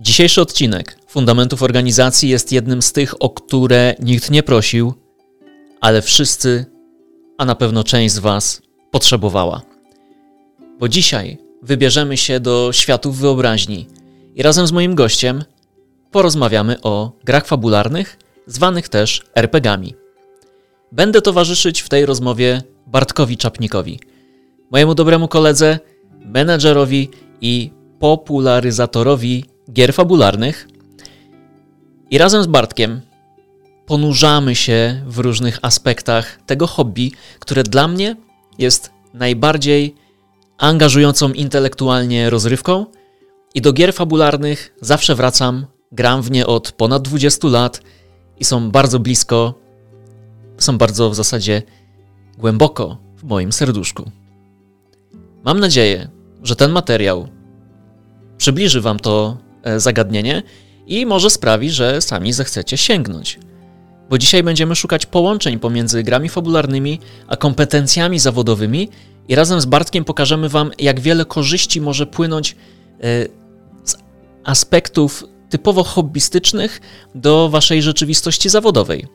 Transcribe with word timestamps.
Dzisiejszy 0.00 0.40
odcinek 0.40 0.98
Fundamentów 1.06 1.62
Organizacji 1.62 2.28
jest 2.28 2.52
jednym 2.52 2.82
z 2.82 2.92
tych, 2.92 3.22
o 3.22 3.30
które 3.30 3.94
nikt 4.00 4.30
nie 4.30 4.42
prosił, 4.42 4.94
ale 5.80 6.02
wszyscy, 6.02 6.66
a 7.38 7.44
na 7.44 7.54
pewno 7.54 7.84
część 7.84 8.14
z 8.14 8.18
Was, 8.18 8.62
potrzebowała. 8.90 9.62
Bo 10.78 10.88
dzisiaj 10.88 11.38
wybierzemy 11.62 12.16
się 12.16 12.40
do 12.40 12.72
światów 12.72 13.18
wyobraźni 13.18 13.86
i 14.34 14.42
razem 14.42 14.66
z 14.66 14.72
moim 14.72 14.94
gościem 14.94 15.44
porozmawiamy 16.10 16.80
o 16.80 17.12
grach 17.24 17.46
fabularnych, 17.46 18.18
zwanych 18.46 18.88
też 18.88 19.22
RPGami. 19.34 19.94
Będę 20.92 21.22
towarzyszyć 21.22 21.80
w 21.80 21.88
tej 21.88 22.06
rozmowie 22.06 22.62
Bartkowi 22.86 23.36
Czapnikowi, 23.36 24.00
mojemu 24.70 24.94
dobremu 24.94 25.28
koledze, 25.28 25.78
menedżerowi 26.24 27.10
i 27.40 27.70
popularyzatorowi 27.98 29.44
gier 29.72 29.94
fabularnych. 29.94 30.68
I 32.10 32.18
razem 32.18 32.42
z 32.42 32.46
Bartkiem 32.46 33.00
ponurzamy 33.86 34.54
się 34.54 35.02
w 35.06 35.18
różnych 35.18 35.58
aspektach 35.62 36.38
tego 36.46 36.66
hobby, 36.66 37.12
które 37.38 37.62
dla 37.62 37.88
mnie 37.88 38.16
jest 38.58 38.90
najbardziej 39.14 39.94
angażującą 40.58 41.32
intelektualnie 41.32 42.30
rozrywką. 42.30 42.86
I 43.54 43.60
do 43.60 43.72
gier 43.72 43.94
fabularnych 43.94 44.74
zawsze 44.80 45.14
wracam, 45.14 45.66
gram 45.92 46.22
w 46.22 46.30
nie 46.30 46.46
od 46.46 46.72
ponad 46.72 47.02
20 47.02 47.48
lat 47.48 47.82
i 48.38 48.44
są 48.44 48.70
bardzo 48.70 48.98
blisko, 48.98 49.54
są 50.58 50.78
bardzo 50.78 51.10
w 51.10 51.14
zasadzie 51.14 51.62
głęboko 52.38 52.98
w 53.16 53.24
moim 53.24 53.52
serduszku. 53.52 54.10
Mam 55.44 55.60
nadzieję, 55.60 56.08
że 56.42 56.56
ten 56.56 56.70
materiał 56.70 57.28
przybliży 58.36 58.80
Wam 58.80 58.98
to 58.98 59.36
zagadnienie 59.76 60.42
i 60.86 61.06
może 61.06 61.30
sprawi, 61.30 61.70
że 61.70 62.00
sami 62.00 62.32
zechcecie 62.32 62.76
sięgnąć. 62.76 63.38
Bo 64.10 64.18
dzisiaj 64.18 64.42
będziemy 64.42 64.76
szukać 64.76 65.06
połączeń 65.06 65.58
pomiędzy 65.58 66.02
grami 66.02 66.28
fabularnymi 66.28 67.00
a 67.26 67.36
kompetencjami 67.36 68.18
zawodowymi 68.18 68.88
i 69.28 69.34
razem 69.34 69.60
z 69.60 69.66
Bartkiem 69.66 70.04
pokażemy 70.04 70.48
Wam, 70.48 70.70
jak 70.78 71.00
wiele 71.00 71.24
korzyści 71.24 71.80
może 71.80 72.06
płynąć 72.06 72.52
e, 72.52 72.56
z 73.84 73.96
aspektów 74.44 75.24
typowo 75.50 75.84
hobbystycznych 75.84 76.80
do 77.14 77.48
Waszej 77.48 77.82
rzeczywistości 77.82 78.48
zawodowej. 78.48 79.06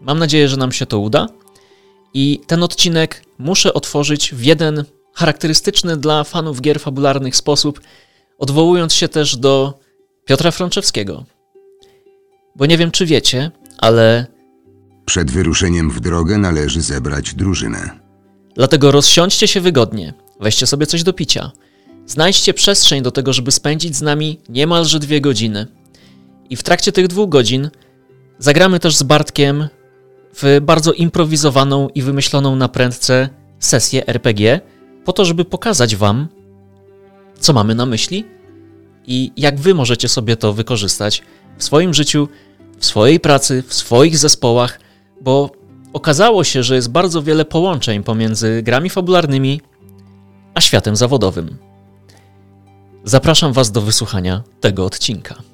Mam 0.00 0.18
nadzieję, 0.18 0.48
że 0.48 0.56
nam 0.56 0.72
się 0.72 0.86
to 0.86 0.98
uda. 0.98 1.28
I 2.14 2.40
ten 2.46 2.62
odcinek 2.62 3.24
muszę 3.38 3.74
otworzyć 3.74 4.34
w 4.34 4.44
jeden 4.44 4.84
charakterystyczny 5.14 5.96
dla 5.96 6.24
fanów 6.24 6.60
gier 6.60 6.80
fabularnych 6.80 7.36
sposób, 7.36 7.80
odwołując 8.38 8.94
się 8.94 9.08
też 9.08 9.36
do 9.36 9.78
Piotra 10.24 10.50
Frączewskiego. 10.50 11.24
Bo 12.56 12.66
nie 12.66 12.78
wiem, 12.78 12.90
czy 12.90 13.06
wiecie, 13.06 13.50
ale 13.78 14.26
Przed 15.06 15.30
wyruszeniem 15.30 15.90
w 15.90 16.00
drogę 16.00 16.38
należy 16.38 16.80
zebrać 16.80 17.34
drużynę. 17.34 17.90
dlatego 18.54 18.90
rozsiądźcie 18.90 19.48
się 19.48 19.60
wygodnie, 19.60 20.14
weźcie 20.40 20.66
sobie 20.66 20.86
coś 20.86 21.02
do 21.02 21.12
picia, 21.12 21.50
znajdźcie 22.06 22.54
przestrzeń 22.54 23.02
do 23.02 23.10
tego, 23.10 23.32
żeby 23.32 23.52
spędzić 23.52 23.96
z 23.96 24.02
nami 24.02 24.40
niemalże 24.48 24.98
dwie 24.98 25.20
godziny. 25.20 25.66
I 26.50 26.56
w 26.56 26.62
trakcie 26.62 26.92
tych 26.92 27.06
dwóch 27.06 27.28
godzin 27.28 27.70
zagramy 28.38 28.80
też 28.80 28.96
z 28.96 29.02
Bartkiem 29.02 29.68
w 30.34 30.60
bardzo 30.62 30.92
improwizowaną 30.92 31.88
i 31.88 32.02
wymyśloną 32.02 32.56
na 32.56 32.68
prędce 32.68 33.28
sesję 33.58 34.06
RPG, 34.06 34.60
po 35.04 35.12
to, 35.12 35.24
żeby 35.24 35.44
pokazać 35.44 35.96
Wam, 35.96 36.28
co 37.40 37.52
mamy 37.52 37.74
na 37.74 37.86
myśli 37.86 38.24
i 39.06 39.32
jak 39.36 39.60
Wy 39.60 39.74
możecie 39.74 40.08
sobie 40.08 40.36
to 40.36 40.52
wykorzystać 40.52 41.22
w 41.58 41.64
swoim 41.64 41.94
życiu, 41.94 42.28
w 42.78 42.86
swojej 42.86 43.20
pracy, 43.20 43.62
w 43.66 43.74
swoich 43.74 44.18
zespołach, 44.18 44.80
bo 45.20 45.50
okazało 45.92 46.44
się, 46.44 46.62
że 46.62 46.74
jest 46.74 46.90
bardzo 46.90 47.22
wiele 47.22 47.44
połączeń 47.44 48.02
pomiędzy 48.02 48.62
grami 48.62 48.90
fabularnymi 48.90 49.60
a 50.54 50.60
światem 50.60 50.96
zawodowym. 50.96 51.56
Zapraszam 53.04 53.52
Was 53.52 53.72
do 53.72 53.80
wysłuchania 53.80 54.42
tego 54.60 54.84
odcinka. 54.84 55.51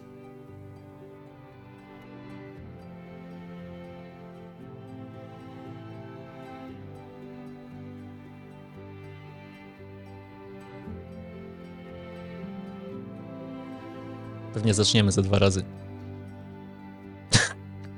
Pewnie 14.58 14.74
zaczniemy 14.74 15.12
ze 15.12 15.22
dwa 15.22 15.38
razy. 15.38 15.64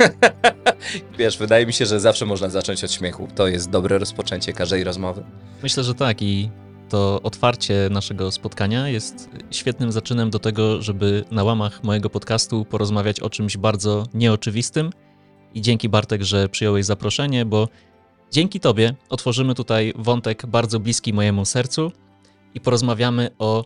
Wiesz, 1.18 1.38
wydaje 1.38 1.66
mi 1.66 1.72
się, 1.72 1.86
że 1.86 2.00
zawsze 2.00 2.26
można 2.26 2.48
zacząć 2.48 2.84
od 2.84 2.92
śmiechu. 2.92 3.28
To 3.34 3.46
jest 3.46 3.70
dobre 3.70 3.98
rozpoczęcie 3.98 4.52
każdej 4.52 4.84
rozmowy. 4.84 5.24
Myślę, 5.62 5.84
że 5.84 5.94
tak 5.94 6.22
i 6.22 6.50
to 6.88 7.20
otwarcie 7.22 7.88
naszego 7.90 8.30
spotkania 8.30 8.88
jest 8.88 9.30
świetnym 9.50 9.92
zaczynem 9.92 10.30
do 10.30 10.38
tego, 10.38 10.82
żeby 10.82 11.24
na 11.30 11.44
łamach 11.44 11.84
mojego 11.84 12.10
podcastu 12.10 12.64
porozmawiać 12.64 13.20
o 13.20 13.30
czymś 13.30 13.56
bardzo 13.56 14.06
nieoczywistym. 14.14 14.90
I 15.54 15.60
dzięki 15.60 15.88
Bartek, 15.88 16.22
że 16.22 16.48
przyjąłeś 16.48 16.84
zaproszenie, 16.84 17.44
bo 17.44 17.68
dzięki 18.30 18.60
Tobie 18.60 18.94
otworzymy 19.08 19.54
tutaj 19.54 19.92
wątek 19.96 20.46
bardzo 20.46 20.80
bliski 20.80 21.12
mojemu 21.12 21.44
sercu 21.44 21.92
i 22.54 22.60
porozmawiamy 22.60 23.30
o 23.38 23.64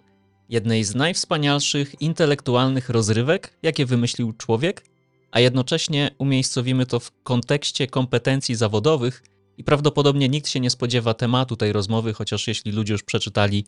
jednej 0.49 0.85
z 0.85 0.95
najwspanialszych 0.95 2.03
intelektualnych 2.03 2.89
rozrywek, 2.89 3.59
jakie 3.63 3.87
wymyślił 3.87 4.33
człowiek, 4.33 4.85
a 5.31 5.41
jednocześnie 5.41 6.11
umiejscowimy 6.19 6.87
to 6.87 7.01
w 7.01 7.13
kontekście 7.23 7.87
kompetencji 7.87 8.55
zawodowych 8.55 9.23
i 9.59 9.65
prawdopodobnie 9.65 10.29
nikt 10.29 10.49
się 10.49 10.61
nie 10.61 10.71
spodziewa 10.71 11.15
tematu 11.15 11.57
tej 11.57 11.73
rozmowy, 11.73 12.13
chociaż 12.13 12.49
jeśli 12.49 12.73
ludzie 12.73 12.93
już 12.93 13.03
przeczytali 13.03 13.67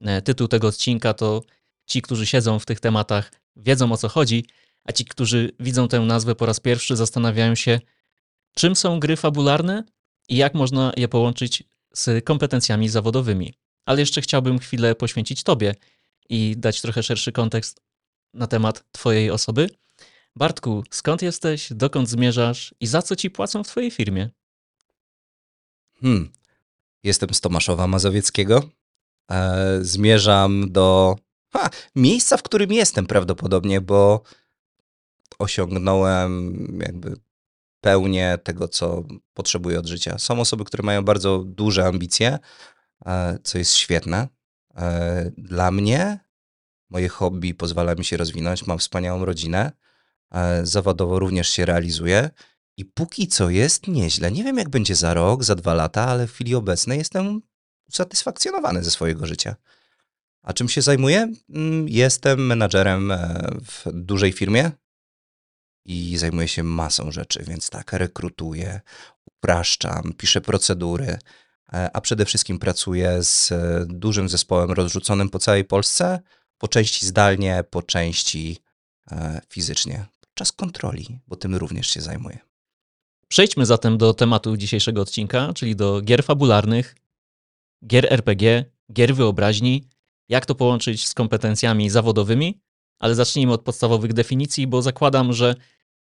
e, 0.00 0.22
tytuł 0.22 0.48
tego 0.48 0.68
odcinka, 0.68 1.14
to 1.14 1.42
ci, 1.86 2.02
którzy 2.02 2.26
siedzą 2.26 2.58
w 2.58 2.66
tych 2.66 2.80
tematach, 2.80 3.32
wiedzą 3.56 3.92
o 3.92 3.96
co 3.96 4.08
chodzi, 4.08 4.44
a 4.84 4.92
ci, 4.92 5.04
którzy 5.04 5.52
widzą 5.60 5.88
tę 5.88 6.00
nazwę 6.00 6.34
po 6.34 6.46
raz 6.46 6.60
pierwszy, 6.60 6.96
zastanawiają 6.96 7.54
się, 7.54 7.80
czym 8.54 8.76
są 8.76 9.00
gry 9.00 9.16
fabularne 9.16 9.84
i 10.28 10.36
jak 10.36 10.54
można 10.54 10.92
je 10.96 11.08
połączyć 11.08 11.62
z 11.94 12.24
kompetencjami 12.24 12.88
zawodowymi. 12.88 13.54
Ale 13.84 14.00
jeszcze 14.00 14.20
chciałbym 14.20 14.58
chwilę 14.58 14.94
poświęcić 14.94 15.42
Tobie 15.42 15.74
i 16.28 16.54
dać 16.56 16.80
trochę 16.80 17.02
szerszy 17.02 17.32
kontekst 17.32 17.80
na 18.34 18.46
temat 18.46 18.84
Twojej 18.92 19.30
osoby. 19.30 19.70
Bartku, 20.36 20.84
skąd 20.90 21.22
jesteś, 21.22 21.72
dokąd 21.72 22.08
zmierzasz 22.08 22.74
i 22.80 22.86
za 22.86 23.02
co 23.02 23.16
Ci 23.16 23.30
płacą 23.30 23.64
w 23.64 23.68
Twojej 23.68 23.90
firmie? 23.90 24.30
Hmm. 26.00 26.32
Jestem 27.02 27.34
z 27.34 27.40
Tomaszowa 27.40 27.86
Mazowieckiego. 27.86 28.70
E, 29.30 29.78
zmierzam 29.80 30.72
do 30.72 31.16
ha, 31.52 31.70
miejsca, 31.96 32.36
w 32.36 32.42
którym 32.42 32.72
jestem 32.72 33.06
prawdopodobnie, 33.06 33.80
bo 33.80 34.22
osiągnąłem 35.38 36.54
jakby 36.82 37.16
pełnię 37.80 38.38
tego, 38.44 38.68
co 38.68 39.04
potrzebuję 39.34 39.78
od 39.78 39.86
życia. 39.86 40.18
Są 40.18 40.40
osoby, 40.40 40.64
które 40.64 40.82
mają 40.82 41.04
bardzo 41.04 41.44
duże 41.46 41.86
ambicje, 41.86 42.38
e, 43.06 43.38
co 43.42 43.58
jest 43.58 43.74
świetne. 43.74 44.28
E, 44.78 45.30
Dla 45.38 45.70
mnie 45.70 46.18
moje 46.90 47.08
hobby 47.08 47.54
pozwala 47.54 47.94
mi 47.94 48.04
się 48.04 48.16
rozwinąć. 48.16 48.66
Mam 48.66 48.78
wspaniałą 48.78 49.24
rodzinę. 49.24 49.72
E, 50.30 50.66
Zawodowo 50.66 51.18
również 51.18 51.48
się 51.48 51.64
realizuję. 51.66 52.30
I 52.76 52.84
póki 52.84 53.28
co 53.28 53.50
jest 53.50 53.88
nieźle. 53.88 54.30
Nie 54.32 54.44
wiem, 54.44 54.58
jak 54.58 54.68
będzie 54.68 54.94
za 54.94 55.14
rok, 55.14 55.44
za 55.44 55.54
dwa 55.54 55.74
lata, 55.74 56.06
ale 56.06 56.26
w 56.26 56.32
chwili 56.32 56.54
obecnej 56.54 56.98
jestem 56.98 57.40
usatysfakcjonowany 57.88 58.84
ze 58.84 58.90
swojego 58.90 59.26
życia. 59.26 59.56
A 60.42 60.52
czym 60.52 60.68
się 60.68 60.82
zajmuję? 60.82 61.32
Mm, 61.48 61.88
Jestem 61.88 62.46
menadżerem 62.46 63.10
e, 63.10 63.48
w 63.66 63.92
dużej 63.92 64.32
firmie 64.32 64.70
i 65.84 66.18
zajmuję 66.18 66.48
się 66.48 66.62
masą 66.62 67.10
rzeczy, 67.12 67.44
więc 67.46 67.70
tak, 67.70 67.92
rekrutuję, 67.92 68.80
upraszczam, 69.26 70.12
piszę 70.12 70.40
procedury, 70.40 71.18
a 71.68 72.00
przede 72.00 72.24
wszystkim 72.24 72.58
pracuję 72.58 73.22
z 73.22 73.52
e, 73.52 73.86
dużym 73.88 74.28
zespołem 74.28 74.70
rozrzuconym 74.70 75.30
po 75.30 75.38
całej 75.38 75.64
Polsce, 75.64 76.20
po 76.58 76.68
części 76.68 77.06
zdalnie, 77.06 77.64
po 77.70 77.82
części 77.82 78.58
e, 79.10 79.40
fizycznie, 79.48 80.06
podczas 80.20 80.52
kontroli, 80.52 81.20
bo 81.26 81.36
tym 81.36 81.54
również 81.54 81.86
się 81.86 82.00
zajmuję. 82.00 82.38
Przejdźmy 83.28 83.66
zatem 83.66 83.98
do 83.98 84.14
tematu 84.14 84.56
dzisiejszego 84.56 85.00
odcinka, 85.00 85.52
czyli 85.52 85.76
do 85.76 86.00
gier 86.00 86.24
fabularnych, 86.24 86.96
gier 87.86 88.12
RPG, 88.12 88.64
gier 88.92 89.14
wyobraźni, 89.14 89.88
jak 90.28 90.46
to 90.46 90.54
połączyć 90.54 91.06
z 91.06 91.14
kompetencjami 91.14 91.90
zawodowymi, 91.90 92.60
ale 92.98 93.14
zacznijmy 93.14 93.52
od 93.52 93.62
podstawowych 93.62 94.12
definicji, 94.12 94.66
bo 94.66 94.82
zakładam, 94.82 95.32
że 95.32 95.54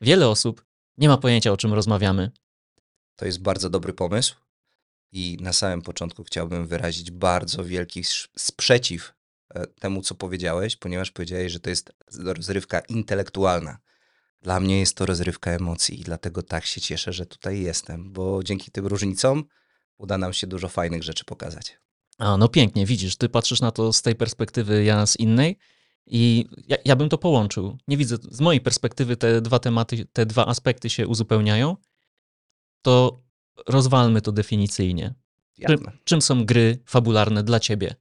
wiele 0.01 0.29
osób 0.29 0.65
nie 0.99 1.09
ma 1.09 1.19
pojęcia 1.19 1.53
o 1.53 1.57
czym 1.57 1.73
rozmawiamy. 1.73 2.31
To 3.17 3.27
jest 3.27 3.43
bardzo 3.43 3.71
dobry 3.71 3.93
pomysł 3.93 4.42
i 5.13 5.39
na 5.41 5.53
samym 5.53 5.83
początku 5.83 6.25
chciałbym 6.25 6.67
wyrazić 6.67 7.11
bardzo 7.11 7.65
wielki 7.65 8.05
sprzeciw 8.37 9.13
e, 9.55 9.67
temu, 9.67 10.03
co 10.03 10.15
powiedziałeś, 10.15 10.77
ponieważ 10.77 11.11
powiedziałeś, 11.11 11.53
że 11.53 11.61
to 11.61 11.71
jest 11.71 11.93
rozrywka 12.19 12.81
intelektualna. 12.81 13.79
Dla 14.43 14.61
mnie 14.61 14.81
jest 14.81 14.97
to 14.97 15.07
rozrywka 15.07 15.51
emocji 15.51 16.01
i 16.01 16.05
dlatego 16.05 16.43
tak 16.43 16.67
się 16.67 16.81
cieszę, 16.81 17.13
że 17.13 17.27
tutaj 17.27 17.61
jestem, 17.61 18.13
bo 18.13 18.43
dzięki 18.43 18.71
tym 18.71 18.87
różnicom 18.87 19.45
uda 19.99 20.19
nam 20.19 20.33
się 20.33 20.47
dużo 20.47 20.69
fajnych 20.69 21.03
rzeczy 21.03 21.25
pokazać. 21.25 21.79
A, 22.19 22.37
no 22.37 22.49
pięknie, 22.49 22.87
widzisz, 22.87 23.17
ty 23.17 23.29
patrzysz 23.29 23.61
na 23.61 23.71
to 23.71 23.93
z 23.93 24.03
tej 24.03 24.15
perspektywy, 24.15 24.85
ja 24.85 25.07
z 25.07 25.17
innej 25.17 25.59
i 26.07 26.47
ja, 26.69 26.77
ja 26.85 26.97
bym 26.97 27.09
to 27.09 27.19
połączył. 27.19 27.79
Nie 27.89 27.97
widzę, 27.97 28.17
z 28.31 28.41
mojej 28.41 28.61
perspektywy 28.61 29.17
te 29.17 29.41
dwa 29.41 29.59
tematy, 29.59 30.07
te 30.13 30.27
dwa 30.27 30.47
aspekty 30.47 30.91
się 30.91 31.09
uzupełniają, 31.09 31.77
to 32.83 33.23
rozwalmy 33.69 34.21
to 34.21 34.33
definicyjnie. 34.33 35.15
Czym, 35.67 35.79
czym 36.05 36.23
są 36.23 36.45
gry 36.45 36.79
fabularne 36.87 37.43
dla 37.43 37.61
ciebie? 37.61 37.95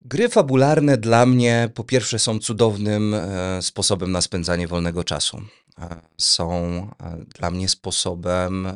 Gry 0.00 0.28
fabularne 0.28 0.96
dla 0.96 1.26
mnie 1.26 1.70
po 1.74 1.84
pierwsze 1.84 2.18
są 2.18 2.38
cudownym 2.38 3.14
e, 3.14 3.62
sposobem 3.62 4.12
na 4.12 4.20
spędzanie 4.20 4.68
wolnego 4.68 5.04
czasu. 5.04 5.42
E, 5.78 6.00
są 6.18 6.56
e, 7.00 7.24
dla 7.38 7.50
mnie 7.50 7.68
sposobem 7.68 8.68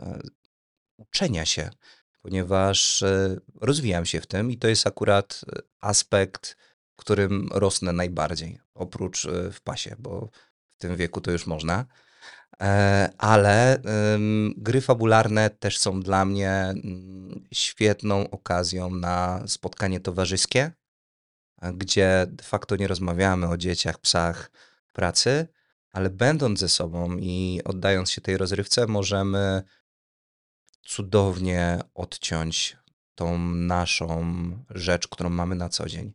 uczenia 0.97 1.45
się, 1.45 1.71
ponieważ 2.23 3.05
rozwijam 3.61 4.07
się 4.07 4.21
w 4.21 4.27
tym 4.27 4.51
i 4.51 4.59
to 4.59 4.69
jest 4.69 4.87
akurat 4.87 5.41
aspekt, 5.81 6.57
w 6.93 6.97
którym 6.97 7.49
rosnę 7.53 7.93
najbardziej, 7.93 8.61
oprócz 8.75 9.27
w 9.53 9.61
pasie, 9.61 9.97
bo 9.99 10.29
w 10.69 10.77
tym 10.77 10.97
wieku 10.97 11.21
to 11.21 11.31
już 11.31 11.47
można. 11.47 11.87
E, 12.61 13.11
Ale 13.19 13.83
gry 14.57 14.81
fabularne 14.81 15.51
też 15.51 15.79
są 15.79 16.01
dla 16.01 16.25
mnie 16.25 16.51
mm, 16.51 17.47
świetną 17.53 18.31
okazją 18.31 18.91
na 18.91 19.43
spotkanie 19.47 20.01
towarzyskie, 20.01 20.73
a 21.61 21.73
gdzie 21.73 22.27
de 22.29 22.45
facto 22.45 22.77
nie 22.77 22.89
rozmawiamy 22.89 23.49
o 23.49 23.57
dzieciach, 23.57 23.99
psach, 23.99 24.51
pracy, 24.93 25.47
ale 25.93 26.11
będąc 26.11 26.59
ze 26.59 26.69
sobą 26.69 27.17
i 27.17 27.61
oddając 27.65 28.11
się 28.11 28.21
tej 28.21 28.37
rozrywce, 28.37 28.87
możemy 28.87 29.63
cudownie 30.87 31.79
odciąć 31.95 32.77
tą 33.15 33.39
naszą 33.49 34.25
rzecz, 34.71 35.09
którą 35.09 35.31
mamy 35.31 35.55
na 35.55 35.69
co 35.69 35.89
dzień. 35.89 36.13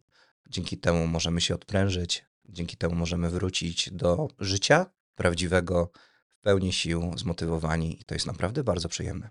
Dzięki 0.49 0.77
temu 0.77 1.07
możemy 1.07 1.41
się 1.41 1.55
odprężyć, 1.55 2.25
dzięki 2.45 2.77
temu 2.77 2.95
możemy 2.95 3.29
wrócić 3.29 3.91
do 3.91 4.27
życia 4.39 4.85
prawdziwego, 5.15 5.91
pełni 6.45 6.73
sił, 6.73 7.11
zmotywowani 7.17 8.01
i 8.01 8.05
to 8.05 8.15
jest 8.15 8.27
naprawdę 8.27 8.63
bardzo 8.63 8.89
przyjemne. 8.89 9.29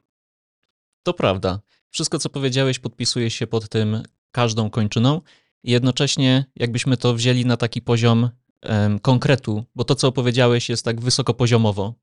To 1.03 1.15
prawda. 1.15 1.61
Wszystko, 1.91 2.19
co 2.19 2.29
powiedziałeś, 2.29 2.79
podpisuje 2.79 3.31
się 3.31 3.47
pod 3.47 3.69
tym 3.69 4.03
każdą 4.31 4.71
kończyną 4.71 5.21
i 5.63 5.71
jednocześnie 5.71 6.45
jakbyśmy 6.57 6.97
to 6.97 7.15
wzięli 7.15 7.47
na 7.47 7.57
taki 7.57 7.83
poziom 7.83 8.31
em, 8.63 8.99
konkretu, 8.99 9.65
bo 9.75 9.85
to, 9.85 9.95
co 9.95 10.09
opowiedziałeś, 10.09 10.69
jest 10.69 10.85
tak 10.85 11.01
wysokopoziomowo. 11.01 11.95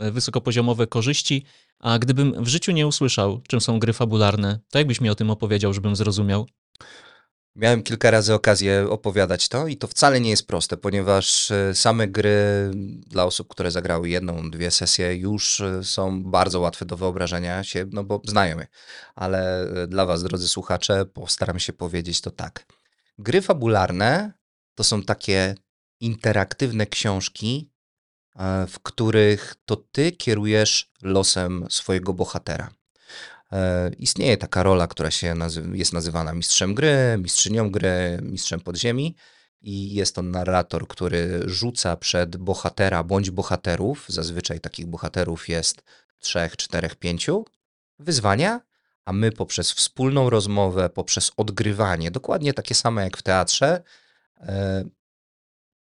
E, 0.00 0.10
Wysokopoziomowe 0.10 0.86
korzyści, 0.86 1.44
a 1.78 1.98
gdybym 1.98 2.44
w 2.44 2.48
życiu 2.48 2.72
nie 2.72 2.86
usłyszał, 2.86 3.40
czym 3.48 3.60
są 3.60 3.78
gry 3.78 3.92
fabularne, 3.92 4.60
to 4.70 4.78
jakbyś 4.78 5.00
mi 5.00 5.10
o 5.10 5.14
tym 5.14 5.30
opowiedział, 5.30 5.72
żebym 5.72 5.96
zrozumiał? 5.96 6.46
Miałem 7.56 7.82
kilka 7.82 8.10
razy 8.10 8.34
okazję 8.34 8.86
opowiadać 8.90 9.48
to 9.48 9.66
i 9.66 9.76
to 9.76 9.86
wcale 9.86 10.20
nie 10.20 10.30
jest 10.30 10.46
proste, 10.46 10.76
ponieważ 10.76 11.50
e, 11.50 11.74
same 11.74 12.08
gry 12.08 12.70
dla 13.06 13.24
osób, 13.24 13.48
które 13.48 13.70
zagrały 13.70 14.08
jedną, 14.08 14.50
dwie 14.50 14.70
sesje 14.70 15.16
już 15.16 15.60
e, 15.60 15.84
są 15.84 16.22
bardzo 16.22 16.60
łatwe 16.60 16.84
do 16.84 16.96
wyobrażenia 16.96 17.64
się, 17.64 17.86
no 17.90 18.04
bo 18.04 18.20
znają. 18.24 18.56
Ale 19.14 19.62
e, 19.62 19.86
dla 19.86 20.06
was, 20.06 20.22
drodzy 20.22 20.48
słuchacze, 20.48 21.06
postaram 21.06 21.58
się 21.58 21.72
powiedzieć 21.72 22.20
to 22.20 22.30
tak. 22.30 22.66
Gry 23.18 23.42
fabularne 23.42 24.32
to 24.74 24.84
są 24.84 25.02
takie 25.02 25.54
interaktywne 26.00 26.86
książki, 26.86 27.72
w 28.68 28.80
których 28.82 29.54
to 29.64 29.76
ty 29.76 30.12
kierujesz 30.12 30.92
losem 31.02 31.66
swojego 31.70 32.12
bohatera. 32.12 32.70
E, 33.52 33.90
Istnieje 33.98 34.36
taka 34.36 34.62
rola, 34.62 34.86
która 34.86 35.10
się 35.10 35.34
nazy- 35.34 35.70
jest 35.72 35.92
nazywana 35.92 36.32
mistrzem 36.34 36.74
gry, 36.74 37.16
mistrzynią 37.18 37.70
gry, 37.70 38.18
mistrzem 38.22 38.60
podziemi 38.60 39.16
i 39.60 39.94
jest 39.94 40.14
to 40.14 40.22
narrator, 40.22 40.88
który 40.88 41.40
rzuca 41.46 41.96
przed 41.96 42.36
bohatera 42.36 43.02
bądź 43.02 43.30
bohaterów, 43.30 44.04
zazwyczaj 44.08 44.60
takich 44.60 44.86
bohaterów 44.86 45.48
jest 45.48 45.82
trzech, 46.18 46.56
czterech, 46.56 46.96
pięciu, 46.96 47.44
wyzwania, 47.98 48.60
a 49.04 49.12
my 49.12 49.32
poprzez 49.32 49.72
wspólną 49.72 50.30
rozmowę, 50.30 50.88
poprzez 50.90 51.32
odgrywanie, 51.36 52.10
dokładnie 52.10 52.54
takie 52.54 52.74
same 52.74 53.04
jak 53.04 53.16
w 53.16 53.22
teatrze, 53.22 53.82
e, 54.40 54.84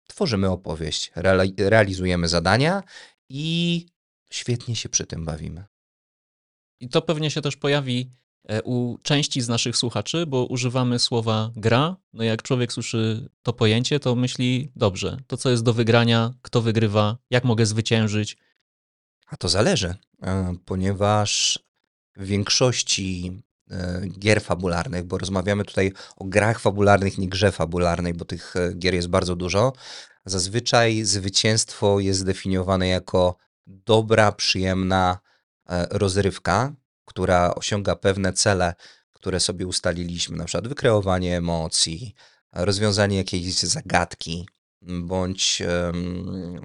tworzymy 0.08 0.50
opowieść, 0.50 1.12
reali- 1.16 1.54
realizujemy 1.70 2.28
zadania 2.28 2.84
i 3.30 3.86
świetnie 4.32 4.76
się 4.76 4.90
przy 4.90 5.06
tym 5.06 5.26
bawimy. 5.26 5.66
I 6.80 6.90
to 6.90 7.02
pewnie 7.02 7.32
się 7.32 7.42
też 7.42 7.58
pojawi 7.58 8.12
e, 8.48 8.64
u 8.64 8.98
części 9.04 9.42
z 9.42 9.50
naszych 9.50 9.78
słuchaczy, 9.78 10.26
bo 10.26 10.46
używamy 10.46 11.00
słowa 11.00 11.52
gra. 11.56 11.96
No 12.14 12.24
jak 12.24 12.44
człowiek 12.44 12.74
słyszy 12.74 13.30
to 13.44 13.54
pojęcie, 13.54 14.00
to 14.00 14.16
myśli 14.16 14.72
dobrze. 14.76 15.18
To, 15.28 15.38
co 15.38 15.50
jest 15.50 15.64
do 15.64 15.74
wygrania, 15.74 16.34
kto 16.42 16.62
wygrywa, 16.62 17.18
jak 17.30 17.44
mogę 17.44 17.66
zwyciężyć. 17.66 18.38
A 19.28 19.38
to 19.38 19.50
zależy, 19.50 19.96
e, 20.24 20.56
ponieważ 20.66 21.60
w 22.16 22.26
większości 22.26 23.42
e, 23.72 24.02
gier 24.20 24.42
fabularnych, 24.42 25.04
bo 25.04 25.18
rozmawiamy 25.18 25.66
tutaj 25.66 25.94
o 26.18 26.26
grach 26.26 26.60
fabularnych, 26.60 27.18
nie 27.18 27.30
grze 27.30 27.52
fabularnej, 27.52 28.14
bo 28.14 28.26
tych 28.26 28.54
gier 28.80 28.94
jest 28.94 29.08
bardzo 29.08 29.36
dużo, 29.36 29.74
zazwyczaj 30.26 31.04
zwycięstwo 31.04 32.00
jest 32.00 32.20
zdefiniowane 32.20 32.88
jako 32.88 33.36
dobra, 33.68 34.32
przyjemna 34.32 35.20
rozrywka, 35.90 36.74
która 37.06 37.56
osiąga 37.56 37.96
pewne 37.96 38.34
cele, 38.34 38.74
które 39.12 39.40
sobie 39.40 39.68
ustaliliśmy, 39.68 40.38
na 40.38 40.46
przykład 40.46 40.68
wykreowanie 40.68 41.38
emocji, 41.38 42.16
rozwiązanie 42.54 43.18
jakiejś 43.18 43.54
zagadki, 43.54 44.48
bądź 44.82 45.62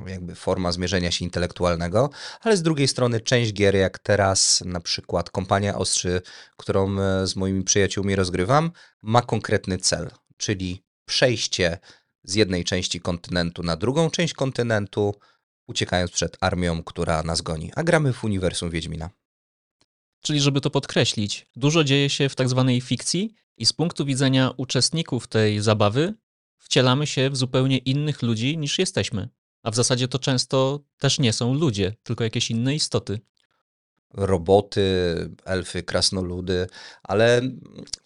jakby 0.07 0.35
forma 0.35 0.73
zmierzenia 0.73 1.11
się 1.11 1.25
intelektualnego, 1.25 2.11
ale 2.41 2.57
z 2.57 2.63
drugiej 2.63 2.89
strony 2.89 3.21
część 3.21 3.53
gier, 3.53 3.77
jak 3.77 3.99
teraz 3.99 4.63
na 4.67 4.81
przykład 4.81 5.31
Kompania 5.31 5.79
Ostrzy, 5.79 6.23
którą 6.57 7.01
e, 7.01 7.27
z 7.27 7.37
moimi 7.37 7.65
przyjaciółmi 7.65 8.17
rozgrywam, 8.17 8.71
ma 9.03 9.23
konkretny 9.23 9.79
cel, 9.79 10.11
czyli 10.37 10.85
przejście 11.05 11.79
z 12.25 12.35
jednej 12.35 12.65
części 12.65 13.01
kontynentu 13.01 13.63
na 13.63 13.77
drugą 13.77 14.11
część 14.11 14.35
kontynentu, 14.35 15.15
uciekając 15.67 16.11
przed 16.11 16.37
armią, 16.41 16.83
która 16.83 17.23
nas 17.23 17.43
goni. 17.43 17.73
A 17.77 17.83
gramy 17.83 18.13
w 18.13 18.25
uniwersum 18.25 18.71
Wiedźmina. 18.71 19.11
Czyli, 20.21 20.41
żeby 20.41 20.61
to 20.61 20.71
podkreślić, 20.71 21.47
dużo 21.57 21.85
dzieje 21.85 22.11
się 22.11 22.29
w 22.29 22.35
tak 22.35 22.49
zwanej 22.49 22.81
fikcji 22.81 23.35
i 23.57 23.67
z 23.67 23.73
punktu 23.73 24.05
widzenia 24.05 24.51
uczestników 24.57 25.27
tej 25.27 25.61
zabawy 25.61 26.15
wcielamy 26.59 27.07
się 27.07 27.31
w 27.31 27.37
zupełnie 27.37 27.79
innych 27.79 28.23
ludzi 28.23 28.59
niż 28.59 28.79
jesteśmy. 28.79 29.29
A 29.63 29.71
w 29.71 29.75
zasadzie 29.75 30.09
to 30.09 30.19
często 30.19 30.81
też 30.99 31.19
nie 31.19 31.33
są 31.33 31.55
ludzie, 31.55 31.95
tylko 32.03 32.25
jakieś 32.25 32.51
inne 32.51 32.75
istoty. 32.75 33.21
Roboty, 34.17 34.85
elfy, 35.45 35.83
krasnoludy, 35.83 36.67
ale 37.03 37.41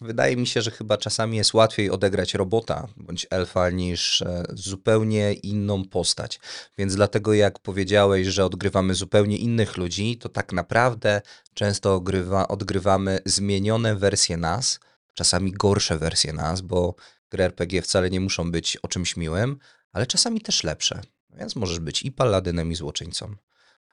wydaje 0.01 0.37
mi 0.37 0.47
się, 0.47 0.61
że 0.61 0.71
chyba 0.71 0.97
czasami 0.97 1.37
jest 1.37 1.53
łatwiej 1.53 1.89
odegrać 1.89 2.33
robota 2.33 2.87
bądź 2.97 3.27
elfa 3.29 3.69
niż 3.69 4.21
e, 4.21 4.43
zupełnie 4.49 5.33
inną 5.33 5.85
postać. 5.85 6.39
Więc 6.77 6.95
dlatego 6.95 7.33
jak 7.33 7.59
powiedziałeś, 7.59 8.27
że 8.27 8.45
odgrywamy 8.45 8.95
zupełnie 8.95 9.37
innych 9.37 9.77
ludzi, 9.77 10.17
to 10.17 10.29
tak 10.29 10.53
naprawdę 10.53 11.21
często 11.53 11.93
ogrywa, 11.93 12.47
odgrywamy 12.47 13.19
zmienione 13.25 13.95
wersje 13.95 14.37
nas, 14.37 14.79
czasami 15.13 15.51
gorsze 15.51 15.97
wersje 15.97 16.33
nas, 16.33 16.61
bo 16.61 16.95
gry 17.29 17.43
RPG 17.43 17.81
wcale 17.81 18.09
nie 18.09 18.19
muszą 18.19 18.51
być 18.51 18.77
o 18.77 18.87
czymś 18.87 19.17
miłym, 19.17 19.59
ale 19.91 20.07
czasami 20.07 20.41
też 20.41 20.63
lepsze. 20.63 21.01
Więc 21.29 21.55
możesz 21.55 21.79
być 21.79 22.01
i 22.01 22.11
paladynem, 22.11 22.71
i 22.71 22.75
złoczyńcą. 22.75 23.35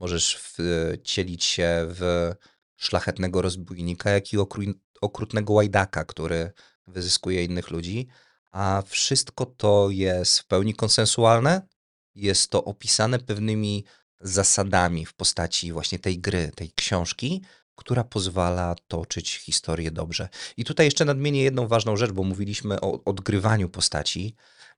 Możesz 0.00 0.36
wcielić 0.36 1.44
się 1.44 1.86
w 1.88 2.32
szlachetnego 2.76 3.42
rozbójnika, 3.42 4.10
jak 4.10 4.32
i 4.32 4.38
okró- 4.38 4.74
okrutnego 5.00 5.52
łajdaka, 5.52 6.04
który 6.04 6.52
wyzyskuje 6.86 7.44
innych 7.44 7.70
ludzi. 7.70 8.06
A 8.52 8.82
wszystko 8.86 9.46
to 9.46 9.90
jest 9.90 10.38
w 10.38 10.46
pełni 10.46 10.74
konsensualne. 10.74 11.66
Jest 12.14 12.50
to 12.50 12.64
opisane 12.64 13.18
pewnymi 13.18 13.84
zasadami 14.20 15.06
w 15.06 15.14
postaci 15.14 15.72
właśnie 15.72 15.98
tej 15.98 16.18
gry, 16.18 16.50
tej 16.54 16.72
książki, 16.72 17.42
która 17.74 18.04
pozwala 18.04 18.76
toczyć 18.88 19.36
historię 19.36 19.90
dobrze. 19.90 20.28
I 20.56 20.64
tutaj 20.64 20.86
jeszcze 20.86 21.04
nadmienię 21.04 21.42
jedną 21.42 21.68
ważną 21.68 21.96
rzecz, 21.96 22.12
bo 22.12 22.22
mówiliśmy 22.22 22.80
o 22.80 23.04
odgrywaniu 23.04 23.68
postaci. 23.68 24.34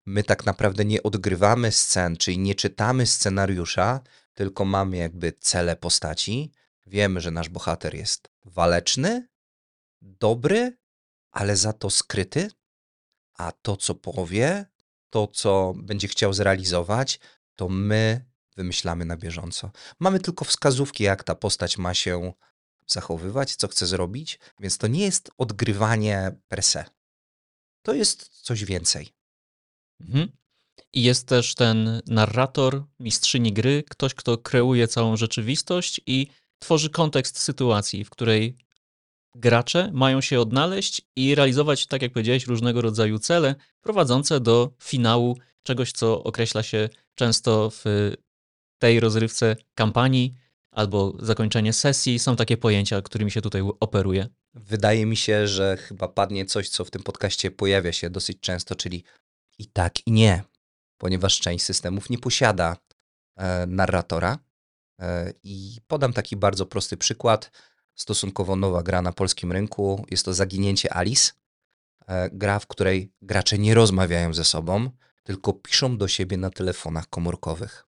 My 0.07 0.25
tak 0.25 0.47
naprawdę 0.47 0.85
nie 0.85 1.03
odgrywamy 1.03 1.73
scen, 1.73 2.17
czyli 2.17 2.39
nie 2.39 2.55
czytamy 2.55 3.07
scenariusza, 3.07 4.01
tylko 4.39 4.65
mamy 4.65 4.97
jakby 4.97 5.33
cele 5.33 5.77
postaci. 5.77 6.53
Wiemy, 6.87 7.21
że 7.21 7.31
nasz 7.31 7.49
bohater 7.49 7.95
jest 7.95 8.29
waleczny, 8.45 9.29
dobry, 10.03 10.77
ale 11.31 11.57
za 11.57 11.73
to 11.73 11.91
skryty, 11.91 12.51
a 13.35 13.53
to, 13.53 13.77
co 13.77 13.95
powie, 13.95 14.67
to, 15.11 15.27
co 15.27 15.75
będzie 15.77 16.09
chciał 16.09 16.33
zrealizować, 16.33 17.21
to 17.57 17.69
my 17.69 18.25
wymyślamy 18.57 19.05
na 19.05 19.17
bieżąco. 19.17 19.71
Mamy 19.99 20.21
tylko 20.21 20.45
wskazówki, 20.45 21.05
jak 21.05 21.25
ta 21.25 21.35
postać 21.35 21.79
ma 21.79 21.95
się 21.95 22.33
zachowywać, 22.87 23.57
co 23.57 23.69
chce 23.69 23.87
zrobić, 23.87 24.39
więc 24.61 24.79
to 24.79 24.87
nie 24.87 25.05
jest 25.05 25.31
odgrywanie 25.39 26.33
per 26.49 26.63
se. 26.63 26.85
To 27.83 27.95
jest 27.95 28.29
coś 28.29 28.65
więcej. 28.65 29.09
Mhm. 30.01 30.33
I 30.93 31.03
jest 31.03 31.27
też 31.27 31.55
ten 31.55 32.03
narrator, 32.07 32.85
mistrzyni 33.01 33.53
gry, 33.53 33.85
ktoś, 33.91 34.15
kto 34.15 34.39
kreuje 34.39 34.89
całą 34.89 35.17
rzeczywistość 35.17 36.01
i 36.07 36.27
tworzy 36.59 36.91
kontekst 36.91 37.39
sytuacji, 37.39 38.05
w 38.05 38.11
której 38.11 38.57
gracze 39.35 39.91
mają 39.93 40.21
się 40.21 40.41
odnaleźć 40.41 41.03
i 41.17 41.35
realizować, 41.35 41.87
tak 41.87 42.03
jak 42.03 42.13
powiedziałeś, 42.13 42.47
różnego 42.47 42.81
rodzaju 42.83 43.19
cele 43.19 43.55
prowadzące 43.81 44.41
do 44.41 44.71
finału 44.83 45.39
czegoś, 45.63 45.93
co 45.93 46.25
określa 46.25 46.63
się 46.63 46.89
często 47.15 47.71
w 47.71 47.85
tej 48.79 49.01
rozrywce 49.01 49.57
kampanii 49.75 50.35
albo 50.71 51.15
zakończenie 51.19 51.73
sesji. 51.73 52.19
Są 52.19 52.37
takie 52.37 52.57
pojęcia, 52.57 53.03
którymi 53.03 53.31
się 53.31 53.41
tutaj 53.41 53.63
operuje. 53.81 54.29
Wydaje 54.55 55.07
mi 55.07 55.17
się, 55.17 55.49
że 55.49 55.77
chyba 55.77 56.09
padnie 56.09 56.47
coś, 56.47 56.69
co 56.69 56.85
w 56.85 56.91
tym 56.91 57.03
podcaście 57.03 57.51
pojawia 57.51 57.93
się 57.93 58.11
dosyć 58.11 58.41
często, 58.41 58.75
czyli 58.75 59.05
i 59.59 59.67
tak, 59.67 60.07
i 60.07 60.13
nie, 60.13 60.43
ponieważ 60.99 61.41
część 61.41 61.65
systemów 61.65 62.11
nie 62.11 62.19
posiada 62.19 62.77
e, 63.37 63.67
narratora. 63.67 64.39
E, 65.01 65.33
I 65.43 65.79
podam 65.87 66.13
taki 66.13 66.37
bardzo 66.37 66.67
prosty 66.67 66.97
przykład. 66.97 67.51
Stosunkowo 67.95 68.57
nowa 68.57 68.83
gra 68.83 69.03
na 69.03 69.13
polskim 69.13 69.53
rynku 69.53 70.07
jest 70.11 70.25
to 70.25 70.35
Zaginięcie 70.35 70.93
Alice. 70.95 71.33
E, 72.07 72.31
gra, 72.31 72.59
w 72.59 72.67
której 72.67 73.13
gracze 73.23 73.59
nie 73.59 73.75
rozmawiają 73.75 74.35
ze 74.35 74.45
sobą, 74.45 74.91
tylko 75.23 75.53
piszą 75.53 75.97
do 75.97 76.09
siebie 76.09 76.37
na 76.37 76.51
telefonach 76.51 77.07
komórkowych. 77.07 77.85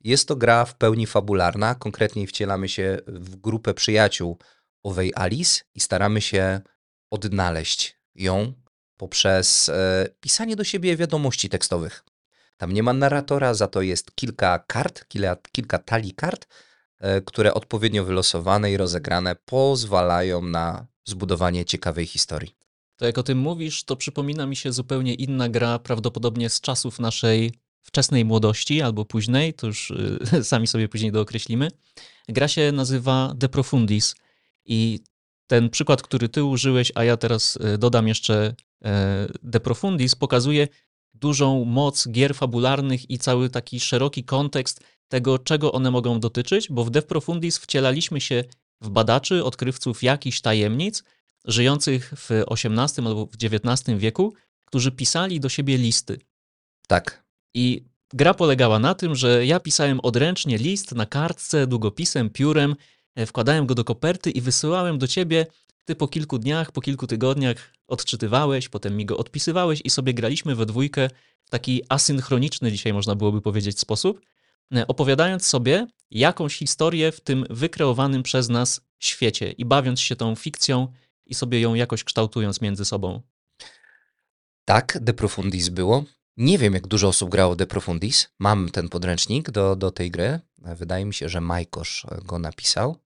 Jest 0.00 0.28
to 0.28 0.36
gra 0.36 0.64
w 0.64 0.74
pełni 0.74 1.06
fabularna, 1.06 1.74
konkretnie 1.74 2.26
wcielamy 2.26 2.68
się 2.68 2.98
w 3.06 3.36
grupę 3.36 3.74
przyjaciół 3.74 4.38
owej 4.82 5.12
Alice 5.14 5.64
i 5.74 5.80
staramy 5.80 6.20
się 6.20 6.60
odnaleźć 7.10 7.96
ją 8.14 8.52
poprzez 8.96 9.70
pisanie 10.20 10.56
do 10.56 10.64
siebie 10.64 10.96
wiadomości 10.96 11.48
tekstowych. 11.48 12.04
Tam 12.56 12.72
nie 12.72 12.82
ma 12.82 12.92
narratora, 12.92 13.54
za 13.54 13.68
to 13.68 13.82
jest 13.82 14.14
kilka 14.14 14.58
kart, 14.58 15.08
kilka, 15.08 15.36
kilka 15.52 15.78
talii 15.78 16.12
kart, 16.12 16.46
e, 16.98 17.20
które 17.20 17.54
odpowiednio 17.54 18.04
wylosowane 18.04 18.72
i 18.72 18.76
rozegrane 18.76 19.36
pozwalają 19.44 20.42
na 20.42 20.86
zbudowanie 21.04 21.64
ciekawej 21.64 22.06
historii. 22.06 22.56
To 22.96 23.06
jak 23.06 23.18
o 23.18 23.22
tym 23.22 23.38
mówisz, 23.38 23.84
to 23.84 23.96
przypomina 23.96 24.46
mi 24.46 24.56
się 24.56 24.72
zupełnie 24.72 25.14
inna 25.14 25.48
gra, 25.48 25.78
prawdopodobnie 25.78 26.50
z 26.50 26.60
czasów 26.60 27.00
naszej 27.00 27.52
wczesnej 27.82 28.24
młodości 28.24 28.82
albo 28.82 29.04
późnej, 29.04 29.54
to 29.54 29.66
już 29.66 29.90
y, 29.90 30.44
sami 30.44 30.66
sobie 30.66 30.88
później 30.88 31.12
dookreślimy. 31.12 31.68
Gra 32.28 32.48
się 32.48 32.72
nazywa 32.72 33.32
De 33.36 33.48
Profundis 33.48 34.14
i 34.64 35.00
ten 35.46 35.70
przykład, 35.70 36.02
który 36.02 36.28
ty 36.28 36.44
użyłeś, 36.44 36.92
a 36.94 37.04
ja 37.04 37.16
teraz 37.16 37.56
y, 37.74 37.78
dodam 37.78 38.08
jeszcze 38.08 38.54
e, 38.84 39.26
De 39.42 39.60
Profundis, 39.60 40.14
pokazuje 40.14 40.68
dużą 41.20 41.64
moc 41.64 42.08
gier 42.08 42.34
fabularnych 42.34 43.10
i 43.10 43.18
cały 43.18 43.50
taki 43.50 43.80
szeroki 43.80 44.24
kontekst 44.24 44.80
tego, 45.08 45.38
czego 45.38 45.72
one 45.72 45.90
mogą 45.90 46.20
dotyczyć, 46.20 46.68
bo 46.70 46.84
w 46.84 46.90
De 46.90 47.02
Profundis 47.02 47.58
wcielaliśmy 47.58 48.20
się 48.20 48.44
w 48.80 48.90
badaczy, 48.90 49.44
odkrywców 49.44 50.02
jakichś 50.02 50.40
tajemnic, 50.40 51.04
żyjących 51.44 52.12
w 52.16 52.30
XVIII 52.30 53.06
albo 53.06 53.26
w 53.26 53.34
XIX 53.42 53.98
wieku, 53.98 54.34
którzy 54.64 54.92
pisali 54.92 55.40
do 55.40 55.48
siebie 55.48 55.78
listy. 55.78 56.18
Tak. 56.88 57.24
I 57.54 57.84
gra 58.12 58.34
polegała 58.34 58.78
na 58.78 58.94
tym, 58.94 59.14
że 59.14 59.46
ja 59.46 59.60
pisałem 59.60 60.00
odręcznie 60.00 60.58
list 60.58 60.92
na 60.92 61.06
kartce, 61.06 61.66
długopisem, 61.66 62.30
piórem, 62.30 62.76
e, 63.14 63.26
wkładałem 63.26 63.66
go 63.66 63.74
do 63.74 63.84
koperty 63.84 64.30
i 64.30 64.40
wysyłałem 64.40 64.98
do 64.98 65.06
ciebie. 65.08 65.46
Ty 65.86 65.94
po 65.94 66.08
kilku 66.08 66.38
dniach, 66.38 66.72
po 66.72 66.80
kilku 66.80 67.06
tygodniach 67.06 67.72
odczytywałeś, 67.88 68.68
potem 68.68 68.96
mi 68.96 69.06
go 69.06 69.16
odpisywałeś 69.16 69.80
i 69.84 69.90
sobie 69.90 70.14
graliśmy 70.14 70.54
we 70.54 70.66
dwójkę 70.66 71.10
w 71.44 71.50
taki 71.50 71.82
asynchroniczny, 71.88 72.72
dzisiaj 72.72 72.92
można 72.92 73.14
byłoby 73.14 73.42
powiedzieć, 73.42 73.80
sposób, 73.80 74.20
e, 74.74 74.86
opowiadając 74.86 75.46
sobie 75.46 75.86
jakąś 76.10 76.58
historię 76.58 77.12
w 77.12 77.20
tym 77.20 77.46
wykreowanym 77.50 78.22
przez 78.22 78.48
nas 78.48 78.80
świecie 78.98 79.52
i 79.52 79.64
bawiąc 79.64 80.00
się 80.00 80.16
tą 80.16 80.34
fikcją 80.34 80.92
i 81.26 81.34
sobie 81.34 81.60
ją 81.60 81.74
jakoś 81.74 82.04
kształtując 82.04 82.60
między 82.60 82.84
sobą. 82.84 83.22
Tak, 84.64 84.98
De 85.00 85.14
Profundis 85.14 85.68
było. 85.68 86.04
Nie 86.36 86.58
wiem, 86.58 86.74
jak 86.74 86.86
dużo 86.86 87.08
osób 87.08 87.30
grało 87.30 87.56
De 87.56 87.66
Profundis. 87.66 88.28
Mam 88.38 88.68
ten 88.68 88.88
podręcznik 88.88 89.50
do, 89.50 89.76
do 89.76 89.90
tej 89.90 90.10
gry. 90.10 90.40
Wydaje 90.58 91.04
mi 91.04 91.14
się, 91.14 91.28
że 91.28 91.40
Majkosz 91.40 92.06
go 92.24 92.38
napisał. 92.38 93.05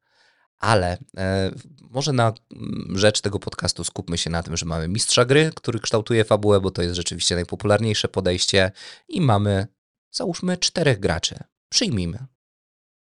Ale 0.60 0.98
e, 1.16 1.50
może 1.90 2.12
na 2.12 2.32
mm, 2.52 2.98
rzecz 2.98 3.20
tego 3.20 3.38
podcastu 3.38 3.84
skupmy 3.84 4.18
się 4.18 4.30
na 4.30 4.42
tym, 4.42 4.56
że 4.56 4.66
mamy 4.66 4.88
mistrza 4.88 5.24
gry, 5.24 5.52
który 5.56 5.80
kształtuje 5.80 6.24
fabułę, 6.24 6.60
bo 6.60 6.70
to 6.70 6.82
jest 6.82 6.94
rzeczywiście 6.94 7.34
najpopularniejsze 7.34 8.08
podejście, 8.08 8.72
i 9.08 9.20
mamy, 9.20 9.66
załóżmy, 10.10 10.56
czterech 10.56 11.00
graczy. 11.00 11.38
Przyjmijmy. 11.68 12.18
Mhm. 12.18 12.30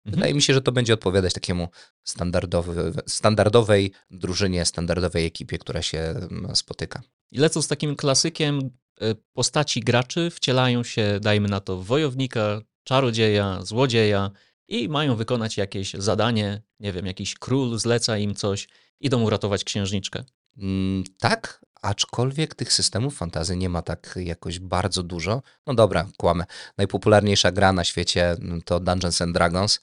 Wydaje 0.04 0.34
mi 0.34 0.42
się, 0.42 0.54
że 0.54 0.62
to 0.62 0.72
będzie 0.72 0.94
odpowiadać 0.94 1.32
takiemu 1.32 1.68
standardowy, 2.04 2.92
standardowej 3.06 3.92
drużynie, 4.10 4.64
standardowej 4.64 5.26
ekipie, 5.26 5.58
która 5.58 5.82
się 5.82 5.98
mm, 5.98 6.56
spotyka. 6.56 7.02
I 7.32 7.38
lecą 7.38 7.62
z 7.62 7.68
takim 7.68 7.96
klasykiem, 7.96 8.70
E, 9.00 9.14
postaci 9.32 9.80
graczy 9.80 10.30
wcielają 10.30 10.84
się, 10.84 11.18
dajmy 11.22 11.48
na 11.48 11.60
to, 11.60 11.82
wojownika, 11.82 12.60
czarodzieja, 12.84 13.58
złodzieja 13.62 14.30
i 14.70 14.88
mają 14.88 15.16
wykonać 15.16 15.56
jakieś 15.56 15.94
zadanie, 15.94 16.62
nie 16.80 16.92
wiem, 16.92 17.06
jakiś 17.06 17.34
król 17.34 17.78
zleca 17.78 18.18
im 18.18 18.34
coś, 18.34 18.68
idą 19.00 19.22
uratować 19.22 19.64
księżniczkę. 19.64 20.24
Mm, 20.58 21.04
tak, 21.18 21.64
aczkolwiek 21.82 22.54
tych 22.54 22.72
systemów 22.72 23.16
fantazy 23.16 23.56
nie 23.56 23.68
ma 23.68 23.82
tak 23.82 24.18
jakoś 24.24 24.58
bardzo 24.58 25.02
dużo. 25.02 25.42
No 25.66 25.74
dobra, 25.74 26.06
kłamę. 26.16 26.44
Najpopularniejsza 26.78 27.52
gra 27.52 27.72
na 27.72 27.84
świecie 27.84 28.30
mm, 28.30 28.62
to 28.62 28.80
Dungeons 28.80 29.22
and 29.22 29.34
Dragons, 29.34 29.80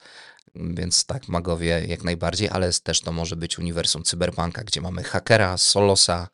więc 0.54 1.04
tak, 1.04 1.28
magowie 1.28 1.84
jak 1.86 2.04
najbardziej, 2.04 2.48
ale 2.48 2.72
też 2.72 3.00
to 3.00 3.12
może 3.12 3.36
być 3.36 3.58
uniwersum 3.58 4.02
cyberpunka, 4.02 4.64
gdzie 4.64 4.80
mamy 4.80 5.02
hakera, 5.02 5.58
solosa, 5.58 6.28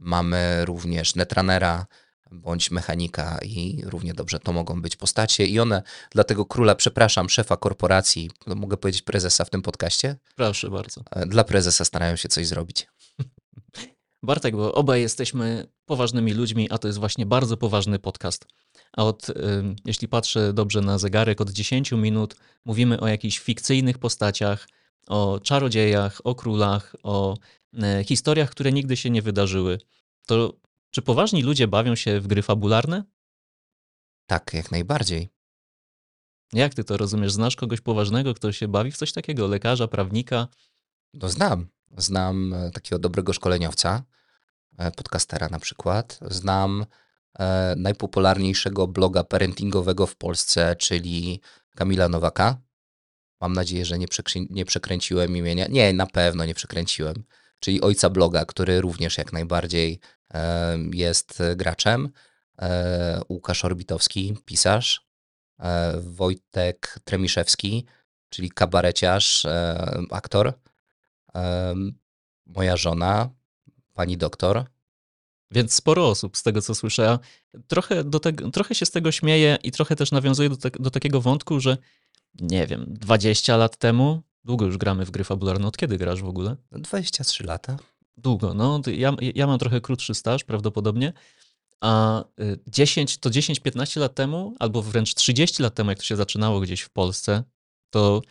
mamy 0.00 0.64
również 0.64 1.14
netrunnera, 1.14 1.86
bądź 2.30 2.70
mechanika 2.70 3.38
i 3.42 3.82
równie 3.84 4.14
dobrze 4.14 4.40
to 4.40 4.52
mogą 4.52 4.82
być 4.82 4.96
postacie 4.96 5.46
i 5.46 5.60
one 5.60 5.82
dla 6.10 6.24
tego 6.24 6.46
króla, 6.46 6.74
przepraszam, 6.74 7.28
szefa 7.28 7.56
korporacji, 7.56 8.30
no 8.46 8.54
mogę 8.54 8.76
powiedzieć 8.76 9.02
prezesa 9.02 9.44
w 9.44 9.50
tym 9.50 9.62
podcaście? 9.62 10.16
Proszę 10.34 10.70
bardzo. 10.70 11.00
E, 11.10 11.26
dla 11.26 11.44
prezesa 11.44 11.84
starają 11.84 12.16
się 12.16 12.28
coś 12.28 12.46
zrobić. 12.46 12.86
Bartek, 14.22 14.56
bo 14.56 14.74
obaj 14.74 15.00
jesteśmy 15.00 15.66
poważnymi 15.84 16.32
ludźmi, 16.32 16.70
a 16.70 16.78
to 16.78 16.88
jest 16.88 16.98
właśnie 16.98 17.26
bardzo 17.26 17.56
poważny 17.56 17.98
podcast. 17.98 18.46
A 18.92 19.04
od, 19.04 19.26
jeśli 19.84 20.08
patrzę 20.08 20.52
dobrze 20.52 20.80
na 20.80 20.98
zegarek, 20.98 21.40
od 21.40 21.50
10 21.50 21.92
minut 21.92 22.36
mówimy 22.64 23.00
o 23.00 23.08
jakichś 23.08 23.38
fikcyjnych 23.38 23.98
postaciach, 23.98 24.68
o 25.06 25.40
czarodziejach, 25.40 26.20
o 26.24 26.34
królach, 26.34 26.96
o 27.02 27.36
e, 27.82 28.04
historiach, 28.04 28.50
które 28.50 28.72
nigdy 28.72 28.96
się 28.96 29.10
nie 29.10 29.22
wydarzyły. 29.22 29.78
To 30.26 30.52
czy 30.96 31.02
poważni 31.02 31.42
ludzie 31.42 31.68
bawią 31.68 31.94
się 31.94 32.20
w 32.20 32.26
gry 32.26 32.42
fabularne? 32.42 33.04
Tak, 34.26 34.54
jak 34.54 34.70
najbardziej. 34.70 35.28
Jak 36.52 36.74
ty 36.74 36.84
to 36.84 36.96
rozumiesz? 36.96 37.32
Znasz 37.32 37.56
kogoś 37.56 37.80
poważnego, 37.80 38.34
kto 38.34 38.52
się 38.52 38.68
bawi 38.68 38.90
w 38.90 38.96
coś 38.96 39.12
takiego? 39.12 39.46
Lekarza, 39.46 39.88
prawnika? 39.88 40.48
No 41.14 41.28
znam. 41.28 41.68
Znam 41.96 42.54
e, 42.54 42.70
takiego 42.70 42.98
dobrego 42.98 43.32
szkoleniowca, 43.32 44.02
e, 44.78 44.90
podcastera 44.90 45.48
na 45.48 45.58
przykład. 45.58 46.18
Znam 46.30 46.86
e, 47.38 47.74
najpopularniejszego 47.76 48.86
bloga 48.86 49.24
parentingowego 49.24 50.06
w 50.06 50.16
Polsce, 50.16 50.76
czyli 50.76 51.40
Kamila 51.74 52.08
Nowaka. 52.08 52.60
Mam 53.40 53.52
nadzieję, 53.52 53.84
że 53.84 53.98
nie, 53.98 54.06
nie 54.50 54.64
przekręciłem 54.64 55.36
imienia. 55.36 55.66
Nie, 55.66 55.92
na 55.92 56.06
pewno 56.06 56.44
nie 56.44 56.54
przekręciłem. 56.54 57.24
Czyli 57.60 57.80
ojca 57.80 58.10
bloga, 58.10 58.44
który 58.44 58.80
również 58.80 59.18
jak 59.18 59.32
najbardziej 59.32 60.00
jest 60.92 61.42
graczem. 61.56 62.08
E, 62.58 63.20
Łukasz 63.28 63.64
Orbitowski, 63.64 64.36
pisarz. 64.44 65.06
E, 65.60 66.00
Wojtek 66.00 66.98
Tremiszewski, 67.04 67.86
czyli 68.28 68.50
kabareciarz, 68.50 69.44
e, 69.44 69.88
aktor. 70.10 70.52
Moja 72.46 72.76
żona, 72.76 73.30
pani 73.94 74.16
doktor. 74.16 74.64
Więc 75.50 75.74
sporo 75.74 76.08
osób 76.08 76.36
z 76.36 76.42
tego, 76.42 76.62
co 76.62 76.74
słyszę. 76.74 77.18
Trochę, 77.66 78.04
do 78.04 78.20
te, 78.20 78.32
trochę 78.32 78.74
się 78.74 78.86
z 78.86 78.90
tego 78.90 79.12
śmieję 79.12 79.58
i 79.62 79.72
trochę 79.72 79.96
też 79.96 80.12
nawiązuję 80.12 80.48
do, 80.48 80.56
te, 80.56 80.70
do 80.70 80.90
takiego 80.90 81.20
wątku, 81.20 81.60
że 81.60 81.76
nie 82.40 82.66
wiem, 82.66 82.84
20 82.88 83.56
lat 83.56 83.76
temu, 83.76 84.22
długo 84.44 84.66
już 84.66 84.78
gramy 84.78 85.04
w 85.04 85.10
gry 85.10 85.24
fabularne. 85.24 85.66
Od 85.66 85.76
kiedy 85.76 85.98
grasz 85.98 86.22
w 86.22 86.28
ogóle? 86.28 86.56
23 86.72 87.44
lata. 87.44 87.76
Długo, 88.16 88.54
no. 88.54 88.80
Ja, 88.86 89.16
ja 89.34 89.46
mam 89.46 89.58
trochę 89.58 89.80
krótszy 89.80 90.14
staż 90.14 90.44
prawdopodobnie, 90.44 91.12
A 91.80 92.24
10, 92.66 93.14
y, 93.14 93.18
to 93.18 93.30
10-15 93.30 94.00
lat 94.00 94.14
temu, 94.14 94.54
albo 94.58 94.82
wręcz 94.82 95.14
30 95.14 95.62
lat 95.62 95.74
temu, 95.74 95.90
jak 95.90 95.98
to 95.98 96.04
się 96.04 96.16
zaczynało 96.16 96.60
gdzieś 96.60 96.80
w 96.80 96.90
Polsce, 96.90 97.44
to 97.90 98.22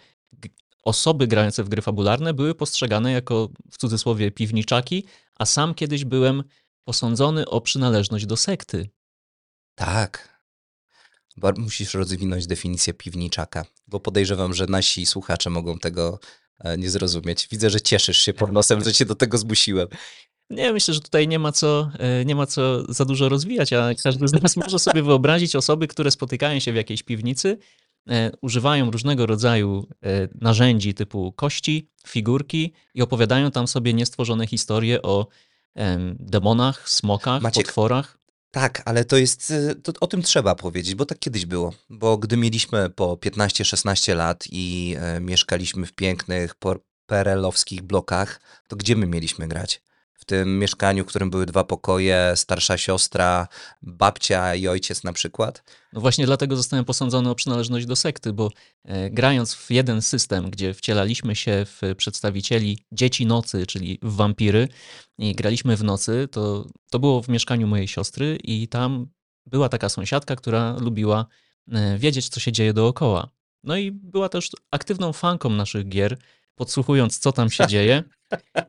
osoby 0.84 1.28
grające 1.28 1.64
w 1.64 1.70
gry 1.70 1.82
fabularne 1.82 2.34
były 2.34 2.56
postrzegane 2.56 3.12
jako 3.12 3.50
w 3.72 3.78
cudzysłowie 3.78 4.32
piwniczaki, 4.32 5.06
a 5.36 5.46
sam 5.46 5.74
kiedyś 5.74 6.06
byłem 6.06 6.44
posądzony 6.84 7.50
o 7.50 7.62
przynależność 7.62 8.26
do 8.26 8.38
sekty. 8.38 8.90
Tak. 9.76 10.42
Musisz 11.58 11.94
rozwinąć 11.94 12.48
definicję 12.48 12.94
piwniczaka, 12.94 13.66
bo 13.88 14.00
podejrzewam, 14.00 14.54
że 14.54 14.66
nasi 14.66 15.06
słuchacze 15.06 15.50
mogą 15.50 15.80
tego 15.80 16.20
nie 16.78 16.90
zrozumieć. 16.90 17.48
Widzę, 17.52 17.70
że 17.70 17.82
cieszysz 17.82 18.18
się 18.18 18.34
pod 18.34 18.52
nosem, 18.52 18.84
że 18.84 18.94
cię 18.94 19.06
do 19.06 19.16
tego 19.16 19.38
zmusiłem. 19.38 19.88
Nie, 20.50 20.74
myślę, 20.74 20.94
że 20.94 21.02
tutaj 21.02 21.28
nie 21.28 21.40
ma, 21.40 21.52
co, 21.52 21.92
e, 22.00 22.26
nie 22.26 22.36
ma 22.36 22.46
co 22.46 22.94
za 22.94 23.06
dużo 23.06 23.30
rozwijać, 23.30 23.74
a 23.74 23.90
każdy 24.04 24.28
z 24.28 24.34
nas 24.34 24.58
może 24.58 24.80
sobie 24.80 25.04
wyobrazić 25.04 25.56
osoby, 25.56 25.88
które 25.88 26.12
spotykają 26.12 26.60
się 26.60 26.72
w 26.72 26.76
jakiejś 26.76 27.04
piwnicy, 27.04 27.58
e, 28.10 28.32
używają 28.42 28.92
różnego 28.92 29.26
rodzaju 29.26 29.88
e, 30.04 30.28
narzędzi 30.42 30.94
typu 30.94 31.32
kości, 31.32 31.90
figurki 32.08 32.74
i 32.94 33.02
opowiadają 33.02 33.52
tam 33.52 33.68
sobie 33.68 33.94
niestworzone 33.94 34.48
historie 34.48 35.02
o 35.02 35.28
demonach, 36.20 36.90
smokach, 36.90 37.42
Maciek, 37.42 37.66
potworach. 37.66 38.18
Tak, 38.56 38.82
ale 38.86 39.06
to 39.06 39.18
jest, 39.18 39.54
to 39.84 39.94
o 40.00 40.08
tym 40.08 40.22
trzeba 40.22 40.56
powiedzieć, 40.56 40.96
bo 40.96 41.06
tak 41.06 41.20
kiedyś 41.20 41.46
było. 41.46 41.74
Bo 41.90 42.18
gdy 42.18 42.38
mieliśmy 42.38 42.90
po 42.90 43.16
15-16 43.16 44.16
lat 44.16 44.44
i 44.52 44.96
e, 45.00 45.20
mieszkaliśmy 45.20 45.86
w 45.86 45.94
pięknych, 45.94 46.56
perelowskich 47.06 47.82
blokach, 47.82 48.40
to 48.68 48.76
gdzie 48.76 48.96
my 48.96 49.08
mieliśmy 49.08 49.48
grać? 49.48 49.82
W 50.26 50.28
tym 50.28 50.60
mieszkaniu, 50.60 51.04
w 51.04 51.08
którym 51.08 51.30
były 51.30 51.46
dwa 51.46 51.64
pokoje, 51.64 52.34
starsza 52.36 52.78
siostra, 52.78 53.48
babcia 53.82 54.56
i 54.56 54.68
ojciec 54.68 55.04
na 55.04 55.14
przykład. 55.14 55.64
No 55.94 56.02
właśnie 56.02 56.26
dlatego 56.26 56.56
zostałem 56.56 56.86
posądzony 56.86 57.30
o 57.30 57.36
przynależność 57.36 57.86
do 57.86 57.96
sekty, 57.96 58.34
bo 58.34 58.52
e, 58.84 59.10
grając 59.10 59.56
w 59.56 59.72
jeden 59.72 60.02
system, 60.02 60.50
gdzie 60.50 60.74
wcielaliśmy 60.74 61.36
się 61.36 61.66
w 61.66 61.96
przedstawicieli 61.98 62.80
dzieci 62.92 63.26
nocy, 63.26 63.66
czyli 63.66 64.00
w 64.02 64.16
wampiry 64.16 64.68
i 65.18 65.36
graliśmy 65.36 65.78
w 65.78 65.84
nocy, 65.84 66.28
to, 66.32 66.68
to 66.92 67.00
było 67.00 67.22
w 67.22 67.30
mieszkaniu 67.30 67.68
mojej 67.68 67.88
siostry 67.88 68.38
i 68.44 68.68
tam 68.68 69.08
była 69.46 69.70
taka 69.70 69.90
sąsiadka, 69.90 70.36
która 70.36 70.78
lubiła 70.80 71.26
e, 71.72 71.98
wiedzieć, 71.98 72.30
co 72.30 72.40
się 72.40 72.52
dzieje 72.52 72.74
dookoła. 72.74 73.30
No 73.64 73.78
i 73.78 73.92
była 73.92 74.30
też 74.30 74.50
aktywną 74.72 75.14
fanką 75.14 75.50
naszych 75.50 75.88
gier, 75.90 76.18
podsłuchując, 76.56 77.20
co 77.20 77.32
tam 77.32 77.50
się 77.50 77.68
dzieje. 77.68 78.04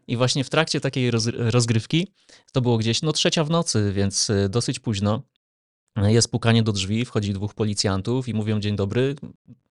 I 0.09 0.17
właśnie 0.17 0.45
w 0.45 0.51
trakcie 0.51 0.81
takiej 0.81 1.11
rozgrywki, 1.37 2.13
to 2.53 2.61
było 2.61 2.79
gdzieś 2.79 3.03
no 3.03 3.13
trzecia 3.13 3.45
w 3.45 3.51
nocy, 3.51 3.93
więc 3.93 4.31
y, 4.31 4.49
dosyć 4.49 4.79
późno, 4.79 5.23
jest 5.97 6.31
pukanie 6.31 6.63
do 6.63 6.73
drzwi, 6.73 7.05
wchodzi 7.05 7.33
dwóch 7.33 7.55
policjantów 7.55 8.29
i 8.29 8.35
mówią 8.35 8.61
dzień 8.61 8.77
dobry, 8.77 9.17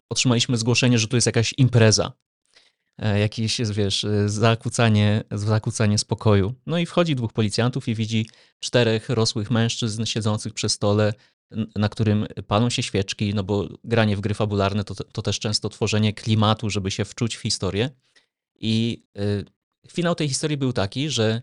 otrzymaliśmy 0.09 0.57
zgłoszenie, 0.57 0.99
że 0.99 1.09
tu 1.09 1.17
jest 1.17 1.27
jakaś 1.27 1.55
impreza. 1.57 2.13
E, 2.99 3.19
jakieś, 3.19 3.61
wiesz, 3.61 4.05
y, 4.05 4.29
zakłócanie, 4.29 5.25
zakłócanie 5.31 5.99
spokoju. 5.99 6.55
No 6.67 6.79
i 6.79 6.87
wchodzi 6.87 7.17
dwóch 7.17 7.33
policjantów 7.33 7.89
i 7.89 7.95
widzi 7.95 8.27
czterech 8.61 9.09
rosłych 9.09 9.51
mężczyzn 9.51 10.05
siedzących 10.05 10.55
przy 10.55 10.69
stole, 10.69 11.13
na 11.77 11.89
którym 11.89 12.27
palą 12.47 12.71
się 12.71 12.83
świeczki, 12.83 13.35
no 13.35 13.45
bo 13.45 13.69
granie 13.85 14.17
w 14.17 14.21
gry 14.21 14.35
fabularne 14.35 14.85
to, 14.85 14.95
to 14.95 15.23
też 15.23 15.39
często 15.39 15.69
tworzenie 15.69 16.13
klimatu, 16.13 16.71
żeby 16.71 16.91
się 16.91 17.05
wczuć 17.05 17.37
w 17.37 17.41
historię. 17.41 17.91
I 18.61 19.05
y, 19.19 19.45
finał 19.93 20.15
tej 20.15 20.29
historii 20.29 20.57
był 20.57 20.73
taki, 20.73 21.11
że 21.11 21.43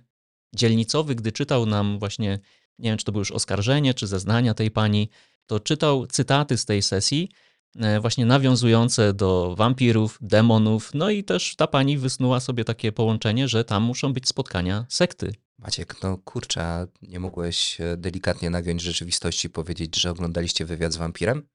dzielnicowy, 0.56 1.16
gdy 1.16 1.32
czytał 1.32 1.66
nam 1.66 2.00
właśnie, 2.00 2.40
nie 2.80 2.90
wiem, 2.90 2.98
czy 2.98 3.06
to 3.06 3.12
było 3.12 3.22
już 3.22 3.32
oskarżenie, 3.32 3.94
czy 3.94 4.08
zeznania 4.08 4.54
tej 4.54 4.72
pani, 4.72 5.10
to 5.46 5.60
czytał 5.60 6.08
cytaty 6.08 6.58
z 6.58 6.66
tej 6.66 6.82
sesji, 6.82 7.30
e, 7.76 8.00
właśnie 8.00 8.26
nawiązujące 8.26 9.14
do 9.14 9.56
wampirów, 9.56 10.18
demonów, 10.22 10.92
no 10.94 11.10
i 11.10 11.24
też 11.24 11.56
ta 11.56 11.68
pani 11.68 11.98
wysnuła 11.98 12.40
sobie 12.40 12.64
takie 12.64 12.92
połączenie, 12.92 13.48
że 13.48 13.64
tam 13.64 13.84
muszą 13.84 14.14
być 14.14 14.28
spotkania 14.28 14.86
sekty. 14.90 15.36
Maciek, 15.60 16.04
no 16.04 16.18
kurczę, 16.18 16.88
nie 17.02 17.20
mogłeś 17.20 17.82
e, 17.82 17.98
delikatnie 17.98 18.50
nagiąć 18.50 18.82
rzeczywistości 18.82 19.50
powiedzieć, 19.50 19.96
że 19.96 20.12
oglądaliście 20.12 20.66
wywiad 20.66 20.94
z 20.94 20.98
wampirem? 20.98 21.48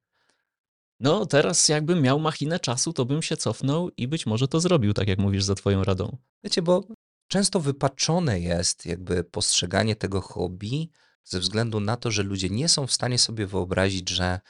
No, 1.01 1.27
teraz 1.27 1.69
jakbym 1.69 2.03
miał 2.03 2.21
machinę 2.21 2.61
czasu, 2.61 2.93
to 2.93 3.05
bym 3.05 3.23
się 3.23 3.37
cofnął 3.37 3.91
i 3.97 4.09
być 4.09 4.27
może 4.27 4.49
to 4.49 4.61
zrobił, 4.61 4.93
tak 4.93 5.09
jak 5.09 5.19
mówisz, 5.19 5.45
za 5.45 5.55
twoją 5.55 5.85
radą. 5.85 6.17
Wiecie, 6.45 6.62
bo 6.62 6.88
często 7.29 7.61
wypaczone 7.61 8.41
jest 8.41 8.87
jakby 8.87 9.25
postrzeganie 9.25 9.97
tego 9.97 10.21
hobby 10.21 10.88
ze 11.25 11.41
względu 11.41 11.81
na 11.81 11.97
to, 11.97 12.11
że 12.11 12.23
ludzie 12.23 12.51
nie 12.51 12.69
są 12.69 12.87
w 12.87 12.93
stanie 12.93 13.19
sobie 13.19 13.47
wyobrazić, 13.47 14.11
że 14.11 14.41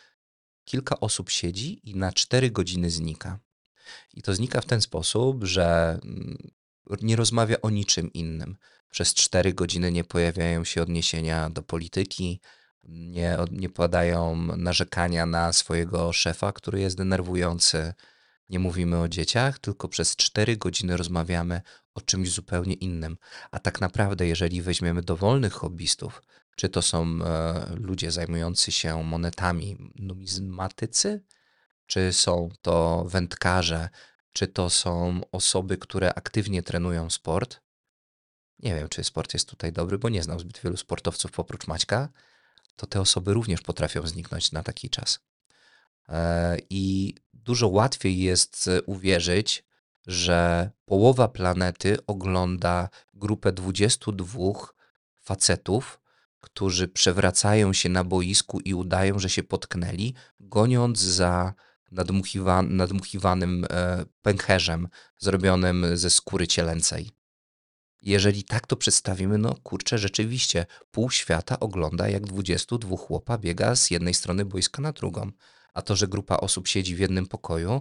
kilka 0.65 1.01
osób 1.01 1.31
siedzi 1.31 1.91
i 1.91 1.97
na 1.97 2.13
cztery 2.13 2.51
godziny 2.51 2.91
znika. 2.91 3.39
I 4.15 4.23
to 4.23 4.35
znika 4.35 4.61
w 4.61 4.67
ten 4.67 4.81
sposób, 4.81 5.45
że 5.45 5.99
mm, 6.05 6.39
nie 7.03 7.17
rozmawia 7.17 7.57
o 7.63 7.71
niczym 7.71 8.13
innym. 8.13 8.57
Przez 8.93 9.15
cztery 9.15 9.55
godziny 9.55 9.93
nie 9.93 10.05
pojawiają 10.05 10.65
się 10.65 10.83
odniesienia 10.83 11.51
do 11.51 11.63
polityki, 11.63 12.41
nie, 12.85 13.39
nie 13.51 13.69
padają 13.69 14.37
narzekania 14.57 15.27
na 15.27 15.53
swojego 15.53 16.13
szefa, 16.13 16.53
który 16.53 16.81
jest 16.81 16.97
denerwujący. 16.97 17.95
Nie 18.49 18.59
mówimy 18.59 19.01
o 19.01 19.09
dzieciach, 19.09 19.59
tylko 19.59 19.89
przez 19.89 20.17
cztery 20.17 20.57
godziny 20.57 20.97
rozmawiamy 20.97 21.61
o 21.95 22.01
czymś 22.01 22.31
zupełnie 22.31 22.75
innym. 22.75 23.17
A 23.51 23.59
tak 23.59 23.81
naprawdę, 23.81 24.27
jeżeli 24.27 24.63
weźmiemy 24.63 25.03
dowolnych 25.03 25.53
hobbystów, 25.53 26.23
czy 26.57 26.69
to 26.69 26.83
są 26.83 27.07
e, 27.25 27.67
ludzie 27.75 28.11
zajmujący 28.11 28.73
się 28.73 29.03
monetami, 29.03 29.93
numizmatycy, 29.95 31.23
czy 31.87 32.13
są 32.13 32.49
to 32.63 33.05
wędkarze, 33.09 33.89
czy 34.33 34.49
to 34.49 34.71
są 34.71 35.21
osoby, 35.33 35.79
które 35.79 36.15
aktywnie 36.15 36.63
trenują 36.63 37.11
sport. 37.11 37.62
Nie 38.59 38.75
wiem, 38.75 38.89
czy 38.89 39.05
sport 39.05 39.35
jest 39.35 39.49
tutaj 39.49 39.73
dobry, 39.73 39.99
bo 39.99 40.09
nie 40.09 40.23
znam 40.23 40.41
zbyt 40.41 40.61
wielu 40.65 40.77
sportowców 40.77 41.41
oprócz 41.41 41.67
Maćka 41.67 42.09
to 42.77 42.87
te 42.87 43.01
osoby 43.01 43.35
również 43.35 43.61
potrafią 43.61 44.07
zniknąć 44.07 44.53
na 44.53 44.63
taki 44.63 44.91
czas. 44.91 45.21
E, 46.09 46.57
I 46.71 47.15
dużo 47.35 47.69
łatwiej 47.69 48.19
jest 48.19 48.69
e, 48.69 48.83
uwierzyć, 48.83 49.65
że 50.07 50.71
połowa 50.85 51.29
planety 51.29 51.97
ogląda 52.07 52.89
grupę 53.15 53.53
22 53.53 54.53
facetów, 55.21 56.01
którzy 56.41 56.89
przewracają 56.89 57.73
się 57.73 57.89
na 57.89 58.05
boisku 58.05 58.61
i 58.61 58.75
udają, 58.75 59.19
że 59.19 59.31
się 59.31 59.43
potknęli, 59.43 60.15
goniąc 60.41 60.99
za 60.99 61.55
nadmuchiwa 61.93 62.63
nadmuchiwanym 62.63 63.67
e, 63.71 64.05
pęcherzem 64.23 64.89
zrobionym 65.19 65.97
ze 65.97 66.11
skóry 66.11 66.47
cielęcej. 66.47 67.11
Jeżeli 68.03 68.45
tak 68.45 68.67
to 68.67 68.77
przedstawimy, 68.77 69.39
no 69.39 69.55
kurczę, 69.63 69.99
rzeczywiście 69.99 70.67
pół 70.91 71.11
świata 71.11 71.61
ogląda, 71.61 72.09
jak 72.09 72.27
22 72.27 72.97
chłopa 72.97 73.39
biega 73.39 73.77
z 73.77 73.91
jednej 73.91 74.15
strony 74.15 74.45
boiska 74.45 74.83
na 74.83 74.93
drugą. 74.93 75.31
A 75.75 75.83
to, 75.83 75.97
że 75.97 76.09
grupa 76.09 76.37
osób 76.37 76.69
siedzi 76.69 76.97
w 76.97 76.99
jednym 76.99 77.27
pokoju 77.27 77.81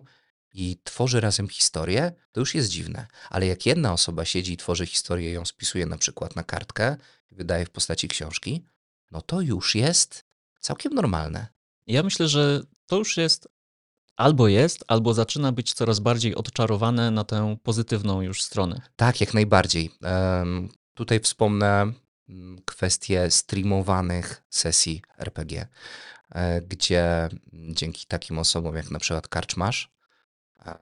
i 0.54 0.80
tworzy 0.84 1.22
razem 1.22 1.48
historię, 1.48 2.12
to 2.32 2.40
już 2.40 2.56
jest 2.56 2.70
dziwne. 2.70 3.08
Ale 3.30 3.48
jak 3.48 3.66
jedna 3.66 3.94
osoba 3.94 4.26
siedzi 4.26 4.54
i 4.54 4.58
tworzy 4.58 4.86
historię 4.86 5.32
ją 5.32 5.46
spisuje 5.46 5.86
na 5.86 5.98
przykład 5.98 6.36
na 6.36 6.44
kartkę 6.44 6.98
wydaje 7.32 7.66
w 7.66 7.70
postaci 7.70 8.08
książki, 8.08 8.66
no 9.12 9.22
to 9.22 9.42
już 9.42 9.76
jest 9.76 10.26
całkiem 10.60 10.94
normalne. 10.94 11.48
Ja 11.88 12.04
myślę, 12.04 12.28
że 12.28 12.62
to 12.88 12.98
już 12.98 13.18
jest 13.18 13.48
albo 14.22 14.48
jest, 14.48 14.84
albo 14.88 15.14
zaczyna 15.14 15.52
być 15.52 15.74
coraz 15.74 16.00
bardziej 16.00 16.36
odczarowane 16.36 17.12
na 17.12 17.24
tę 17.24 17.58
pozytywną 17.64 18.22
już 18.22 18.44
stronę. 18.44 18.82
Tak, 18.96 19.22
jak 19.22 19.34
najbardziej. 19.34 19.92
Um, 20.02 20.70
tutaj 20.94 21.20
wspomnę 21.20 21.94
mm, 22.30 22.62
kwestię 22.66 23.32
streamowanych 23.32 24.44
sesji 24.50 25.02
RPG, 25.18 25.68
e, 26.30 26.62
gdzie 26.62 27.30
dzięki 27.54 28.06
takim 28.06 28.40
osobom 28.40 28.76
jak 28.76 28.92
na 28.92 29.00
przykład 29.00 29.28
Karczmasz, 29.28 29.92
e, 30.66 30.80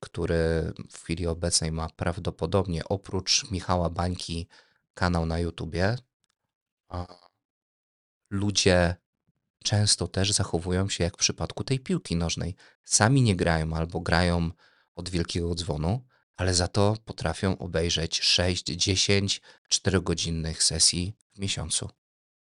który 0.00 0.72
w 0.90 1.02
chwili 1.02 1.26
obecnej 1.26 1.72
ma 1.72 1.88
prawdopodobnie 1.96 2.84
oprócz 2.84 3.50
Michała 3.50 3.90
Bańki 3.90 4.48
kanał 4.94 5.26
na 5.26 5.38
YouTubie, 5.38 5.96
ludzie 8.30 8.96
często 9.68 10.08
też 10.08 10.32
zachowują 10.32 10.88
się 10.88 11.04
jak 11.04 11.14
w 11.14 11.20
przypadku 11.20 11.64
tej 11.64 11.80
piłki 11.80 12.16
nożnej. 12.16 12.54
Sami 12.84 13.22
nie 13.22 13.36
grają 13.36 13.74
albo 13.74 14.00
grają 14.00 14.50
od 14.94 15.08
wielkiego 15.08 15.54
dzwonu, 15.54 16.04
ale 16.36 16.54
za 16.54 16.68
to 16.68 16.96
potrafią 17.04 17.58
obejrzeć 17.58 18.20
6, 18.20 18.64
10, 18.64 19.40
4-godzinnych 19.72 20.62
sesji 20.62 21.12
w 21.34 21.38
miesiącu. 21.38 21.88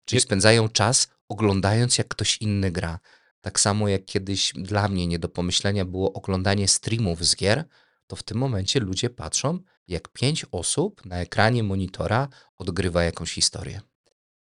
Czyli 0.05 0.21
spędzają 0.21 0.69
czas 0.69 1.07
oglądając, 1.29 1.97
jak 1.97 2.07
ktoś 2.07 2.37
inny 2.37 2.71
gra. 2.71 2.99
Tak 3.41 3.59
samo 3.59 3.87
jak 3.87 4.05
kiedyś 4.05 4.53
dla 4.55 4.87
mnie 4.87 5.07
nie 5.07 5.19
do 5.19 5.29
pomyślenia 5.29 5.85
było 5.85 6.13
oglądanie 6.13 6.67
streamów 6.67 7.25
z 7.25 7.35
gier, 7.35 7.65
to 8.07 8.15
w 8.15 8.23
tym 8.23 8.37
momencie 8.37 8.79
ludzie 8.79 9.09
patrzą, 9.09 9.59
jak 9.87 10.07
pięć 10.07 10.45
osób 10.51 11.05
na 11.05 11.17
ekranie 11.17 11.63
monitora 11.63 12.27
odgrywa 12.57 13.03
jakąś 13.03 13.33
historię. 13.33 13.81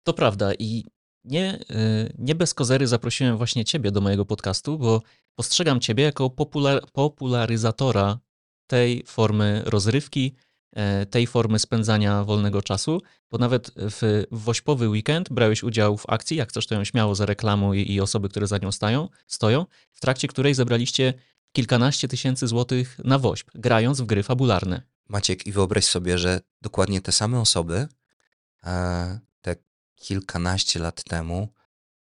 To 0.03 0.13
prawda 0.13 0.53
i 0.53 0.85
nie, 1.25 1.59
y, 1.71 2.13
nie 2.17 2.35
bez 2.35 2.53
kozery 2.53 2.87
zaprosiłem 2.87 3.37
właśnie 3.37 3.65
Ciebie 3.65 3.91
do 3.91 4.01
mojego 4.01 4.25
podcastu, 4.25 4.77
bo 4.77 5.01
postrzegam 5.35 5.79
Ciebie 5.79 6.03
jako 6.03 6.29
popular, 6.29 6.81
popularyzatora 6.91 8.19
tej 8.67 9.03
formy 9.07 9.61
rozrywki, 9.65 10.35
e, 10.73 11.05
tej 11.05 11.27
formy 11.27 11.59
spędzania 11.59 12.23
wolnego 12.23 12.61
czasu, 12.61 13.01
bo 13.31 13.37
nawet 13.37 13.71
w 13.75 14.23
wośpowy 14.31 14.89
weekend 14.89 15.29
brałeś 15.29 15.63
udział 15.63 15.97
w 15.97 16.09
akcji, 16.09 16.37
jak 16.37 16.49
chcesz 16.49 16.67
to 16.67 16.75
ją 16.75 16.83
śmiało 16.83 17.15
zareklamuj 17.15 17.91
i 17.91 18.01
osoby, 18.01 18.29
które 18.29 18.47
za 18.47 18.57
nią 18.57 18.71
stają, 18.71 19.09
stoją, 19.27 19.65
w 19.91 19.99
trakcie 19.99 20.27
której 20.27 20.53
zebraliście 20.53 21.13
kilkanaście 21.51 22.07
tysięcy 22.07 22.47
złotych 22.47 22.99
na 23.03 23.19
wośp, 23.19 23.49
grając 23.55 24.01
w 24.01 24.05
gry 24.05 24.23
fabularne. 24.23 24.81
Maciek, 25.09 25.47
i 25.47 25.51
wyobraź 25.51 25.85
sobie, 25.85 26.17
że 26.17 26.41
dokładnie 26.61 27.01
te 27.01 27.11
same 27.11 27.39
osoby 27.39 27.87
e, 28.63 29.19
kilkanaście 29.95 30.79
lat 30.79 31.03
temu 31.03 31.53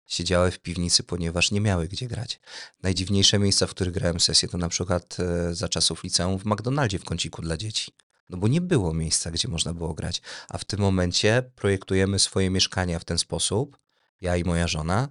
siedziały 0.05 0.51
w 0.51 0.59
piwnicy, 0.59 1.03
ponieważ 1.03 1.51
nie 1.51 1.61
miały 1.61 1.87
gdzie 1.87 2.07
grać. 2.07 2.39
Najdziwniejsze 2.83 3.39
miejsca, 3.39 3.67
w 3.67 3.69
których 3.69 3.93
grałem 3.93 4.19
sesję, 4.19 4.49
to 4.49 4.57
na 4.57 4.69
przykład 4.69 5.17
e, 5.19 5.55
za 5.55 5.69
czasów 5.69 6.03
liceum 6.03 6.39
w 6.39 6.45
McDonaldzie 6.45 6.99
w 6.99 7.05
kąciku 7.05 7.41
dla 7.41 7.57
dzieci. 7.57 7.91
No 8.29 8.37
bo 8.37 8.47
nie 8.47 8.61
było 8.61 8.93
miejsca, 8.93 9.31
gdzie 9.31 9.47
można 9.47 9.73
było 9.73 9.93
grać. 9.93 10.21
A 10.49 10.57
w 10.57 10.65
tym 10.65 10.79
momencie 10.79 11.51
projektujemy 11.55 12.19
swoje 12.19 12.49
mieszkania 12.49 12.99
w 12.99 13.05
ten 13.05 13.17
sposób, 13.17 13.77
ja 14.21 14.37
i 14.37 14.43
moja 14.43 14.67
żona, 14.67 15.09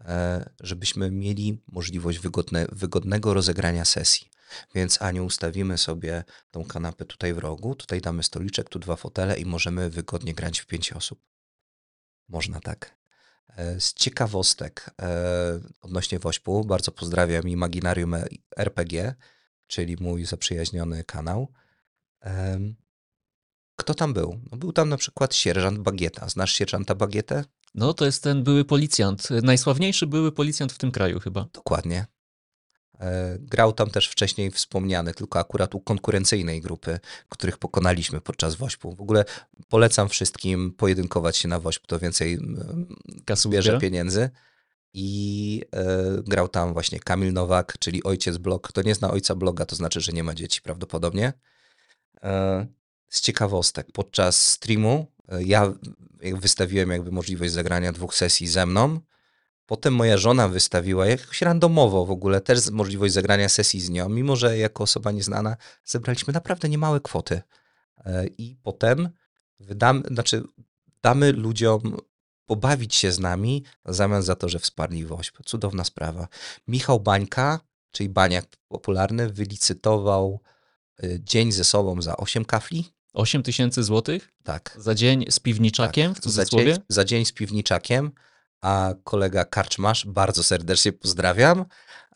e, 0.00 0.50
żebyśmy 0.60 1.10
mieli 1.10 1.62
możliwość 1.66 2.18
wygodne, 2.18 2.66
wygodnego 2.72 3.34
rozegrania 3.34 3.84
sesji. 3.84 4.28
Więc 4.74 5.02
Aniu, 5.02 5.24
ustawimy 5.24 5.78
sobie 5.78 6.24
tą 6.50 6.64
kanapę 6.64 7.04
tutaj 7.04 7.34
w 7.34 7.38
rogu, 7.38 7.74
tutaj 7.74 8.00
damy 8.00 8.22
stoliczek, 8.22 8.68
tu 8.68 8.78
dwa 8.78 8.96
fotele 8.96 9.38
i 9.38 9.44
możemy 9.44 9.90
wygodnie 9.90 10.34
grać 10.34 10.60
w 10.60 10.66
pięć 10.66 10.92
osób. 10.92 11.33
Można 12.28 12.60
tak. 12.60 12.96
E, 13.56 13.80
z 13.80 13.94
ciekawostek 13.94 14.90
e, 15.02 15.60
odnośnie 15.82 16.18
Wośpu, 16.18 16.64
bardzo 16.64 16.92
pozdrawiam 16.92 17.48
Imaginarium 17.48 18.16
RPG, 18.56 19.14
czyli 19.66 19.96
mój 20.00 20.24
zaprzyjaźniony 20.24 21.04
kanał. 21.04 21.52
Kto 23.76 23.94
tam 23.94 24.14
był? 24.14 24.40
No 24.52 24.58
był 24.58 24.72
tam 24.72 24.88
na 24.88 24.96
przykład 24.96 25.34
sierżant 25.34 25.78
Bagieta. 25.78 26.28
Znasz 26.28 26.52
sierżanta 26.52 26.94
Bagietę? 26.94 27.44
No 27.74 27.94
to 27.94 28.04
jest 28.04 28.22
ten 28.22 28.44
były 28.44 28.64
policjant, 28.64 29.28
najsławniejszy 29.30 30.06
były 30.06 30.32
policjant 30.32 30.72
w 30.72 30.78
tym 30.78 30.90
kraju 30.90 31.20
chyba. 31.20 31.46
Dokładnie. 31.52 32.06
E, 33.04 33.38
grał 33.38 33.72
tam 33.72 33.90
też 33.90 34.08
wcześniej 34.08 34.50
wspomniany, 34.50 35.14
tylko 35.14 35.38
akurat 35.38 35.74
u 35.74 35.80
konkurencyjnej 35.80 36.60
grupy, 36.60 37.00
których 37.28 37.58
pokonaliśmy 37.58 38.20
podczas 38.20 38.54
Wośpu. 38.54 38.94
W 38.94 39.00
ogóle 39.00 39.24
polecam 39.68 40.08
wszystkim 40.08 40.72
pojedynkować 40.72 41.36
się 41.36 41.48
na 41.48 41.60
Wośp, 41.60 41.86
to 41.86 41.98
więcej 41.98 42.38
Kasu 43.24 43.48
bierze 43.48 43.78
pieniędzy. 43.78 44.30
I 44.94 45.62
e, 45.72 46.22
grał 46.22 46.48
tam 46.48 46.72
właśnie 46.72 47.00
Kamil 47.00 47.32
Nowak, 47.32 47.78
czyli 47.78 48.02
ojciec 48.02 48.36
blog. 48.36 48.68
Kto 48.68 48.82
nie 48.82 48.94
zna 48.94 49.10
ojca 49.10 49.34
bloga, 49.34 49.66
to 49.66 49.76
znaczy, 49.76 50.00
że 50.00 50.12
nie 50.12 50.24
ma 50.24 50.34
dzieci 50.34 50.62
prawdopodobnie. 50.62 51.32
E, 52.22 52.66
z 53.08 53.20
ciekawostek, 53.20 53.86
podczas 53.92 54.48
streamu 54.48 55.12
e, 55.28 55.42
ja 55.42 55.72
wystawiłem 56.22 56.90
jakby 56.90 57.12
możliwość 57.12 57.52
zagrania 57.52 57.92
dwóch 57.92 58.14
sesji 58.14 58.46
ze 58.46 58.66
mną 58.66 59.00
Potem 59.66 59.94
moja 59.94 60.16
żona 60.16 60.48
wystawiła 60.48 61.06
jakoś 61.06 61.42
randomowo 61.42 62.06
w 62.06 62.10
ogóle 62.10 62.40
też 62.40 62.70
możliwość 62.70 63.14
zagrania 63.14 63.48
sesji 63.48 63.80
z 63.80 63.90
nią, 63.90 64.08
mimo 64.08 64.36
że 64.36 64.58
jako 64.58 64.82
osoba 64.82 65.12
nieznana 65.12 65.56
zebraliśmy 65.84 66.32
naprawdę 66.32 66.68
niemałe 66.68 67.00
kwoty. 67.00 67.42
E, 68.04 68.26
I 68.26 68.56
potem 68.62 69.08
wydamy, 69.60 70.02
znaczy 70.10 70.42
damy 71.02 71.32
ludziom 71.32 71.96
pobawić 72.46 72.94
się 72.94 73.12
z 73.12 73.18
nami 73.18 73.64
w 73.84 73.94
zamian 73.94 74.22
za 74.22 74.34
to, 74.34 74.48
że 74.48 74.58
wsparli 74.58 75.06
WOŚP. 75.06 75.42
Cudowna 75.44 75.84
sprawa. 75.84 76.28
Michał 76.68 77.00
Bańka, 77.00 77.60
czyli 77.90 78.08
Baniak 78.08 78.46
popularny, 78.68 79.30
wylicytował 79.30 80.40
e, 81.02 81.20
dzień 81.20 81.52
ze 81.52 81.64
sobą 81.64 82.02
za 82.02 82.16
8 82.16 82.44
kafli. 82.44 82.84
8 83.12 83.42
tysięcy 83.42 83.82
złotych? 83.82 84.32
Tak. 84.42 84.76
Za 84.78 84.94
dzień 84.94 85.24
z 85.30 85.40
piwniczakiem 85.40 86.12
tak. 86.14 86.18
w 86.18 86.24
cudzysłowie? 86.24 86.72
Za 86.72 86.78
dzień, 86.78 86.84
za 86.88 87.04
dzień 87.04 87.24
z 87.24 87.32
piwniczakiem 87.32 88.12
a 88.64 88.94
kolega 89.04 89.44
Karczmasz, 89.44 90.06
bardzo 90.06 90.44
serdecznie 90.44 90.92
pozdrawiam, 90.92 91.64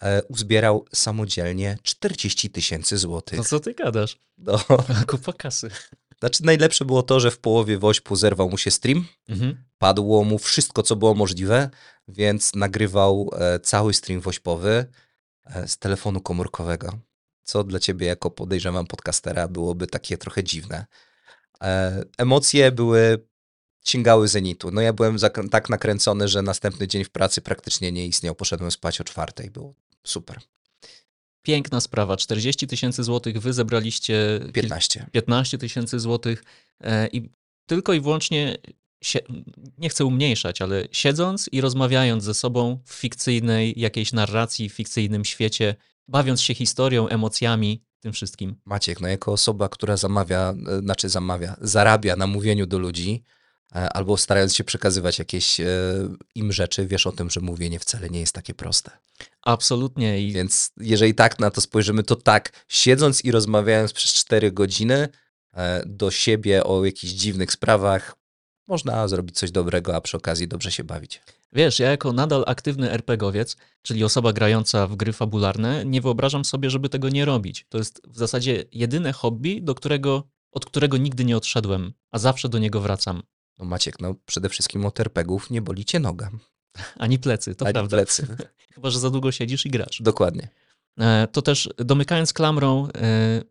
e, 0.03 0.23
uzbierał 0.23 0.85
samodzielnie 0.95 1.79
40 1.83 2.51
tysięcy 2.51 2.99
złotych. 2.99 3.39
No 3.39 3.45
co 3.45 3.61
ty 3.61 3.75
gadasz? 3.75 4.19
No. 4.39 4.59
Kupa 5.11 5.33
kasy. 5.33 5.71
Znaczy 6.21 6.45
najlepsze 6.45 6.85
było 6.85 7.03
to, 7.03 7.21
że 7.21 7.31
w 7.31 7.39
połowie 7.39 7.79
Wośpu 7.79 8.17
zerwał 8.17 8.51
mu 8.51 8.59
się 8.59 8.71
stream, 8.71 9.07
mhm. 9.29 9.65
padło 9.79 10.25
mu 10.25 10.39
wszystko, 10.39 10.83
co 10.83 10.97
było 10.97 11.15
możliwe, 11.15 11.71
więc 12.09 12.55
nagrywał 12.55 13.31
e, 13.33 13.61
cały 13.61 13.95
stream 13.95 14.21
Wośpowy 14.21 14.87
e, 15.45 15.69
z 15.69 15.79
telefonu 15.79 16.21
komórkowego, 16.21 16.99
co 17.43 17.65
dla 17.65 17.79
ciebie 17.79 18.07
jako 18.07 18.31
podejrzewam 18.31 18.87
podcastera 18.87 19.49
byłoby 19.49 19.87
takie 19.87 20.19
trochę 20.19 20.45
dziwne. 20.45 20.87
Emocje 22.19 22.73
były 22.73 23.28
sięgały 23.88 24.29
zenitu. 24.29 24.70
No 24.70 24.81
ja 24.81 24.92
byłem 24.92 25.16
tak 25.51 25.68
nakręcony, 25.68 26.29
że 26.29 26.42
następny 26.42 26.88
dzień 26.88 27.05
w 27.05 27.11
pracy 27.11 27.40
praktycznie 27.40 27.92
nie 27.92 28.07
istniał. 28.07 28.35
Poszedłem 28.35 28.70
spać 28.70 29.01
o 29.01 29.05
czwartej, 29.05 29.51
było 29.51 29.74
super. 30.05 30.38
Piękna 31.42 31.81
sprawa. 31.81 32.16
40 32.16 32.66
tysięcy 32.66 33.05
złotych, 33.05 33.38
wy 33.40 33.53
zebraliście 33.53 34.40
15. 34.53 35.07
15 35.12 35.59
tysięcy 35.59 36.01
złotych 36.01 36.44
e, 36.81 37.09
i 37.09 37.31
tylko 37.66 37.92
i 37.92 38.01
wyłącznie, 38.01 38.59
nie 39.79 39.88
chcę 39.88 40.05
umniejszać, 40.05 40.62
ale 40.62 40.88
siedząc 40.92 41.48
i 41.53 41.61
rozmawiając 41.61 42.24
ze 42.24 42.35
sobą 42.35 42.79
w 42.85 42.94
fikcyjnej 42.94 43.74
jakiejś 43.77 44.12
narracji, 44.12 44.68
w 44.68 44.72
fikcyjnym 44.72 45.24
świecie, 45.24 45.74
bawiąc 46.09 46.42
się 46.42 46.55
historią, 46.55 47.09
emocjami, 47.09 47.83
tym 48.01 48.12
wszystkim. 48.12 48.57
Maciek, 48.64 49.01
no 49.01 49.09
jako 49.09 49.33
osoba, 49.33 49.68
która 49.68 49.96
zamawia, 49.96 50.55
e, 50.66 50.79
znaczy 50.79 51.09
zamawia, 51.09 51.57
zarabia 51.61 52.16
na 52.16 52.27
mówieniu 52.27 52.66
do 52.66 52.79
ludzi, 52.79 53.24
albo 53.70 54.16
starając 54.16 54.54
się 54.54 54.64
przekazywać 54.64 55.18
jakieś 55.18 55.61
e, 55.61 55.66
im 56.35 56.52
rzeczy, 56.52 56.87
wiesz 56.87 57.07
o 57.07 57.12
tym, 57.12 57.31
że 57.31 57.40
mówienie 57.40 57.78
wcale 57.78 58.11
nie 58.11 58.20
jest 58.20 58.35
takie 58.35 58.54
proste. 58.54 58.90
Absolutnie. 59.42 60.20
I... 60.22 60.33
Więc 60.33 60.72
jeżeli 60.76 61.14
tak 61.14 61.38
na 61.38 61.50
to 61.50 61.61
spojrzymy, 61.61 62.02
to 62.02 62.16
tak, 62.16 62.64
siedząc 62.68 63.24
i 63.24 63.31
rozmawiając 63.31 63.92
przez 63.92 64.14
4 64.14 64.52
godziny 64.52 65.09
e, 65.54 65.83
do 65.87 66.11
siebie 66.11 66.64
o 66.64 66.85
jakichś 66.85 67.12
dziwnych 67.12 67.52
sprawach, 67.52 68.16
można 68.68 69.09
zrobić 69.09 69.37
coś 69.38 69.50
dobrego, 69.50 69.96
a 69.96 70.00
przy 70.00 70.16
okazji 70.16 70.48
dobrze 70.48 70.72
się 70.72 70.85
bawić. 70.85 71.20
Wiesz, 71.52 71.78
ja 71.78 71.90
jako 71.90 72.12
nadal 72.12 72.44
aktywny 72.46 72.90
RPGowiec, 72.90 73.57
czyli 73.83 74.04
osoba 74.04 74.33
grająca 74.33 74.87
w 74.87 74.96
gry 74.96 75.12
fabularne, 75.12 75.85
nie 75.85 76.00
wyobrażam 76.00 76.44
sobie, 76.44 76.70
żeby 76.70 76.88
tego 76.88 77.09
nie 77.09 77.24
robić. 77.24 77.66
To 77.68 77.78
jest 77.78 78.02
w 78.09 78.18
zasadzie 78.18 78.64
jedyne 78.72 79.12
hobby, 79.12 79.62
do 79.62 79.74
którego, 79.74 80.28
od 80.52 80.66
którego 80.66 80.96
nigdy 80.96 81.24
nie 81.24 81.37
odszedłem, 81.37 81.92
a 82.11 82.18
zawsze 82.18 82.48
do 82.48 82.59
niego 82.59 82.81
wracam. 82.81 83.22
No 83.59 83.64
Maciek, 83.64 84.01
no 84.01 84.14
przede 84.27 84.49
wszystkim 84.49 84.87
od 84.87 85.01
RPGów 85.01 85.51
nie 85.51 85.62
boli 85.62 85.85
cię 85.85 86.01
noga. 86.01 86.31
Ani 86.99 87.18
plecy, 87.18 87.55
to 87.55 87.64
Ani 87.66 87.73
prawda. 87.73 87.97
plecy. 87.97 88.27
Chyba, 88.75 88.90
że 88.90 88.99
za 88.99 89.11
długo 89.11 89.33
siedzisz 89.33 89.66
i 89.66 89.71
grasz. 89.71 90.03
Dokładnie. 90.03 90.49
E, 90.99 91.29
to 91.33 91.42
też 91.42 91.68
domykając 91.77 92.33
klamrą, 92.33 92.88
e, 92.88 93.42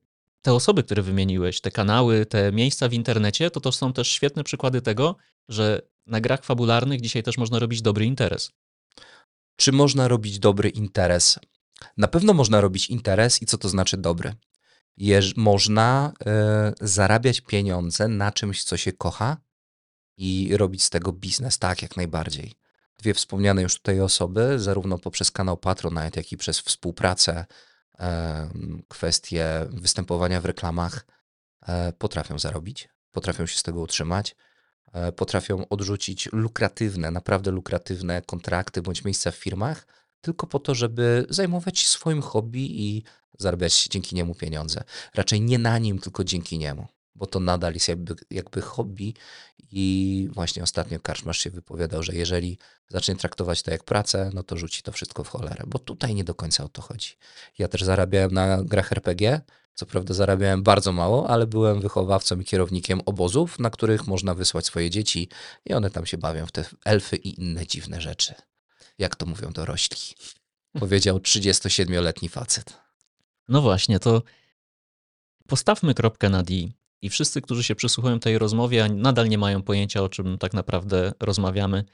te 0.42 0.54
osoby, 0.54 0.84
które 0.84 1.02
wymieniłeś, 1.02 1.62
te 1.62 1.72
kanały, 1.72 2.26
te 2.26 2.52
miejsca 2.52 2.90
w 2.90 2.94
internecie, 2.94 3.52
to 3.52 3.62
to 3.62 3.72
są 3.72 3.94
też 3.94 4.08
świetne 4.08 4.44
przykłady 4.44 4.82
tego, 4.82 5.16
że 5.50 5.82
na 6.06 6.22
grach 6.22 6.44
fabularnych 6.44 7.02
dzisiaj 7.02 7.24
też 7.24 7.38
można 7.38 7.60
robić 7.60 7.82
dobry 7.82 8.06
interes. 8.06 8.52
Czy 9.56 9.72
można 9.72 10.08
robić 10.08 10.40
dobry 10.40 10.70
interes? 10.70 11.40
Na 11.98 12.08
pewno 12.08 12.34
można 12.34 12.62
robić 12.62 12.90
interes 12.90 13.42
i 13.42 13.46
co 13.46 13.58
to 13.58 13.70
znaczy 13.70 13.98
dobry? 13.98 14.34
Jeż, 14.98 15.36
można 15.36 16.14
y, 16.82 16.88
zarabiać 16.88 17.42
pieniądze 17.42 18.08
na 18.08 18.32
czymś, 18.32 18.64
co 18.64 18.78
się 18.78 18.94
kocha, 18.94 19.38
i 20.18 20.58
robić 20.58 20.84
z 20.84 20.90
tego 20.90 21.14
biznes, 21.14 21.60
tak, 21.60 21.82
jak 21.82 21.98
najbardziej. 21.98 22.54
Dwie 22.98 23.14
wspomniane 23.14 23.62
już 23.62 23.76
tutaj 23.78 24.02
osoby, 24.02 24.60
zarówno 24.60 24.98
poprzez 24.98 25.32
kanał 25.32 25.58
Patronite, 25.58 26.20
jak 26.20 26.32
i 26.32 26.38
przez 26.38 26.60
współpracę, 26.60 27.46
e, 28.00 28.50
kwestie 28.88 29.46
występowania 29.70 30.42
w 30.42 30.46
reklamach, 30.46 31.06
e, 31.68 31.94
potrafią 31.94 32.40
zarobić, 32.40 32.90
potrafią 33.12 33.46
się 33.46 33.58
z 33.58 33.64
tego 33.64 33.82
utrzymać, 33.82 34.36
e, 34.94 35.12
potrafią 35.12 35.68
odrzucić 35.70 36.30
lukratywne, 36.32 37.12
naprawdę 37.12 37.52
lukratywne 37.52 38.22
kontrakty 38.22 38.82
bądź 38.82 39.04
miejsca 39.04 39.32
w 39.32 39.36
firmach, 39.36 39.88
tylko 40.22 40.48
po 40.48 40.60
to, 40.60 40.76
żeby 40.76 41.26
zajmować 41.30 41.80
się 41.80 41.90
swoim 41.90 42.22
hobby 42.22 42.82
i 42.82 43.04
zarabiać 43.40 43.88
dzięki 43.88 44.16
niemu 44.16 44.36
pieniądze. 44.36 44.84
Raczej 45.16 45.42
nie 45.42 45.58
na 45.58 45.78
nim, 45.78 46.00
tylko 46.00 46.24
dzięki 46.24 46.58
niemu 46.58 46.88
bo 47.18 47.26
to 47.26 47.40
nadal 47.40 47.74
jest 47.74 47.88
jakby, 47.88 48.16
jakby 48.30 48.62
hobby 48.62 49.14
i 49.72 50.30
właśnie 50.32 50.64
ostatnio 50.64 51.00
Karczmasz 51.00 51.40
się 51.40 51.50
wypowiadał, 51.50 52.04
że 52.04 52.16
jeżeli 52.16 52.58
zacznie 52.90 53.16
traktować 53.16 53.64
to 53.64 53.72
jak 53.72 53.84
pracę, 53.84 54.32
no 54.34 54.44
to 54.44 54.58
rzuci 54.58 54.84
to 54.84 54.92
wszystko 54.92 55.24
w 55.24 55.28
cholerę, 55.28 55.64
bo 55.68 55.80
tutaj 55.80 56.16
nie 56.16 56.24
do 56.24 56.36
końca 56.36 56.64
o 56.64 56.70
to 56.70 56.82
chodzi. 56.82 57.18
Ja 57.58 57.68
też 57.68 57.84
zarabiałem 57.84 58.32
na 58.32 58.64
grach 58.64 58.92
RPG, 58.92 59.42
Co 59.74 59.86
prawda 59.86 60.14
zarabiałem 60.14 60.64
bardzo 60.64 60.92
mało, 60.92 61.30
ale 61.30 61.48
byłem 61.48 61.82
wychowawcą 61.82 62.40
i 62.40 62.46
kierownikiem 62.46 63.02
obozów, 63.06 63.60
na 63.60 63.70
których 63.70 64.08
można 64.08 64.34
wysłać 64.34 64.66
swoje 64.66 64.90
dzieci 64.90 65.30
i 65.66 65.74
one 65.74 65.90
tam 65.90 66.06
się 66.06 66.18
bawią 66.18 66.46
w 66.46 66.52
te 66.52 66.66
elfy 66.86 67.16
i 67.16 67.42
inne 67.42 67.68
dziwne 67.68 68.02
rzeczy. 68.02 68.34
Jak 68.98 69.16
to 69.16 69.26
mówią 69.26 69.52
dorośli. 69.52 70.16
Powiedział 70.80 71.18
37-letni 71.18 72.30
facet. 72.30 72.74
No 73.48 73.62
właśnie, 73.62 74.00
to 74.00 74.22
postawmy 75.48 75.94
kropkę 75.94 76.30
na 76.30 76.44
D. 76.44 76.54
I 77.08 77.10
wszyscy, 77.10 77.42
którzy 77.42 77.64
się 77.64 77.76
przysłuchują 77.76 78.20
tej 78.20 78.38
rozmowie, 78.38 78.90
nadal 78.90 79.30
nie 79.30 79.38
mają 79.38 79.64
pojęcia, 79.64 80.04
o 80.04 80.10
czym 80.10 80.38
tak 80.38 80.54
naprawdę 80.54 81.14
rozmawiamy. 81.20 81.86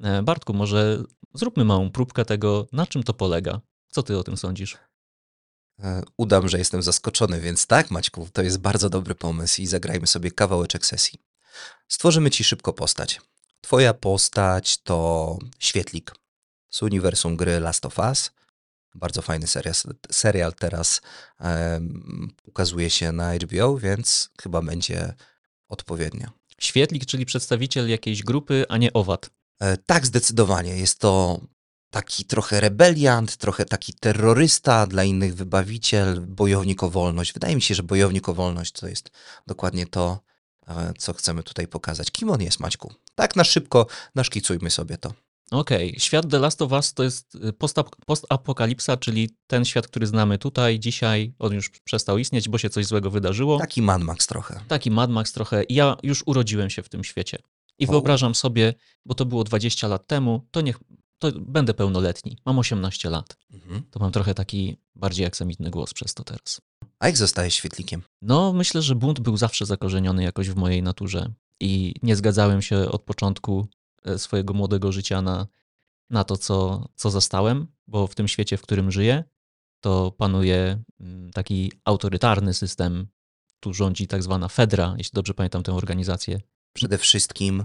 E, 0.00 0.22
Bartku, 0.22 0.54
może 0.54 1.02
zróbmy 1.34 1.64
małą 1.64 1.90
próbkę 1.90 2.24
tego, 2.24 2.66
na 2.72 2.86
czym 2.86 3.02
to 3.02 3.14
polega. 3.14 3.60
Co 3.88 4.02
ty 4.02 4.18
o 4.18 4.22
tym 4.22 4.36
sądzisz? 4.36 4.78
E, 5.82 6.02
Udam, 6.16 6.48
że 6.48 6.58
jestem 6.58 6.82
zaskoczony, 6.82 7.40
więc 7.40 7.66
tak, 7.66 7.90
Maćku, 7.90 8.28
to 8.32 8.42
jest 8.42 8.58
bardzo 8.58 8.90
dobry 8.90 9.14
pomysł 9.14 9.62
i 9.62 9.66
zagrajmy 9.66 10.06
sobie 10.06 10.30
kawałeczek 10.30 10.86
sesji. 10.86 11.18
Stworzymy 11.88 12.30
ci 12.30 12.44
szybko 12.44 12.72
postać. 12.72 13.20
Twoja 13.60 13.94
postać 13.94 14.78
to 14.78 15.38
świetlik 15.58 16.14
z 16.68 16.82
uniwersum 16.82 17.36
gry 17.36 17.60
Last 17.60 17.86
of 17.86 17.98
Us. 17.98 18.30
Bardzo 18.94 19.22
fajny 19.22 19.46
serial, 19.46 19.74
serial 20.10 20.54
teraz 20.54 21.00
em, 21.40 22.30
ukazuje 22.44 22.90
się 22.90 23.12
na 23.12 23.34
HBO, 23.34 23.78
więc 23.78 24.30
chyba 24.42 24.62
będzie 24.62 25.14
odpowiednio. 25.68 26.30
Świetlik, 26.58 27.06
czyli 27.06 27.26
przedstawiciel 27.26 27.88
jakiejś 27.88 28.22
grupy, 28.22 28.64
a 28.68 28.76
nie 28.76 28.92
owad. 28.92 29.30
E, 29.60 29.76
Tak, 29.76 30.06
zdecydowanie. 30.06 30.76
Jest 30.76 30.98
to 30.98 31.40
taki 31.90 32.24
trochę 32.24 32.60
rebeliant, 32.60 33.36
trochę 33.36 33.64
taki 33.64 33.94
terrorysta, 33.94 34.86
dla 34.86 35.04
innych 35.04 35.34
wybawiciel, 35.34 36.20
bojownik 36.20 36.82
o 36.82 36.90
wolność. 36.90 37.32
Wydaje 37.32 37.54
mi 37.54 37.62
się, 37.62 37.74
że 37.74 37.82
bojownik 37.82 38.28
o 38.28 38.34
wolność 38.34 38.72
to 38.72 38.88
jest 38.88 39.10
dokładnie 39.46 39.86
to, 39.86 40.20
e, 40.68 40.92
co 40.98 41.12
chcemy 41.12 41.42
tutaj 41.42 41.68
pokazać. 41.68 42.10
Kim 42.10 42.30
on 42.30 42.42
jest, 42.42 42.60
Maćku? 42.60 42.94
Tak 43.14 43.36
na 43.36 43.44
szybko 43.44 43.86
naszkicujmy 44.14 44.70
sobie 44.70 44.98
to. 44.98 45.12
Okej, 45.50 45.94
świat 45.98 46.30
The 46.30 46.38
Last 46.38 46.62
of 46.62 46.72
Us 46.72 46.94
to 46.94 47.02
jest 47.02 47.34
y, 47.34 47.38
postap- 47.52 47.96
postapokalipsa, 48.06 48.96
czyli 48.96 49.30
ten 49.46 49.64
świat, 49.64 49.86
który 49.86 50.06
znamy 50.06 50.38
tutaj, 50.38 50.78
dzisiaj. 50.78 51.34
On 51.38 51.52
już 51.52 51.70
przestał 51.84 52.18
istnieć, 52.18 52.48
bo 52.48 52.58
się 52.58 52.70
coś 52.70 52.86
złego 52.86 53.10
wydarzyło. 53.10 53.58
Taki 53.58 53.82
Mad 53.82 54.02
Max 54.02 54.26
trochę. 54.26 54.60
Taki 54.68 54.90
Mad 54.90 55.10
Max 55.10 55.32
trochę. 55.32 55.64
I 55.64 55.74
Ja 55.74 55.96
już 56.02 56.22
urodziłem 56.26 56.70
się 56.70 56.82
w 56.82 56.88
tym 56.88 57.04
świecie. 57.04 57.38
I 57.78 57.86
wyobrażam 57.86 58.34
sobie, 58.34 58.74
bo 59.06 59.14
to 59.14 59.24
było 59.26 59.44
20 59.44 59.88
lat 59.88 60.06
temu, 60.06 60.46
to 60.50 60.60
niech 60.60 60.78
to 61.18 61.32
będę 61.40 61.74
pełnoletni. 61.74 62.38
Mam 62.46 62.58
18 62.58 63.10
lat. 63.10 63.36
Mhm. 63.52 63.82
To 63.90 64.00
mam 64.00 64.12
trochę 64.12 64.34
taki 64.34 64.76
bardziej 64.94 65.26
aksamitny 65.26 65.70
głos 65.70 65.94
przez 65.94 66.14
to 66.14 66.24
teraz. 66.24 66.60
A 66.98 67.06
jak 67.06 67.16
zostajesz 67.16 67.54
świetlikiem? 67.54 68.02
No, 68.22 68.52
myślę, 68.52 68.82
że 68.82 68.94
bunt 68.94 69.20
był 69.20 69.36
zawsze 69.36 69.66
zakorzeniony 69.66 70.22
jakoś 70.22 70.50
w 70.50 70.56
mojej 70.56 70.82
naturze 70.82 71.32
i 71.60 71.94
nie 72.02 72.16
zgadzałem 72.16 72.62
się 72.62 72.78
od 72.78 73.02
początku 73.02 73.66
swojego 74.16 74.54
młodego 74.54 74.92
życia 74.92 75.22
na, 75.22 75.46
na 76.10 76.24
to, 76.24 76.36
co, 76.36 76.88
co 76.94 77.10
zastałem, 77.10 77.66
bo 77.86 78.06
w 78.06 78.14
tym 78.14 78.28
świecie, 78.28 78.56
w 78.56 78.62
którym 78.62 78.90
żyję, 78.90 79.24
to 79.80 80.10
panuje 80.10 80.82
mm, 81.00 81.30
taki 81.32 81.72
autorytarny 81.84 82.54
system. 82.54 83.06
Tu 83.60 83.74
rządzi 83.74 84.06
tak 84.06 84.22
zwana 84.22 84.48
Fedra, 84.48 84.94
jeśli 84.98 85.14
dobrze 85.14 85.34
pamiętam 85.34 85.62
tę 85.62 85.72
organizację. 85.72 86.40
Przede 86.72 86.98
wszystkim 86.98 87.64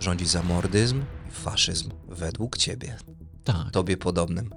rządzi 0.00 0.26
zamordyzm 0.26 1.02
i 1.28 1.30
faszyzm 1.30 1.90
według 2.08 2.56
ciebie. 2.56 2.96
Tak. 3.44 3.70
tobie 3.70 3.96
podobnym. 3.96 4.50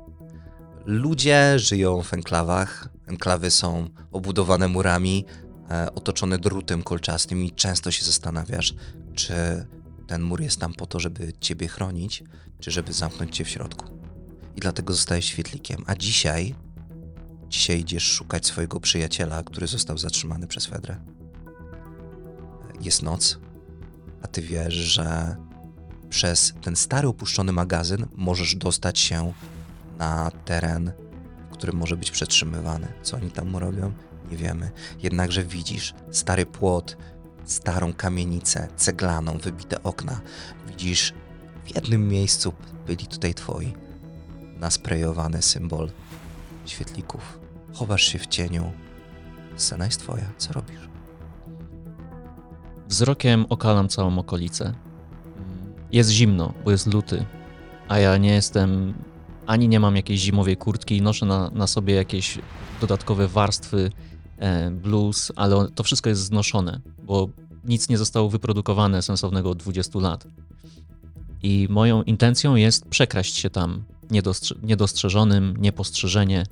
Ludzie 0.86 1.60
żyją 1.60 2.02
w 2.02 2.13
enklawach. 2.13 2.89
Enklawy 3.08 3.52
są 3.52 3.89
obudowane 4.12 4.67
murami, 4.67 5.26
e, 5.69 5.96
otoczone 5.96 6.38
drutem 6.38 6.84
kolczastym 6.84 7.43
i 7.43 7.52
często 7.52 7.91
się 7.91 8.06
zastanawiasz, 8.06 8.74
czy 9.15 9.34
ten 10.08 10.22
mur 10.22 10.42
jest 10.42 10.60
tam 10.60 10.74
po 10.74 10.86
to, 10.86 11.00
żeby 11.00 11.34
ciebie 11.39 11.68
chronić, 11.68 12.24
czy 12.60 12.72
żeby 12.72 12.94
zamknąć 12.94 13.36
cię 13.36 13.46
w 13.46 13.50
środku. 13.50 13.86
I 14.56 14.60
dlatego 14.60 14.94
zostajesz 14.94 15.26
świetlikiem. 15.26 15.84
A 15.88 15.96
dzisiaj, 15.96 16.56
dzisiaj 17.50 17.80
idziesz 17.80 18.04
szukać 18.04 18.46
swojego 18.46 18.80
przyjaciela, 18.80 19.44
który 19.44 19.68
został 19.68 19.98
zatrzymany 19.98 20.48
przez 20.48 20.66
Fedrę. 20.66 20.98
Jest 22.82 23.04
noc, 23.04 23.39
a 24.22 24.28
ty 24.28 24.42
wiesz, 24.42 24.74
że 24.74 25.36
przez 26.10 26.54
ten 26.62 26.76
stary 26.76 27.08
opuszczony 27.08 27.52
magazyn 27.52 28.06
możesz 28.16 28.56
dostać 28.56 29.00
się 29.00 29.34
na 29.98 30.32
teren, 30.46 30.92
w 31.52 31.54
którym 31.54 31.76
może 31.76 31.98
być 31.98 32.12
przetrzymywany. 32.12 32.88
Co 33.02 33.18
oni 33.18 33.32
tam 33.32 33.56
robią? 33.56 33.94
Nie 34.32 34.38
wiemy. 34.38 34.72
Jednakże 35.04 35.44
widzisz 35.44 35.94
stary 36.12 36.46
płot, 36.46 36.98
starą 37.46 37.94
kamienicę, 37.94 38.68
ceglaną, 38.76 39.38
wybite 39.38 39.84
okna. 39.84 40.22
Widzisz 40.68 41.14
w 41.66 41.76
jednym 41.76 42.08
miejscu 42.08 42.54
byli 42.88 43.08
tutaj 43.08 43.34
twoi. 43.34 43.74
Nasprejowany 44.60 45.42
symbol 45.42 45.92
świetlików. 46.66 47.40
Chowasz 47.74 48.04
się 48.04 48.20
w 48.20 48.28
cieniu. 48.28 48.72
Scena 49.56 49.86
jest 49.86 50.00
twoja. 50.00 50.26
Co 50.38 50.54
robisz? 50.54 50.90
Wzrokiem 52.88 53.46
okalam 53.50 53.90
całą 53.90 54.20
okolicę. 54.20 54.74
Jest 55.92 56.10
zimno, 56.10 56.54
bo 56.66 56.72
jest 56.72 56.94
luty, 56.94 57.26
a 57.88 58.00
ja 58.00 58.18
nie 58.18 58.34
jestem, 58.34 58.94
ani 59.46 59.68
nie 59.68 59.80
mam 59.80 59.96
jakiejś 59.96 60.20
zimowej 60.20 60.58
kurtki, 60.58 61.02
noszę 61.02 61.26
na, 61.26 61.50
na 61.50 61.68
sobie 61.68 61.94
jakieś 61.94 62.40
dodatkowe 62.82 63.28
warstwy, 63.28 63.92
blues, 64.72 65.32
ale 65.36 65.68
to 65.76 65.84
wszystko 65.84 66.10
jest 66.10 66.22
znoszone, 66.22 66.82
bo 67.04 67.30
nic 67.64 67.90
nie 67.90 67.98
zostało 67.98 68.30
wyprodukowane 68.30 69.02
sensownego 69.02 69.50
od 69.50 69.58
20 69.58 70.00
lat. 70.00 70.28
I 71.44 71.68
moją 71.70 72.04
intencją 72.04 72.56
jest 72.56 72.88
przekraść 72.88 73.36
się 73.36 73.50
tam 73.50 73.84
niedostrze- 74.12 74.56
niedostrzeżonym, 74.64 75.54
niepostrzeżenie, 75.58 76.46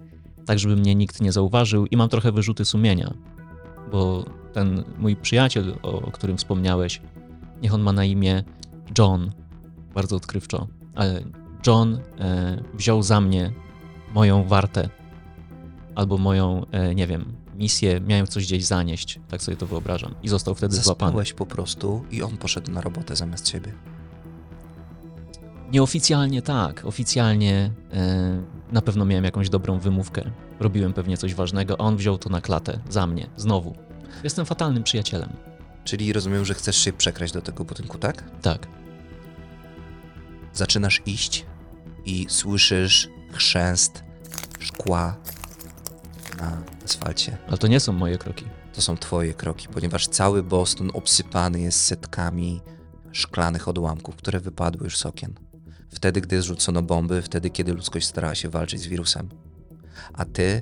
tak 0.46 0.60
żeby 0.60 0.76
mnie 0.76 0.96
nikt 0.96 1.22
nie 1.22 1.32
zauważył 1.32 1.86
i 1.86 1.98
mam 1.98 2.10
trochę 2.10 2.32
wyrzuty 2.32 2.66
sumienia, 2.66 3.14
bo 3.92 4.26
ten 4.54 4.84
mój 4.98 5.16
przyjaciel, 5.16 5.78
o, 5.84 6.02
o 6.02 6.12
którym 6.12 6.38
wspomniałeś, 6.38 7.02
niech 7.62 7.74
on 7.74 7.82
ma 7.82 7.94
na 7.94 8.06
imię 8.06 8.44
John, 8.98 9.32
bardzo 9.94 10.16
odkrywczo, 10.16 10.68
ale 10.96 11.24
John 11.68 12.00
e, 12.20 12.64
wziął 12.74 13.04
za 13.04 13.22
mnie 13.22 13.52
moją 14.14 14.44
wartę 14.44 14.90
albo 15.96 16.18
moją, 16.18 16.66
e, 16.72 16.96
nie 16.96 17.08
wiem, 17.08 17.41
misję, 17.62 18.02
miałem 18.08 18.28
coś 18.28 18.46
gdzieś 18.46 18.66
zanieść, 18.66 19.20
tak 19.28 19.42
sobie 19.42 19.58
to 19.58 19.66
wyobrażam, 19.66 20.16
i 20.24 20.28
został 20.28 20.56
wtedy 20.56 20.76
złapany. 20.76 21.10
Zaspałeś 21.10 21.34
po 21.34 21.46
prostu 21.46 22.06
i 22.12 22.24
on 22.24 22.38
poszedł 22.38 22.72
na 22.72 22.82
robotę 22.82 23.16
zamiast 23.16 23.52
ciebie. 23.52 23.74
Nieoficjalnie 25.72 26.42
tak, 26.42 26.86
oficjalnie 26.86 27.72
e, 27.94 28.42
na 28.72 28.82
pewno 28.82 29.06
miałem 29.06 29.24
jakąś 29.26 29.50
dobrą 29.50 29.80
wymówkę, 29.80 30.32
robiłem 30.60 30.94
pewnie 30.94 31.18
coś 31.18 31.36
ważnego, 31.36 31.76
a 31.82 31.84
on 31.84 31.98
wziął 31.98 32.18
to 32.18 32.30
na 32.30 32.42
klatę 32.42 32.80
za 32.90 33.08
mnie, 33.08 33.30
znowu. 33.38 33.76
Jestem 34.24 34.46
fatalnym 34.46 34.84
przyjacielem. 34.84 35.30
Czyli 35.84 36.14
rozumiem, 36.14 36.46
że 36.46 36.54
chcesz 36.54 36.78
się 36.78 36.94
przekraść 36.94 37.34
do 37.34 37.42
tego 37.42 37.64
budynku, 37.64 37.98
tak? 37.98 38.24
Tak. 38.42 38.68
Zaczynasz 40.54 41.02
iść 41.06 41.46
i 42.06 42.26
słyszysz 42.30 43.10
chrzęst 43.32 44.04
szkła 44.60 45.18
na 46.42 46.64
asfalcie. 46.86 47.38
Ale 47.48 47.58
to 47.58 47.68
nie 47.68 47.80
są 47.80 47.94
moje 47.94 48.18
kroki. 48.18 48.46
To 48.74 48.82
są 48.82 48.98
twoje 48.98 49.34
kroki, 49.34 49.68
ponieważ 49.68 50.08
cały 50.08 50.44
Boston 50.44 50.92
obsypany 50.94 51.60
jest 51.60 51.82
setkami 51.82 52.62
szklanych 53.12 53.68
odłamków, 53.68 54.16
które 54.16 54.40
wypadły 54.40 54.84
już 54.84 54.98
z 54.98 55.06
okien. 55.06 55.34
Wtedy, 55.90 56.22
gdy 56.22 56.42
zrzucono 56.42 56.82
bomby, 56.82 57.22
wtedy, 57.22 57.50
kiedy 57.50 57.74
ludzkość 57.74 58.08
starała 58.08 58.36
się 58.36 58.50
walczyć 58.50 58.82
z 58.82 58.88
wirusem. 58.88 59.30
A 60.14 60.26
ty 60.26 60.62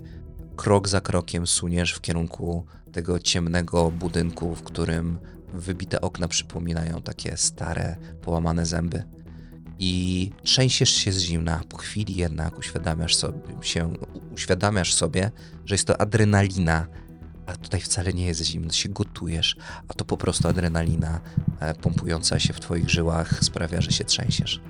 krok 0.55 0.87
za 0.87 1.01
krokiem 1.01 1.47
suniesz 1.47 1.93
w 1.93 2.01
kierunku 2.01 2.65
tego 2.91 3.19
ciemnego 3.19 3.91
budynku, 3.91 4.55
w 4.55 4.63
którym 4.63 5.19
wybite 5.53 6.01
okna 6.01 6.27
przypominają 6.27 7.01
takie 7.01 7.37
stare, 7.37 7.95
połamane 8.21 8.65
zęby. 8.65 9.03
I 9.79 10.31
trzęsiesz 10.43 10.89
się 10.89 11.11
z 11.11 11.19
zimna. 11.19 11.61
Po 11.69 11.77
chwili 11.77 12.15
jednak 12.15 12.57
uświadamiasz 12.57 13.15
sobie, 13.15 13.39
się, 13.61 13.93
uświadamiasz 14.33 14.93
sobie, 14.93 15.31
że 15.65 15.75
jest 15.75 15.87
to 15.87 16.01
adrenalina, 16.01 16.87
a 17.45 17.55
tutaj 17.55 17.81
wcale 17.81 18.13
nie 18.13 18.25
jest 18.25 18.43
zimno, 18.43 18.71
się 18.71 18.89
gotujesz, 18.89 19.55
a 19.87 19.93
to 19.93 20.05
po 20.05 20.17
prostu 20.17 20.47
adrenalina 20.47 21.19
e, 21.59 21.73
pompująca 21.73 22.39
się 22.39 22.53
w 22.53 22.59
twoich 22.59 22.89
żyłach 22.89 23.43
sprawia, 23.43 23.81
że 23.81 23.91
się 23.91 24.03
trzęsiesz. 24.03 24.61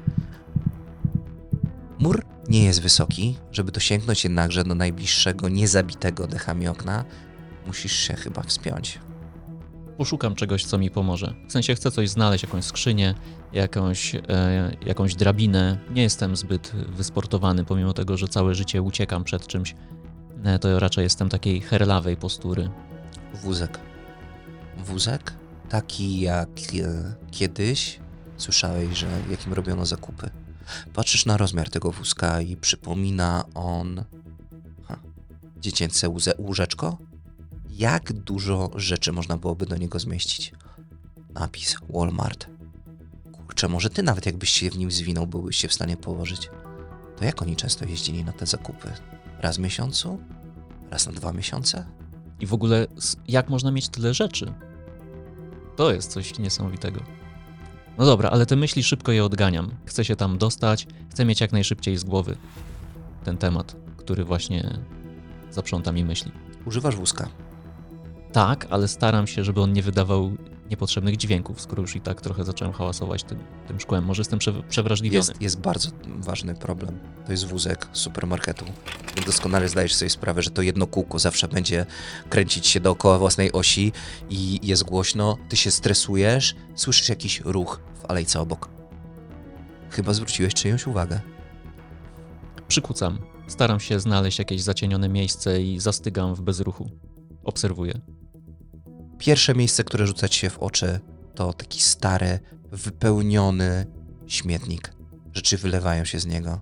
Mur 2.00 2.26
nie 2.50 2.64
jest 2.64 2.82
wysoki, 2.82 3.38
żeby 3.52 3.72
dosięgnąć 3.72 4.24
jednakże 4.24 4.64
do 4.64 4.76
najbliższego, 4.76 5.50
niezabitego 5.50 6.28
dechami 6.28 6.68
okna, 6.68 7.06
musisz 7.68 7.94
się 7.94 8.14
chyba 8.14 8.44
wspiąć. 8.44 9.00
Poszukam 10.00 10.36
czegoś, 10.36 10.66
co 10.66 10.78
mi 10.78 10.92
pomoże. 10.92 11.34
W 11.48 11.52
sensie 11.52 11.76
chcę 11.76 11.92
coś 11.92 12.10
znaleźć, 12.10 12.44
jakąś 12.44 12.66
skrzynię, 12.66 13.16
jakąś, 13.54 14.16
e, 14.16 14.22
jakąś 14.86 15.16
drabinę. 15.16 15.78
Nie 15.90 16.02
jestem 16.02 16.36
zbyt 16.36 16.72
wysportowany, 16.72 17.66
pomimo 17.66 17.94
tego, 17.94 18.18
że 18.18 18.28
całe 18.28 18.56
życie 18.56 18.82
uciekam 18.82 19.24
przed 19.24 19.48
czymś. 19.48 19.76
e, 20.44 20.60
to 20.60 20.80
raczej 20.80 21.04
jestem 21.04 21.30
takiej 21.30 21.62
herlawej 21.62 22.18
postury. 22.18 22.70
Wózek. 23.34 23.80
Wózek? 24.78 25.34
Taki 25.70 26.20
jak 26.20 26.50
e, 26.50 27.16
kiedyś 27.32 28.00
słyszałeś, 28.38 28.98
że 28.98 29.08
jakim 29.32 29.54
robiono 29.54 29.86
zakupy. 29.86 30.30
Patrzysz 30.94 31.26
na 31.26 31.38
rozmiar 31.38 31.70
tego 31.70 31.92
wózka 31.92 32.42
i 32.42 32.56
przypomina 32.58 33.44
on 33.56 34.04
ha, 34.88 35.00
dziecięce 35.58 36.10
łze- 36.10 36.40
łóżeczko? 36.42 36.98
Jak 37.80 38.14
dużo 38.14 38.72
rzeczy 38.76 39.12
można 39.12 39.38
byłoby 39.38 39.66
do 39.66 39.78
niego 39.78 40.00
zmieścić? 40.00 40.54
Napis 41.34 41.76
Walmart. 41.90 42.48
Kurczę, 43.32 43.68
może 43.68 43.90
ty 43.90 44.04
nawet 44.04 44.26
jakbyś 44.26 44.50
się 44.50 44.70
w 44.70 44.78
nim 44.78 44.92
zwinął, 44.92 45.28
byłbyś 45.28 45.58
się 45.58 45.68
w 45.68 45.74
stanie 45.74 45.98
położyć. 45.98 46.50
To 47.18 47.26
jak 47.26 47.42
oni 47.42 47.56
często 47.56 47.86
jeździli 47.86 48.24
na 48.24 48.32
te 48.32 48.46
zakupy? 48.46 48.92
Raz 49.40 49.58
w 49.58 49.60
miesiącu? 49.60 50.20
Raz 50.92 51.06
na 51.06 51.12
dwa 51.12 51.34
miesiące? 51.34 51.86
I 52.40 52.46
w 52.46 52.54
ogóle, 52.54 52.88
jak 53.28 53.50
można 53.50 53.72
mieć 53.72 53.90
tyle 53.90 54.14
rzeczy? 54.14 54.54
To 55.76 55.94
jest 55.94 56.12
coś 56.12 56.40
niesamowitego. 56.40 57.00
No 57.98 58.06
dobra, 58.06 58.30
ale 58.30 58.46
te 58.46 58.56
myśli 58.56 58.84
szybko 58.84 59.12
je 59.12 59.26
odganiam. 59.26 59.72
Chcę 59.86 60.06
się 60.06 60.16
tam 60.16 60.38
dostać, 60.38 60.88
chcę 61.10 61.26
mieć 61.26 61.42
jak 61.42 61.52
najszybciej 61.52 61.98
z 61.98 62.04
głowy 62.04 62.38
ten 63.24 63.38
temat, 63.38 63.76
który 63.98 64.26
właśnie 64.26 64.80
zaprząta 65.52 65.92
mi 65.92 66.06
myśli. 66.06 66.32
Używasz 66.66 66.96
wózka. 66.96 67.30
Tak, 68.32 68.68
ale 68.70 68.88
staram 68.88 69.28
się, 69.28 69.44
żeby 69.44 69.62
on 69.62 69.74
nie 69.74 69.84
wydawał 69.84 70.32
niepotrzebnych 70.70 71.18
dźwięków, 71.18 71.62
skoro 71.62 71.82
już 71.82 71.96
i 71.96 72.02
tak 72.02 72.22
trochę 72.22 72.44
zacząłem 72.44 72.74
hałasować 72.74 73.24
tym, 73.24 73.40
tym 73.68 73.80
szkłem. 73.80 74.06
Może 74.06 74.20
jestem 74.20 74.40
prze, 74.40 74.64
przewrażliwiony. 74.64 75.18
Jest, 75.18 75.42
jest 75.42 75.60
bardzo 75.60 75.90
ważny 76.06 76.56
problem. 76.56 77.00
To 77.26 77.32
jest 77.32 77.46
wózek 77.46 77.88
supermarketu. 77.94 78.66
Doskonale 79.26 79.70
zdajesz 79.70 79.94
sobie 79.94 80.10
sprawę, 80.10 80.42
że 80.42 80.50
to 80.50 80.62
jedno 80.62 80.88
kółko 80.88 81.20
zawsze 81.20 81.48
będzie 81.48 81.86
kręcić 82.30 82.68
się 82.68 82.80
dookoła 82.80 83.18
własnej 83.18 83.52
osi 83.52 83.92
i 84.30 84.68
jest 84.68 84.84
głośno. 84.84 85.38
Ty 85.50 85.58
się 85.58 85.72
stresujesz, 85.72 86.56
słyszysz 86.76 87.10
jakiś 87.10 87.42
ruch 87.46 87.80
w 88.02 88.06
alejce 88.06 88.40
obok. 88.40 88.70
Chyba 89.90 90.14
zwróciłeś 90.14 90.54
czyjąś 90.54 90.88
uwagę. 90.88 91.20
Przykucam. 92.68 93.20
Staram 93.48 93.80
się 93.80 94.00
znaleźć 94.00 94.40
jakieś 94.40 94.62
zacienione 94.62 95.10
miejsce 95.10 95.62
i 95.62 95.80
zastygam 95.80 96.36
w 96.36 96.42
bezruchu. 96.42 96.90
Obserwuję. 97.44 98.19
Pierwsze 99.20 99.56
miejsce, 99.56 99.84
które 99.84 100.08
rzuca 100.08 100.30
ci 100.30 100.40
się 100.40 100.50
w 100.50 100.60
oczy, 100.60 101.00
to 101.36 101.54
taki 101.54 101.82
stary, 101.82 102.40
wypełniony 102.72 103.86
śmietnik. 104.28 104.94
Rzeczy 105.34 105.58
wylewają 105.58 106.06
się 106.06 106.20
z 106.20 106.26
niego. 106.26 106.62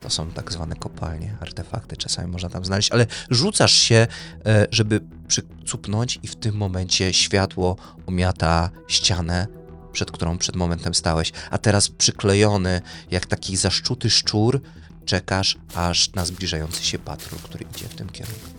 To 0.00 0.10
są 0.10 0.30
tak 0.30 0.52
zwane 0.52 0.76
kopalnie, 0.76 1.36
artefakty 1.40 1.96
czasami 1.96 2.32
można 2.32 2.48
tam 2.48 2.64
znaleźć, 2.64 2.92
ale 2.92 3.06
rzucasz 3.30 3.72
się, 3.72 4.06
e, 4.46 4.66
żeby 4.70 5.00
przycupnąć 5.28 6.18
i 6.22 6.28
w 6.28 6.36
tym 6.36 6.54
momencie 6.54 7.12
światło 7.12 7.76
umiata 8.06 8.70
ścianę, 8.88 9.46
przed 9.92 10.10
którą 10.10 10.38
przed 10.38 10.56
momentem 10.56 10.94
stałeś. 10.94 11.32
A 11.50 11.58
teraz 11.58 11.88
przyklejony, 11.88 12.80
jak 13.10 13.26
taki 13.26 13.56
zaszczuty 13.56 14.10
szczur, 14.10 14.60
czekasz 15.04 15.58
aż 15.74 16.12
na 16.12 16.24
zbliżający 16.24 16.84
się 16.84 16.98
patrol, 16.98 17.40
który 17.40 17.64
idzie 17.74 17.88
w 17.88 17.94
tym 17.94 18.08
kierunku. 18.08 18.50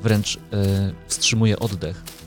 Wręcz 0.00 0.36
e, 0.36 0.40
wstrzymuję 1.08 1.58
oddech. 1.58 2.19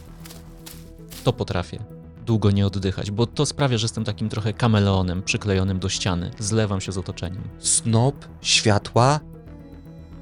To 1.24 1.34
potrafię. 1.34 1.80
Długo 2.26 2.52
nie 2.52 2.68
oddychać, 2.68 3.12
bo 3.12 3.26
to 3.28 3.46
sprawia, 3.46 3.78
że 3.78 3.86
jestem 3.86 4.04
takim 4.04 4.30
trochę 4.30 4.54
kameleonem 4.54 5.24
przyklejonym 5.24 5.80
do 5.80 5.90
ściany. 5.90 6.32
Zlewam 6.40 6.82
się 6.82 6.92
z 6.92 6.98
otoczeniem. 6.98 7.44
snop 7.60 8.16
światła 8.42 9.20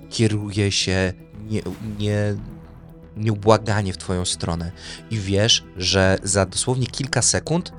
kieruje 0.09 0.71
się 0.71 1.13
nie, 1.49 1.61
nie, 1.99 2.35
nieubłaganie 3.17 3.93
w 3.93 3.97
twoją 3.97 4.25
stronę 4.25 4.71
i 5.11 5.17
wiesz, 5.17 5.63
że 5.77 6.17
za 6.23 6.45
dosłownie 6.45 6.87
kilka 6.87 7.21
sekund 7.21 7.73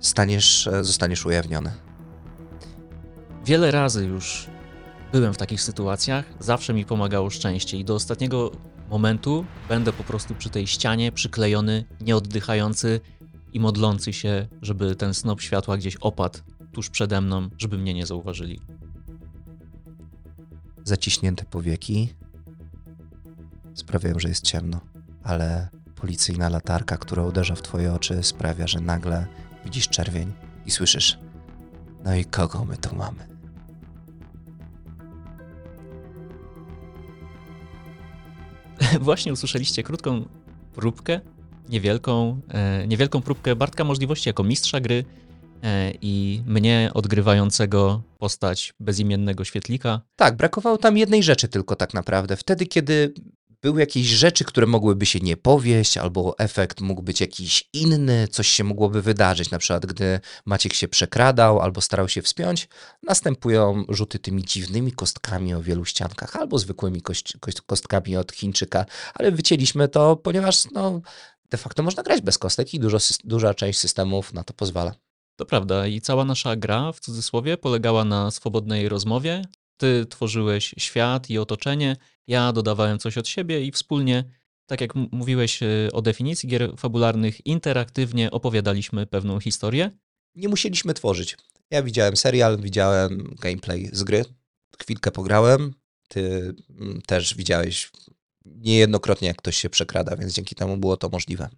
staniesz, 0.00 0.68
zostaniesz 0.80 1.26
ujawniony. 1.26 1.72
Wiele 3.44 3.70
razy 3.70 4.04
już 4.04 4.46
byłem 5.12 5.34
w 5.34 5.36
takich 5.36 5.62
sytuacjach, 5.62 6.24
zawsze 6.40 6.74
mi 6.74 6.84
pomagało 6.84 7.30
szczęście 7.30 7.76
i 7.76 7.84
do 7.84 7.94
ostatniego 7.94 8.50
momentu 8.94 9.44
będę 9.68 9.92
po 9.92 10.04
prostu 10.04 10.34
przy 10.34 10.50
tej 10.50 10.66
ścianie 10.66 11.12
przyklejony, 11.12 11.84
nieoddychający 12.00 13.00
i 13.52 13.60
modlący 13.60 14.12
się, 14.12 14.46
żeby 14.62 14.96
ten 14.96 15.14
snop 15.14 15.40
światła 15.40 15.76
gdzieś 15.76 15.96
opadł 15.96 16.38
tuż 16.72 16.90
przede 16.90 17.20
mną, 17.20 17.48
żeby 17.58 17.78
mnie 17.78 17.94
nie 17.94 18.06
zauważyli. 18.06 18.60
Zaciśnięte 20.84 21.44
powieki 21.44 22.14
sprawiają, 23.74 24.18
że 24.18 24.28
jest 24.28 24.44
ciemno, 24.44 24.80
ale 25.22 25.68
policyjna 25.94 26.48
latarka, 26.48 26.96
która 26.96 27.22
uderza 27.22 27.54
w 27.54 27.62
twoje 27.62 27.92
oczy, 27.92 28.22
sprawia, 28.22 28.66
że 28.66 28.80
nagle 28.80 29.26
widzisz 29.64 29.88
czerwień 29.88 30.32
i 30.66 30.70
słyszysz: 30.70 31.18
No 32.04 32.14
i 32.14 32.24
kogo 32.24 32.64
my 32.64 32.76
tu 32.76 32.96
mamy? 32.96 33.33
Właśnie 39.00 39.32
usłyszeliście 39.32 39.82
krótką 39.82 40.24
próbkę, 40.74 41.20
niewielką, 41.68 42.40
e, 42.48 42.86
niewielką 42.86 43.22
próbkę 43.22 43.56
Bartka 43.56 43.84
możliwości 43.84 44.28
jako 44.28 44.44
mistrza 44.44 44.80
gry 44.80 45.04
e, 45.62 45.92
i 46.02 46.42
mnie 46.46 46.90
odgrywającego 46.94 48.02
postać 48.18 48.74
bezimiennego 48.80 49.44
świetlika. 49.44 50.00
Tak, 50.16 50.36
brakowało 50.36 50.78
tam 50.78 50.96
jednej 50.96 51.22
rzeczy 51.22 51.48
tylko 51.48 51.76
tak 51.76 51.94
naprawdę. 51.94 52.36
Wtedy, 52.36 52.66
kiedy 52.66 53.14
były 53.64 53.80
jakieś 53.80 54.06
rzeczy, 54.06 54.44
które 54.44 54.66
mogłyby 54.66 55.06
się 55.06 55.20
nie 55.20 55.36
powieść, 55.36 55.96
albo 55.96 56.38
efekt 56.38 56.80
mógł 56.80 57.02
być 57.02 57.20
jakiś 57.20 57.68
inny, 57.72 58.28
coś 58.28 58.48
się 58.48 58.64
mogłoby 58.64 59.02
wydarzyć, 59.02 59.50
na 59.50 59.58
przykład 59.58 59.86
gdy 59.86 60.20
Maciek 60.46 60.74
się 60.74 60.88
przekradał 60.88 61.60
albo 61.60 61.80
starał 61.80 62.08
się 62.08 62.22
wspiąć, 62.22 62.68
następują 63.02 63.84
rzuty 63.88 64.18
tymi 64.18 64.42
dziwnymi 64.42 64.92
kostkami 64.92 65.54
o 65.54 65.62
wielu 65.62 65.84
ściankach, 65.84 66.36
albo 66.36 66.58
zwykłymi 66.58 67.02
kostkami 67.66 68.16
od 68.16 68.32
Chińczyka, 68.32 68.86
ale 69.14 69.32
wycięliśmy 69.32 69.88
to, 69.88 70.16
ponieważ 70.16 70.64
no, 70.72 71.00
de 71.50 71.58
facto 71.58 71.82
można 71.82 72.02
grać 72.02 72.20
bez 72.20 72.38
kostek 72.38 72.74
i 72.74 72.80
dużo, 72.80 72.98
duża 73.24 73.54
część 73.54 73.78
systemów 73.78 74.32
na 74.32 74.44
to 74.44 74.54
pozwala. 74.54 74.94
To 75.36 75.46
prawda, 75.46 75.86
i 75.86 76.00
cała 76.00 76.24
nasza 76.24 76.56
gra, 76.56 76.92
w 76.92 77.00
cudzysłowie, 77.00 77.56
polegała 77.56 78.04
na 78.04 78.30
swobodnej 78.30 78.88
rozmowie. 78.88 79.42
Ty 79.76 80.06
tworzyłeś 80.06 80.74
świat 80.78 81.30
i 81.30 81.38
otoczenie, 81.38 81.96
ja 82.26 82.52
dodawałem 82.52 82.98
coś 82.98 83.18
od 83.18 83.28
siebie 83.28 83.64
i 83.64 83.72
wspólnie, 83.72 84.24
tak 84.66 84.80
jak 84.80 84.94
mówiłeś 84.94 85.62
e, 85.62 85.66
o 85.92 86.02
definicji 86.02 86.48
gier 86.48 86.72
fabularnych, 86.76 87.46
interaktywnie 87.46 88.30
opowiadaliśmy 88.30 89.06
pewną 89.06 89.40
historię. 89.40 89.90
nie 90.34 90.48
musieliśmy 90.48 90.94
tworzyć. 90.94 91.36
Ja 91.70 91.82
widziałem 91.82 92.16
serial, 92.16 92.60
widziałem 92.60 93.34
gameplay 93.40 93.88
z 93.92 94.04
gry, 94.04 94.24
chwilkę 94.80 95.10
pograłem, 95.10 95.74
ty 96.08 96.54
mm, 96.70 97.02
też 97.02 97.34
widziałeś 97.34 97.90
niejednokrotnie, 98.44 99.28
jak 99.28 99.36
ktoś 99.36 99.56
się 99.56 99.70
przekrada, 99.70 100.16
więc 100.16 100.32
dzięki 100.32 100.54
temu 100.54 100.76
było 100.76 100.96
to 100.96 101.08
możliwe. 101.08 101.48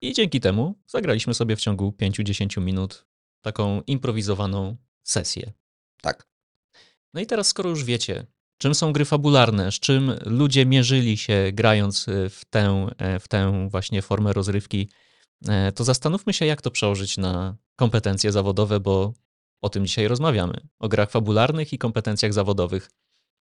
I 0.00 0.12
dzięki 0.12 0.40
temu 0.40 0.74
zagraliśmy 0.86 1.34
sobie 1.34 1.56
w 1.56 1.60
ciągu 1.60 1.94
5-10 2.02 2.62
minut 2.62 3.06
taką 3.40 3.82
improwizowaną 3.86 4.76
sesję. 5.02 5.52
Tak. 6.02 6.26
No 7.16 7.22
i 7.22 7.26
teraz, 7.26 7.46
skoro 7.46 7.70
już 7.70 7.84
wiecie, 7.84 8.26
czym 8.58 8.74
są 8.74 8.92
gry 8.92 9.04
fabularne, 9.04 9.72
z 9.72 9.74
czym 9.74 10.12
ludzie 10.24 10.66
mierzyli 10.66 11.16
się 11.16 11.50
grając 11.52 12.08
y, 12.08 12.30
w 12.30 12.44
tę, 12.44 12.88
e, 12.98 13.20
w 13.20 13.28
tę 13.28 13.68
właśnie 13.70 14.02
formę 14.02 14.32
rozrywki, 14.32 14.88
e, 15.48 15.72
to 15.72 15.84
zastanówmy 15.84 16.32
się, 16.32 16.46
jak 16.46 16.62
to 16.62 16.70
przełożyć 16.70 17.18
na 17.18 17.56
kompetencje 17.76 18.32
zawodowe, 18.32 18.80
bo 18.80 19.12
o 19.62 19.68
tym 19.68 19.86
dzisiaj 19.86 20.08
rozmawiamy. 20.08 20.60
O 20.78 20.88
grach 20.88 21.10
fabularnych 21.10 21.72
i 21.72 21.78
kompetencjach 21.78 22.32
zawodowych. 22.32 22.90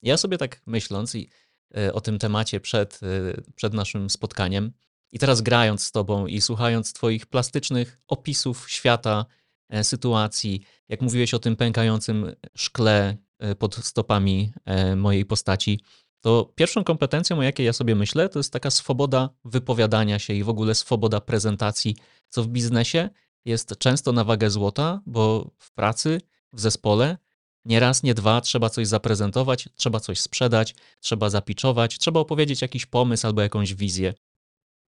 Ja 0.02 0.18
sobie 0.18 0.38
tak 0.38 0.62
myśląc 0.66 1.16
i 1.16 1.30
e, 1.78 1.94
o 1.94 2.02
tym 2.02 2.20
temacie 2.20 2.60
przed, 2.60 3.00
e, 3.04 3.42
przed 3.56 3.74
naszym 3.74 4.10
spotkaniem, 4.10 4.72
i 5.12 5.20
teraz 5.20 5.42
grając 5.42 5.84
z 5.84 5.92
tobą 5.92 6.28
i 6.28 6.42
słuchając 6.42 6.94
twoich 6.94 7.26
plastycznych 7.26 8.00
opisów 8.08 8.70
świata, 8.70 9.26
e, 9.70 9.84
sytuacji, 9.84 10.62
jak 10.90 11.02
mówiłeś 11.02 11.34
o 11.34 11.40
tym 11.40 11.56
pękającym 11.56 12.36
szkle 12.56 13.10
e, 13.10 13.25
pod 13.60 13.76
stopami 13.76 14.52
e, 14.66 14.96
mojej 14.96 15.26
postaci, 15.26 15.80
to 16.22 16.54
pierwszą 16.56 16.84
kompetencją, 16.84 17.40
o 17.40 17.44
jakiej 17.44 17.66
ja 17.66 17.74
sobie 17.74 17.96
myślę, 17.96 18.30
to 18.30 18.40
jest 18.40 18.54
taka 18.54 18.72
swoboda 18.72 19.30
wypowiadania 19.46 20.20
się 20.20 20.34
i 20.34 20.44
w 20.44 20.50
ogóle 20.50 20.76
swoboda 20.76 21.22
prezentacji, 21.22 21.96
co 22.30 22.44
w 22.44 22.48
biznesie 22.48 23.10
jest 23.46 23.78
często 23.78 24.12
na 24.12 24.24
wagę 24.24 24.50
złota, 24.50 25.02
bo 25.06 25.52
w 25.58 25.72
pracy, 25.72 26.22
w 26.54 26.60
zespole, 26.60 27.18
nie 27.66 27.80
raz, 27.80 28.04
nie 28.04 28.14
dwa 28.14 28.42
trzeba 28.42 28.70
coś 28.70 28.88
zaprezentować, 28.88 29.70
trzeba 29.76 30.00
coś 30.00 30.20
sprzedać, 30.20 30.76
trzeba 31.00 31.30
zapiczować, 31.30 31.98
trzeba 31.98 32.20
opowiedzieć 32.20 32.62
jakiś 32.62 32.86
pomysł 32.86 33.28
albo 33.28 33.42
jakąś 33.42 33.74
wizję. 33.74 34.14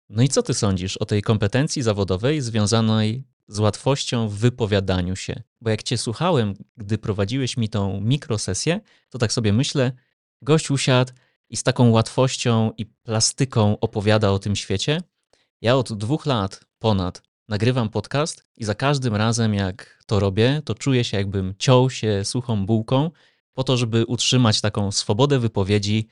No 0.10 0.24
i 0.24 0.30
co 0.30 0.43
ty 0.43 0.54
sądzisz 0.54 0.98
o 0.98 1.06
tej 1.06 1.22
kompetencji 1.22 1.82
zawodowej 1.82 2.41
związanej 2.41 3.24
z 3.48 3.60
łatwością 3.60 4.28
w 4.28 4.34
wypowiadaniu 4.34 5.16
się? 5.16 5.41
Bo 5.62 5.70
jak 5.70 5.84
cię 5.84 5.98
słuchałem, 5.98 6.54
gdy 6.78 6.98
prowadziłeś 6.98 7.58
mi 7.58 7.70
tą 7.70 8.02
mikrosesję, 8.02 8.80
to 9.10 9.20
tak 9.20 9.34
sobie 9.34 9.54
myślę, 9.54 9.91
gość 10.41 10.72
usiadł, 10.72 11.14
i 11.50 11.58
z 11.58 11.64
taką 11.64 11.89
łatwością 11.89 12.72
i 12.78 12.86
plastyką 12.86 13.80
opowiada 13.80 14.32
o 14.32 14.39
tym 14.39 14.56
świecie. 14.56 15.02
Ja 15.62 15.76
od 15.76 15.93
dwóch 15.93 16.26
lat 16.26 16.66
ponad 16.80 17.22
nagrywam 17.48 17.89
podcast 17.89 18.46
i 18.58 18.66
za 18.66 18.76
każdym 18.76 19.16
razem, 19.16 19.54
jak 19.54 20.04
to 20.06 20.20
robię, 20.20 20.62
to 20.66 20.76
czuję 20.76 21.04
się, 21.04 21.18
jakbym 21.18 21.54
ciął 21.58 21.89
się 21.89 22.26
suchą 22.26 22.66
bułką, 22.66 23.12
po 23.54 23.64
to, 23.64 23.78
żeby 23.78 24.06
utrzymać 24.06 24.62
taką 24.62 24.91
swobodę 24.91 25.39
wypowiedzi, 25.39 26.08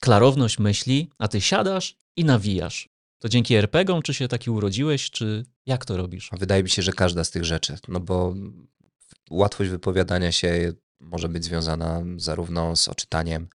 klarowność 0.00 0.58
myśli, 0.58 1.10
a 1.18 1.28
ty 1.28 1.40
siadasz 1.40 1.96
i 2.16 2.24
nawijasz. 2.24 2.88
To 3.18 3.28
dzięki 3.28 3.54
RPGom, 3.54 4.02
czy 4.02 4.14
się 4.14 4.28
taki 4.28 4.50
urodziłeś, 4.50 5.10
czy 5.10 5.44
jak 5.66 5.84
to 5.84 5.96
robisz? 5.96 6.30
Wydaje 6.32 6.62
mi 6.62 6.70
się, 6.70 6.82
że 6.82 6.92
każda 6.92 7.24
z 7.24 7.30
tych 7.30 7.44
rzeczy, 7.44 7.78
no 7.88 8.00
bo 8.00 8.34
łatwość 9.30 9.70
wypowiadania 9.70 10.32
się 10.32 10.72
może 11.00 11.28
być 11.28 11.44
związana 11.44 12.02
zarówno 12.16 12.76
z 12.76 12.88
oczytaniem, 12.88 13.48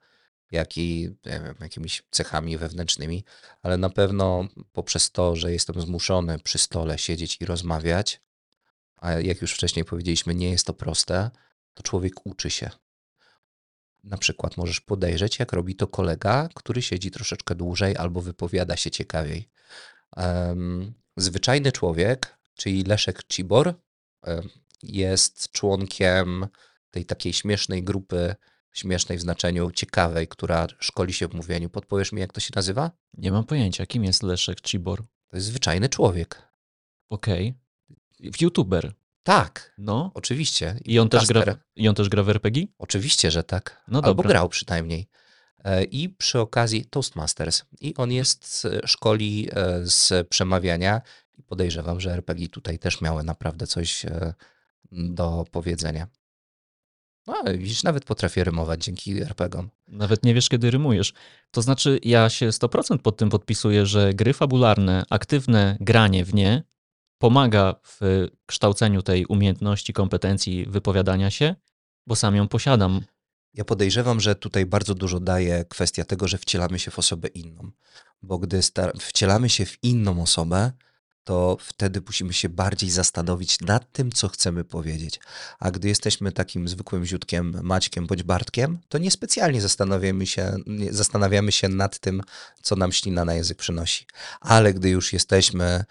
jak 0.52 0.78
i 0.78 1.10
wiem, 1.26 1.56
jakimiś 1.60 2.04
cechami 2.12 2.58
wewnętrznymi, 2.58 3.24
ale 3.62 3.78
na 3.78 3.90
pewno 3.90 4.48
poprzez 4.72 5.12
to, 5.12 5.36
że 5.36 5.52
jestem 5.52 5.82
zmuszony 5.82 6.40
przy 6.40 6.58
stole 6.58 6.98
siedzieć 6.98 7.38
i 7.42 7.46
rozmawiać, 7.46 8.22
a 8.96 9.12
jak 9.12 9.42
już 9.42 9.54
wcześniej 9.54 9.86
powiedzieliśmy, 9.86 10.36
nie 10.36 10.50
jest 10.50 10.66
to 10.66 10.74
proste, 10.74 11.30
to 11.74 11.84
człowiek 11.84 12.26
uczy 12.26 12.50
się. 12.50 12.70
Na 14.04 14.18
przykład 14.18 14.58
możesz 14.58 14.82
podejrzeć, 14.82 15.40
jak 15.40 15.54
robi 15.54 15.76
to 15.76 15.88
kolega, 15.88 16.50
który 16.56 16.82
siedzi 16.82 17.12
troszeczkę 17.12 17.56
dłużej 17.56 17.98
albo 17.98 18.22
wypowiada 18.22 18.78
się 18.78 18.92
ciekawiej. 18.92 19.50
Zwyczajny 21.18 21.72
człowiek, 21.72 22.38
czyli 22.56 22.84
Leszek 22.84 23.24
Cibor, 23.24 23.74
jest 24.84 25.52
członkiem 25.52 26.48
tej 26.92 27.06
takiej 27.06 27.34
śmiesznej 27.34 27.84
grupy, 27.84 28.36
śmiesznej 28.72 29.18
w 29.18 29.22
znaczeniu 29.22 29.72
ciekawej, 29.72 30.28
która 30.28 30.68
szkoli 30.80 31.14
się 31.14 31.28
w 31.28 31.34
mówieniu. 31.34 31.70
Podpowiesz 31.70 32.12
mi, 32.12 32.22
jak 32.22 32.34
to 32.34 32.40
się 32.40 32.52
nazywa? 32.56 32.92
Nie 33.14 33.32
mam 33.32 33.44
pojęcia, 33.44 33.86
kim 33.86 34.04
jest 34.04 34.24
Leszek 34.24 34.62
Cibor. 34.62 35.04
To 35.28 35.38
jest 35.38 35.48
zwyczajny 35.48 35.90
człowiek. 35.90 36.42
Okej. 37.10 37.56
Okay. 38.20 38.32
YouTuber. 38.42 38.94
Tak. 39.24 39.74
No. 39.78 40.12
Oczywiście. 40.14 40.80
I 40.86 41.00
on, 41.00 41.10
też 41.10 41.28
gra, 41.28 41.58
I 41.76 41.88
on 41.88 41.96
też 41.96 42.10
gra 42.10 42.24
w 42.24 42.30
RPG? 42.30 42.66
Oczywiście, 42.78 43.32
że 43.32 43.44
tak. 43.44 43.84
No 43.88 43.98
Albo 43.98 44.08
dobra. 44.08 44.30
grał 44.30 44.50
przynajmniej. 44.50 45.08
E, 45.64 45.84
I 45.84 46.10
przy 46.10 46.40
okazji 46.40 46.86
Toastmasters. 46.86 47.64
I 47.82 47.96
on 47.96 48.12
jest, 48.12 48.68
szkoli 48.86 49.50
e, 49.52 49.80
z 49.84 50.28
przemawiania 50.28 51.02
i 51.38 51.44
podejrzewam, 51.44 52.00
że 52.00 52.14
RPG 52.14 52.48
tutaj 52.48 52.80
też 52.80 53.02
miały 53.02 53.24
naprawdę 53.24 53.68
coś 53.68 54.06
e, 54.06 54.34
do 54.92 55.46
powiedzenia. 55.52 56.08
No, 57.28 57.44
widzisz, 57.58 57.84
nawet 57.84 58.06
potrafię 58.06 58.44
rymować 58.44 58.84
dzięki 58.84 59.22
RPGom. 59.22 59.70
Nawet 59.88 60.24
nie 60.24 60.34
wiesz, 60.34 60.50
kiedy 60.50 60.72
rymujesz. 60.72 61.14
To 61.52 61.62
znaczy, 61.62 62.00
ja 62.04 62.30
się 62.30 62.50
100% 62.50 62.98
pod 62.98 63.18
tym 63.18 63.30
podpisuję, 63.30 63.86
że 63.86 64.14
gry 64.14 64.34
fabularne, 64.34 65.04
aktywne 65.10 65.78
granie 65.80 66.26
w 66.26 66.34
nie 66.34 66.64
pomaga 67.22 67.76
w 67.84 68.28
kształceniu 68.46 69.02
tej 69.02 69.26
umiejętności, 69.26 69.94
kompetencji 69.94 70.66
wypowiadania 70.66 71.32
się, 71.32 71.56
bo 72.08 72.16
sam 72.16 72.36
ją 72.36 72.48
posiadam. 72.48 73.02
Ja 73.54 73.66
podejrzewam, 73.66 74.20
że 74.20 74.36
tutaj 74.36 74.66
bardzo 74.66 74.96
dużo 74.96 75.20
daje 75.20 75.66
kwestia 75.66 76.06
tego, 76.06 76.28
że 76.28 76.38
wcielamy 76.38 76.80
się 76.80 76.92
w 76.92 77.00
osobę 77.00 77.28
inną. 77.28 77.72
Bo 78.22 78.38
gdy 78.38 78.60
wcielamy 79.00 79.50
się 79.50 79.66
w 79.66 79.84
inną 79.84 80.22
osobę, 80.22 80.72
to 81.24 81.58
wtedy 81.60 82.02
musimy 82.06 82.34
się 82.34 82.50
bardziej 82.50 82.90
zastanowić 82.90 83.62
nad 83.62 83.92
tym, 83.92 84.12
co 84.12 84.28
chcemy 84.28 84.64
powiedzieć. 84.64 85.20
A 85.60 85.72
gdy 85.72 85.88
jesteśmy 85.88 86.32
takim 86.32 86.68
zwykłym 86.68 87.06
ziutkiem, 87.06 87.60
Maćkiem 87.64 88.08
bądź 88.08 88.24
Bartkiem, 88.24 88.80
to 88.90 88.98
niespecjalnie 88.98 89.62
zastanawiamy 89.62 90.28
się, 90.28 90.56
zastanawiamy 90.90 91.52
się 91.52 91.68
nad 91.68 92.00
tym, 92.00 92.22
co 92.62 92.76
nam 92.76 92.92
ślina 92.92 93.26
na 93.26 93.34
język 93.34 93.58
przynosi. 93.58 94.06
Ale 94.40 94.74
gdy 94.74 94.90
już 94.90 95.14
jesteśmy 95.14 95.86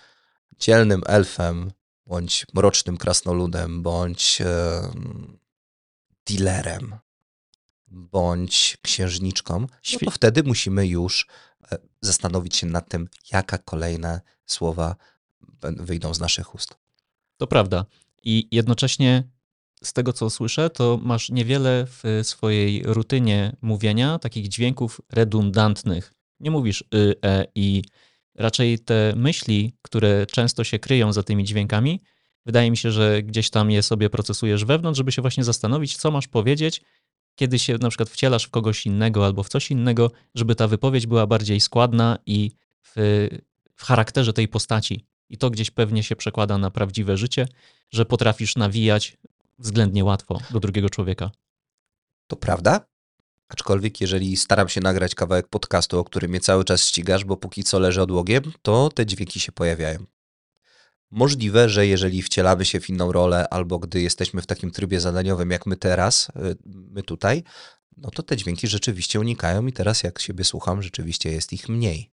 dzielnym 0.59 1.03
elfem, 1.07 1.73
bądź 2.07 2.47
mrocznym 2.55 2.97
krasnoludem, 2.97 3.83
bądź 3.83 4.41
e, 4.41 4.83
dealerem, 6.27 6.95
bądź 7.89 8.79
księżniczką, 8.83 9.61
no 9.61 9.99
to 10.05 10.11
wtedy 10.11 10.43
musimy 10.43 10.87
już 10.87 11.27
e, 11.73 11.79
zastanowić 12.01 12.57
się 12.57 12.67
nad 12.67 12.89
tym, 12.89 13.09
jaka 13.33 13.59
kolejne 13.59 14.21
słowa 14.47 14.97
wyjdą 15.63 16.15
z 16.15 16.21
naszych 16.21 16.55
ust. 16.55 16.75
To 17.37 17.47
prawda. 17.47 17.85
I 18.23 18.49
jednocześnie 18.51 19.25
z 19.85 19.93
tego, 19.93 20.13
co 20.13 20.31
słyszę, 20.31 20.71
to 20.71 20.99
masz 21.03 21.31
niewiele 21.31 21.87
w 21.87 22.21
swojej 22.23 22.83
rutynie 22.83 23.57
mówienia 23.63 24.19
takich 24.19 24.49
dźwięków 24.49 25.01
redundantnych. 25.11 26.15
Nie 26.41 26.51
mówisz 26.51 26.85
y, 26.95 27.15
e, 27.25 27.47
i 27.55 27.83
raczej 28.41 28.79
te 28.79 29.13
myśli, 29.17 29.77
które 29.83 30.27
często 30.27 30.65
się 30.65 30.79
kryją 30.79 31.13
za 31.13 31.23
tymi 31.23 31.45
dźwiękami, 31.45 32.03
wydaje 32.47 32.71
mi 32.71 32.77
się, 32.77 32.93
że 32.93 33.23
gdzieś 33.23 33.51
tam 33.51 33.71
je 33.71 33.83
sobie 33.83 34.11
procesujesz 34.11 34.65
wewnątrz, 34.65 34.99
żeby 34.99 35.13
się 35.13 35.23
właśnie 35.23 35.45
zastanowić, 35.45 35.97
co 35.97 36.11
masz 36.11 36.29
powiedzieć, 36.29 36.83
kiedy 37.35 37.59
się 37.59 37.79
na 37.79 37.89
przykład 37.89 38.11
wcielasz 38.11 38.45
w 38.45 38.51
kogoś 38.51 38.87
innego 38.87 39.25
albo 39.25 39.43
w 39.43 39.49
coś 39.49 39.71
innego, 39.71 40.11
żeby 40.35 40.55
ta 40.55 40.69
wypowiedź 40.69 41.07
była 41.07 41.27
bardziej 41.27 41.61
składna 41.61 42.19
i 42.27 42.51
w, 42.83 42.93
w 43.75 43.85
charakterze 43.85 44.33
tej 44.33 44.49
postaci. 44.49 45.07
I 45.29 45.39
to 45.39 45.51
gdzieś 45.51 45.71
pewnie 45.71 46.03
się 46.03 46.17
przekłada 46.17 46.59
na 46.59 46.71
prawdziwe 46.71 47.17
życie, 47.17 47.49
że 47.91 48.05
potrafisz 48.05 48.57
nawijać 48.57 49.17
względnie 49.59 50.05
łatwo 50.05 50.39
do 50.51 50.61
drugiego 50.61 50.91
człowieka. 50.91 51.31
To 52.27 52.37
prawda? 52.37 52.90
Aczkolwiek, 53.51 54.01
jeżeli 54.01 54.37
staram 54.37 54.69
się 54.69 54.81
nagrać 54.81 55.15
kawałek 55.15 55.49
podcastu, 55.49 55.99
o 55.99 56.05
którym 56.05 56.31
mnie 56.31 56.41
cały 56.41 56.65
czas 56.65 56.85
ścigasz, 56.85 57.25
bo 57.25 57.37
póki 57.37 57.65
co 57.65 57.79
leży 57.79 58.03
odłogiem, 58.03 58.43
to 58.63 58.91
te 58.95 59.07
dźwięki 59.07 59.41
się 59.41 59.53
pojawiają. 59.53 60.05
Możliwe, 61.11 61.69
że 61.69 61.87
jeżeli 61.87 62.23
wcielamy 62.23 62.65
się 62.65 62.81
w 62.81 62.89
inną 62.89 63.13
rolę, 63.13 63.49
albo 63.49 63.79
gdy 63.79 64.01
jesteśmy 64.01 64.43
w 64.43 64.47
takim 64.47 64.71
trybie 64.71 65.01
zadaniowym, 65.01 65.51
jak 65.51 65.67
my 65.67 65.77
teraz, 65.77 66.29
y, 66.29 66.57
my 66.67 67.03
tutaj, 67.03 67.43
no 67.97 68.11
to 68.11 68.23
te 68.23 68.37
dźwięki 68.37 68.69
rzeczywiście 68.69 69.21
unikają 69.21 69.67
i 69.67 69.73
teraz 69.73 70.03
jak 70.03 70.19
siebie 70.19 70.45
słucham, 70.45 70.83
rzeczywiście 70.83 71.31
jest 71.31 71.53
ich 71.53 71.69
mniej. 71.69 72.11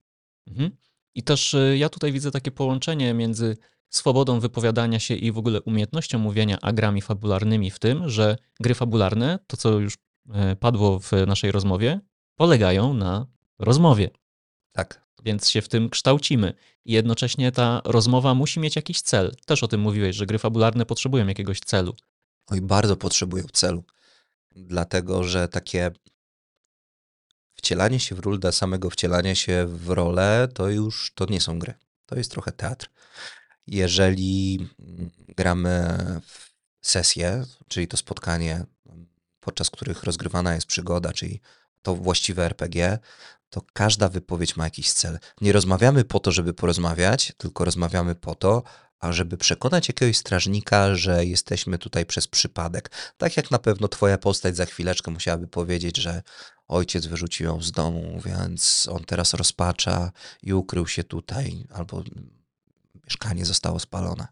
Mhm. 0.48 0.72
I 1.16 1.24
też 1.24 1.54
y, 1.54 1.78
ja 1.78 1.90
tutaj 1.90 2.12
widzę 2.12 2.32
takie 2.32 2.52
połączenie 2.52 3.14
między 3.14 3.58
swobodą 3.90 4.40
wypowiadania 4.40 5.00
się 5.00 5.16
i 5.16 5.32
w 5.32 5.38
ogóle 5.38 5.62
umiejętnością 5.62 6.20
mówienia, 6.20 6.58
a 6.62 6.74
grami 6.74 7.02
fabularnymi 7.02 7.72
w 7.72 7.80
tym, 7.80 8.10
że 8.10 8.38
gry 8.60 8.74
fabularne, 8.74 9.40
to 9.48 9.58
co 9.58 9.80
już 9.80 9.98
padło 10.60 11.00
w 11.00 11.12
naszej 11.28 11.52
rozmowie, 11.52 12.00
polegają 12.36 12.94
na 12.94 13.28
rozmowie. 13.60 14.10
Tak. 14.72 15.08
Więc 15.24 15.50
się 15.50 15.62
w 15.62 15.70
tym 15.70 15.90
kształcimy. 15.90 16.54
I 16.86 16.94
jednocześnie 16.94 17.52
ta 17.52 17.82
rozmowa 17.86 18.34
musi 18.34 18.60
mieć 18.60 18.76
jakiś 18.76 19.02
cel. 19.02 19.36
Też 19.46 19.64
o 19.64 19.68
tym 19.68 19.82
mówiłeś, 19.82 20.16
że 20.16 20.26
gry 20.26 20.38
fabularne 20.38 20.86
potrzebują 20.86 21.28
jakiegoś 21.28 21.60
celu. 21.60 21.96
Oj, 22.48 22.62
bardzo 22.62 22.98
potrzebują 22.98 23.44
celu. 23.54 23.84
Dlatego, 24.56 25.24
że 25.24 25.48
takie 25.48 25.92
wcielanie 27.54 28.00
się 28.00 28.16
w 28.16 28.20
rolę, 28.20 28.52
samego 28.52 28.90
wcielania 28.90 29.36
się 29.36 29.66
w 29.68 29.90
rolę, 29.90 30.48
to 30.54 30.70
już 30.70 31.12
to 31.16 31.26
nie 31.26 31.42
są 31.42 31.60
gry. 31.60 31.74
To 32.06 32.16
jest 32.16 32.32
trochę 32.32 32.52
teatr. 32.52 32.90
Jeżeli 33.68 34.68
gramy 35.28 35.98
w 36.26 36.50
sesję, 36.82 37.46
czyli 37.68 37.88
to 37.88 37.98
spotkanie, 37.98 38.66
podczas 39.48 39.70
których 39.70 40.04
rozgrywana 40.04 40.56
jest 40.56 40.68
przygoda, 40.68 41.14
czyli 41.14 41.42
to 41.82 41.96
właściwe 41.96 42.46
RPG, 42.46 43.00
to 43.50 43.62
każda 43.74 44.10
wypowiedź 44.10 44.56
ma 44.56 44.64
jakiś 44.64 44.94
cel. 44.94 45.20
Nie 45.42 45.52
rozmawiamy 45.52 46.04
po 46.04 46.20
to, 46.20 46.32
żeby 46.32 46.54
porozmawiać, 46.54 47.34
tylko 47.38 47.66
rozmawiamy 47.66 48.16
po 48.16 48.36
to, 48.36 48.64
ażeby 49.00 49.38
przekonać 49.38 49.88
jakiegoś 49.88 50.18
strażnika, 50.18 50.96
że 50.96 51.26
jesteśmy 51.26 51.78
tutaj 51.78 52.06
przez 52.06 52.28
przypadek. 52.28 52.92
Tak 53.18 53.38
jak 53.38 53.52
na 53.52 53.60
pewno 53.60 53.88
twoja 53.88 54.18
postać 54.18 54.56
za 54.56 54.66
chwileczkę 54.66 55.12
musiałaby 55.12 55.48
powiedzieć, 55.48 55.98
że 55.98 56.24
ojciec 56.68 57.06
wyrzucił 57.06 57.46
ją 57.46 57.62
z 57.62 57.72
domu, 57.72 58.22
więc 58.26 58.88
on 58.92 59.04
teraz 59.04 59.34
rozpacza 59.34 60.12
i 60.44 60.54
ukrył 60.54 60.88
się 60.88 61.04
tutaj, 61.04 61.68
albo 61.74 62.04
mieszkanie 63.06 63.46
zostało 63.46 63.80
spalone. 63.80 64.28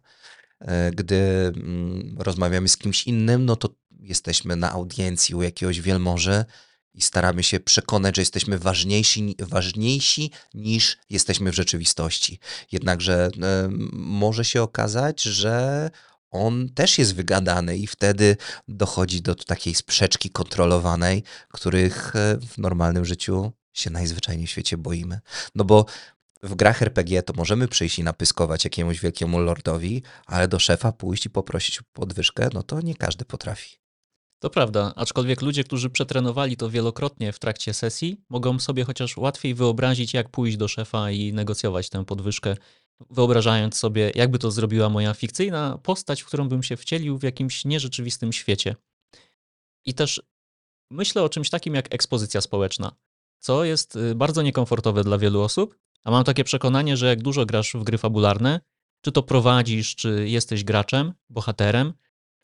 E, 0.60 0.92
gdy 0.92 1.16
mm, 1.56 2.16
rozmawiamy 2.20 2.68
z 2.68 2.78
kimś 2.78 3.08
innym, 3.08 3.46
no 3.46 3.56
to 3.56 3.70
jesteśmy 4.06 4.56
na 4.56 4.72
audiencji 4.72 5.36
u 5.36 5.42
jakiegoś 5.42 5.82
wielmoży 5.82 6.46
i 6.94 7.02
staramy 7.02 7.44
się 7.44 7.60
przekonać, 7.60 8.16
że 8.16 8.22
jesteśmy 8.22 8.60
ważniejsi, 8.60 9.36
ważniejsi 9.40 10.32
niż 10.54 10.98
jesteśmy 11.10 11.52
w 11.52 11.56
rzeczywistości. 11.56 12.40
Jednakże 12.72 13.30
e, 13.42 13.70
może 13.94 14.46
się 14.46 14.62
okazać, 14.62 15.22
że 15.22 15.90
on 16.32 16.70
też 16.70 16.98
jest 16.98 17.16
wygadany 17.16 17.78
i 17.78 17.88
wtedy 17.88 18.38
dochodzi 18.68 19.22
do 19.22 19.36
takiej 19.36 19.76
sprzeczki 19.76 20.30
kontrolowanej, 20.30 21.24
których 21.50 22.16
e, 22.16 22.38
w 22.48 22.58
normalnym 22.58 23.06
życiu 23.06 23.52
się 23.74 23.90
najzwyczajniej 23.90 24.48
w 24.48 24.50
świecie 24.50 24.78
boimy. 24.78 25.20
No 25.56 25.64
bo 25.64 25.86
w 26.44 26.56
grach 26.56 26.82
RPG 26.82 27.24
to 27.24 27.34
możemy 27.34 27.68
przyjść 27.68 28.00
i 28.00 28.04
napyskować 28.04 28.64
jakiemuś 28.64 29.00
wielkiemu 29.00 29.40
lordowi, 29.40 30.04
ale 30.26 30.48
do 30.48 30.60
szefa 30.60 30.92
pójść 30.92 31.26
i 31.26 31.30
poprosić 31.30 31.80
o 31.80 31.84
podwyżkę, 31.94 32.50
no 32.54 32.64
to 32.64 32.82
nie 32.82 32.96
każdy 32.96 33.26
potrafi. 33.26 33.85
To 34.40 34.50
prawda, 34.50 34.94
aczkolwiek 34.96 35.42
ludzie, 35.42 35.64
którzy 35.64 35.90
przetrenowali 35.90 36.58
to 36.58 36.70
wielokrotnie 36.70 37.32
w 37.32 37.40
trakcie 37.40 37.74
sesji, 37.74 38.18
mogą 38.30 38.60
sobie 38.60 38.84
chociaż 38.84 39.18
łatwiej 39.18 39.54
wyobrazić, 39.54 40.14
jak 40.14 40.30
pójść 40.30 40.58
do 40.58 40.68
szefa 40.68 41.12
i 41.12 41.34
negocjować 41.34 41.90
tę 41.90 42.06
podwyżkę, 42.06 42.56
wyobrażając 43.10 43.78
sobie, 43.78 44.12
jakby 44.16 44.40
to 44.40 44.52
zrobiła 44.52 44.90
moja 44.90 45.14
fikcyjna 45.14 45.78
postać, 45.84 46.22
w 46.22 46.26
którą 46.26 46.50
bym 46.50 46.64
się 46.64 46.78
wcielił 46.78 47.18
w 47.18 47.24
jakimś 47.24 47.66
nierzeczywistym 47.66 48.34
świecie. 48.34 48.76
I 49.86 49.94
też 49.94 50.22
myślę 50.92 51.24
o 51.24 51.30
czymś 51.30 51.50
takim 51.50 51.76
jak 51.76 51.94
ekspozycja 51.94 52.42
społeczna, 52.42 52.96
co 53.40 53.64
jest 53.64 53.96
y, 53.96 54.16
bardzo 54.16 54.42
niekomfortowe 54.42 55.04
dla 55.04 55.18
wielu 55.18 55.42
osób, 55.42 55.78
a 56.04 56.12
mam 56.12 56.24
takie 56.24 56.44
przekonanie, 56.44 56.98
że 56.98 57.08
jak 57.08 57.22
dużo 57.22 57.46
grasz 57.46 57.74
w 57.74 57.84
gry 57.84 57.98
fabularne, 57.98 58.60
czy 59.02 59.12
to 59.12 59.24
prowadzisz, 59.24 59.96
czy 59.96 60.30
jesteś 60.30 60.64
graczem, 60.64 61.14
bohaterem, 61.30 61.94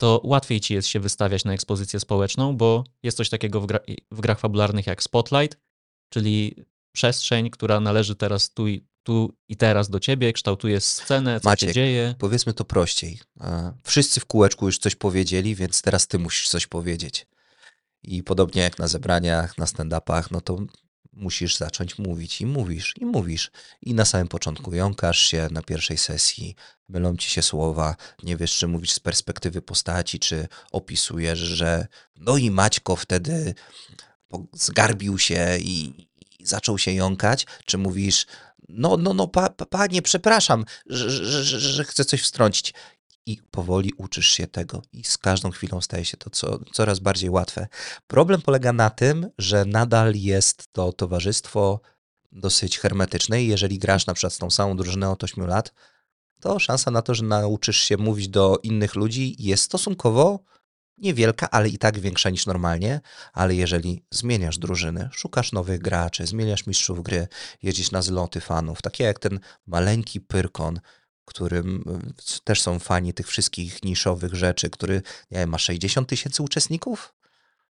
to 0.01 0.21
łatwiej 0.23 0.59
ci 0.59 0.73
jest 0.73 0.87
się 0.87 0.99
wystawiać 0.99 1.45
na 1.45 1.53
ekspozycję 1.53 1.99
społeczną, 1.99 2.57
bo 2.57 2.83
jest 3.03 3.17
coś 3.17 3.29
takiego 3.29 3.61
w, 3.61 3.65
gra 3.65 3.79
w 4.11 4.21
grach 4.21 4.39
fabularnych 4.39 4.87
jak 4.87 5.03
Spotlight, 5.03 5.57
czyli 6.09 6.55
przestrzeń, 6.91 7.49
która 7.49 7.79
należy 7.79 8.15
teraz 8.15 8.53
tu 8.53 8.67
i, 8.67 8.85
tu 9.03 9.33
i 9.49 9.57
teraz 9.57 9.89
do 9.89 9.99
ciebie, 9.99 10.33
kształtuje 10.33 10.81
scenę, 10.81 11.39
co 11.39 11.49
Maciek, 11.49 11.69
się 11.69 11.73
dzieje. 11.73 12.15
Powiedzmy 12.19 12.53
to 12.53 12.65
prościej. 12.65 13.19
Wszyscy 13.83 14.19
w 14.19 14.25
kółeczku 14.25 14.65
już 14.65 14.77
coś 14.77 14.95
powiedzieli, 14.95 15.55
więc 15.55 15.81
teraz 15.81 16.07
ty 16.07 16.19
musisz 16.19 16.49
coś 16.49 16.67
powiedzieć. 16.67 17.27
I 18.03 18.23
podobnie 18.23 18.61
jak 18.61 18.79
na 18.79 18.87
zebraniach, 18.87 19.57
na 19.57 19.65
stand-upach, 19.65 20.23
no 20.31 20.41
to 20.41 20.57
musisz 21.13 21.57
zacząć 21.57 21.97
mówić 21.97 22.41
i 22.41 22.45
mówisz, 22.45 22.93
i 22.97 23.05
mówisz. 23.05 23.51
I 23.81 23.93
na 23.93 24.05
samym 24.05 24.27
początku 24.27 24.73
jąkasz 24.73 25.19
się 25.19 25.47
na 25.51 25.61
pierwszej 25.61 25.97
sesji, 25.97 26.55
mylą 26.89 27.17
ci 27.17 27.29
się 27.29 27.41
słowa, 27.41 27.95
nie 28.23 28.37
wiesz, 28.37 28.57
czy 28.57 28.67
mówisz 28.67 28.91
z 28.91 28.99
perspektywy 28.99 29.61
postaci, 29.61 30.19
czy 30.19 30.47
opisujesz, 30.71 31.39
że 31.39 31.87
no 32.15 32.37
i 32.37 32.51
Maćko 32.51 32.95
wtedy 32.95 33.53
zgarbił 34.53 35.19
się 35.19 35.57
i, 35.59 36.07
i 36.39 36.45
zaczął 36.45 36.77
się 36.77 36.91
jąkać, 36.91 37.45
czy 37.65 37.77
mówisz, 37.77 38.25
no, 38.69 38.97
no, 38.97 39.13
no, 39.13 39.27
pa, 39.27 39.49
pa, 39.49 39.65
panie, 39.65 40.01
przepraszam, 40.01 40.65
że, 40.85 41.09
że, 41.09 41.43
że, 41.43 41.59
że 41.59 41.83
chcę 41.83 42.05
coś 42.05 42.21
wstrącić. 42.21 42.73
I 43.25 43.41
powoli 43.51 43.93
uczysz 43.97 44.27
się 44.27 44.47
tego, 44.47 44.81
i 44.93 45.03
z 45.03 45.17
każdą 45.17 45.51
chwilą 45.51 45.81
staje 45.81 46.05
się 46.05 46.17
to 46.17 46.29
co, 46.29 46.59
coraz 46.73 46.99
bardziej 46.99 47.29
łatwe. 47.29 47.67
Problem 48.07 48.41
polega 48.41 48.73
na 48.73 48.89
tym, 48.89 49.29
że 49.37 49.65
nadal 49.65 50.15
jest 50.15 50.67
to 50.71 50.93
towarzystwo 50.93 51.79
dosyć 52.31 52.79
hermetyczne, 52.79 53.43
i 53.43 53.47
jeżeli 53.47 53.79
grasz 53.79 54.05
na 54.05 54.13
przykład 54.13 54.33
z 54.33 54.37
tą 54.37 54.51
samą 54.51 54.77
drużynę 54.77 55.09
od 55.09 55.23
8 55.23 55.47
lat, 55.47 55.73
to 56.39 56.59
szansa 56.59 56.91
na 56.91 57.01
to, 57.01 57.15
że 57.15 57.23
nauczysz 57.23 57.77
się 57.77 57.97
mówić 57.97 58.27
do 58.27 58.59
innych 58.63 58.95
ludzi 58.95 59.35
jest 59.39 59.63
stosunkowo 59.63 60.39
niewielka, 61.01 61.49
ale 61.49 61.69
i 61.69 61.77
tak 61.77 61.99
większa 61.99 62.29
niż 62.29 62.45
normalnie. 62.45 63.01
Ale 63.33 63.55
jeżeli 63.55 64.03
zmieniasz 64.11 64.57
drużyny, 64.57 65.09
szukasz 65.11 65.51
nowych 65.51 65.81
graczy, 65.81 66.27
zmieniasz 66.27 66.67
mistrzów 66.67 67.03
gry, 67.03 67.27
jeździsz 67.63 67.91
na 67.91 68.01
zloty 68.01 68.41
fanów, 68.41 68.81
takie 68.81 69.03
jak 69.03 69.19
ten 69.19 69.39
maleńki 69.65 70.21
Pyrkon, 70.21 70.79
którym 71.25 71.83
y, 72.37 72.43
też 72.43 72.61
są 72.61 72.79
fani 72.79 73.13
tych 73.13 73.27
wszystkich 73.27 73.83
niszowych 73.83 74.33
rzeczy, 74.33 74.69
który 74.69 75.01
nie 75.31 75.39
wiem, 75.39 75.49
ma 75.49 75.57
60 75.57 76.09
tysięcy 76.09 76.43
uczestników? 76.43 77.13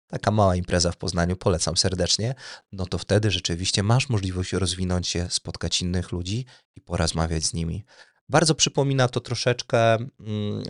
Taka 0.07 0.31
mała 0.31 0.55
impreza 0.55 0.91
w 0.91 0.97
Poznaniu, 0.97 1.35
polecam 1.35 1.77
serdecznie. 1.77 2.35
No 2.71 2.85
to 2.85 2.97
wtedy 2.97 3.31
rzeczywiście 3.31 3.83
masz 3.83 4.09
możliwość 4.09 4.53
rozwinąć 4.53 5.07
się, 5.07 5.27
spotkać 5.29 5.81
innych 5.81 6.11
ludzi 6.11 6.45
i 6.75 6.81
porozmawiać 6.81 7.43
z 7.43 7.53
nimi. 7.53 7.85
Bardzo 8.29 8.55
przypomina 8.55 9.07
to 9.07 9.19
troszeczkę 9.19 9.93
mm, 9.93 10.09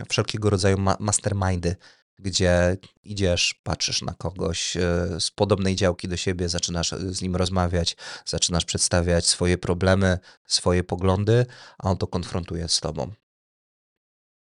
wszelkiego 0.10 0.50
rodzaju 0.50 0.78
ma- 0.78 0.98
mastermindy, 1.00 1.76
gdzie 2.20 2.78
idziesz, 3.04 3.56
patrzysz 3.64 4.02
na 4.02 4.14
kogoś 4.14 4.78
e, 4.78 4.82
z 5.20 5.32
podobnej 5.32 5.76
działki 5.76 6.08
do 6.08 6.18
siebie, 6.18 6.50
zaczynasz 6.50 6.94
e, 6.94 7.14
z 7.14 7.22
nim 7.22 7.36
rozmawiać, 7.36 7.98
zaczynasz 8.26 8.66
przedstawiać 8.66 9.26
swoje 9.26 9.58
problemy, 9.58 10.20
swoje 10.48 10.84
poglądy, 10.84 11.46
a 11.78 11.90
on 11.90 11.98
to 11.98 12.08
konfrontuje 12.08 12.68
z 12.68 12.80
tobą. 12.80 13.12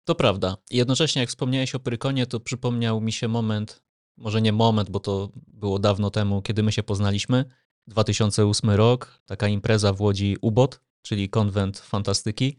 To 0.04 0.14
prawda. 0.14 0.56
Jednocześnie, 0.70 1.20
jak 1.20 1.28
wspomniałeś 1.28 1.74
o 1.74 1.80
Prykonie, 1.80 2.26
to 2.26 2.40
przypomniał 2.40 3.00
mi 3.00 3.12
się 3.12 3.28
moment, 3.28 3.82
może 4.16 4.42
nie 4.42 4.52
moment, 4.52 4.90
bo 4.90 5.00
to 5.00 5.30
było 5.34 5.78
dawno 5.78 6.10
temu, 6.10 6.42
kiedy 6.42 6.62
my 6.62 6.72
się 6.72 6.82
poznaliśmy. 6.82 7.44
2008 7.86 8.70
rok, 8.70 9.20
taka 9.26 9.48
impreza 9.48 9.92
w 9.92 10.00
Łodzi 10.00 10.36
UBOT, 10.40 10.80
czyli 11.02 11.28
konwent 11.28 11.78
fantastyki. 11.78 12.58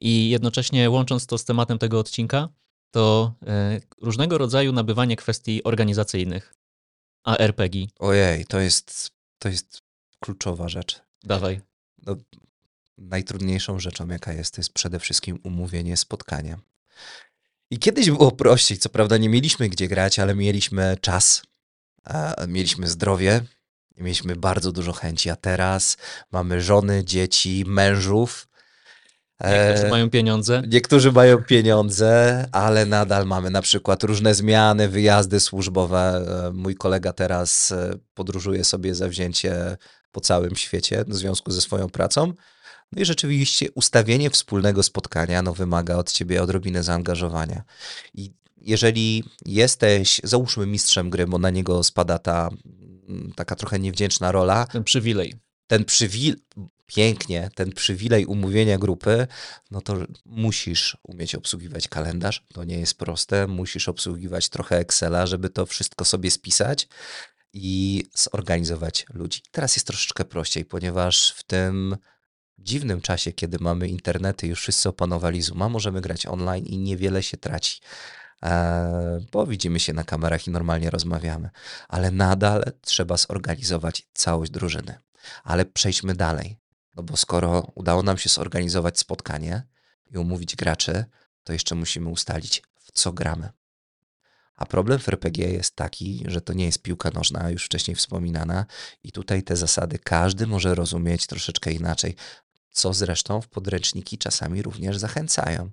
I 0.00 0.30
jednocześnie 0.30 0.90
łącząc 0.90 1.26
to 1.26 1.38
z 1.38 1.44
tematem 1.44 1.78
tego 1.78 1.98
odcinka, 1.98 2.48
to 2.90 3.34
e, 3.46 3.80
różnego 4.00 4.38
rodzaju 4.38 4.72
nabywanie 4.72 5.16
kwestii 5.16 5.64
organizacyjnych. 5.64 6.54
A 7.24 7.36
RPG, 7.36 7.86
Ojej, 7.98 8.46
to 8.46 8.60
jest, 8.60 9.10
to 9.38 9.48
jest 9.48 9.82
kluczowa 10.20 10.68
rzecz. 10.68 11.00
dawaj. 11.24 11.60
No, 12.06 12.16
najtrudniejszą 12.98 13.78
rzeczą, 13.78 14.08
jaka 14.08 14.32
jest, 14.32 14.54
to 14.54 14.60
jest 14.60 14.72
przede 14.72 14.98
wszystkim 14.98 15.38
umówienie 15.42 15.96
spotkania. 15.96 16.58
I 17.70 17.78
kiedyś 17.78 18.10
było 18.10 18.32
prościej, 18.32 18.78
co 18.78 18.88
prawda 18.88 19.16
nie 19.16 19.28
mieliśmy 19.28 19.68
gdzie 19.68 19.88
grać, 19.88 20.18
ale 20.18 20.34
mieliśmy 20.34 20.96
czas, 21.00 21.42
mieliśmy 22.48 22.88
zdrowie, 22.88 23.40
mieliśmy 23.96 24.36
bardzo 24.36 24.72
dużo 24.72 24.92
chęci, 24.92 25.30
a 25.30 25.36
teraz 25.36 25.96
mamy 26.32 26.60
żony, 26.60 27.04
dzieci, 27.04 27.64
mężów. 27.66 28.48
Niektórzy 29.44 29.86
E, 29.86 29.90
mają 29.90 30.10
pieniądze. 30.10 30.62
Niektórzy 30.68 31.12
mają 31.12 31.44
pieniądze, 31.44 32.46
ale 32.52 32.86
nadal 32.86 33.26
mamy 33.26 33.50
na 33.50 33.62
przykład 33.62 34.02
różne 34.02 34.34
zmiany, 34.34 34.88
wyjazdy 34.88 35.40
służbowe. 35.40 36.24
E, 36.48 36.52
Mój 36.52 36.74
kolega 36.74 37.12
teraz 37.12 37.72
e, 37.72 37.94
podróżuje 38.14 38.64
sobie 38.64 38.94
zawzięcie 38.94 39.76
po 40.12 40.20
całym 40.20 40.56
świecie 40.56 41.04
w 41.08 41.14
związku 41.14 41.50
ze 41.50 41.60
swoją 41.60 41.88
pracą. 41.88 42.32
No 42.92 43.02
i 43.02 43.04
rzeczywiście 43.04 43.70
ustawienie 43.74 44.30
wspólnego 44.30 44.82
spotkania 44.82 45.42
no, 45.42 45.54
wymaga 45.54 45.96
od 45.96 46.12
ciebie 46.12 46.42
odrobiny 46.42 46.82
zaangażowania. 46.82 47.62
I 48.14 48.32
jeżeli 48.56 49.24
jesteś, 49.46 50.20
załóżmy 50.24 50.66
mistrzem 50.66 51.10
gry, 51.10 51.26
bo 51.26 51.38
na 51.38 51.50
niego 51.50 51.84
spada 51.84 52.18
ta 52.18 52.50
taka 53.36 53.56
trochę 53.56 53.78
niewdzięczna 53.78 54.32
rola, 54.32 54.66
Ten 54.66 54.84
przywilej. 54.84 55.34
Ten 55.70 55.84
przywilej, 55.84 56.40
pięknie, 56.86 57.50
ten 57.54 57.72
przywilej 57.72 58.26
umówienia 58.26 58.78
grupy, 58.78 59.26
no 59.70 59.80
to 59.80 59.96
musisz 60.24 60.96
umieć 61.02 61.34
obsługiwać 61.34 61.88
kalendarz. 61.88 62.44
To 62.54 62.64
nie 62.64 62.78
jest 62.78 62.98
proste. 62.98 63.46
Musisz 63.46 63.88
obsługiwać 63.88 64.48
trochę 64.48 64.78
Excela, 64.78 65.26
żeby 65.26 65.50
to 65.50 65.66
wszystko 65.66 66.04
sobie 66.04 66.30
spisać 66.30 66.88
i 67.52 68.04
zorganizować 68.14 69.06
ludzi. 69.14 69.42
Teraz 69.50 69.76
jest 69.76 69.86
troszeczkę 69.86 70.24
prościej, 70.24 70.64
ponieważ 70.64 71.30
w 71.36 71.42
tym 71.42 71.96
dziwnym 72.58 73.00
czasie, 73.00 73.32
kiedy 73.32 73.58
mamy 73.60 73.88
internety, 73.88 74.46
już 74.46 74.60
wszyscy 74.60 74.88
opanowali 74.88 75.42
Zooma, 75.42 75.68
możemy 75.68 76.00
grać 76.00 76.26
online 76.26 76.66
i 76.66 76.78
niewiele 76.78 77.22
się 77.22 77.36
traci. 77.36 77.80
E, 78.42 79.20
bo 79.32 79.46
widzimy 79.46 79.80
się 79.80 79.92
na 79.92 80.04
kamerach 80.04 80.46
i 80.46 80.50
normalnie 80.50 80.90
rozmawiamy, 80.90 81.50
ale 81.88 82.10
nadal 82.10 82.64
trzeba 82.80 83.16
zorganizować 83.16 84.06
całość 84.14 84.50
drużyny. 84.50 85.09
Ale 85.44 85.64
przejdźmy 85.64 86.14
dalej. 86.14 86.56
No 86.96 87.02
bo 87.02 87.16
skoro 87.16 87.72
udało 87.74 88.02
nam 88.02 88.18
się 88.18 88.28
zorganizować 88.28 88.98
spotkanie 88.98 89.62
i 90.10 90.18
umówić 90.18 90.56
graczy, 90.56 91.04
to 91.44 91.52
jeszcze 91.52 91.74
musimy 91.74 92.08
ustalić, 92.08 92.62
w 92.80 92.92
co 92.92 93.12
gramy. 93.12 93.48
A 94.56 94.66
problem 94.66 94.98
w 94.98 95.08
RPG 95.08 95.52
jest 95.52 95.76
taki, 95.76 96.24
że 96.26 96.40
to 96.40 96.52
nie 96.52 96.64
jest 96.64 96.82
piłka 96.82 97.10
nożna, 97.14 97.50
już 97.50 97.64
wcześniej 97.64 97.94
wspominana, 97.94 98.66
i 99.02 99.12
tutaj 99.12 99.42
te 99.42 99.56
zasady 99.56 99.98
każdy 99.98 100.46
może 100.46 100.74
rozumieć 100.74 101.26
troszeczkę 101.26 101.72
inaczej, 101.72 102.16
co 102.70 102.94
zresztą 102.94 103.40
w 103.40 103.48
podręczniki 103.48 104.18
czasami 104.18 104.62
również 104.62 104.98
zachęcają. 104.98 105.70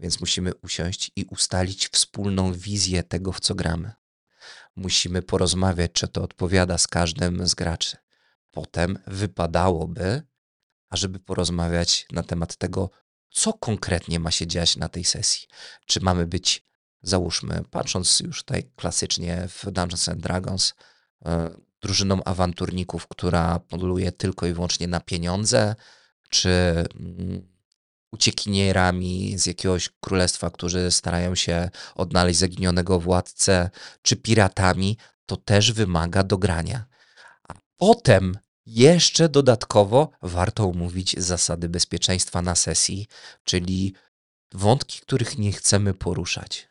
Więc 0.00 0.20
musimy 0.20 0.54
usiąść 0.54 1.10
i 1.16 1.24
ustalić 1.24 1.88
wspólną 1.88 2.52
wizję 2.52 3.02
tego, 3.02 3.32
w 3.32 3.40
co 3.40 3.54
gramy. 3.54 3.92
Musimy 4.76 5.22
porozmawiać, 5.22 5.92
czy 5.92 6.08
to 6.08 6.22
odpowiada 6.22 6.78
z 6.78 6.86
każdym 6.86 7.46
z 7.46 7.54
graczy. 7.54 7.96
Potem 8.50 8.98
wypadałoby, 9.06 10.22
ażeby 10.90 11.18
porozmawiać 11.18 12.06
na 12.12 12.22
temat 12.22 12.56
tego, 12.56 12.90
co 13.30 13.52
konkretnie 13.52 14.20
ma 14.20 14.30
się 14.30 14.46
dziać 14.46 14.76
na 14.76 14.88
tej 14.88 15.04
sesji. 15.04 15.48
Czy 15.86 16.00
mamy 16.00 16.26
być, 16.26 16.64
załóżmy, 17.02 17.62
patrząc 17.70 18.20
już 18.20 18.44
tutaj 18.44 18.70
klasycznie 18.76 19.48
w 19.48 19.70
Dungeons 19.70 20.08
and 20.08 20.20
Dragons, 20.20 20.74
e, 21.24 21.50
drużyną 21.80 22.24
awanturników, 22.24 23.06
która 23.06 23.58
poluje 23.58 24.12
tylko 24.12 24.46
i 24.46 24.52
wyłącznie 24.52 24.88
na 24.88 25.00
pieniądze, 25.00 25.74
czy 26.28 26.48
mm, 27.00 27.48
uciekinierami 28.12 29.38
z 29.38 29.46
jakiegoś 29.46 29.88
królestwa, 30.00 30.50
którzy 30.50 30.90
starają 30.90 31.34
się 31.34 31.70
odnaleźć 31.94 32.38
zaginionego 32.38 33.00
władcę, 33.00 33.70
czy 34.02 34.16
piratami, 34.16 34.98
to 35.26 35.36
też 35.36 35.72
wymaga 35.72 36.22
dogrania. 36.22 36.84
Potem 37.78 38.38
jeszcze 38.66 39.28
dodatkowo 39.28 40.10
warto 40.22 40.64
omówić 40.64 41.14
zasady 41.18 41.68
bezpieczeństwa 41.68 42.42
na 42.42 42.54
sesji, 42.54 43.06
czyli 43.44 43.94
wątki, 44.52 45.00
których 45.00 45.38
nie 45.38 45.52
chcemy 45.52 45.94
poruszać. 45.94 46.68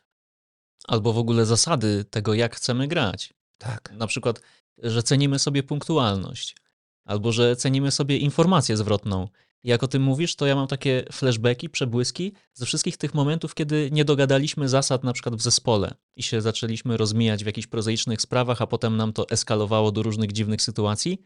albo 0.88 1.12
w 1.12 1.18
ogóle 1.18 1.46
zasady 1.46 2.04
tego, 2.04 2.34
jak 2.34 2.56
chcemy 2.56 2.88
grać. 2.88 3.34
Tak. 3.58 3.92
Na 3.92 4.06
przykład, 4.06 4.40
że 4.78 5.02
cenimy 5.02 5.38
sobie 5.38 5.62
punktualność, 5.62 6.56
albo 7.04 7.32
że 7.32 7.56
cenimy 7.56 7.90
sobie 7.90 8.16
informację 8.16 8.76
zwrotną. 8.76 9.28
Jak 9.64 9.82
o 9.82 9.88
tym 9.88 10.02
mówisz, 10.02 10.36
to 10.36 10.46
ja 10.46 10.54
mam 10.54 10.66
takie 10.66 11.04
flashbacki, 11.12 11.68
przebłyski 11.68 12.32
ze 12.54 12.66
wszystkich 12.66 12.96
tych 12.96 13.14
momentów, 13.14 13.54
kiedy 13.54 13.88
nie 13.92 14.04
dogadaliśmy 14.04 14.68
zasad 14.68 15.04
na 15.04 15.12
przykład 15.12 15.34
w 15.36 15.42
zespole 15.42 15.94
i 16.16 16.22
się 16.22 16.40
zaczęliśmy 16.40 16.96
rozmijać 16.96 17.42
w 17.42 17.46
jakichś 17.46 17.66
prozaicznych 17.66 18.22
sprawach, 18.22 18.62
a 18.62 18.66
potem 18.66 18.96
nam 18.96 19.12
to 19.12 19.28
eskalowało 19.28 19.92
do 19.92 20.02
różnych 20.02 20.32
dziwnych 20.32 20.62
sytuacji. 20.62 21.18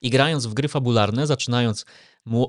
I 0.00 0.10
grając 0.10 0.46
w 0.46 0.54
gry 0.54 0.68
fabularne, 0.68 1.26
zaczynając 1.26 1.84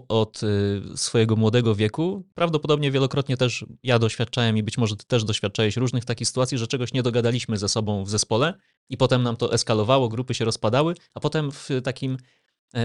od 0.08 0.44
y, 0.44 0.82
swojego 0.96 1.36
młodego 1.36 1.76
wieku, 1.76 2.28
prawdopodobnie 2.34 2.92
wielokrotnie 2.92 3.38
też 3.38 3.66
ja 3.84 4.00
doświadczałem 4.00 4.58
i 4.58 4.64
być 4.64 4.78
może 4.78 4.96
ty 4.96 5.06
też 5.06 5.24
doświadczałeś 5.24 5.78
różnych 5.78 6.06
takich 6.06 6.28
sytuacji, 6.28 6.58
że 6.58 6.68
czegoś 6.68 6.94
nie 6.94 7.04
dogadaliśmy 7.04 7.58
ze 7.58 7.70
sobą 7.70 8.04
w 8.04 8.10
zespole 8.10 8.54
i 8.90 8.98
potem 8.98 9.24
nam 9.24 9.36
to 9.36 9.54
eskalowało, 9.54 10.10
grupy 10.10 10.34
się 10.34 10.46
rozpadały, 10.46 10.96
a 11.16 11.20
potem 11.20 11.52
w 11.52 11.70
takim 11.84 12.18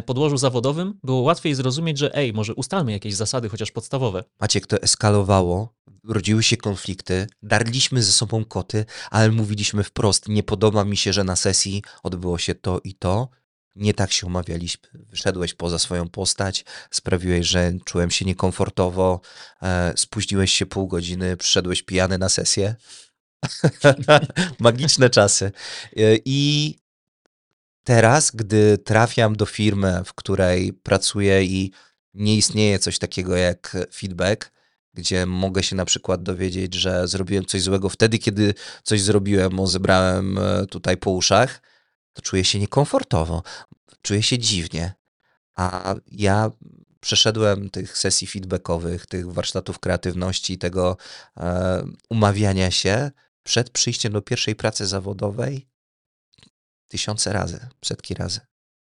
podłożu 0.06 0.36
zawodowym 0.36 0.98
było 1.02 1.20
łatwiej 1.20 1.54
zrozumieć, 1.54 1.98
że 1.98 2.14
ej, 2.14 2.32
może 2.32 2.54
ustalmy 2.54 2.92
jakieś 2.92 3.14
zasady, 3.14 3.48
chociaż 3.48 3.70
podstawowe. 3.70 4.24
Maciek, 4.40 4.66
to 4.66 4.82
eskalowało, 4.82 5.74
rodziły 6.08 6.42
się 6.42 6.56
konflikty, 6.56 7.26
darliśmy 7.42 8.02
ze 8.02 8.12
sobą 8.12 8.44
koty, 8.44 8.84
ale 9.10 9.30
mówiliśmy 9.30 9.84
wprost, 9.84 10.28
nie 10.28 10.42
podoba 10.42 10.84
mi 10.84 10.96
się, 10.96 11.12
że 11.12 11.24
na 11.24 11.36
sesji 11.36 11.82
odbyło 12.02 12.38
się 12.38 12.54
to 12.54 12.80
i 12.84 12.94
to, 12.94 13.28
nie 13.76 13.94
tak 13.94 14.12
się 14.12 14.26
umawialiśmy. 14.26 14.88
Wyszedłeś 14.94 15.54
poza 15.54 15.78
swoją 15.78 16.08
postać, 16.08 16.64
sprawiłeś, 16.90 17.46
że 17.46 17.72
czułem 17.84 18.10
się 18.10 18.24
niekomfortowo, 18.24 19.20
e, 19.62 19.92
spóźniłeś 19.96 20.52
się 20.52 20.66
pół 20.66 20.86
godziny, 20.86 21.36
przyszedłeś 21.36 21.82
pijany 21.82 22.18
na 22.18 22.28
sesję. 22.28 22.74
Magiczne 24.58 25.10
czasy. 25.10 25.52
E, 25.96 26.00
I 26.24 26.78
teraz, 27.84 28.30
gdy 28.30 28.78
trafiam 28.78 29.36
do 29.36 29.46
firmy, 29.46 30.02
w 30.04 30.14
której 30.14 30.72
pracuję 30.72 31.44
i 31.44 31.72
nie 32.14 32.36
istnieje 32.36 32.78
coś 32.78 32.98
takiego 32.98 33.36
jak 33.36 33.76
feedback, 33.94 34.52
gdzie 34.94 35.26
mogę 35.26 35.62
się 35.62 35.76
na 35.76 35.84
przykład 35.84 36.22
dowiedzieć, 36.22 36.74
że 36.74 37.08
zrobiłem 37.08 37.44
coś 37.44 37.62
złego 37.62 37.88
wtedy, 37.88 38.18
kiedy 38.18 38.54
coś 38.82 39.00
zrobiłem, 39.00 39.56
bo 39.56 39.66
zebrałem 39.66 40.38
e, 40.38 40.66
tutaj 40.66 40.96
po 40.96 41.10
uszach, 41.10 41.62
to 42.12 42.22
czuję 42.22 42.44
się 42.44 42.58
niekomfortowo, 42.58 43.42
czuję 44.02 44.22
się 44.22 44.38
dziwnie. 44.38 44.94
A 45.54 45.94
ja 46.12 46.50
przeszedłem 47.00 47.70
tych 47.70 47.98
sesji 47.98 48.26
feedbackowych, 48.26 49.06
tych 49.06 49.32
warsztatów 49.32 49.78
kreatywności, 49.78 50.58
tego 50.58 50.96
e, 51.36 51.84
umawiania 52.10 52.70
się 52.70 53.10
przed 53.42 53.70
przyjściem 53.70 54.12
do 54.12 54.22
pierwszej 54.22 54.54
pracy 54.54 54.86
zawodowej 54.86 55.73
tysiące 56.88 57.32
razy, 57.32 57.66
setki 57.84 58.14
razy. 58.14 58.40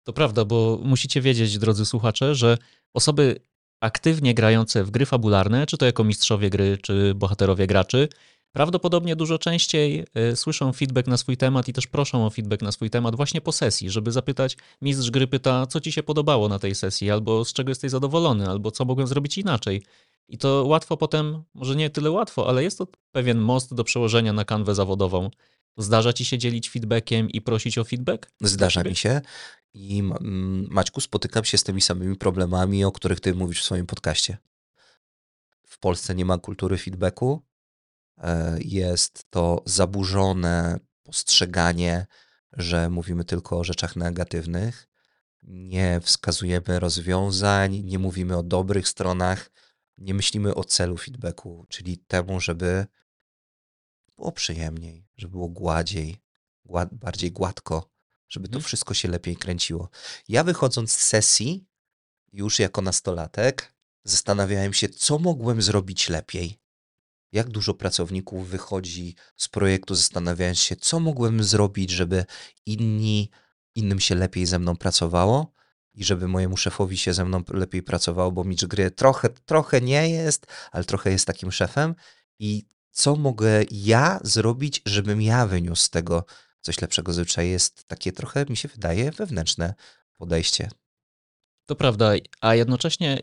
To 0.03 0.13
prawda, 0.13 0.45
bo 0.45 0.79
musicie 0.83 1.21
wiedzieć, 1.21 1.57
drodzy 1.57 1.85
słuchacze, 1.85 2.35
że 2.35 2.57
osoby 2.93 3.39
aktywnie 3.81 4.33
grające 4.33 4.83
w 4.83 4.91
gry 4.91 5.05
fabularne, 5.05 5.65
czy 5.65 5.77
to 5.77 5.85
jako 5.85 6.03
mistrzowie 6.03 6.49
gry, 6.49 6.77
czy 6.77 7.13
bohaterowie 7.15 7.67
graczy, 7.67 8.07
prawdopodobnie 8.51 9.15
dużo 9.15 9.37
częściej 9.37 10.05
y, 10.31 10.35
słyszą 10.35 10.73
feedback 10.73 11.07
na 11.07 11.17
swój 11.17 11.37
temat 11.37 11.67
i 11.67 11.73
też 11.73 11.87
proszą 11.87 12.25
o 12.25 12.29
feedback 12.29 12.61
na 12.61 12.71
swój 12.71 12.89
temat 12.89 13.15
właśnie 13.15 13.41
po 13.41 13.51
sesji, 13.51 13.89
żeby 13.89 14.11
zapytać, 14.11 14.57
mistrz 14.81 15.11
gry 15.11 15.27
pyta, 15.27 15.67
co 15.67 15.81
ci 15.81 15.91
się 15.91 16.03
podobało 16.03 16.49
na 16.49 16.59
tej 16.59 16.75
sesji, 16.75 17.11
albo 17.11 17.45
z 17.45 17.53
czego 17.53 17.71
jesteś 17.71 17.91
zadowolony, 17.91 18.49
albo 18.49 18.71
co 18.71 18.85
mogłem 18.85 19.07
zrobić 19.07 19.37
inaczej. 19.37 19.83
I 20.29 20.37
to 20.37 20.63
łatwo 20.67 20.97
potem, 20.97 21.43
może 21.53 21.75
nie 21.75 21.89
tyle 21.89 22.11
łatwo, 22.11 22.47
ale 22.49 22.63
jest 22.63 22.77
to 22.77 22.87
pewien 23.11 23.37
most 23.37 23.73
do 23.73 23.83
przełożenia 23.83 24.33
na 24.33 24.45
kanwę 24.45 24.75
zawodową. 24.75 25.29
Zdarza 25.77 26.13
ci 26.13 26.25
się 26.25 26.37
dzielić 26.37 26.69
feedbackiem 26.69 27.29
i 27.29 27.41
prosić 27.41 27.77
o 27.77 27.83
feedback? 27.83 28.31
Zdarza 28.41 28.83
mi 28.83 28.95
się. 28.95 29.21
I 29.73 30.03
Maćku, 30.69 31.01
spotykam 31.01 31.43
się 31.43 31.57
z 31.57 31.63
tymi 31.63 31.81
samymi 31.81 32.15
problemami, 32.15 32.85
o 32.85 32.91
których 32.91 33.19
ty 33.19 33.33
mówisz 33.33 33.61
w 33.61 33.65
swoim 33.65 33.85
podcaście. 33.85 34.37
W 35.67 35.79
Polsce 35.79 36.15
nie 36.15 36.25
ma 36.25 36.37
kultury 36.37 36.77
feedbacku, 36.77 37.41
E, 38.17 38.57
jest 38.61 39.25
to 39.29 39.63
zaburzone 39.65 40.79
postrzeganie, 41.03 42.05
że 42.53 42.89
mówimy 42.89 43.25
tylko 43.25 43.59
o 43.59 43.63
rzeczach 43.63 43.95
negatywnych, 43.95 44.87
nie 45.43 45.99
wskazujemy 46.03 46.79
rozwiązań, 46.79 47.81
nie 47.83 47.99
mówimy 47.99 48.37
o 48.37 48.43
dobrych 48.43 48.87
stronach, 48.87 49.51
nie 49.97 50.13
myślimy 50.13 50.55
o 50.55 50.63
celu 50.63 50.97
feedbacku, 50.97 51.65
czyli 51.69 51.97
temu, 51.97 52.39
żeby 52.39 52.85
było 54.15 54.31
przyjemniej, 54.31 55.07
żeby 55.17 55.31
było 55.31 55.49
gładziej, 55.49 56.17
gład, 56.65 56.93
bardziej 56.93 57.31
gładko, 57.31 57.89
żeby 58.29 58.47
to 58.47 58.55
mhm. 58.55 58.63
wszystko 58.63 58.93
się 58.93 59.07
lepiej 59.07 59.35
kręciło. 59.35 59.89
Ja 60.27 60.43
wychodząc 60.43 60.91
z 60.91 61.05
sesji, 61.05 61.65
już 62.33 62.59
jako 62.59 62.81
nastolatek, 62.81 63.73
zastanawiałem 64.03 64.73
się, 64.73 64.89
co 64.89 65.19
mogłem 65.19 65.61
zrobić 65.61 66.09
lepiej 66.09 66.63
jak 67.33 67.49
dużo 67.49 67.73
pracowników 67.73 68.47
wychodzi 68.47 69.15
z 69.37 69.47
projektu, 69.47 69.95
zastanawiając 69.95 70.59
się, 70.59 70.75
co 70.75 70.99
mogłem 70.99 71.43
zrobić, 71.43 71.89
żeby 71.91 72.25
inni, 72.65 73.29
innym 73.75 73.99
się 73.99 74.15
lepiej 74.15 74.45
ze 74.45 74.59
mną 74.59 74.75
pracowało 74.75 75.51
i 75.93 76.03
żeby 76.03 76.27
mojemu 76.27 76.57
szefowi 76.57 76.97
się 76.97 77.13
ze 77.13 77.25
mną 77.25 77.43
lepiej 77.49 77.83
pracowało, 77.83 78.31
bo 78.31 78.43
mistrz 78.43 78.65
gry 78.65 78.91
trochę, 78.91 79.29
trochę 79.29 79.81
nie 79.81 80.09
jest, 80.09 80.45
ale 80.71 80.83
trochę 80.83 81.11
jest 81.11 81.25
takim 81.25 81.51
szefem 81.51 81.95
i 82.39 82.65
co 82.93 83.15
mogę 83.15 83.63
ja 83.71 84.19
zrobić, 84.23 84.81
żebym 84.85 85.21
ja 85.21 85.47
wyniósł 85.47 85.81
z 85.81 85.89
tego 85.89 86.25
coś 86.61 86.81
lepszego. 86.81 87.13
Zwyczaj 87.13 87.49
jest 87.49 87.87
takie 87.87 88.11
trochę, 88.11 88.45
mi 88.49 88.57
się 88.57 88.67
wydaje, 88.67 89.11
wewnętrzne 89.11 89.73
podejście. 90.17 90.69
To 91.65 91.75
prawda, 91.75 92.11
a 92.41 92.55
jednocześnie 92.55 93.21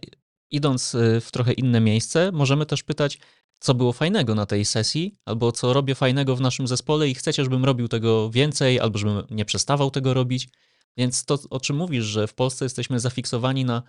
idąc 0.51 0.95
y, 0.95 1.21
w 1.21 1.31
trochę 1.31 1.53
inne 1.53 1.81
miejsce, 1.81 2.33
możemy 2.33 2.66
też 2.66 2.83
pytać, 2.83 3.18
co 3.61 3.75
było 3.75 3.93
fajnego 3.93 4.35
na 4.35 4.47
tej 4.47 4.64
sesji, 4.64 5.18
albo 5.25 5.53
co 5.53 5.73
robię 5.73 5.95
fajnego 5.95 6.37
w 6.37 6.41
naszym 6.41 6.66
zespole 6.68 7.09
i 7.09 7.14
chcecie, 7.14 7.45
żebym 7.45 7.64
robił 7.64 7.89
tego 7.89 8.31
więcej, 8.31 8.81
albo 8.81 8.99
żebym 8.99 9.23
nie 9.31 9.45
przestawał 9.45 9.91
tego 9.91 10.14
robić. 10.14 10.49
Więc 10.97 11.25
to, 11.25 11.39
o 11.51 11.61
czym 11.61 11.77
mówisz, 11.77 12.05
że 12.05 12.27
w 12.27 12.35
Polsce 12.35 12.64
jesteśmy 12.64 13.01
zafiksowani 13.01 13.64
na 13.64 13.83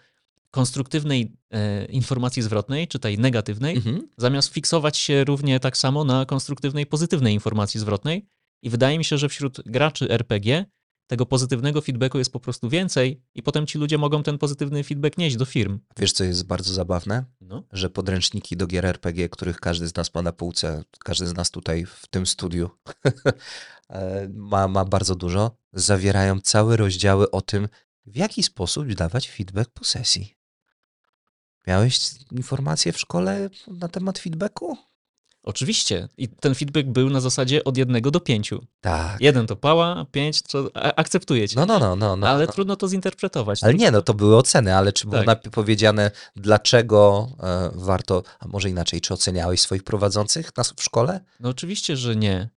konstruktywnej 0.52 1.32
e, 1.52 1.86
informacji 1.86 2.42
zwrotnej, 2.42 2.88
czy 2.88 3.00
tej 3.00 3.20
negatywnej, 3.20 3.76
mhm. 3.76 4.08
zamiast 4.18 4.54
fiksować 4.54 4.98
się 4.98 5.24
równie 5.24 5.60
tak 5.60 5.78
samo 5.78 6.04
na 6.04 6.26
konstruktywnej, 6.26 6.86
pozytywnej 6.86 7.34
informacji 7.34 7.80
zwrotnej. 7.80 8.26
I 8.62 8.70
wydaje 8.70 8.98
mi 8.98 9.06
się, 9.06 9.18
że 9.18 9.30
wśród 9.30 9.62
graczy 9.66 10.10
RPG 10.10 10.66
tego 11.12 11.26
pozytywnego 11.26 11.82
feedbacku 11.82 12.18
jest 12.18 12.34
po 12.34 12.40
prostu 12.40 12.70
więcej 12.70 13.22
i 13.36 13.44
potem 13.44 13.68
ci 13.68 13.78
ludzie 13.78 13.98
mogą 13.98 14.24
ten 14.24 14.38
pozytywny 14.38 14.84
feedback 14.84 15.18
nieść 15.18 15.36
do 15.36 15.46
firm. 15.46 15.80
Wiesz, 16.00 16.12
co 16.12 16.24
jest 16.24 16.46
bardzo 16.46 16.74
zabawne? 16.74 17.26
No. 17.42 17.64
Że 17.72 17.90
podręczniki 17.90 18.58
do 18.58 18.68
gier 18.68 18.86
RPG, 18.86 19.30
których 19.30 19.60
każdy 19.60 19.88
z 19.88 19.96
nas 19.96 20.14
ma 20.14 20.22
na 20.22 20.32
półce, 20.32 20.84
każdy 21.00 21.28
z 21.28 21.34
nas 21.34 21.52
tutaj 21.52 21.86
w 21.86 22.08
tym 22.08 22.26
studiu 22.26 22.70
e, 23.90 24.30
ma, 24.34 24.68
ma 24.68 24.86
bardzo 24.86 25.16
dużo, 25.16 25.58
zawierają 25.74 26.42
całe 26.42 26.78
rozdziały 26.78 27.32
o 27.32 27.42
tym, 27.42 27.68
w 28.06 28.16
jaki 28.16 28.44
sposób 28.44 28.94
dawać 28.94 29.30
feedback 29.30 29.72
po 29.74 29.84
sesji. 29.84 30.41
Miałeś 31.68 32.00
informacje 32.32 32.94
w 32.94 33.00
szkole 33.00 33.50
na 33.68 33.88
temat 33.88 34.20
feedbacku? 34.20 34.78
Oczywiście. 35.44 36.08
I 36.18 36.28
ten 36.28 36.56
feedback 36.56 36.88
był 36.88 37.10
na 37.10 37.20
zasadzie 37.20 37.64
od 37.64 37.78
jednego 37.78 38.12
do 38.12 38.20
pięciu. 38.20 38.66
Tak. 38.82 39.22
Jeden 39.22 39.48
to 39.48 39.56
pała, 39.56 40.06
pięć 40.12 40.42
to 40.42 40.70
akceptujecie. 40.74 41.56
No, 41.56 41.66
no, 41.66 41.80
no, 41.80 41.96
no, 41.96 42.16
no. 42.16 42.28
Ale 42.28 42.48
trudno 42.48 42.76
to 42.76 42.88
zinterpretować. 42.88 43.64
Ale 43.64 43.74
nie, 43.74 43.92
no 43.92 44.02
to 44.02 44.14
były 44.14 44.38
oceny, 44.38 44.76
ale 44.76 44.94
czy 44.94 45.08
było 45.08 45.24
tak. 45.24 45.50
powiedziane, 45.50 46.12
dlaczego 46.36 47.30
e, 47.44 47.72
warto, 47.74 48.24
a 48.40 48.48
może 48.48 48.70
inaczej, 48.70 49.02
czy 49.02 49.14
oceniałeś 49.14 49.62
swoich 49.62 49.84
prowadzących 49.84 50.58
na, 50.58 50.64
w 50.64 50.84
szkole? 50.84 51.20
No 51.40 51.50
oczywiście, 51.50 51.98
że 51.98 52.16
nie. 52.16 52.50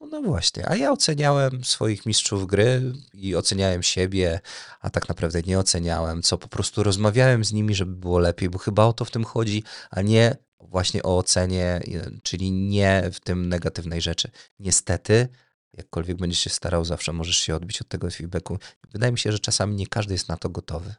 No, 0.00 0.06
no 0.06 0.22
właśnie, 0.22 0.68
a 0.68 0.76
ja 0.76 0.92
oceniałem 0.92 1.64
swoich 1.64 2.06
mistrzów 2.06 2.46
gry 2.46 2.92
i 3.14 3.36
oceniałem 3.36 3.82
siebie, 3.82 4.40
a 4.80 4.90
tak 4.90 5.08
naprawdę 5.08 5.42
nie 5.42 5.58
oceniałem, 5.58 6.22
co 6.22 6.38
po 6.38 6.48
prostu 6.48 6.82
rozmawiałem 6.82 7.44
z 7.44 7.52
nimi, 7.52 7.74
żeby 7.74 7.96
było 7.96 8.18
lepiej, 8.18 8.50
bo 8.50 8.58
chyba 8.58 8.84
o 8.84 8.92
to 8.92 9.04
w 9.04 9.10
tym 9.10 9.24
chodzi, 9.24 9.62
a 9.90 10.02
nie 10.02 10.36
właśnie 10.60 11.02
o 11.02 11.16
ocenie, 11.16 11.80
czyli 12.22 12.52
nie 12.52 13.10
w 13.12 13.20
tym 13.20 13.48
negatywnej 13.48 14.00
rzeczy. 14.00 14.30
Niestety, 14.58 15.28
jakkolwiek 15.72 16.16
będziesz 16.16 16.40
się 16.40 16.50
starał, 16.50 16.84
zawsze 16.84 17.12
możesz 17.12 17.38
się 17.38 17.56
odbić 17.56 17.80
od 17.80 17.88
tego 17.88 18.10
feedbacku. 18.10 18.58
Wydaje 18.92 19.12
mi 19.12 19.18
się, 19.18 19.32
że 19.32 19.38
czasami 19.38 19.76
nie 19.76 19.86
każdy 19.86 20.14
jest 20.14 20.28
na 20.28 20.36
to 20.36 20.48
gotowy. 20.48 20.94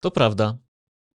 To 0.00 0.10
prawda. 0.10 0.58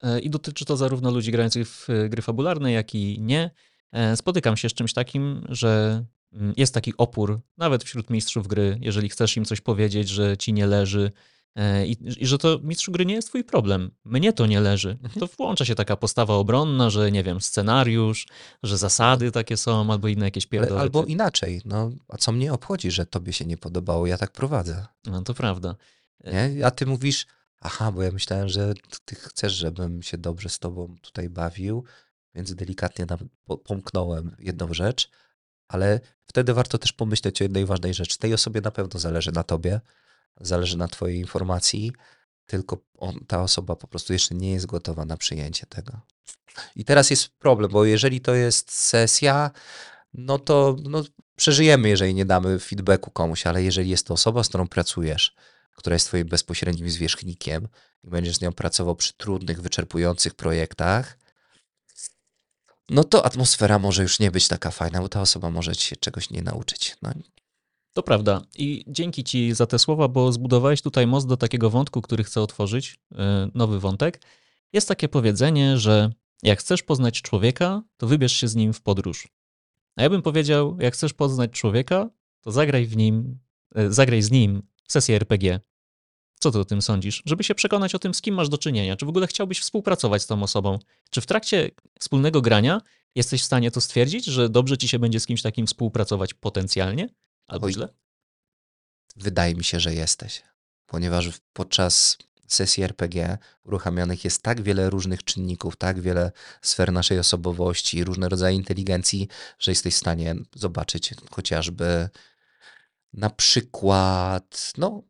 E, 0.02 0.20
I 0.20 0.30
dotyczy 0.30 0.64
to 0.64 0.76
zarówno 0.76 1.10
ludzi 1.10 1.32
grających 1.32 1.68
w 1.68 1.90
e, 1.90 2.08
gry 2.08 2.22
fabularne, 2.22 2.72
jak 2.72 2.94
i 2.94 3.20
nie. 3.20 3.50
E, 3.92 4.16
spotykam 4.16 4.56
się 4.56 4.68
z 4.68 4.74
czymś 4.74 4.92
takim, 4.92 5.46
że 5.48 6.04
jest 6.56 6.74
taki 6.74 6.92
opór, 6.96 7.40
nawet 7.58 7.84
wśród 7.84 8.10
mistrzów 8.10 8.48
gry, 8.48 8.78
jeżeli 8.80 9.08
chcesz 9.08 9.36
im 9.36 9.44
coś 9.44 9.60
powiedzieć, 9.60 10.08
że 10.08 10.36
ci 10.36 10.52
nie 10.52 10.66
leży, 10.66 11.12
E, 11.56 11.86
I, 11.86 12.22
I, 12.22 12.26
że 12.26 12.38
to 12.38 12.58
mistrzu 12.62 12.92
gry 12.92 13.06
nie 13.06 13.14
jest 13.14 13.28
twój 13.28 13.44
problem. 13.44 13.90
Mnie 14.04 14.32
to 14.32 14.46
nie 14.46 14.60
leży. 14.60 14.90
Mhm. 14.90 15.20
To 15.20 15.26
włącza 15.26 15.64
się 15.64 15.74
taka 15.74 15.96
postawa 15.96 16.34
obronna, 16.34 16.90
że 16.90 17.12
nie 17.12 17.22
wiem, 17.22 17.40
scenariusz, 17.40 18.26
że 18.62 18.78
zasady 18.78 19.30
takie 19.30 19.56
są, 19.56 19.92
albo 19.92 20.08
inne 20.08 20.24
jakieś 20.24 20.46
pierdoły. 20.46 20.80
Albo 20.80 21.04
inaczej. 21.04 21.62
No, 21.64 21.90
a 22.08 22.16
co 22.16 22.32
mnie 22.32 22.52
obchodzi, 22.52 22.90
że 22.90 23.06
tobie 23.06 23.32
się 23.32 23.44
nie 23.44 23.56
podobało? 23.56 24.06
Ja 24.06 24.18
tak 24.18 24.32
prowadzę. 24.32 24.86
No 25.06 25.22
to 25.22 25.34
prawda. 25.34 25.76
Nie? 26.24 26.66
A 26.66 26.70
ty 26.70 26.86
mówisz, 26.86 27.26
aha, 27.60 27.92
bo 27.92 28.02
ja 28.02 28.12
myślałem, 28.12 28.48
że 28.48 28.74
ty 29.04 29.14
chcesz, 29.14 29.52
żebym 29.52 30.02
się 30.02 30.18
dobrze 30.18 30.48
z 30.48 30.58
tobą 30.58 30.96
tutaj 31.02 31.28
bawił, 31.28 31.84
więc 32.34 32.54
delikatnie 32.54 33.06
pomknąłem 33.64 34.36
jedną 34.38 34.74
rzecz, 34.74 35.10
ale 35.68 36.00
wtedy 36.26 36.54
warto 36.54 36.78
też 36.78 36.92
pomyśleć 36.92 37.40
o 37.40 37.44
jednej 37.44 37.66
ważnej 37.66 37.94
rzeczy. 37.94 38.18
Tej 38.18 38.34
osobie 38.34 38.60
na 38.60 38.70
pewno 38.70 39.00
zależy 39.00 39.32
na 39.32 39.42
tobie, 39.42 39.80
zależy 40.40 40.78
na 40.78 40.88
twojej 40.88 41.18
informacji, 41.18 41.92
tylko 42.46 42.78
on, 42.98 43.20
ta 43.26 43.42
osoba 43.42 43.76
po 43.76 43.86
prostu 43.86 44.12
jeszcze 44.12 44.34
nie 44.34 44.52
jest 44.52 44.66
gotowa 44.66 45.04
na 45.04 45.16
przyjęcie 45.16 45.66
tego. 45.66 46.00
I 46.76 46.84
teraz 46.84 47.10
jest 47.10 47.28
problem, 47.28 47.70
bo 47.70 47.84
jeżeli 47.84 48.20
to 48.20 48.34
jest 48.34 48.72
sesja, 48.72 49.50
no 50.14 50.38
to 50.38 50.76
no, 50.82 51.04
przeżyjemy, 51.36 51.88
jeżeli 51.88 52.14
nie 52.14 52.24
damy 52.24 52.58
feedbacku 52.58 53.10
komuś, 53.10 53.46
ale 53.46 53.62
jeżeli 53.62 53.90
jest 53.90 54.06
to 54.06 54.14
osoba, 54.14 54.44
z 54.44 54.48
którą 54.48 54.68
pracujesz, 54.68 55.34
która 55.76 55.94
jest 55.94 56.06
twoim 56.06 56.28
bezpośrednim 56.28 56.90
zwierzchnikiem 56.90 57.68
i 58.04 58.10
będziesz 58.10 58.36
z 58.36 58.40
nią 58.40 58.52
pracował 58.52 58.96
przy 58.96 59.12
trudnych, 59.12 59.62
wyczerpujących 59.62 60.34
projektach, 60.34 61.18
no 62.90 63.04
to 63.04 63.26
atmosfera 63.26 63.78
może 63.78 64.02
już 64.02 64.20
nie 64.20 64.30
być 64.30 64.48
taka 64.48 64.70
fajna, 64.70 65.00
bo 65.00 65.08
ta 65.08 65.20
osoba 65.20 65.50
może 65.50 65.74
się 65.74 65.96
czegoś 65.96 66.30
nie 66.30 66.42
nauczyć. 66.42 66.96
No. 67.02 67.10
To 67.92 68.02
prawda. 68.02 68.42
I 68.58 68.84
dzięki 68.88 69.24
Ci 69.24 69.54
za 69.54 69.66
te 69.66 69.78
słowa, 69.78 70.08
bo 70.08 70.32
zbudowałeś 70.32 70.82
tutaj 70.82 71.06
most 71.06 71.26
do 71.26 71.36
takiego 71.36 71.70
wątku, 71.70 72.02
który 72.02 72.24
chcę 72.24 72.40
otworzyć, 72.40 72.96
e, 73.14 73.50
nowy 73.54 73.80
wątek. 73.80 74.20
Jest 74.72 74.88
takie 74.88 75.08
powiedzenie, 75.08 75.78
że 75.78 76.10
jak 76.42 76.58
chcesz 76.58 76.82
poznać 76.82 77.22
człowieka, 77.22 77.82
to 77.96 78.06
wybierz 78.06 78.32
się 78.32 78.48
z 78.48 78.54
nim 78.54 78.72
w 78.72 78.82
podróż. 78.82 79.28
A 79.96 80.02
ja 80.02 80.10
bym 80.10 80.22
powiedział, 80.22 80.76
jak 80.80 80.94
chcesz 80.94 81.12
poznać 81.12 81.50
człowieka, 81.50 82.10
to 82.40 82.52
zagraj 82.52 82.86
w 82.86 82.96
nim, 82.96 83.38
e, 83.74 83.92
zagraj 83.92 84.22
z 84.22 84.30
nim 84.30 84.62
sesję 84.88 85.16
RPG. 85.16 85.60
Co 86.44 86.50
ty 86.50 86.58
o 86.58 86.64
tym 86.64 86.82
sądzisz? 86.82 87.22
Żeby 87.26 87.44
się 87.44 87.54
przekonać 87.54 87.94
o 87.94 87.98
tym, 87.98 88.14
z 88.14 88.20
kim 88.20 88.34
masz 88.34 88.48
do 88.48 88.58
czynienia. 88.58 88.96
Czy 88.96 89.06
w 89.06 89.08
ogóle 89.08 89.26
chciałbyś 89.26 89.60
współpracować 89.60 90.22
z 90.22 90.26
tą 90.26 90.42
osobą? 90.42 90.78
Czy 91.10 91.20
w 91.20 91.26
trakcie 91.26 91.70
wspólnego 92.00 92.40
grania 92.40 92.80
jesteś 93.14 93.42
w 93.42 93.44
stanie 93.44 93.70
to 93.70 93.80
stwierdzić, 93.80 94.24
że 94.24 94.48
dobrze 94.48 94.78
ci 94.78 94.88
się 94.88 94.98
będzie 94.98 95.20
z 95.20 95.26
kimś 95.26 95.42
takim 95.42 95.66
współpracować 95.66 96.34
potencjalnie? 96.34 97.08
Albo 97.46 97.66
Oj, 97.66 97.72
źle? 97.72 97.88
Wydaje 99.16 99.54
mi 99.54 99.64
się, 99.64 99.80
że 99.80 99.94
jesteś. 99.94 100.42
Ponieważ 100.86 101.28
podczas 101.52 102.18
sesji 102.46 102.82
RPG 102.82 103.38
uruchamianych 103.62 104.24
jest 104.24 104.42
tak 104.42 104.62
wiele 104.62 104.90
różnych 104.90 105.24
czynników, 105.24 105.76
tak 105.76 106.00
wiele 106.00 106.32
sfer 106.62 106.92
naszej 106.92 107.18
osobowości, 107.18 108.04
różne 108.04 108.28
rodzaje 108.28 108.56
inteligencji, 108.56 109.28
że 109.58 109.70
jesteś 109.70 109.94
w 109.94 109.98
stanie 109.98 110.34
zobaczyć 110.54 111.14
chociażby 111.30 112.08
na 113.12 113.30
przykład, 113.30 114.72
no, 114.78 115.02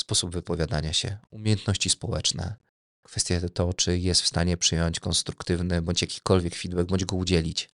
sposób 0.00 0.32
wypowiadania 0.32 0.92
się, 0.92 1.18
umiejętności 1.30 1.90
społeczne, 1.90 2.56
kwestia 3.02 3.34
to, 3.54 3.74
czy 3.74 3.98
jest 3.98 4.22
w 4.22 4.26
stanie 4.26 4.56
przyjąć 4.56 5.00
konstruktywny 5.00 5.82
bądź 5.82 6.02
jakikolwiek 6.02 6.54
feedback, 6.54 6.88
bądź 6.88 7.04
go 7.04 7.16
udzielić. 7.16 7.70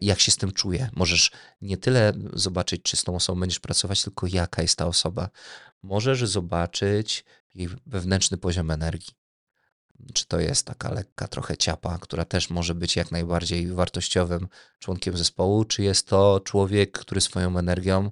Jak 0.00 0.20
się 0.20 0.32
z 0.32 0.36
tym 0.36 0.52
czuje? 0.52 0.90
Możesz 0.92 1.30
nie 1.60 1.76
tyle 1.76 2.12
zobaczyć, 2.32 2.82
czy 2.82 2.96
z 2.96 3.04
tą 3.04 3.16
osobą 3.16 3.40
będziesz 3.40 3.60
pracować, 3.60 4.02
tylko 4.02 4.26
jaka 4.26 4.62
jest 4.62 4.78
ta 4.78 4.86
osoba. 4.86 5.28
Możesz 5.82 6.28
zobaczyć 6.28 7.24
jej 7.54 7.68
wewnętrzny 7.86 8.38
poziom 8.38 8.70
energii. 8.70 9.14
Czy 10.14 10.26
to 10.26 10.40
jest 10.40 10.66
taka 10.66 10.92
lekka 10.92 11.28
trochę 11.28 11.56
ciapa, 11.56 11.98
która 11.98 12.24
też 12.24 12.50
może 12.50 12.74
być 12.74 12.96
jak 12.96 13.10
najbardziej 13.10 13.66
wartościowym 13.66 14.48
członkiem 14.78 15.16
zespołu, 15.16 15.64
czy 15.64 15.82
jest 15.82 16.06
to 16.06 16.40
człowiek, 16.40 16.98
który 16.98 17.20
swoją 17.20 17.58
energią 17.58 18.10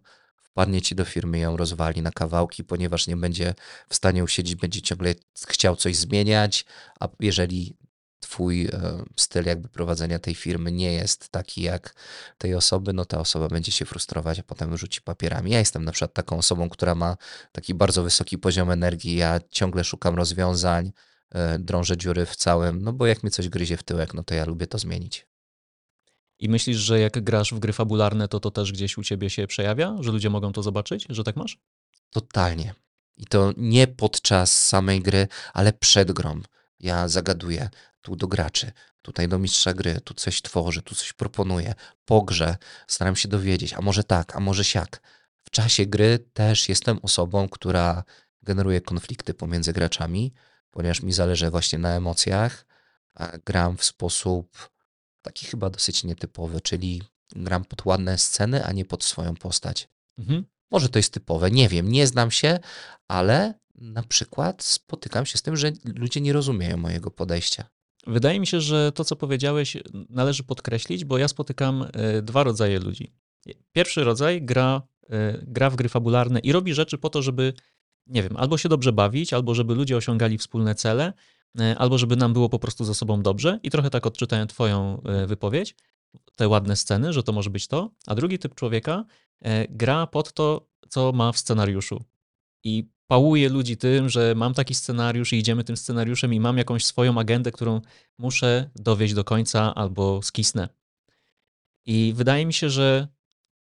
wpadnie 0.53 0.83
ci 0.83 0.95
do 0.95 1.05
firmy, 1.05 1.39
ją 1.39 1.57
rozwali 1.57 2.03
na 2.03 2.11
kawałki, 2.11 2.65
ponieważ 2.65 3.07
nie 3.07 3.17
będzie 3.17 3.55
w 3.89 3.95
stanie 3.95 4.25
usiedzieć, 4.25 4.55
będzie 4.55 4.83
ciągle 4.83 5.15
chciał 5.49 5.77
coś 5.77 5.97
zmieniać, 5.97 6.65
a 7.01 7.09
jeżeli 7.21 7.77
twój 8.21 8.67
e, 8.67 9.05
styl 9.17 9.45
jakby 9.47 9.69
prowadzenia 9.69 10.19
tej 10.19 10.35
firmy 10.35 10.73
nie 10.73 10.93
jest 10.93 11.29
taki 11.29 11.63
jak 11.63 11.95
tej 12.39 12.55
osoby, 12.55 12.93
no 12.93 13.05
ta 13.05 13.19
osoba 13.19 13.49
będzie 13.49 13.73
się 13.73 13.85
frustrować, 13.85 14.39
a 14.39 14.43
potem 14.43 14.77
rzuci 14.77 15.03
papierami. 15.03 15.51
Ja 15.51 15.59
jestem 15.59 15.85
na 15.85 15.93
przykład 15.93 16.15
taką 16.15 16.39
osobą, 16.39 16.69
która 16.69 16.95
ma 16.95 17.17
taki 17.53 17.75
bardzo 17.75 18.03
wysoki 18.03 18.39
poziom 18.39 18.71
energii, 18.71 19.17
ja 19.17 19.41
ciągle 19.51 19.85
szukam 19.85 20.15
rozwiązań, 20.15 20.93
e, 21.31 21.59
drążę 21.59 21.97
dziury 21.97 22.27
w 22.27 22.37
całym, 22.37 22.83
no 22.83 22.93
bo 22.93 23.07
jak 23.07 23.23
mnie 23.23 23.31
coś 23.31 23.49
gryzie 23.49 23.77
w 23.77 23.83
tyłek, 23.83 24.15
no 24.15 24.23
to 24.25 24.35
ja 24.35 24.45
lubię 24.45 24.67
to 24.67 24.79
zmienić. 24.79 25.32
I 26.43 26.49
myślisz, 26.49 26.77
że 26.77 27.01
jak 27.01 27.25
grasz 27.25 27.55
w 27.55 27.59
gry 27.59 27.73
fabularne, 27.73 28.29
to 28.29 28.41
to 28.41 28.51
też 28.51 28.73
gdzieś 28.73 28.99
u 28.99 29.03
ciebie 29.03 29.31
się 29.31 29.47
przejawia? 29.47 29.97
Że 30.01 30.13
ludzie 30.13 30.31
mogą 30.31 30.53
to 30.53 30.63
zobaczyć, 30.63 31.07
że 31.09 31.25
tak 31.25 31.37
masz? 31.37 31.59
Totalnie. 32.11 32.75
I 33.17 33.27
to 33.27 33.53
nie 33.57 33.87
podczas 33.87 34.67
samej 34.67 35.01
gry, 35.01 35.29
ale 35.53 35.73
przed 35.73 36.13
grą. 36.13 36.41
Ja 36.81 37.09
zagaduję 37.09 37.71
tu 38.01 38.17
do 38.17 38.29
graczy, 38.29 38.73
tutaj 39.03 39.29
do 39.29 39.39
mistrza 39.39 39.75
gry, 39.75 40.01
tu 40.01 40.15
coś 40.15 40.43
tworzę, 40.43 40.83
tu 40.83 40.95
coś 40.95 41.13
proponuję. 41.13 41.75
Po 42.05 42.23
grze 42.23 42.57
staram 42.87 43.17
się 43.17 43.29
dowiedzieć, 43.29 43.73
a 43.73 43.81
może 43.81 44.05
tak, 44.05 44.37
a 44.37 44.41
może 44.41 44.65
siak. 44.65 45.03
W 45.45 45.51
czasie 45.51 45.87
gry 45.87 46.19
też 46.33 46.69
jestem 46.69 46.99
osobą, 47.03 47.49
która 47.49 48.05
generuje 48.43 48.81
konflikty 48.81 49.35
pomiędzy 49.35 49.73
graczami, 49.73 50.33
ponieważ 50.71 51.03
mi 51.03 51.13
zależy 51.13 51.51
właśnie 51.51 51.79
na 51.79 51.91
emocjach. 51.91 52.67
Gram 53.45 53.77
w 53.77 53.85
sposób 53.85 54.72
taki 55.23 55.47
chyba 55.47 55.71
dosyć 55.71 56.05
nietypowy, 56.05 56.61
czyli 56.61 57.03
gram 57.37 57.65
pod 57.65 57.87
ładne 57.87 58.19
sceny, 58.19 58.65
a 58.65 58.73
nie 58.73 58.85
pod 58.85 59.05
swoją 59.05 59.35
postać. 59.35 59.89
Mhm. 60.19 60.45
Może 60.71 60.89
to 60.89 60.99
jest 60.99 61.13
typowe, 61.13 61.51
nie 61.51 61.69
wiem, 61.69 61.93
nie 61.93 62.07
znam 62.07 62.31
się, 62.31 62.59
ale 63.09 63.55
na 63.75 64.03
przykład 64.03 64.63
spotykam 64.63 65.27
się 65.27 65.39
z 65.39 65.43
tym, 65.43 65.57
że 65.57 65.73
ludzie 65.85 66.21
nie 66.21 66.33
rozumieją 66.33 66.77
mojego 66.77 67.11
podejścia. 67.11 67.65
Wydaje 68.07 68.41
mi 68.41 68.47
się, 68.47 68.61
że 68.61 68.93
to, 68.93 69.05
co 69.05 69.17
powiedziałeś, 69.17 69.77
należy 70.09 70.45
podkreślić, 70.45 71.05
bo 71.05 71.19
ja 71.19 71.29
spotykam 71.29 71.87
e, 71.93 72.23
dwa 72.23 72.43
rodzaje 72.43 72.79
ludzi. 72.79 73.13
Pierwszy 73.73 74.05
rodzaj 74.05 74.43
gra, 74.43 74.83
e, 75.11 75.39
gra 75.43 75.71
w 75.71 75.77
gry 75.77 75.89
fabularne 75.89 76.41
i 76.41 76.53
robi 76.53 76.75
rzeczy 76.75 76.99
po 76.99 77.11
to, 77.11 77.23
żeby, 77.23 77.53
nie 78.07 78.23
wiem, 78.23 78.37
albo 78.37 78.59
się 78.59 78.69
dobrze 78.69 78.93
bawić, 78.93 79.33
albo 79.33 79.55
żeby 79.55 79.75
ludzie 79.75 79.97
osiągali 79.97 80.39
wspólne 80.39 80.75
cele, 80.75 81.13
albo 81.79 81.99
żeby 81.99 82.17
nam 82.17 82.33
było 82.33 82.49
po 82.49 82.59
prostu 82.59 82.85
ze 82.85 82.95
sobą 82.95 83.23
dobrze. 83.23 83.61
I 83.63 83.71
trochę 83.71 83.91
tak 83.91 84.07
odczytałem 84.07 84.49
Twoją 84.49 85.03
e, 85.03 85.27
wypowiedź, 85.27 85.75
te 86.37 86.49
ładne 86.49 86.77
sceny, 86.77 87.13
że 87.13 87.23
to 87.23 87.33
może 87.33 87.51
być 87.51 87.69
to. 87.69 87.91
A 88.07 88.15
drugi 88.15 88.39
typ 88.39 88.55
człowieka 88.55 89.05
e, 89.41 89.69
gra 89.69 90.07
pod 90.07 90.33
to, 90.33 90.69
co 90.89 91.13
ma 91.13 91.33
w 91.33 91.39
scenariuszu. 91.39 92.05
I 92.65 92.89
pałuje 93.07 93.49
ludzi 93.49 93.77
tym, 93.77 94.09
że 94.09 94.35
mam 94.35 94.55
taki 94.55 94.75
scenariusz 94.75 95.33
i 95.33 95.37
idziemy 95.37 95.65
tym 95.65 95.77
scenariuszem 95.77 96.35
i 96.35 96.41
mam 96.41 96.59
jakąś 96.59 96.87
swoją 96.87 97.19
agendę, 97.19 97.53
którą 97.53 97.81
muszę 98.19 98.71
dowieść 98.77 99.15
do 99.15 99.25
końca 99.25 99.75
albo 99.75 100.23
skisnę. 100.23 100.69
I 101.87 102.13
wydaje 102.17 102.47
mi 102.47 102.53
się, 102.53 102.71
że 102.71 103.09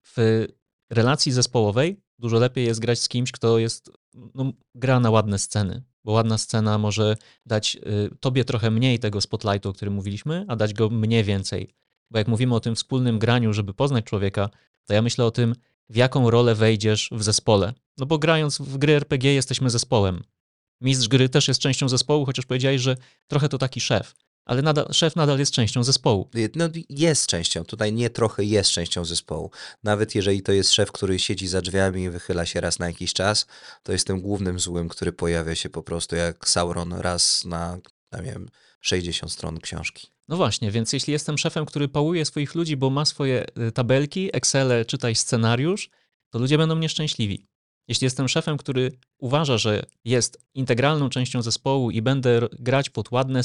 w 0.08 0.48
relacji 0.90 1.32
zespołowej 1.32 2.02
dużo 2.20 2.40
lepiej 2.40 2.66
jest 2.66 2.80
grać 2.80 3.00
z 3.00 3.08
kimś, 3.08 3.32
kto 3.32 3.60
jest, 3.60 3.92
no, 4.14 4.54
gra 4.76 5.00
na 5.00 5.10
ładne 5.10 5.40
sceny, 5.40 5.84
bo 6.06 6.12
ładna 6.12 6.38
scena 6.38 6.78
może 6.78 7.18
dać 7.46 7.76
y, 7.76 8.10
tobie 8.20 8.46
trochę 8.46 8.72
mniej 8.72 9.00
tego 9.00 9.22
spotlightu, 9.22 9.70
o 9.70 9.74
którym 9.74 9.94
mówiliśmy, 9.94 10.46
a 10.48 10.56
dać 10.56 10.74
go 10.74 10.90
mnie 10.90 11.24
więcej. 11.24 11.74
Bo 12.12 12.18
jak 12.18 12.28
mówimy 12.28 12.56
o 12.56 12.60
tym 12.60 12.76
wspólnym 12.76 13.20
graniu, 13.20 13.54
żeby 13.54 13.74
poznać 13.74 14.06
człowieka, 14.06 14.50
to 14.86 14.94
ja 14.94 15.02
myślę 15.02 15.26
o 15.26 15.32
tym, 15.32 15.56
w 15.90 15.96
jaką 15.96 16.30
rolę 16.30 16.56
wejdziesz 16.56 17.10
w 17.12 17.24
zespole. 17.24 17.74
No 17.98 18.06
bo 18.06 18.18
grając 18.18 18.58
w 18.58 18.78
gry 18.78 18.94
RPG 18.94 19.34
jesteśmy 19.34 19.70
zespołem. 19.70 20.24
Mistrz 20.82 21.08
gry 21.08 21.30
też 21.30 21.48
jest 21.48 21.60
częścią 21.60 21.90
zespołu, 21.90 22.26
chociaż 22.26 22.46
powiedziałeś, 22.46 22.82
że 22.82 22.98
trochę 23.28 23.50
to 23.50 23.58
taki 23.58 23.82
szef 23.82 24.16
ale 24.46 24.62
nadal, 24.62 24.88
szef 24.92 25.16
nadal 25.16 25.40
jest 25.40 25.52
częścią 25.52 25.84
zespołu. 25.84 26.30
No, 26.56 26.70
jest 26.90 27.28
częścią, 27.28 27.66
tutaj 27.66 27.94
nie 27.94 28.10
trochę 28.10 28.44
jest 28.44 28.72
częścią 28.72 29.06
zespołu. 29.06 29.52
Nawet 29.84 30.16
jeżeli 30.16 30.42
to 30.42 30.52
jest 30.52 30.72
szef, 30.72 30.92
który 30.92 31.20
siedzi 31.20 31.48
za 31.48 31.62
drzwiami 31.62 32.04
i 32.04 32.10
wychyla 32.10 32.46
się 32.46 32.62
raz 32.62 32.80
na 32.80 32.88
jakiś 32.88 33.14
czas, 33.14 33.46
to 33.84 33.92
jest 33.92 34.08
tym 34.08 34.22
głównym 34.22 34.60
złym, 34.60 34.90
który 34.90 35.14
pojawia 35.14 35.56
się 35.56 35.70
po 35.70 35.84
prostu 35.84 36.16
jak 36.16 36.50
Sauron 36.50 36.94
raz 36.94 37.46
na, 37.46 37.78
nie 38.14 38.32
wiem, 38.32 38.50
60 38.82 39.32
stron 39.32 39.60
książki. 39.60 40.08
No 40.28 40.38
właśnie, 40.38 40.72
więc 40.72 40.94
jeśli 40.94 41.14
jestem 41.14 41.38
szefem, 41.38 41.66
który 41.66 41.88
pałuje 41.88 42.26
swoich 42.26 42.56
ludzi, 42.56 42.78
bo 42.78 42.90
ma 42.90 43.06
swoje 43.06 43.46
y, 43.68 43.72
tabelki, 43.72 44.30
Excele, 44.34 44.86
czytaj 44.86 45.16
scenariusz, 45.16 45.90
to 46.30 46.40
ludzie 46.40 46.58
będą 46.58 46.78
nieszczęśliwi. 46.78 47.48
Jeśli 47.88 48.06
jestem 48.06 48.28
szefem, 48.28 48.58
który 48.58 48.92
uważa, 49.18 49.58
że 49.58 49.86
jest 50.06 50.38
integralną 50.54 51.10
częścią 51.10 51.42
zespołu 51.42 51.92
i 51.92 52.02
będę 52.02 52.48
grać 52.60 52.90
pod 52.90 53.12
ładne 53.12 53.42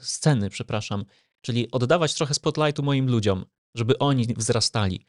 sceny, 0.00 0.50
przepraszam, 0.50 1.04
czyli 1.40 1.70
oddawać 1.70 2.14
trochę 2.14 2.34
spotlightu 2.34 2.82
moim 2.82 3.10
ludziom, 3.10 3.44
żeby 3.74 3.98
oni 3.98 4.26
wzrastali, 4.36 5.06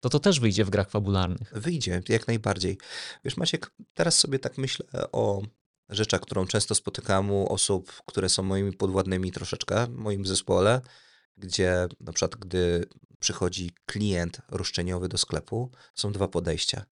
to 0.00 0.08
to 0.08 0.20
też 0.20 0.40
wyjdzie 0.40 0.64
w 0.64 0.70
grach 0.70 0.90
fabularnych. 0.90 1.52
Wyjdzie, 1.56 2.02
jak 2.08 2.26
najbardziej. 2.26 2.78
Wiesz, 3.24 3.36
Maciek, 3.36 3.70
teraz 3.94 4.18
sobie 4.18 4.38
tak 4.38 4.58
myślę 4.58 4.86
o 5.12 5.42
rzeczach, 5.88 6.20
którą 6.20 6.46
często 6.46 6.74
spotykam 6.74 7.30
u 7.30 7.52
osób, 7.52 7.92
które 8.06 8.28
są 8.28 8.42
moimi 8.42 8.72
podwładnymi 8.72 9.32
troszeczkę 9.32 9.86
w 9.86 9.90
moim 9.90 10.26
zespole, 10.26 10.80
gdzie 11.36 11.86
na 12.00 12.12
przykład 12.12 12.40
gdy 12.40 12.84
przychodzi 13.18 13.70
klient 13.86 14.40
roszczeniowy 14.48 15.08
do 15.08 15.18
sklepu, 15.18 15.70
są 15.94 16.12
dwa 16.12 16.28
podejścia. 16.28 16.84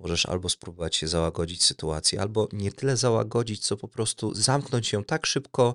Możesz 0.00 0.26
albo 0.26 0.48
spróbować 0.48 0.96
się 0.96 1.08
załagodzić 1.08 1.64
sytuację, 1.64 2.20
albo 2.20 2.48
nie 2.52 2.72
tyle 2.72 2.96
załagodzić, 2.96 3.66
co 3.66 3.76
po 3.76 3.88
prostu 3.88 4.34
zamknąć 4.34 4.92
ją 4.92 5.04
tak 5.04 5.26
szybko, 5.26 5.74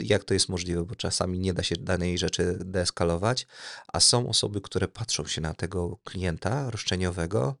jak 0.00 0.24
to 0.24 0.34
jest 0.34 0.48
możliwe, 0.48 0.84
bo 0.84 0.94
czasami 0.94 1.38
nie 1.38 1.54
da 1.54 1.62
się 1.62 1.76
danej 1.76 2.18
rzeczy 2.18 2.58
deeskalować, 2.60 3.46
a 3.88 4.00
są 4.00 4.28
osoby, 4.28 4.60
które 4.60 4.88
patrzą 4.88 5.26
się 5.26 5.40
na 5.40 5.54
tego 5.54 5.98
klienta 6.04 6.70
roszczeniowego, 6.70 7.56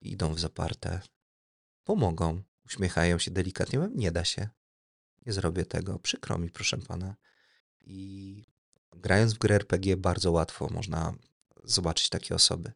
idą 0.00 0.34
w 0.34 0.40
zaparte, 0.40 1.00
pomogą, 1.84 2.42
uśmiechają 2.66 3.18
się 3.18 3.30
delikatnie, 3.30 3.88
nie 3.94 4.12
da 4.12 4.24
się, 4.24 4.48
nie 5.26 5.32
zrobię 5.32 5.64
tego, 5.64 5.98
przykro 5.98 6.38
mi, 6.38 6.50
proszę 6.50 6.78
pana. 6.78 7.16
I 7.80 8.44
grając 8.96 9.34
w 9.34 9.38
grę 9.38 9.54
RPG 9.54 9.96
bardzo 9.96 10.32
łatwo 10.32 10.68
można 10.70 11.14
zobaczyć 11.64 12.08
takie 12.08 12.34
osoby. 12.34 12.72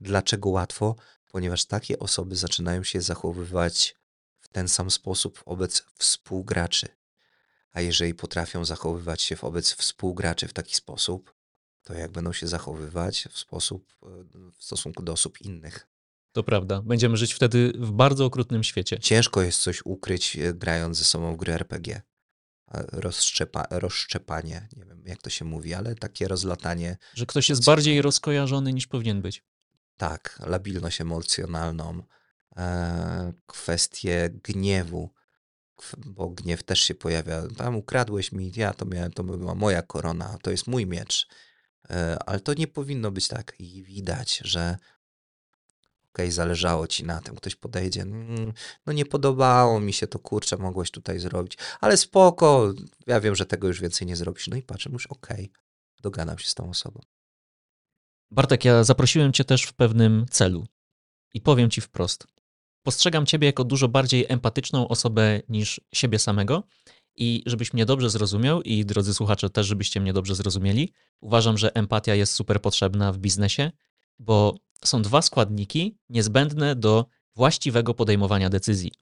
Dlaczego 0.00 0.50
łatwo? 0.50 0.96
Ponieważ 1.34 1.64
takie 1.64 1.98
osoby 1.98 2.36
zaczynają 2.36 2.82
się 2.82 3.00
zachowywać 3.00 3.96
w 4.40 4.48
ten 4.48 4.68
sam 4.68 4.90
sposób 4.90 5.42
wobec 5.46 5.84
współgraczy. 5.94 6.88
A 7.72 7.80
jeżeli 7.80 8.14
potrafią 8.14 8.64
zachowywać 8.64 9.22
się 9.22 9.36
wobec 9.36 9.72
współgraczy 9.72 10.48
w 10.48 10.52
taki 10.52 10.74
sposób, 10.74 11.34
to 11.82 11.94
jak 11.94 12.10
będą 12.10 12.32
się 12.32 12.46
zachowywać 12.46 13.28
w 13.30 13.38
sposób 13.38 13.96
w 14.58 14.64
stosunku 14.64 15.02
do 15.02 15.12
osób 15.12 15.40
innych. 15.40 15.88
To 16.32 16.42
prawda. 16.42 16.82
Będziemy 16.82 17.16
żyć 17.16 17.34
wtedy 17.34 17.72
w 17.78 17.92
bardzo 17.92 18.24
okrutnym 18.24 18.64
świecie. 18.64 18.98
Ciężko 18.98 19.42
jest 19.42 19.60
coś 19.60 19.82
ukryć, 19.84 20.36
e, 20.36 20.54
grając 20.54 20.98
ze 20.98 21.04
sobą 21.04 21.34
w 21.34 21.36
gry 21.36 21.52
RPG. 21.52 22.02
Rozszczepa, 22.92 23.66
rozszczepanie, 23.70 24.68
nie 24.76 24.84
wiem 24.84 25.02
jak 25.06 25.22
to 25.22 25.30
się 25.30 25.44
mówi, 25.44 25.74
ale 25.74 25.94
takie 25.94 26.28
rozlatanie. 26.28 26.96
Że 27.14 27.26
ktoś 27.26 27.48
jest 27.48 27.64
bardziej 27.64 28.02
rozkojarzony 28.02 28.72
niż 28.72 28.86
powinien 28.86 29.22
być. 29.22 29.42
Tak, 29.96 30.38
labilność 30.46 31.00
emocjonalną, 31.00 32.02
e, 32.56 33.32
kwestie 33.46 34.30
gniewu, 34.44 35.10
bo 35.96 36.30
gniew 36.30 36.62
też 36.62 36.80
się 36.80 36.94
pojawia. 36.94 37.42
Tam 37.56 37.76
ukradłeś 37.76 38.32
mi, 38.32 38.52
ja 38.56 38.74
to 38.74 38.84
miałem, 38.86 39.12
to 39.12 39.24
była 39.24 39.54
moja 39.54 39.82
korona, 39.82 40.38
to 40.42 40.50
jest 40.50 40.66
mój 40.66 40.86
miecz. 40.86 41.28
E, 41.90 42.18
ale 42.26 42.40
to 42.40 42.54
nie 42.54 42.66
powinno 42.68 43.10
być 43.10 43.28
tak. 43.28 43.54
I 43.58 43.82
widać, 43.82 44.40
że 44.44 44.76
okej, 46.14 46.26
okay, 46.26 46.32
zależało 46.32 46.86
ci 46.86 47.04
na 47.04 47.20
tym, 47.20 47.36
ktoś 47.36 47.56
podejdzie, 47.56 48.02
mm, 48.02 48.52
no 48.86 48.92
nie 48.92 49.06
podobało 49.06 49.80
mi 49.80 49.92
się 49.92 50.06
to, 50.06 50.18
kurczę, 50.18 50.56
mogłeś 50.56 50.90
tutaj 50.90 51.18
zrobić, 51.18 51.58
ale 51.80 51.96
spoko, 51.96 52.72
ja 53.06 53.20
wiem, 53.20 53.34
że 53.34 53.46
tego 53.46 53.68
już 53.68 53.80
więcej 53.80 54.06
nie 54.06 54.16
zrobisz. 54.16 54.48
No 54.48 54.56
i 54.56 54.62
patrzę, 54.62 54.90
już 54.92 55.06
okej, 55.06 55.50
okay, 55.50 55.62
dogadam 56.00 56.38
się 56.38 56.50
z 56.50 56.54
tą 56.54 56.70
osobą. 56.70 57.00
Bartek, 58.30 58.64
ja 58.64 58.84
zaprosiłem 58.84 59.32
cię 59.32 59.44
też 59.44 59.62
w 59.62 59.72
pewnym 59.72 60.26
celu 60.30 60.66
i 61.34 61.40
powiem 61.40 61.70
ci 61.70 61.80
wprost. 61.80 62.26
Postrzegam 62.82 63.26
ciebie 63.26 63.46
jako 63.46 63.64
dużo 63.64 63.88
bardziej 63.88 64.26
empatyczną 64.28 64.88
osobę 64.88 65.40
niż 65.48 65.80
siebie 65.94 66.18
samego 66.18 66.62
i 67.16 67.42
żebyś 67.46 67.72
mnie 67.72 67.86
dobrze 67.86 68.10
zrozumiał 68.10 68.62
i 68.62 68.84
drodzy 68.84 69.14
słuchacze 69.14 69.50
też, 69.50 69.66
żebyście 69.66 70.00
mnie 70.00 70.12
dobrze 70.12 70.34
zrozumieli, 70.34 70.92
uważam, 71.20 71.58
że 71.58 71.74
empatia 71.74 72.14
jest 72.14 72.32
super 72.32 72.62
potrzebna 72.62 73.12
w 73.12 73.18
biznesie, 73.18 73.70
bo 74.18 74.54
są 74.84 75.02
dwa 75.02 75.22
składniki 75.22 75.98
niezbędne 76.08 76.76
do 76.76 77.06
właściwego 77.36 77.94
podejmowania 77.94 78.50
decyzji. 78.50 78.92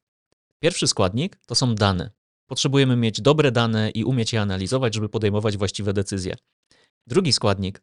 Pierwszy 0.58 0.86
składnik 0.86 1.36
to 1.46 1.54
są 1.54 1.74
dane. 1.74 2.10
Potrzebujemy 2.46 2.96
mieć 2.96 3.20
dobre 3.20 3.52
dane 3.52 3.90
i 3.90 4.04
umieć 4.04 4.32
je 4.32 4.40
analizować, 4.40 4.94
żeby 4.94 5.08
podejmować 5.08 5.56
właściwe 5.56 5.92
decyzje. 5.92 6.36
Drugi 7.06 7.32
składnik 7.32 7.82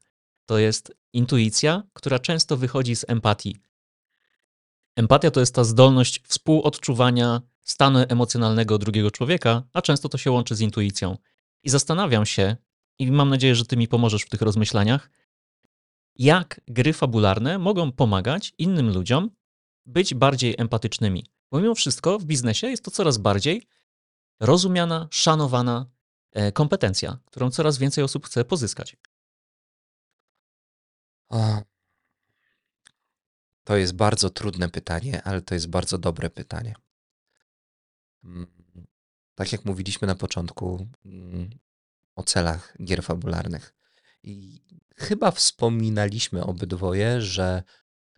to 0.49 0.57
jest 0.57 0.91
intuicja, 1.13 1.83
która 1.93 2.19
często 2.19 2.57
wychodzi 2.57 2.95
z 2.95 3.05
empatii. 3.07 3.57
Empatia 4.95 5.31
to 5.31 5.39
jest 5.39 5.55
ta 5.55 5.63
zdolność 5.63 6.21
współodczuwania 6.27 7.41
stanu 7.61 7.99
emocjonalnego 8.07 8.77
drugiego 8.77 9.11
człowieka, 9.11 9.63
a 9.73 9.81
często 9.81 10.09
to 10.09 10.17
się 10.17 10.31
łączy 10.31 10.55
z 10.55 10.61
intuicją. 10.61 11.17
I 11.63 11.69
zastanawiam 11.69 12.25
się, 12.25 12.55
i 12.99 13.11
mam 13.11 13.29
nadzieję, 13.29 13.55
że 13.55 13.65
ty 13.65 13.77
mi 13.77 13.87
pomożesz 13.87 14.23
w 14.23 14.29
tych 14.29 14.41
rozmyślaniach, 14.41 15.09
jak 16.15 16.61
gry 16.67 16.93
fabularne 16.93 17.59
mogą 17.59 17.91
pomagać 17.91 18.53
innym 18.57 18.93
ludziom 18.93 19.29
być 19.85 20.13
bardziej 20.13 20.55
empatycznymi. 20.57 21.25
Bo 21.51 21.61
mimo 21.61 21.75
wszystko 21.75 22.19
w 22.19 22.25
biznesie 22.25 22.67
jest 22.67 22.83
to 22.83 22.91
coraz 22.91 23.17
bardziej 23.17 23.67
rozumiana, 24.39 25.07
szanowana 25.11 25.85
e, 26.31 26.51
kompetencja, 26.51 27.17
którą 27.25 27.51
coraz 27.51 27.77
więcej 27.77 28.03
osób 28.03 28.25
chce 28.25 28.45
pozyskać. 28.45 28.97
To 33.63 33.77
jest 33.77 33.93
bardzo 33.93 34.29
trudne 34.29 34.69
pytanie, 34.69 35.21
ale 35.23 35.41
to 35.41 35.53
jest 35.53 35.67
bardzo 35.67 35.97
dobre 35.97 36.29
pytanie. 36.29 36.75
Mm, 38.23 38.47
tak 39.35 39.51
jak 39.51 39.65
mówiliśmy 39.65 40.07
na 40.07 40.15
początku 40.15 40.87
mm, 41.05 41.49
o 42.15 42.23
celach 42.23 42.77
gier 42.83 43.03
fabularnych. 43.03 43.75
I 44.23 44.61
chyba 44.97 45.31
wspominaliśmy 45.31 46.43
obydwoje, 46.43 47.21
że 47.21 47.63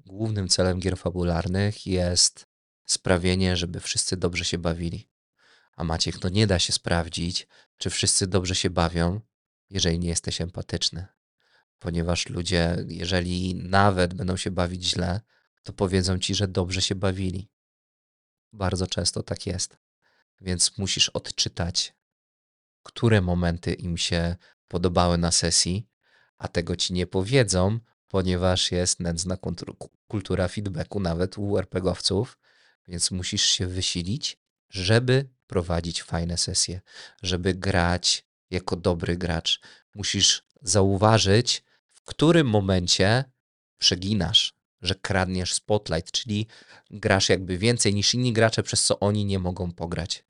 głównym 0.05 0.47
celem 0.47 0.79
gier 0.79 0.97
fabularnych 0.97 1.87
jest 1.87 2.47
sprawienie, 2.85 3.57
żeby 3.57 3.79
wszyscy 3.79 4.17
dobrze 4.17 4.45
się 4.45 4.57
bawili. 4.57 5.09
A 5.75 5.83
Maciek, 5.83 6.23
no 6.23 6.29
nie 6.29 6.47
da 6.47 6.59
się 6.59 6.73
sprawdzić, 6.73 7.47
czy 7.77 7.89
wszyscy 7.89 8.27
dobrze 8.27 8.55
się 8.55 8.69
bawią, 8.69 9.21
jeżeli 9.69 9.99
nie 9.99 10.09
jesteś 10.09 10.41
empatyczny. 10.41 11.07
Ponieważ 11.81 12.29
ludzie, 12.29 12.77
jeżeli 12.87 13.55
nawet 13.55 14.13
będą 14.13 14.37
się 14.37 14.51
bawić 14.51 14.85
źle, 14.85 15.21
to 15.63 15.73
powiedzą 15.73 16.19
ci, 16.19 16.35
że 16.35 16.47
dobrze 16.47 16.81
się 16.81 16.95
bawili. 16.95 17.49
Bardzo 18.53 18.87
często 18.87 19.23
tak 19.23 19.45
jest. 19.45 19.77
Więc 20.41 20.77
musisz 20.77 21.09
odczytać, 21.09 21.93
które 22.83 23.21
momenty 23.21 23.73
im 23.73 23.97
się 23.97 24.35
podobały 24.67 25.17
na 25.17 25.31
sesji, 25.31 25.87
a 26.37 26.47
tego 26.47 26.75
ci 26.75 26.93
nie 26.93 27.07
powiedzą, 27.07 27.79
ponieważ 28.07 28.71
jest 28.71 28.99
nędzna 28.99 29.37
kultura 30.07 30.47
feedbacku 30.47 30.99
nawet 30.99 31.37
u 31.37 31.57
RPGowców, 31.57 32.37
więc 32.87 33.11
musisz 33.11 33.43
się 33.43 33.67
wysilić, 33.67 34.37
żeby 34.69 35.29
prowadzić 35.47 36.03
fajne 36.03 36.37
sesje, 36.37 36.81
żeby 37.23 37.53
grać 37.53 38.25
jako 38.49 38.75
dobry 38.75 39.17
gracz. 39.17 39.61
Musisz 39.95 40.43
zauważyć, 40.61 41.63
w 42.03 42.05
którym 42.05 42.47
momencie 42.47 43.23
przeginasz, 43.77 44.53
że 44.81 44.95
kradniesz 44.95 45.53
spotlight, 45.53 46.11
czyli 46.11 46.47
grasz 46.89 47.29
jakby 47.29 47.57
więcej 47.57 47.93
niż 47.93 48.13
inni 48.13 48.33
gracze, 48.33 48.63
przez 48.63 48.83
co 48.85 48.99
oni 48.99 49.25
nie 49.25 49.39
mogą 49.39 49.71
pograć. 49.71 50.25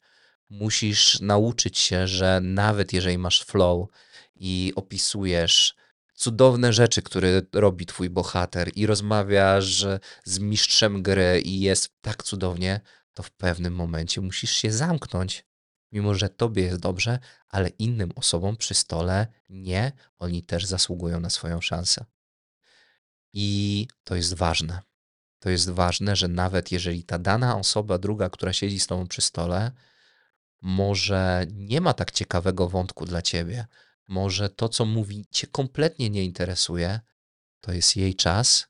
Musisz 0.49 1.19
nauczyć 1.19 1.77
się, 1.77 2.07
że 2.07 2.39
nawet 2.43 2.93
jeżeli 2.93 3.17
masz 3.17 3.43
flow 3.43 3.87
i 4.35 4.73
opisujesz 4.75 5.75
cudowne 6.13 6.73
rzeczy, 6.73 7.01
które 7.01 7.41
robi 7.53 7.85
twój 7.85 8.09
bohater 8.09 8.71
i 8.75 8.85
rozmawiasz 8.85 9.85
z 10.23 10.39
mistrzem 10.39 11.03
gry 11.03 11.41
i 11.45 11.59
jest 11.59 11.89
tak 12.01 12.23
cudownie, 12.23 12.81
to 13.13 13.23
w 13.23 13.31
pewnym 13.31 13.75
momencie 13.75 14.21
musisz 14.21 14.51
się 14.51 14.71
zamknąć. 14.71 15.45
Mimo, 15.91 16.15
że 16.15 16.29
tobie 16.29 16.63
jest 16.63 16.79
dobrze, 16.79 17.19
ale 17.49 17.69
innym 17.69 18.11
osobom 18.15 18.57
przy 18.57 18.73
stole 18.73 19.27
nie, 19.49 19.91
oni 20.19 20.43
też 20.43 20.65
zasługują 20.65 21.19
na 21.19 21.29
swoją 21.29 21.61
szansę. 21.61 22.05
I 23.33 23.87
to 24.03 24.15
jest 24.15 24.33
ważne. 24.33 24.81
To 25.39 25.49
jest 25.49 25.69
ważne, 25.69 26.15
że 26.15 26.27
nawet 26.27 26.71
jeżeli 26.71 27.03
ta 27.03 27.19
dana 27.19 27.57
osoba, 27.57 27.97
druga, 27.97 28.29
która 28.29 28.53
siedzi 28.53 28.79
z 28.79 28.87
tobą 28.87 29.07
przy 29.07 29.21
stole, 29.21 29.71
może 30.61 31.45
nie 31.53 31.81
ma 31.81 31.93
tak 31.93 32.11
ciekawego 32.11 32.69
wątku 32.69 33.05
dla 33.05 33.21
ciebie, 33.21 33.65
może 34.07 34.49
to, 34.49 34.69
co 34.69 34.85
mówi, 34.85 35.25
cię 35.31 35.47
kompletnie 35.47 36.09
nie 36.09 36.23
interesuje, 36.23 36.99
to 37.61 37.71
jest 37.71 37.95
jej 37.95 38.15
czas, 38.15 38.67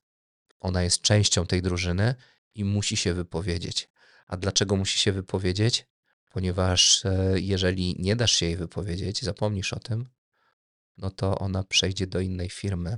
ona 0.60 0.84
jest 0.84 1.02
częścią 1.02 1.48
tej 1.48 1.62
drużyny 1.62 2.16
i 2.56 2.66
musi 2.66 2.98
się 2.98 3.14
wypowiedzieć. 3.14 3.90
A 4.28 4.38
dlaczego 4.38 4.76
musi 4.76 5.00
się 5.00 5.12
wypowiedzieć? 5.12 5.91
Ponieważ 6.32 7.06
e, 7.06 7.34
jeżeli 7.36 7.96
nie 8.00 8.16
dasz 8.16 8.32
się 8.32 8.46
jej 8.46 8.58
wypowiedzieć, 8.58 9.22
zapomnisz 9.22 9.74
o 9.74 9.80
tym, 9.80 10.06
no 10.98 11.10
to 11.10 11.40
ona 11.40 11.64
przejdzie 11.64 12.08
do 12.08 12.20
innej 12.20 12.50
firmy. 12.50 12.98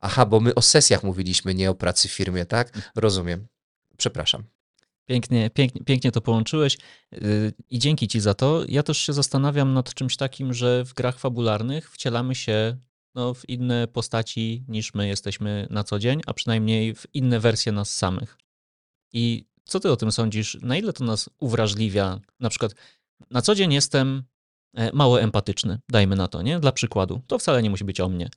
Aha, 0.00 0.26
bo 0.26 0.40
my 0.40 0.54
o 0.54 0.62
sesjach 0.62 1.02
mówiliśmy, 1.02 1.54
nie 1.54 1.70
o 1.70 1.74
pracy 1.74 2.08
w 2.08 2.12
firmie, 2.12 2.46
tak? 2.46 2.92
Rozumiem. 2.96 3.46
Przepraszam. 3.96 4.44
Pięknie, 5.06 5.50
pięknie, 5.50 5.84
pięknie 5.84 6.12
to 6.12 6.20
połączyłeś 6.20 6.78
y, 7.14 7.52
i 7.70 7.78
dzięki 7.78 8.08
Ci 8.08 8.20
za 8.20 8.34
to. 8.34 8.64
Ja 8.68 8.82
też 8.82 8.98
się 8.98 9.12
zastanawiam 9.12 9.72
nad 9.72 9.94
czymś 9.94 10.16
takim, 10.16 10.54
że 10.54 10.84
w 10.84 10.94
grach 10.94 11.18
fabularnych 11.18 11.90
wcielamy 11.90 12.34
się 12.34 12.76
no, 13.14 13.34
w 13.34 13.48
inne 13.48 13.88
postaci 13.88 14.64
niż 14.68 14.94
my 14.94 15.08
jesteśmy 15.08 15.66
na 15.70 15.84
co 15.84 15.98
dzień, 15.98 16.20
a 16.26 16.34
przynajmniej 16.34 16.94
w 16.94 17.06
inne 17.14 17.40
wersje 17.40 17.72
nas 17.72 17.96
samych. 17.96 18.38
I 19.12 19.49
co 19.64 19.80
ty 19.80 19.90
o 19.90 19.96
tym 19.96 20.12
sądzisz? 20.12 20.58
Na 20.62 20.76
ile 20.76 20.92
to 20.92 21.04
nas 21.04 21.30
uwrażliwia? 21.38 22.20
Na 22.40 22.50
przykład 22.50 22.74
na 23.30 23.42
co 23.42 23.54
dzień 23.54 23.72
jestem 23.72 24.22
e, 24.74 24.92
mało 24.92 25.20
empatyczny, 25.20 25.78
dajmy 25.88 26.16
na 26.16 26.28
to, 26.28 26.42
nie? 26.42 26.60
Dla 26.60 26.72
przykładu. 26.72 27.20
To 27.26 27.38
wcale 27.38 27.62
nie 27.62 27.70
musi 27.70 27.84
być 27.84 28.00
o 28.00 28.08
mnie. 28.08 28.28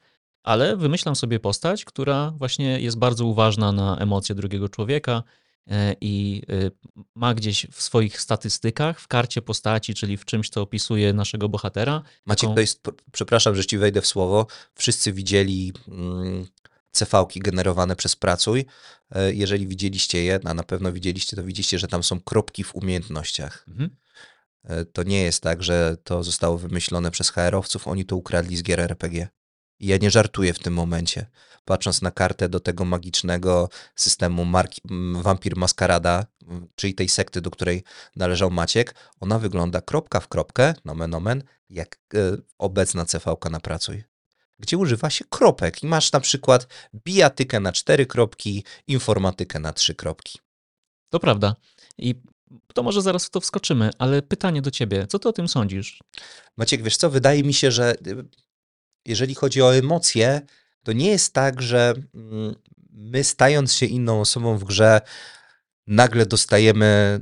Ale 0.43 0.77
wymyślam 0.77 1.15
sobie 1.15 1.39
postać, 1.39 1.85
która 1.85 2.31
właśnie 2.31 2.79
jest 2.79 2.97
bardzo 2.97 3.25
uważna 3.25 3.71
na 3.71 3.97
emocje 3.97 4.35
drugiego 4.35 4.69
człowieka, 4.69 5.23
E, 5.67 5.95
i 6.01 6.41
e, 6.49 6.71
ma 7.15 7.33
gdzieś 7.33 7.67
w 7.71 7.81
swoich 7.81 8.21
statystykach, 8.21 8.99
w 8.99 9.07
karcie 9.07 9.41
postaci, 9.41 9.93
czyli 9.93 10.17
w 10.17 10.25
czymś, 10.25 10.49
co 10.49 10.61
opisuje 10.61 11.13
naszego 11.13 11.49
bohatera. 11.49 12.01
Macie, 12.25 12.41
taką... 12.41 12.55
to 12.55 12.61
jest, 12.61 12.81
przepraszam, 13.11 13.55
że 13.55 13.65
ci 13.65 13.77
wejdę 13.77 14.01
w 14.01 14.07
słowo, 14.07 14.47
wszyscy 14.75 15.13
widzieli 15.13 15.73
mm, 15.87 16.45
CV-ki 16.95 17.39
generowane 17.39 17.95
przez 17.95 18.15
Pracuj. 18.15 18.65
E, 19.11 19.33
jeżeli 19.33 19.67
widzieliście 19.67 20.23
je, 20.23 20.39
a 20.43 20.53
na 20.53 20.63
pewno 20.63 20.91
widzieliście, 20.91 21.37
to 21.37 21.43
widzicie, 21.43 21.79
że 21.79 21.87
tam 21.87 22.03
są 22.03 22.19
kropki 22.21 22.63
w 22.63 22.75
umiejętnościach. 22.75 23.65
Mhm. 23.67 23.89
To 24.93 25.03
nie 25.03 25.21
jest 25.21 25.43
tak, 25.43 25.63
że 25.63 25.97
to 26.03 26.23
zostało 26.23 26.57
wymyślone 26.57 27.11
przez 27.11 27.29
HR-owców, 27.29 27.87
oni 27.87 28.05
to 28.05 28.15
ukradli 28.15 28.57
z 28.57 28.63
gier 28.63 28.79
RPG. 28.79 29.27
I 29.79 29.87
ja 29.87 29.97
nie 29.97 30.11
żartuję 30.11 30.53
w 30.53 30.59
tym 30.59 30.73
momencie. 30.73 31.25
Patrząc 31.65 32.01
na 32.01 32.11
kartę 32.11 32.49
do 32.49 32.59
tego 32.59 32.85
magicznego 32.85 33.69
systemu 33.95 34.45
Mark 34.45 34.71
Vampir 35.21 35.57
Maskarada, 35.57 36.25
czyli 36.75 36.93
tej 36.93 37.09
sekty, 37.09 37.41
do 37.41 37.51
której 37.51 37.83
należał 38.15 38.51
Maciek, 38.51 38.95
ona 39.19 39.39
wygląda 39.39 39.81
kropka 39.81 40.19
w 40.19 40.27
kropkę, 40.27 40.73
nomen 40.85 41.13
omen, 41.13 41.43
jak 41.69 41.99
y, 42.13 42.41
obecna 42.57 43.05
cv 43.05 43.35
na 43.51 43.59
Pracuj. 43.59 44.03
Gdzie 44.63 44.77
używa 44.77 45.09
się 45.09 45.25
kropek 45.29 45.83
i 45.83 45.87
masz 45.87 46.11
na 46.11 46.19
przykład 46.19 46.67
bijatykę 46.95 47.59
na 47.59 47.71
cztery 47.71 48.05
kropki, 48.05 48.63
informatykę 48.87 49.59
na 49.59 49.73
trzy 49.73 49.95
kropki. 49.95 50.39
To 51.09 51.19
prawda. 51.19 51.55
I 51.97 52.15
to 52.73 52.83
może 52.83 53.01
zaraz 53.01 53.25
w 53.25 53.29
to 53.29 53.39
wskoczymy, 53.41 53.89
ale 53.99 54.21
pytanie 54.21 54.61
do 54.61 54.71
ciebie, 54.71 55.07
co 55.07 55.19
ty 55.19 55.29
o 55.29 55.33
tym 55.33 55.47
sądzisz? 55.47 55.99
Maciek, 56.57 56.83
wiesz 56.83 56.97
co, 56.97 57.09
wydaje 57.09 57.43
mi 57.43 57.53
się, 57.53 57.71
że 57.71 57.95
y, 58.07 58.25
jeżeli 59.05 59.35
chodzi 59.35 59.61
o 59.61 59.75
emocje, 59.75 60.41
to 60.83 60.93
nie 60.93 61.07
jest 61.07 61.33
tak, 61.33 61.61
że 61.61 61.93
mm, 62.15 62.55
my 62.89 63.23
stając 63.23 63.73
się 63.73 63.85
inną 63.85 64.21
osobą 64.21 64.57
w 64.57 64.63
grze, 64.63 65.01
nagle 65.87 66.25
dostajemy 66.25 67.19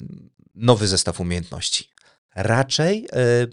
nowy 0.56 0.88
zestaw 0.88 1.20
umiejętności. 1.20 1.90
Raczej 2.36 3.02
yy, 3.02 3.52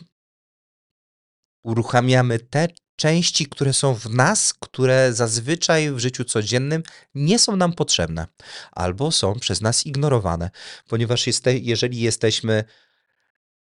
uruchamiamy 1.68 2.38
te 2.38 2.68
części, 2.96 3.46
które 3.46 3.72
są 3.72 3.94
w 3.94 4.10
nas, 4.10 4.54
które 4.54 5.12
zazwyczaj 5.12 5.92
w 5.92 5.98
życiu 5.98 6.24
codziennym 6.24 6.82
nie 7.14 7.38
są 7.38 7.56
nam 7.56 7.72
potrzebne 7.72 8.26
albo 8.72 9.12
są 9.12 9.38
przez 9.38 9.60
nas 9.60 9.86
ignorowane, 9.86 10.50
ponieważ 10.88 11.24
jeżeli 11.44 12.00
jesteśmy 12.00 12.64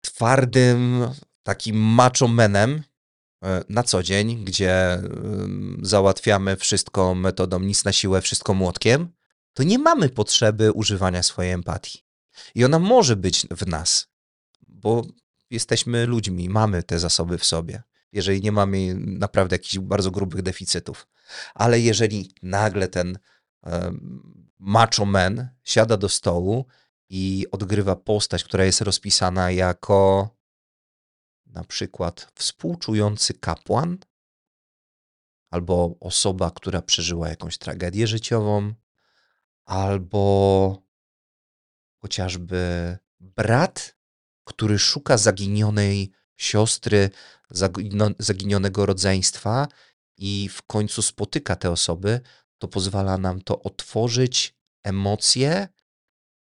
twardym, 0.01 1.07
takim 1.43 1.75
macho 1.77 2.27
menem, 2.27 2.83
E, 3.43 3.63
na 3.69 3.83
co 3.83 4.03
dzień, 4.03 4.45
gdzie 4.45 5.01
załatwiamy 5.81 6.55
wszystko 6.55 7.15
metodą 7.15 7.59
nic 7.59 7.85
na 7.85 7.91
siłę, 7.91 8.21
wszystko 8.21 8.53
młotkiem, 8.53 9.09
to 9.53 9.63
nie 9.63 9.79
mamy 9.79 10.09
potrzeby 10.09 10.71
używania 10.71 11.23
swojej 11.23 11.51
empatii. 11.51 11.99
I 12.55 12.65
ona 12.65 12.79
może 12.79 13.15
być 13.15 13.47
w 13.51 13.67
nas, 13.67 14.07
bo 14.67 15.05
jesteśmy 15.49 16.05
ludźmi, 16.05 16.49
mamy 16.49 16.83
te 16.83 16.99
zasoby 16.99 17.37
w 17.37 17.45
sobie, 17.45 17.83
jeżeli 18.11 18.41
nie 18.41 18.51
mamy 18.51 18.95
naprawdę 18.95 19.55
jakichś 19.55 19.77
bardzo 19.77 20.11
grubych 20.11 20.41
deficytów. 20.41 21.07
Ale 21.53 21.79
jeżeli 21.79 22.35
nagle 22.43 22.87
ten 22.87 23.19
macho 24.59 25.05
man 25.05 25.49
siada 25.63 25.97
do 25.97 26.09
stołu 26.09 26.65
i 27.09 27.45
odgrywa 27.51 27.95
postać, 27.95 28.43
która 28.43 28.65
jest 28.65 28.81
rozpisana 28.81 29.51
jako 29.51 30.29
na 31.45 31.63
przykład 31.63 32.31
współczujący 32.35 33.33
kapłan 33.33 33.97
albo 35.49 35.95
osoba, 35.99 36.51
która 36.51 36.81
przeżyła 36.81 37.29
jakąś 37.29 37.57
tragedię 37.57 38.07
życiową, 38.07 38.73
albo 39.65 40.83
chociażby 42.01 42.97
brat, 43.19 43.97
który 44.43 44.79
szuka 44.79 45.17
zaginionej 45.17 46.11
siostry, 46.41 47.09
zaginionego 48.19 48.85
rodzeństwa 48.85 49.67
i 50.17 50.49
w 50.49 50.61
końcu 50.61 51.01
spotyka 51.01 51.55
te 51.55 51.71
osoby, 51.71 52.21
to 52.57 52.67
pozwala 52.67 53.17
nam 53.17 53.41
to 53.41 53.61
otworzyć 53.61 54.55
emocje, 54.83 55.67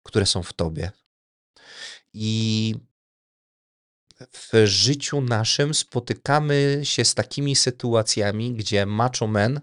które 0.04 0.26
są 0.26 0.44
w 0.44 0.54
tobie. 0.54 0.92
I 2.14 2.76
w 4.32 4.66
życiu 4.66 5.22
naszym 5.22 5.74
spotykamy 5.74 6.82
się 6.84 7.06
z 7.06 7.16
takimi 7.16 7.56
sytuacjami, 7.56 8.54
gdzie 8.54 8.86
macho 8.86 9.28
man 9.28 9.62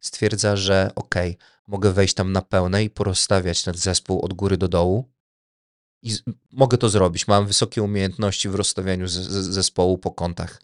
stwierdza, 0.00 0.56
że 0.56 0.90
okej, 0.94 1.30
okay, 1.30 1.46
mogę 1.66 1.92
wejść 1.92 2.14
tam 2.14 2.32
na 2.32 2.42
pełne 2.42 2.84
i 2.84 2.90
porozstawiać 2.90 3.62
ten 3.62 3.74
zespół 3.74 4.20
od 4.20 4.32
góry 4.32 4.56
do 4.56 4.68
dołu. 4.68 5.13
I 6.04 6.10
z, 6.10 6.22
mogę 6.52 6.78
to 6.78 6.88
zrobić. 6.88 7.28
Mam 7.28 7.46
wysokie 7.46 7.82
umiejętności 7.82 8.48
w 8.48 8.54
rozstawianiu 8.54 9.08
z, 9.08 9.12
z, 9.12 9.54
zespołu 9.54 9.98
po 9.98 10.10
kątach. 10.10 10.62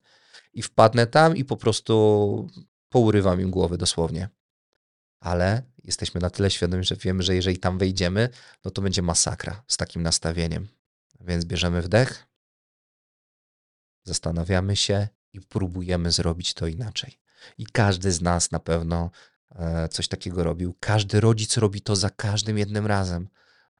I 0.52 0.62
wpadnę 0.62 1.06
tam 1.06 1.36
i 1.36 1.44
po 1.44 1.56
prostu 1.56 2.48
pourywam 2.88 3.40
im 3.40 3.50
głowy 3.50 3.78
dosłownie. 3.78 4.28
Ale 5.20 5.62
jesteśmy 5.84 6.20
na 6.20 6.30
tyle 6.30 6.50
świadomi, 6.50 6.84
że 6.84 6.96
wiemy, 6.96 7.22
że 7.22 7.34
jeżeli 7.34 7.58
tam 7.58 7.78
wejdziemy, 7.78 8.28
no 8.64 8.70
to 8.70 8.82
będzie 8.82 9.02
masakra 9.02 9.62
z 9.66 9.76
takim 9.76 10.02
nastawieniem. 10.02 10.68
Więc 11.20 11.44
bierzemy 11.44 11.82
wdech, 11.82 12.26
zastanawiamy 14.04 14.76
się 14.76 15.08
i 15.32 15.40
próbujemy 15.40 16.12
zrobić 16.12 16.54
to 16.54 16.66
inaczej. 16.66 17.18
I 17.58 17.66
każdy 17.66 18.12
z 18.12 18.20
nas 18.20 18.50
na 18.50 18.60
pewno 18.60 19.10
e, 19.50 19.88
coś 19.88 20.08
takiego 20.08 20.44
robił. 20.44 20.74
Każdy 20.80 21.20
rodzic 21.20 21.56
robi 21.56 21.80
to 21.80 21.96
za 21.96 22.10
każdym 22.10 22.58
jednym 22.58 22.86
razem. 22.86 23.28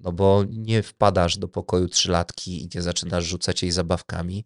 No 0.01 0.13
bo 0.13 0.45
nie 0.49 0.83
wpadasz 0.83 1.39
do 1.39 1.49
pokoju 1.49 1.89
trzylatki 1.89 2.63
i 2.63 2.69
nie 2.75 2.83
zaczynasz 2.83 3.25
rzucać 3.25 3.63
jej 3.63 3.73
zabawkami, 3.73 4.45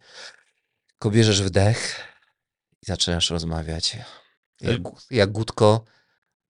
tylko 0.86 1.10
bierzesz 1.10 1.42
wdech 1.42 2.00
i 2.82 2.86
zaczynasz 2.86 3.30
rozmawiać. 3.30 3.96
Jak, 4.60 4.80
jak 5.10 5.32
Gutko, 5.32 5.84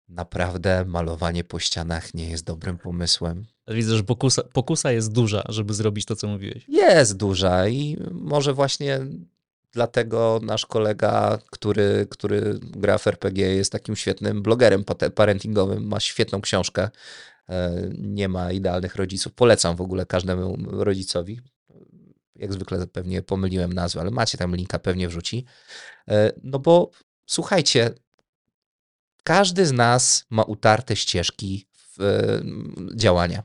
naprawdę 0.09 0.84
malowanie 0.84 1.44
po 1.44 1.59
ścianach 1.59 2.14
nie 2.14 2.30
jest 2.30 2.44
dobrym 2.44 2.78
pomysłem. 2.78 3.46
Widzę, 3.68 3.96
że 3.96 4.02
pokusa, 4.02 4.42
pokusa 4.52 4.92
jest 4.92 5.12
duża, 5.12 5.42
żeby 5.48 5.74
zrobić 5.74 6.05
to, 6.05 6.16
co 6.16 6.26
mówiłeś. 6.26 6.68
Jest 6.68 7.16
duża 7.16 7.68
i 7.68 7.96
może 8.11 8.55
właśnie 8.55 9.00
dlatego 9.72 10.40
nasz 10.42 10.66
kolega, 10.66 11.38
który, 11.50 12.07
który 12.11 12.59
gra 12.62 12.98
w 12.98 13.07
RPG, 13.07 13.55
jest 13.55 13.72
takim 13.72 13.96
świetnym 13.96 14.42
blogerem 14.42 14.84
parentingowym, 15.14 15.86
ma 15.86 16.00
świetną 16.00 16.40
książkę. 16.40 16.90
E, 17.49 17.90
nie 17.99 18.28
ma 18.28 18.53
idealnych 18.53 18.97
rodziców. 18.97 19.32
Polecam 19.32 19.76
w 19.76 19.80
ogóle 19.80 20.07
każdemu 20.07 20.57
rodzicowi. 20.70 21.40
Jak 22.36 22.53
zwykle 22.53 22.86
pewnie 22.86 23.22
pomyliłem 23.22 23.72
nazwę, 23.72 24.01
ale 24.01 24.11
macie 24.11 24.38
tam 24.38 24.57
linka, 24.57 24.78
pewnie 24.78 25.09
wrzuci. 25.09 25.45
E, 26.09 26.32
no 26.42 26.59
bo 26.59 26.90
słuchajcie, 27.26 27.90
każdy 29.24 29.66
z 29.66 29.72
nas 29.72 30.24
ma 30.30 30.42
utarte 30.42 30.97
ścieżki 30.97 31.66
e, 32.01 32.42
działania 32.95 33.42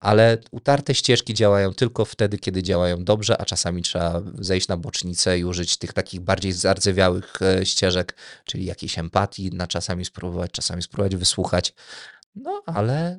ale 0.00 0.38
utarte 0.50 0.94
ścieżki 0.94 1.34
działają 1.34 1.74
tylko 1.74 2.04
wtedy, 2.04 2.38
kiedy 2.38 2.62
działają 2.62 3.04
dobrze, 3.04 3.40
a 3.40 3.44
czasami 3.44 3.82
trzeba 3.82 4.22
zejść 4.38 4.68
na 4.68 4.76
bocznicę 4.76 5.38
i 5.38 5.44
użyć 5.44 5.76
tych 5.76 5.92
takich 5.92 6.20
bardziej 6.20 6.52
zardzewiałych 6.52 7.38
ścieżek, 7.64 8.16
czyli 8.44 8.64
jakiejś 8.64 8.98
empatii, 8.98 9.50
na 9.50 9.66
czasami 9.66 10.04
spróbować, 10.04 10.50
czasami 10.50 10.82
spróbować 10.82 11.16
wysłuchać. 11.16 11.74
No, 12.34 12.62
ale 12.66 13.16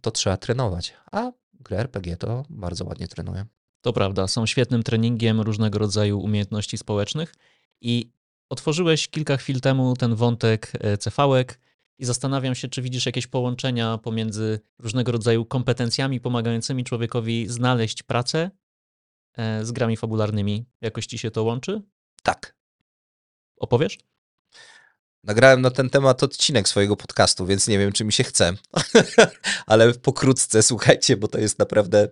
to 0.00 0.10
trzeba 0.10 0.36
trenować, 0.36 0.94
a 1.12 1.32
gry 1.52 1.76
RPG 1.76 2.16
to 2.16 2.44
bardzo 2.50 2.84
ładnie 2.84 3.08
trenują. 3.08 3.44
To 3.80 3.92
prawda, 3.92 4.28
są 4.28 4.46
świetnym 4.46 4.82
treningiem 4.82 5.40
różnego 5.40 5.78
rodzaju 5.78 6.20
umiejętności 6.20 6.78
społecznych 6.78 7.34
i 7.80 8.10
otworzyłeś 8.48 9.08
kilka 9.08 9.36
chwil 9.36 9.60
temu 9.60 9.96
ten 9.96 10.14
wątek 10.14 10.72
e, 10.80 10.98
cefałek, 10.98 11.58
i 11.98 12.04
zastanawiam 12.04 12.54
się, 12.54 12.68
czy 12.68 12.82
widzisz 12.82 13.06
jakieś 13.06 13.26
połączenia 13.26 13.98
pomiędzy 13.98 14.60
różnego 14.78 15.12
rodzaju 15.12 15.44
kompetencjami 15.44 16.20
pomagającymi 16.20 16.84
człowiekowi 16.84 17.48
znaleźć 17.48 18.02
pracę 18.02 18.50
e, 19.32 19.64
z 19.64 19.72
grami 19.72 19.96
fabularnymi. 19.96 20.64
Jakoś 20.80 21.06
ci 21.06 21.18
się 21.18 21.30
to 21.30 21.42
łączy? 21.42 21.82
Tak. 22.22 22.56
Opowiesz? 23.56 23.98
Nagrałem 25.26 25.60
na 25.60 25.70
ten 25.70 25.90
temat 25.90 26.22
odcinek 26.22 26.68
swojego 26.68 26.96
podcastu, 26.96 27.46
więc 27.46 27.68
nie 27.68 27.78
wiem, 27.78 27.92
czy 27.92 28.04
mi 28.04 28.12
się 28.12 28.24
chce. 28.24 28.52
Ale 29.66 29.94
pokrótce 29.94 30.62
słuchajcie, 30.62 31.16
bo 31.16 31.28
to 31.28 31.38
jest 31.38 31.58
naprawdę 31.58 32.08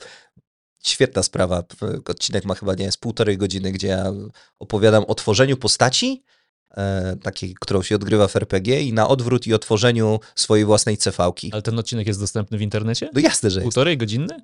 świetna 0.84 1.22
sprawa. 1.22 1.62
Odcinek 2.08 2.44
ma 2.44 2.54
chyba, 2.54 2.74
nie 2.74 2.84
jest 2.84 2.98
półtorej 2.98 3.38
godziny, 3.38 3.72
gdzie 3.72 3.88
ja 3.88 4.12
opowiadam 4.58 5.04
o 5.04 5.14
tworzeniu 5.14 5.56
postaci 5.56 6.24
takiej, 7.22 7.54
którą 7.60 7.82
się 7.82 7.94
odgrywa 7.94 8.28
w 8.28 8.36
RPG 8.36 8.82
i 8.82 8.92
na 8.92 9.08
odwrót 9.08 9.46
i 9.46 9.54
otworzeniu 9.54 10.20
swojej 10.34 10.64
własnej 10.64 10.96
cefałki. 10.96 11.50
Ale 11.52 11.62
ten 11.62 11.78
odcinek 11.78 12.06
jest 12.06 12.20
dostępny 12.20 12.58
w 12.58 12.62
internecie? 12.62 13.10
No 13.14 13.20
jasne, 13.20 13.50
że 13.50 13.60
jest. 13.60 13.64
Półtorej 13.64 13.98
godzinny? 13.98 14.36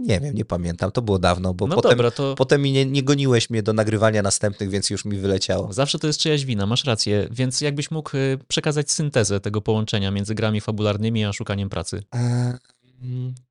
Nie 0.00 0.20
wiem, 0.20 0.34
nie 0.34 0.44
pamiętam, 0.44 0.90
to 0.90 1.02
było 1.02 1.18
dawno, 1.18 1.54
bo 1.54 1.66
No 1.66 1.74
potem, 1.76 1.90
dobra, 1.90 2.10
to 2.10 2.34
potem 2.34 2.62
nie, 2.62 2.86
nie 2.86 3.02
goniłeś 3.02 3.50
mnie 3.50 3.62
do 3.62 3.72
nagrywania 3.72 4.22
następnych, 4.22 4.70
więc 4.70 4.90
już 4.90 5.04
mi 5.04 5.18
wyleciało. 5.18 5.72
zawsze 5.72 5.98
to 5.98 6.06
jest 6.06 6.18
czyjaś 6.20 6.44
wina, 6.44 6.66
masz 6.66 6.84
rację. 6.84 7.28
Więc 7.30 7.60
jakbyś 7.60 7.90
mógł 7.90 8.16
y, 8.16 8.38
przekazać 8.48 8.90
syntezę 8.90 9.40
tego 9.40 9.60
połączenia 9.60 10.10
między 10.10 10.34
grami 10.34 10.60
fabularnymi 10.60 11.24
a 11.24 11.32
szukaniem 11.32 11.68
pracy? 11.70 12.02
E, 12.14 12.58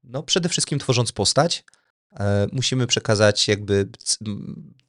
No, 0.04 0.24
przede 0.24 0.50
wszystkim 0.50 0.80
tworząc 0.80 1.12
postać, 1.12 1.64
e, 1.74 1.77
musimy 2.52 2.88
przekazać 2.88 3.48
jakby 3.48 3.90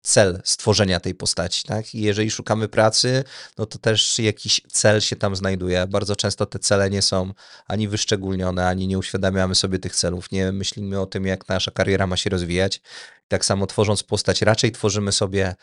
cel 0.02 0.40
stworzenia 0.44 1.00
tej 1.00 1.14
postaci, 1.14 1.62
tak? 1.66 1.94
I 1.94 2.00
jeżeli 2.00 2.30
szukamy 2.30 2.68
pracy, 2.68 3.24
no 3.58 3.66
to 3.66 3.78
też 3.78 4.18
jakiś 4.18 4.60
cel 4.72 5.00
się 5.00 5.16
tam 5.16 5.36
znajduje. 5.36 5.86
Bardzo 5.86 6.16
często 6.16 6.46
te 6.46 6.58
cele 6.58 6.90
nie 6.90 7.02
są 7.02 7.32
ani 7.66 7.88
wyszczególnione, 7.88 8.68
ani 8.68 8.86
nie 8.86 8.98
uświadamiamy 8.98 9.54
sobie 9.54 9.78
tych 9.78 9.96
celów, 9.96 10.30
nie 10.30 10.52
myślimy 10.52 11.00
o 11.00 11.06
tym, 11.06 11.26
jak 11.26 11.48
nasza 11.48 11.70
kariera 11.70 12.06
ma 12.06 12.16
się 12.16 12.30
rozwijać. 12.30 12.80
Tak 13.28 13.44
samo 13.44 13.66
tworząc 13.66 14.02
postać, 14.02 14.42
raczej 14.42 14.72
tworzymy 14.72 15.12
sobie 15.12 15.54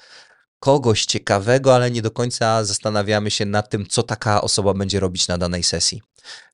kogoś 0.59 1.05
ciekawego, 1.05 1.75
ale 1.75 1.91
nie 1.91 2.01
do 2.01 2.11
końca 2.11 2.63
zastanawiamy 2.63 3.31
się 3.31 3.45
nad 3.45 3.69
tym, 3.69 3.85
co 3.87 4.03
taka 4.03 4.41
osoba 4.41 4.73
będzie 4.73 4.99
robić 4.99 5.27
na 5.27 5.37
danej 5.37 5.63
sesji. 5.63 6.01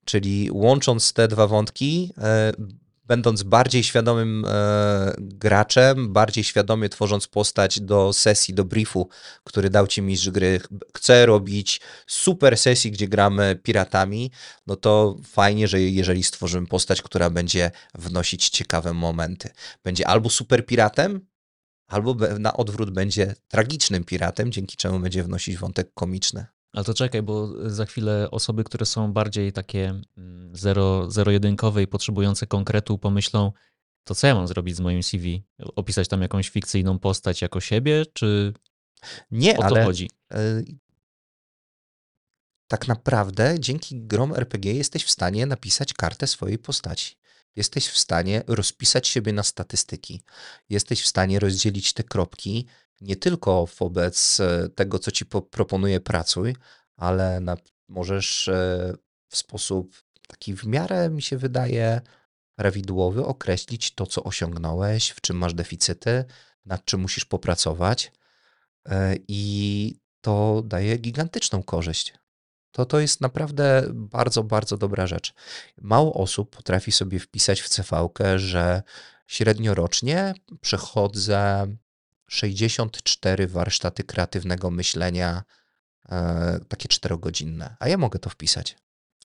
Czyli 0.05 0.49
łącząc 0.51 1.13
te 1.13 1.27
dwa 1.27 1.47
wątki, 1.47 2.13
e, 2.17 2.51
będąc 3.11 3.43
bardziej 3.43 3.83
świadomym 3.83 4.45
e, 4.47 5.13
graczem, 5.17 6.13
bardziej 6.13 6.43
świadomie 6.43 6.89
tworząc 6.89 7.27
postać 7.27 7.79
do 7.79 8.13
sesji, 8.13 8.53
do 8.53 8.65
briefu, 8.65 9.09
który 9.43 9.69
dał 9.69 9.87
ci 9.87 10.01
mistrz 10.01 10.29
gry, 10.29 10.61
chcę 10.97 11.25
robić 11.25 11.81
super 12.07 12.57
sesji, 12.57 12.91
gdzie 12.91 13.07
gramy 13.07 13.59
piratami, 13.63 14.31
no 14.67 14.75
to 14.75 15.17
fajnie, 15.25 15.67
że 15.67 15.81
jeżeli 15.81 16.23
stworzymy 16.23 16.67
postać, 16.67 17.01
która 17.01 17.29
będzie 17.29 17.71
wnosić 17.95 18.49
ciekawe 18.49 18.93
momenty. 18.93 19.49
Będzie 19.83 20.07
albo 20.07 20.29
super 20.29 20.65
piratem, 20.65 21.27
albo 21.87 22.15
na 22.39 22.53
odwrót 22.53 22.91
będzie 22.91 23.35
tragicznym 23.47 24.03
piratem, 24.03 24.51
dzięki 24.51 24.77
czemu 24.77 24.99
będzie 24.99 25.23
wnosić 25.23 25.57
wątek 25.57 25.93
komiczny. 25.93 26.45
Ale 26.73 26.85
to 26.85 26.93
czekaj, 26.93 27.21
bo 27.21 27.69
za 27.69 27.85
chwilę 27.85 28.31
osoby, 28.31 28.63
które 28.63 28.85
są 28.85 29.13
bardziej 29.13 29.53
takie 29.53 30.01
mm, 30.17 30.55
zero, 30.55 31.11
zero-jedynkowe 31.11 31.83
i 31.83 31.87
potrzebujące 31.87 32.47
konkretu, 32.47 32.97
pomyślą, 32.97 33.51
to 34.03 34.15
co 34.15 34.27
ja 34.27 34.35
mam 34.35 34.47
zrobić 34.47 34.75
z 34.75 34.79
moim 34.79 35.03
CV? 35.03 35.43
Opisać 35.75 36.07
tam 36.07 36.21
jakąś 36.21 36.49
fikcyjną 36.49 36.99
postać 36.99 37.41
jako 37.41 37.59
siebie, 37.59 38.05
czy 38.13 38.53
Nie, 39.31 39.57
o 39.57 39.61
to 39.61 39.65
ale 39.65 39.83
chodzi? 39.83 40.09
e, 40.33 40.63
tak 42.67 42.87
naprawdę 42.87 43.55
dzięki 43.59 44.01
grom 44.01 44.35
RPG 44.35 44.73
jesteś 44.73 45.03
w 45.03 45.11
stanie 45.11 45.45
napisać 45.45 45.93
kartę 45.93 46.27
swojej 46.27 46.57
postaci. 46.57 47.15
Jesteś 47.55 47.87
w 47.87 47.97
stanie 47.97 48.43
rozpisać 48.47 49.07
siebie 49.07 49.33
na 49.33 49.43
statystyki. 49.43 50.21
Jesteś 50.69 51.01
w 51.01 51.07
stanie 51.07 51.39
rozdzielić 51.39 51.93
te 51.93 52.03
kropki 52.03 52.67
nie 53.01 53.15
tylko 53.15 53.65
wobec 53.79 54.39
e, 54.39 54.69
tego, 54.69 54.99
co 54.99 55.11
ci 55.11 55.25
po- 55.25 55.41
proponuje 55.41 55.99
pracuj, 55.99 56.55
ale 56.97 57.39
na, 57.39 57.57
możesz 57.87 58.47
e, 58.47 58.93
w 59.27 59.37
sposób 59.37 59.95
taki 60.27 60.53
w 60.53 60.63
miarę, 60.65 61.09
mi 61.09 61.21
się 61.21 61.37
wydaje, 61.37 62.01
prawidłowy 62.55 63.25
określić 63.25 63.95
to, 63.95 64.05
co 64.07 64.23
osiągnąłeś, 64.23 65.09
w 65.09 65.21
czym 65.21 65.37
masz 65.37 65.53
deficyty, 65.53 66.25
nad 66.65 66.85
czym 66.85 67.01
musisz 67.01 67.25
popracować. 67.25 68.11
E, 68.85 69.15
I 69.27 69.95
to 70.21 70.61
daje 70.65 70.97
gigantyczną 70.97 71.63
korzyść. 71.63 72.13
To, 72.71 72.85
to 72.85 72.99
jest 72.99 73.21
naprawdę 73.21 73.83
bardzo, 73.93 74.43
bardzo 74.43 74.77
dobra 74.77 75.07
rzecz. 75.07 75.33
Mało 75.81 76.13
osób 76.13 76.55
potrafi 76.55 76.91
sobie 76.91 77.19
wpisać 77.19 77.61
w 77.61 77.69
cv 77.69 78.09
że 78.35 78.83
średnio 79.27 79.73
rocznie 79.75 80.33
przechodzę 80.61 81.67
64 82.31 83.47
warsztaty 83.47 84.03
kreatywnego 84.03 84.71
myślenia, 84.71 85.43
e, 86.09 86.59
takie 86.67 86.87
czterogodzinne. 86.87 87.75
A 87.79 87.87
ja 87.87 87.97
mogę 87.97 88.19
to 88.19 88.29
wpisać. 88.29 88.77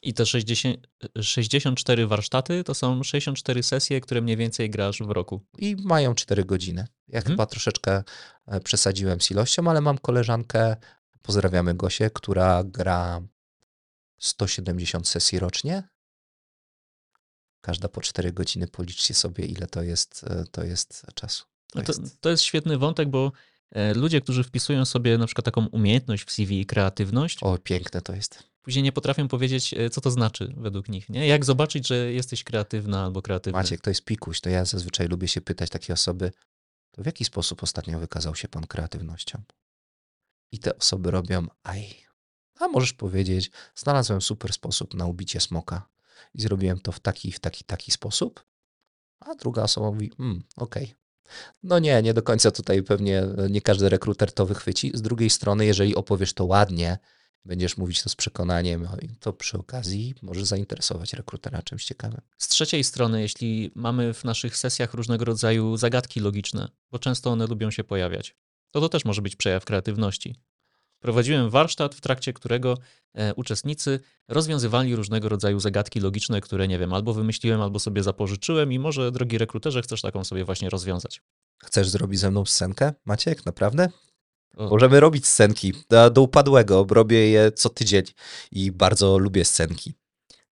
I 0.02 0.14
te 0.14 0.26
60, 0.26 0.86
64 1.22 2.06
warsztaty 2.06 2.64
to 2.64 2.74
są 2.74 3.02
64 3.02 3.62
sesje, 3.62 4.00
które 4.00 4.20
mniej 4.20 4.36
więcej 4.36 4.70
grasz 4.70 4.98
w 4.98 5.10
roku. 5.10 5.46
I 5.58 5.76
mają 5.84 6.14
4 6.14 6.44
godziny. 6.44 6.86
Ja 7.08 7.18
Mhm. 7.18 7.34
chyba 7.34 7.46
troszeczkę 7.46 8.02
e, 8.46 8.60
przesadziłem 8.60 9.20
z 9.20 9.30
ilością, 9.30 9.70
ale 9.70 9.80
mam 9.80 9.98
koleżankę, 9.98 10.76
pozdrawiamy 11.22 11.74
Gosię, 11.74 12.10
która 12.10 12.64
gra 12.64 13.22
170 14.18 15.08
sesji 15.08 15.38
rocznie. 15.38 15.88
Każda 17.60 17.88
po 17.88 18.00
4 18.00 18.32
godziny, 18.32 18.68
policzcie 18.68 19.14
sobie, 19.14 19.44
ile 19.44 19.66
to 19.66 19.82
jest, 19.82 20.24
e, 20.24 20.44
to 20.50 20.64
jest 20.64 21.06
czasu. 21.14 21.44
To 21.72 21.78
No 21.78 21.84
to, 21.84 21.92
jest, 21.92 22.20
to 22.20 22.30
jest 22.30 22.42
świetny 22.42 22.78
wątek, 22.78 23.08
bo 23.08 23.32
e, 23.70 23.94
ludzie, 23.94 24.20
którzy 24.20 24.44
wpisują 24.44 24.84
sobie 24.84 25.18
na 25.18 25.26
przykład 25.26 25.44
taką 25.44 25.66
umiejętność 25.66 26.24
w 26.24 26.30
CV 26.30 26.60
i 26.60 26.66
kreatywność, 26.66 27.38
o, 27.42 27.58
piękne 27.58 28.02
to 28.02 28.14
jest. 28.14 28.42
później 28.62 28.82
nie 28.82 28.92
potrafią 28.92 29.28
powiedzieć, 29.28 29.74
e, 29.74 29.90
co 29.90 30.00
to 30.00 30.10
znaczy 30.10 30.54
według 30.56 30.88
nich. 30.88 31.08
Nie? 31.08 31.26
Jak 31.26 31.44
zobaczyć, 31.44 31.88
że 31.88 32.12
jesteś 32.12 32.44
kreatywna 32.44 33.04
albo 33.04 33.22
kreatywny? 33.22 33.58
Maciek, 33.58 33.80
to 33.80 33.90
jest 33.90 34.04
pikuś, 34.04 34.40
to 34.40 34.50
ja 34.50 34.64
zazwyczaj 34.64 35.08
lubię 35.08 35.28
się 35.28 35.40
pytać 35.40 35.70
takiej 35.70 35.94
osoby, 35.94 36.32
to 36.90 37.02
w 37.02 37.06
jaki 37.06 37.24
sposób 37.24 37.62
ostatnio 37.62 37.98
wykazał 37.98 38.34
się 38.34 38.48
pan 38.48 38.66
kreatywnością? 38.66 39.42
I 40.52 40.58
te 40.58 40.78
osoby 40.78 41.10
robią, 41.10 41.46
aj, 41.62 42.06
a 42.60 42.68
możesz 42.68 42.92
powiedzieć, 42.92 43.50
znalazłem 43.74 44.20
super 44.20 44.52
sposób 44.52 44.94
na 44.94 45.06
ubicie 45.06 45.40
smoka 45.40 45.88
i 46.34 46.42
zrobiłem 46.42 46.80
to 46.80 46.92
w 46.92 47.00
taki, 47.00 47.32
w 47.32 47.40
taki, 47.40 47.64
taki 47.64 47.92
sposób, 47.92 48.44
a 49.20 49.34
druga 49.34 49.62
osoba 49.62 49.90
mówi, 49.90 50.12
mm, 50.18 50.42
okej. 50.56 50.94
No 51.62 51.78
nie, 51.78 52.02
nie 52.02 52.14
do 52.14 52.22
końca 52.22 52.50
tutaj 52.50 52.82
pewnie 52.82 53.22
e, 53.22 53.46
nie 53.50 53.60
każdy 53.60 53.88
rekruter 53.88 54.32
to 54.32 54.46
wychwyci. 54.46 54.90
Z 54.94 55.02
drugiej 55.02 55.30
strony, 55.30 55.66
jeżeli 55.66 55.94
opowiesz 55.94 56.32
to 56.32 56.44
ładnie, 56.44 56.98
będziesz 57.44 57.76
mówić 57.76 58.02
to 58.02 58.08
z 58.08 58.16
przekonaniem, 58.16 58.82
no 58.82 58.96
to 59.20 59.32
przy 59.32 59.58
okazji 59.58 60.14
może 60.22 60.46
zainteresować 60.46 61.12
rekrutera 61.12 61.62
czymś 61.62 61.84
ciekawym. 61.84 62.20
Z 62.38 62.48
trzeciej 62.48 62.84
strony, 62.84 63.22
jeśli 63.22 63.70
mamy 63.74 64.14
w 64.14 64.24
naszych 64.24 64.56
sesjach 64.56 64.94
różnego 64.94 65.24
rodzaju 65.24 65.76
zagadki 65.76 66.20
logiczne, 66.20 66.68
bo 66.90 66.98
często 66.98 67.30
one 67.30 67.46
lubią 67.46 67.70
się 67.70 67.84
pojawiać, 67.84 68.36
to 68.70 68.80
to 68.80 68.88
też 68.88 69.04
może 69.04 69.22
być 69.22 69.36
przejaw 69.36 69.64
kreatywności. 69.64 70.36
Prowadziłem 71.00 71.50
warsztat, 71.50 71.94
w 71.94 72.00
trakcie 72.00 72.32
którego 72.32 72.78
e, 73.14 73.34
uczestnicy 73.34 74.00
rozwiązywali 74.28 74.96
różnego 74.96 75.28
rodzaju 75.28 75.60
zagadki 75.60 76.00
logiczne, 76.00 76.40
które 76.40 76.68
nie 76.68 76.78
wiem, 76.78 76.92
albo 76.92 77.14
wymyśliłem, 77.14 77.60
albo 77.60 77.78
sobie 77.78 78.02
zapożyczyłem 78.02 78.72
i 78.72 78.78
może, 78.78 79.12
drogi 79.12 79.38
rekruterze, 79.38 79.82
chcesz 79.82 80.02
taką 80.02 80.24
sobie 80.24 80.44
właśnie 80.44 80.70
rozwiązać. 80.70 81.22
Chcesz 81.64 81.88
zrobić 81.88 82.20
ze 82.20 82.30
mną 82.30 82.44
scenkę, 82.44 82.92
Maciek? 83.04 83.46
Naprawdę? 83.46 83.88
O, 84.56 84.68
Możemy 84.68 85.00
robić 85.00 85.26
scenki 85.26 85.72
do, 85.90 86.10
do 86.10 86.22
upadłego. 86.22 86.86
Robię 86.90 87.30
je 87.30 87.52
co 87.52 87.68
tydzień 87.68 88.04
i 88.52 88.72
bardzo 88.72 89.18
lubię 89.18 89.44
scenki. 89.44 89.94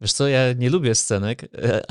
Wiesz 0.03 0.13
co, 0.13 0.27
ja 0.27 0.53
nie 0.53 0.69
lubię 0.69 0.95
scenek. 0.95 1.43
E, 1.43 1.83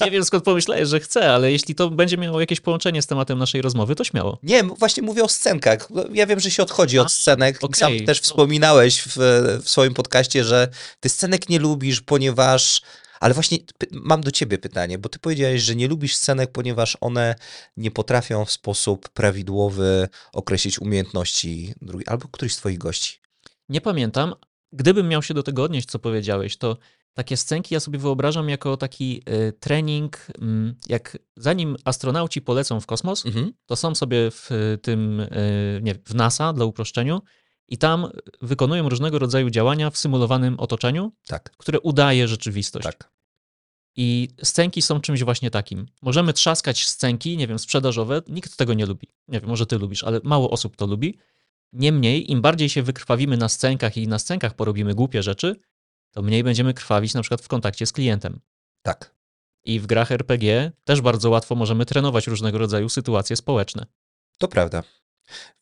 nie 0.04 0.10
wiem 0.10 0.24
skąd 0.24 0.44
pomyślałeś, 0.44 0.88
że 0.88 1.00
chcę, 1.00 1.32
ale 1.32 1.52
jeśli 1.52 1.74
to 1.74 1.90
będzie 1.90 2.16
miało 2.16 2.40
jakieś 2.40 2.60
połączenie 2.60 3.02
z 3.02 3.06
tematem 3.06 3.38
naszej 3.38 3.62
rozmowy, 3.62 3.94
to 3.94 4.04
śmiało. 4.04 4.38
Nie, 4.42 4.62
właśnie 4.62 5.02
mówię 5.02 5.24
o 5.24 5.28
scenkach. 5.28 5.88
Ja 6.12 6.26
wiem, 6.26 6.40
że 6.40 6.50
się 6.50 6.62
odchodzi 6.62 6.98
od 6.98 7.12
scenek. 7.12 7.58
okej. 7.62 7.78
Sam 7.78 8.06
też 8.06 8.20
wspominałeś 8.20 9.02
w, 9.02 9.16
w 9.62 9.68
swoim 9.68 9.94
podcaście, 9.94 10.44
że 10.44 10.68
ty 11.00 11.08
scenek 11.08 11.48
nie 11.48 11.58
lubisz, 11.58 12.00
ponieważ. 12.00 12.82
Ale 13.20 13.34
właśnie 13.34 13.58
mam 13.92 14.20
do 14.20 14.30
ciebie 14.30 14.58
pytanie, 14.58 14.98
bo 14.98 15.08
ty 15.08 15.18
powiedziałeś, 15.18 15.62
że 15.62 15.74
nie 15.74 15.88
lubisz 15.88 16.16
scenek, 16.16 16.52
ponieważ 16.52 16.96
one 17.00 17.34
nie 17.76 17.90
potrafią 17.90 18.44
w 18.44 18.50
sposób 18.52 19.08
prawidłowy 19.08 20.08
określić 20.32 20.78
umiejętności 20.78 21.74
drugiej, 21.82 22.06
albo 22.08 22.28
któryś 22.28 22.54
z 22.54 22.56
twoich 22.56 22.78
gości. 22.78 23.18
Nie 23.68 23.80
pamiętam. 23.80 24.34
Gdybym 24.72 25.08
miał 25.08 25.22
się 25.22 25.34
do 25.34 25.42
tego 25.42 25.62
odnieść, 25.62 25.88
co 25.88 25.98
powiedziałeś, 25.98 26.56
to 26.56 26.76
takie 27.18 27.36
scenki 27.36 27.74
ja 27.74 27.80
sobie 27.80 27.98
wyobrażam 27.98 28.48
jako 28.48 28.76
taki 28.76 29.22
y, 29.48 29.52
trening, 29.52 30.26
mm, 30.40 30.74
jak 30.88 31.18
zanim 31.36 31.76
astronauci 31.84 32.42
polecą 32.42 32.80
w 32.80 32.86
kosmos, 32.86 33.26
Mhm. 33.26 33.52
to 33.66 33.76
są 33.76 33.94
sobie 33.94 34.30
w 34.30 34.50
y, 34.52 34.78
tym, 34.82 35.20
y, 35.20 35.80
nie 35.82 35.94
w 35.94 36.14
NASA 36.14 36.52
dla 36.52 36.64
uproszczeniu 36.64 37.20
i 37.68 37.78
tam 37.78 38.06
wykonują 38.42 38.88
różnego 38.88 39.18
rodzaju 39.18 39.50
działania 39.50 39.90
w 39.90 39.98
symulowanym 39.98 40.60
otoczeniu, 40.60 41.12
Tak, 41.26 41.50
które 41.56 41.80
udaje 41.80 42.28
rzeczywistość. 42.28 42.84
tak. 42.84 43.10
I 43.96 44.28
scenki 44.42 44.82
są 44.82 45.00
czymś 45.00 45.22
właśnie 45.24 45.50
takim. 45.50 45.86
Możemy 46.02 46.32
trzaskać 46.32 46.86
scenki, 46.86 47.36
nie 47.36 47.46
wiem, 47.46 47.58
sprzedażowe, 47.58 48.22
nikt 48.28 48.56
tego 48.56 48.74
nie 48.74 48.86
lubi. 48.86 49.08
Nie 49.28 49.40
wiem, 49.40 49.48
może 49.48 49.66
ty 49.66 49.78
lubisz, 49.78 50.04
ale 50.04 50.20
mało 50.24 50.50
osób 50.50 50.76
to 50.76 50.86
lubi. 50.86 51.18
Niemniej, 51.72 52.30
im 52.32 52.40
bardziej 52.42 52.68
się 52.68 52.82
wykrwawimy 52.82 53.36
na 53.36 53.48
scenkach 53.48 53.96
i 53.96 54.08
na 54.08 54.18
scenkach 54.18 54.54
porobimy 54.54 54.94
głupie 54.94 55.22
rzeczy, 55.22 55.56
to 56.18 56.22
mniej 56.22 56.44
będziemy 56.44 56.74
krwawić 56.74 57.14
na 57.14 57.22
przykład 57.22 57.42
w 57.42 57.48
kontakcie 57.48 57.86
z 57.86 57.92
klientem. 57.92 58.40
Tak. 58.82 59.14
I 59.64 59.80
w 59.80 59.86
grach 59.86 60.12
RPG 60.12 60.72
też 60.84 61.00
bardzo 61.00 61.30
łatwo 61.30 61.54
możemy 61.54 61.86
trenować 61.86 62.26
różnego 62.26 62.58
rodzaju 62.58 62.88
sytuacje 62.88 63.36
społeczne. 63.36 63.86
To 64.38 64.48
prawda. 64.48 64.82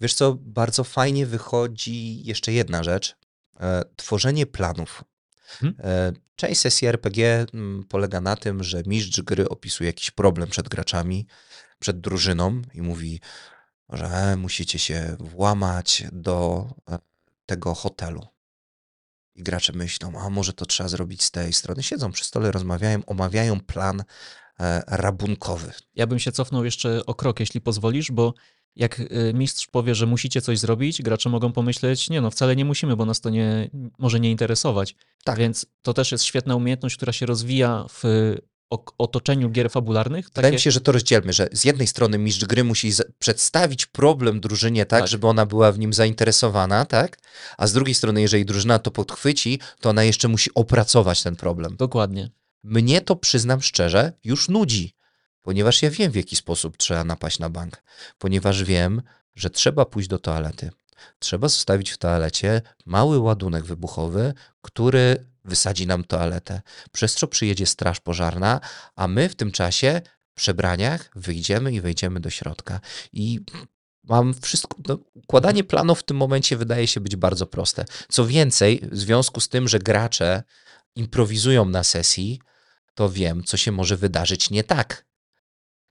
Wiesz 0.00 0.14
co, 0.14 0.34
bardzo 0.40 0.84
fajnie 0.84 1.26
wychodzi 1.26 2.24
jeszcze 2.24 2.52
jedna 2.52 2.82
rzecz, 2.82 3.16
E, 3.60 3.84
tworzenie 3.96 4.46
planów. 4.46 5.04
Hmm? 5.46 5.76
E, 5.84 6.12
część 6.36 6.60
sesji 6.60 6.88
RPG 6.88 7.46
mm, 7.54 7.84
polega 7.84 8.20
na 8.20 8.36
tym, 8.36 8.64
że 8.64 8.82
mistrz 8.86 9.20
gry 9.22 9.48
opisuje 9.48 9.88
jakiś 9.88 10.10
problem 10.10 10.48
przed 10.48 10.68
graczami, 10.68 11.26
przed 11.78 12.00
drużyną 12.00 12.62
i 12.74 12.82
mówi, 12.82 13.20
że 13.88 14.36
musicie 14.36 14.78
się 14.78 15.16
włamać 15.20 16.04
do 16.12 16.66
e, 16.90 16.98
tego 17.46 17.74
hotelu. 17.74 18.26
I 19.36 19.42
gracze 19.42 19.72
myślą, 19.72 20.12
a 20.20 20.30
może 20.30 20.52
to 20.52 20.66
trzeba 20.66 20.88
zrobić 20.88 21.22
z 21.22 21.30
tej 21.30 21.52
strony. 21.52 21.82
Siedzą 21.82 22.12
przy 22.12 22.24
stole, 22.24 22.50
rozmawiają, 22.50 23.04
omawiają 23.06 23.60
plan 23.60 24.04
e, 24.60 24.82
rabunkowy. 24.86 25.72
Ja 25.94 26.06
bym 26.06 26.18
się 26.18 26.32
cofnął 26.32 26.64
jeszcze 26.64 27.06
o 27.06 27.14
krok, 27.14 27.40
jeśli 27.40 27.60
pozwolisz, 27.60 28.10
bo 28.12 28.34
jak 28.76 29.00
y, 29.00 29.32
mistrz 29.34 29.66
powie, 29.66 29.94
że 29.94 30.06
musicie 30.06 30.40
coś 30.40 30.58
zrobić, 30.58 31.02
gracze 31.02 31.28
mogą 31.28 31.52
pomyśleć, 31.52 32.10
nie 32.10 32.20
no, 32.20 32.30
wcale 32.30 32.56
nie 32.56 32.64
musimy, 32.64 32.96
bo 32.96 33.04
nas 33.04 33.20
to 33.20 33.30
nie, 33.30 33.70
może 33.98 34.20
nie 34.20 34.30
interesować. 34.30 34.94
Tak. 35.24 35.38
Więc 35.38 35.66
to 35.82 35.94
też 35.94 36.12
jest 36.12 36.24
świetna 36.24 36.56
umiejętność, 36.56 36.96
która 36.96 37.12
się 37.12 37.26
rozwija 37.26 37.86
w 37.88 38.02
otoczeniu 38.98 39.50
gier 39.50 39.70
fabularnych. 39.70 40.30
Wydaje 40.34 40.54
mi 40.54 40.60
się, 40.60 40.70
że 40.70 40.80
to 40.80 40.92
rozdzielmy, 40.92 41.32
że 41.32 41.48
z 41.52 41.64
jednej 41.64 41.86
strony 41.86 42.18
mistrz 42.18 42.44
gry 42.44 42.64
musi 42.64 42.92
przedstawić 43.18 43.86
problem 43.86 44.40
drużynie 44.40 44.86
tak, 44.86 45.00
Tak. 45.00 45.08
żeby 45.08 45.26
ona 45.26 45.46
była 45.46 45.72
w 45.72 45.78
nim 45.78 45.92
zainteresowana, 45.92 46.84
tak? 46.84 47.18
A 47.58 47.66
z 47.66 47.72
drugiej 47.72 47.94
strony, 47.94 48.20
jeżeli 48.20 48.44
drużyna 48.44 48.78
to 48.78 48.90
podchwyci, 48.90 49.60
to 49.80 49.90
ona 49.90 50.04
jeszcze 50.04 50.28
musi 50.28 50.50
opracować 50.54 51.22
ten 51.22 51.36
problem. 51.36 51.76
Dokładnie. 51.76 52.30
Mnie 52.62 53.00
to, 53.00 53.16
przyznam 53.16 53.62
szczerze, 53.62 54.12
już 54.24 54.48
nudzi, 54.48 54.94
ponieważ 55.42 55.82
ja 55.82 55.90
wiem, 55.90 56.12
w 56.12 56.16
jaki 56.16 56.36
sposób 56.36 56.76
trzeba 56.76 57.04
napaść 57.04 57.38
na 57.38 57.50
bank. 57.50 57.82
Ponieważ 58.18 58.64
wiem, 58.64 59.02
że 59.34 59.50
trzeba 59.50 59.84
pójść 59.84 60.08
do 60.08 60.18
toalety. 60.18 60.70
Trzeba 61.18 61.48
zostawić 61.48 61.90
w 61.90 61.98
toalecie 61.98 62.62
mały 62.86 63.18
ładunek 63.18 63.64
wybuchowy, 63.64 64.34
który 64.62 65.26
wysadzi 65.44 65.86
nam 65.86 66.04
toaletę. 66.04 66.62
Przez 66.92 67.14
co 67.14 67.26
przyjedzie 67.26 67.66
straż 67.66 68.00
pożarna, 68.00 68.60
a 68.96 69.08
my 69.08 69.28
w 69.28 69.34
tym 69.34 69.52
czasie 69.52 70.00
przebraniach 70.34 71.10
wyjdziemy 71.14 71.72
i 71.72 71.80
wejdziemy 71.80 72.20
do 72.20 72.30
środka. 72.30 72.80
I 73.12 73.40
mam 74.04 74.34
wszystko. 74.34 74.76
No, 74.88 74.98
układanie 75.14 75.64
planów 75.64 76.00
w 76.00 76.02
tym 76.02 76.16
momencie 76.16 76.56
wydaje 76.56 76.86
się 76.86 77.00
być 77.00 77.16
bardzo 77.16 77.46
proste. 77.46 77.84
Co 78.08 78.26
więcej, 78.26 78.80
w 78.92 78.98
związku 78.98 79.40
z 79.40 79.48
tym, 79.48 79.68
że 79.68 79.78
gracze 79.78 80.42
improwizują 80.96 81.64
na 81.64 81.84
sesji, 81.84 82.40
to 82.94 83.10
wiem, 83.10 83.44
co 83.44 83.56
się 83.56 83.72
może 83.72 83.96
wydarzyć 83.96 84.50
nie 84.50 84.64
tak. 84.64 85.06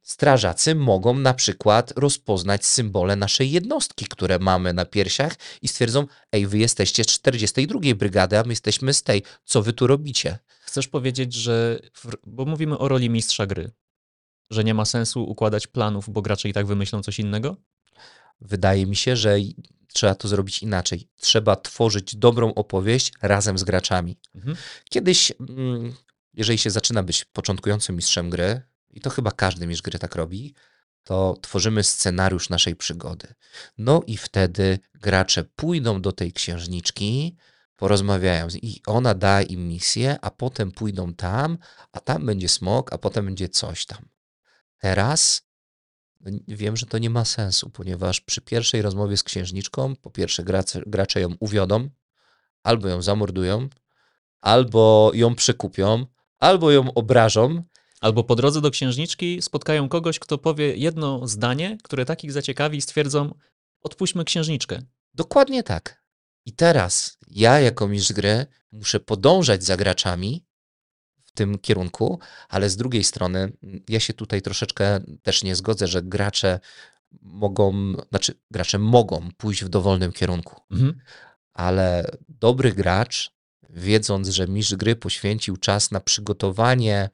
Strażacy 0.05 0.75
mogą 0.75 1.13
na 1.13 1.33
przykład 1.33 1.93
rozpoznać 1.95 2.65
symbole 2.65 3.15
naszej 3.15 3.51
jednostki, 3.51 4.05
które 4.05 4.39
mamy 4.39 4.73
na 4.73 4.85
piersiach 4.85 5.35
i 5.61 5.67
stwierdzą, 5.67 6.05
ej, 6.31 6.47
wy 6.47 6.57
jesteście 6.57 7.03
z 7.03 7.07
42 7.07 7.79
brygady, 7.95 8.39
a 8.39 8.43
my 8.43 8.49
jesteśmy 8.49 8.93
z 8.93 9.03
tej, 9.03 9.23
co 9.45 9.61
wy 9.61 9.73
tu 9.73 9.87
robicie? 9.87 10.39
Chcesz 10.61 10.87
powiedzieć, 10.87 11.33
że. 11.33 11.79
Bo 12.25 12.45
mówimy 12.45 12.77
o 12.77 12.87
roli 12.87 13.09
mistrza 13.09 13.45
gry, 13.45 13.71
że 14.49 14.63
nie 14.63 14.73
ma 14.73 14.85
sensu 14.85 15.23
układać 15.23 15.67
planów, 15.67 16.09
bo 16.09 16.21
gracze 16.21 16.49
i 16.49 16.53
tak 16.53 16.65
wymyślą 16.65 17.03
coś 17.03 17.19
innego? 17.19 17.57
Wydaje 18.41 18.85
mi 18.85 18.95
się, 18.95 19.15
że 19.15 19.37
trzeba 19.93 20.15
to 20.15 20.27
zrobić 20.27 20.63
inaczej. 20.63 21.09
Trzeba 21.15 21.55
tworzyć 21.55 22.15
dobrą 22.15 22.53
opowieść 22.53 23.11
razem 23.21 23.57
z 23.57 23.63
graczami. 23.63 24.17
Mhm. 24.35 24.57
Kiedyś, 24.89 25.31
mm, 25.49 25.93
jeżeli 26.33 26.57
się 26.57 26.69
zaczyna 26.69 27.03
być 27.03 27.25
początkującym 27.25 27.95
mistrzem 27.95 28.29
gry, 28.29 28.61
i 28.95 29.01
to 29.01 29.09
chyba 29.09 29.31
każdy 29.31 29.67
mistrz 29.67 29.81
gry 29.81 29.99
tak 29.99 30.15
robi, 30.15 30.53
to 31.03 31.37
tworzymy 31.41 31.83
scenariusz 31.83 32.49
naszej 32.49 32.75
przygody. 32.75 33.27
No 33.77 34.01
i 34.07 34.17
wtedy 34.17 34.79
gracze 34.93 35.43
pójdą 35.43 36.01
do 36.01 36.11
tej 36.11 36.33
księżniczki, 36.33 37.35
porozmawiają 37.75 38.49
z- 38.49 38.55
i 38.55 38.81
ona 38.87 39.13
da 39.13 39.41
im 39.41 39.67
misję, 39.67 40.17
a 40.21 40.31
potem 40.31 40.71
pójdą 40.71 41.13
tam, 41.13 41.57
a 41.91 41.99
tam 41.99 42.25
będzie 42.25 42.49
smok, 42.49 42.93
a 42.93 42.97
potem 42.97 43.25
będzie 43.25 43.49
coś 43.49 43.85
tam. 43.85 44.09
Teraz 44.77 45.41
wiem, 46.47 46.77
że 46.77 46.85
to 46.85 46.97
nie 46.97 47.09
ma 47.09 47.25
sensu, 47.25 47.69
ponieważ 47.69 48.21
przy 48.21 48.41
pierwszej 48.41 48.81
rozmowie 48.81 49.17
z 49.17 49.23
księżniczką, 49.23 49.95
po 49.95 50.09
pierwsze 50.09 50.43
gracze, 50.43 50.81
gracze 50.87 51.21
ją 51.21 51.35
uwiodą, 51.39 51.89
albo 52.63 52.87
ją 52.87 53.01
zamordują, 53.01 53.69
albo 54.41 55.11
ją 55.13 55.35
przekupią, 55.35 56.05
albo 56.39 56.71
ją 56.71 56.93
obrażą, 56.93 57.63
Albo 58.05 58.23
po 58.23 58.35
drodze 58.35 58.61
do 58.61 58.71
księżniczki 58.71 59.41
spotkają 59.41 59.89
kogoś, 59.89 60.19
kto 60.19 60.37
powie 60.37 60.75
jedno 60.75 61.27
zdanie, 61.27 61.77
które 61.83 62.05
takich 62.05 62.31
zaciekawi 62.31 62.77
i 62.77 62.81
stwierdzą: 62.81 63.35
odpuśćmy 63.81 64.25
księżniczkę. 64.25 64.81
Dokładnie 65.13 65.63
tak. 65.63 66.03
I 66.45 66.51
teraz 66.53 67.17
ja 67.27 67.59
jako 67.59 67.87
mistrz 67.87 68.13
gry 68.13 68.45
muszę 68.71 68.99
podążać 68.99 69.63
za 69.63 69.77
graczami 69.77 70.45
w 71.25 71.31
tym 71.31 71.59
kierunku, 71.59 72.19
ale 72.49 72.69
z 72.69 72.75
drugiej 72.75 73.03
strony 73.03 73.39
mm, 73.39 73.83
ja 73.89 73.99
się 73.99 74.13
tutaj 74.13 74.41
troszeczkę 74.41 74.99
też 75.21 75.43
nie 75.43 75.55
zgodzę, 75.55 75.87
że 75.87 76.01
gracze 76.01 76.59
mogą, 77.21 77.93
znaczy 78.09 78.33
gracze 78.51 78.79
mogą 78.79 79.29
pójść 79.37 79.63
w 79.63 79.69
dowolnym 79.69 80.11
kierunku, 80.11 80.61
Mhm. 80.71 80.99
ale 81.53 82.11
dobry 82.29 82.71
gracz, 82.71 83.31
wiedząc, 83.69 84.27
że 84.27 84.47
mistrz 84.47 84.75
gry 84.75 84.95
poświęcił 84.95 85.57
czas 85.57 85.91
na 85.91 85.99
przygotowanie 85.99 87.09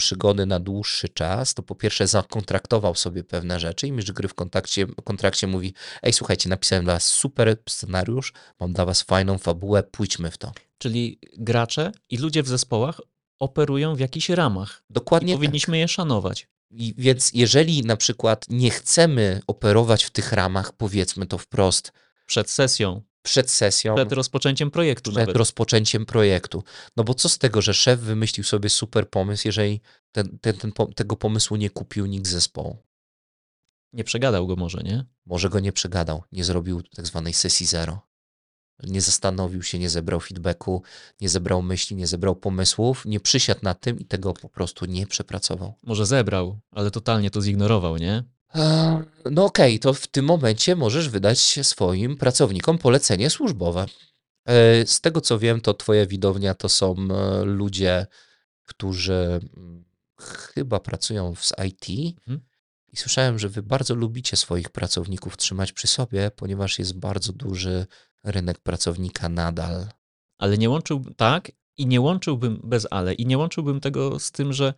przygody 0.00 0.46
na 0.46 0.60
dłuższy 0.60 1.08
czas, 1.08 1.54
to 1.54 1.62
po 1.62 1.74
pierwsze 1.74 2.06
zakontraktował 2.06 2.94
sobie 2.94 3.24
pewne 3.24 3.60
rzeczy 3.60 3.86
i 3.86 3.92
mistrz 3.92 4.12
gry 4.12 4.28
w 4.28 4.34
kontakcie, 4.34 4.86
kontrakcie 5.04 5.46
mówi 5.46 5.74
ej 6.02 6.12
słuchajcie, 6.12 6.48
napisałem 6.48 6.84
dla 6.84 6.94
was 6.94 7.04
super 7.04 7.56
scenariusz, 7.68 8.32
mam 8.60 8.72
dla 8.72 8.84
was 8.84 9.02
fajną 9.02 9.38
fabułę, 9.38 9.82
pójdźmy 9.82 10.30
w 10.30 10.38
to. 10.38 10.52
Czyli 10.78 11.18
gracze 11.38 11.92
i 12.10 12.16
ludzie 12.16 12.42
w 12.42 12.48
zespołach 12.48 13.00
operują 13.38 13.94
w 13.94 14.00
jakichś 14.00 14.28
ramach. 14.28 14.82
I 14.90 14.92
Dokładnie 14.92 15.32
tak. 15.32 15.38
powinniśmy 15.38 15.78
je 15.78 15.88
szanować. 15.88 16.48
I 16.70 16.94
więc 16.98 17.30
jeżeli 17.34 17.82
na 17.82 17.96
przykład 17.96 18.46
nie 18.48 18.70
chcemy 18.70 19.40
operować 19.46 20.04
w 20.04 20.10
tych 20.10 20.32
ramach, 20.32 20.72
powiedzmy 20.72 21.26
to 21.26 21.38
wprost, 21.38 21.92
Przed 22.30 22.50
sesją, 22.50 23.02
przed 23.22 23.50
sesją, 23.50 23.94
przed 23.94 24.12
rozpoczęciem 24.12 24.70
projektu. 24.70 25.10
przed 25.10 25.20
nawet. 25.20 25.36
rozpoczęciem 25.36 26.06
projektu. 26.06 26.64
No 26.96 27.04
bo 27.04 27.14
co 27.14 27.28
z 27.28 27.38
tego, 27.38 27.62
że 27.62 27.74
szef 27.74 28.00
wymyślił 28.00 28.44
sobie 28.44 28.70
super 28.70 29.10
pomysł, 29.10 29.48
jeżeli 29.48 29.80
ten, 30.12 30.38
ten, 30.38 30.56
ten, 30.56 30.72
tego 30.96 31.16
pomysłu 31.16 31.56
nie 31.56 31.70
kupił 31.70 32.06
nikt 32.06 32.26
z 32.26 32.30
zespołu? 32.30 32.76
Nie 33.92 34.04
przegadał 34.04 34.46
go 34.46 34.56
może, 34.56 34.82
nie? 34.82 35.04
Może 35.26 35.48
go 35.48 35.60
nie 35.60 35.72
przegadał, 35.72 36.22
nie 36.32 36.44
zrobił 36.44 36.82
tak 36.82 37.06
zwanej 37.06 37.34
sesji 37.34 37.66
zero. 37.66 38.10
Nie 38.82 39.00
zastanowił 39.00 39.62
się, 39.62 39.78
nie 39.78 39.90
zebrał 39.90 40.20
feedbacku, 40.20 40.82
nie 41.20 41.28
zebrał 41.28 41.62
myśli, 41.62 41.96
nie 41.96 42.06
zebrał 42.06 42.36
pomysłów, 42.36 43.06
nie 43.06 43.20
przysiadł 43.20 43.60
na 43.62 43.74
tym 43.74 44.00
i 44.00 44.04
tego 44.04 44.34
po 44.34 44.48
prostu 44.48 44.84
nie 44.84 45.06
przepracował. 45.06 45.74
Może 45.82 46.06
zebrał, 46.06 46.60
ale 46.70 46.90
totalnie 46.90 47.30
to 47.30 47.42
zignorował, 47.42 47.96
nie? 47.96 48.24
No 49.30 49.44
okej, 49.44 49.78
to 49.78 49.94
w 49.94 50.06
tym 50.06 50.24
momencie 50.24 50.76
możesz 50.76 51.08
wydać 51.08 51.58
swoim 51.62 52.16
pracownikom 52.16 52.78
polecenie 52.78 53.30
służbowe. 53.30 53.86
Eee, 54.46 54.86
Z 54.86 55.00
tego 55.00 55.20
co 55.20 55.38
wiem, 55.38 55.60
to 55.60 55.74
twoja 55.74 56.06
widownia 56.06 56.54
to 56.54 56.68
są 56.68 56.94
e, 56.94 57.44
ludzie, 57.44 58.06
którzy 58.64 59.40
mm, 59.56 59.84
chyba 60.54 60.80
pracują 60.80 61.34
z 61.34 61.52
IT 61.68 62.16
Mhm. 62.18 62.40
i 62.92 62.96
słyszałem, 62.96 63.38
że 63.38 63.48
wy 63.48 63.62
bardzo 63.62 63.94
lubicie 63.94 64.36
swoich 64.36 64.68
pracowników 64.68 65.36
trzymać 65.36 65.72
przy 65.72 65.86
sobie, 65.86 66.30
ponieważ 66.36 66.78
jest 66.78 66.98
bardzo 66.98 67.32
duży 67.32 67.86
rynek 68.24 68.58
pracownika 68.58 69.28
nadal. 69.28 69.86
Ale 70.38 70.58
nie 70.58 70.70
łączył 70.70 71.04
tak 71.16 71.52
i 71.76 71.86
nie 71.86 72.00
łączyłbym 72.00 72.60
bez 72.64 72.86
ale 72.90 73.14
i 73.14 73.26
nie 73.26 73.38
łączyłbym 73.38 73.80
tego 73.80 74.18
z 74.18 74.30
tym, 74.30 74.52
że 74.52 74.74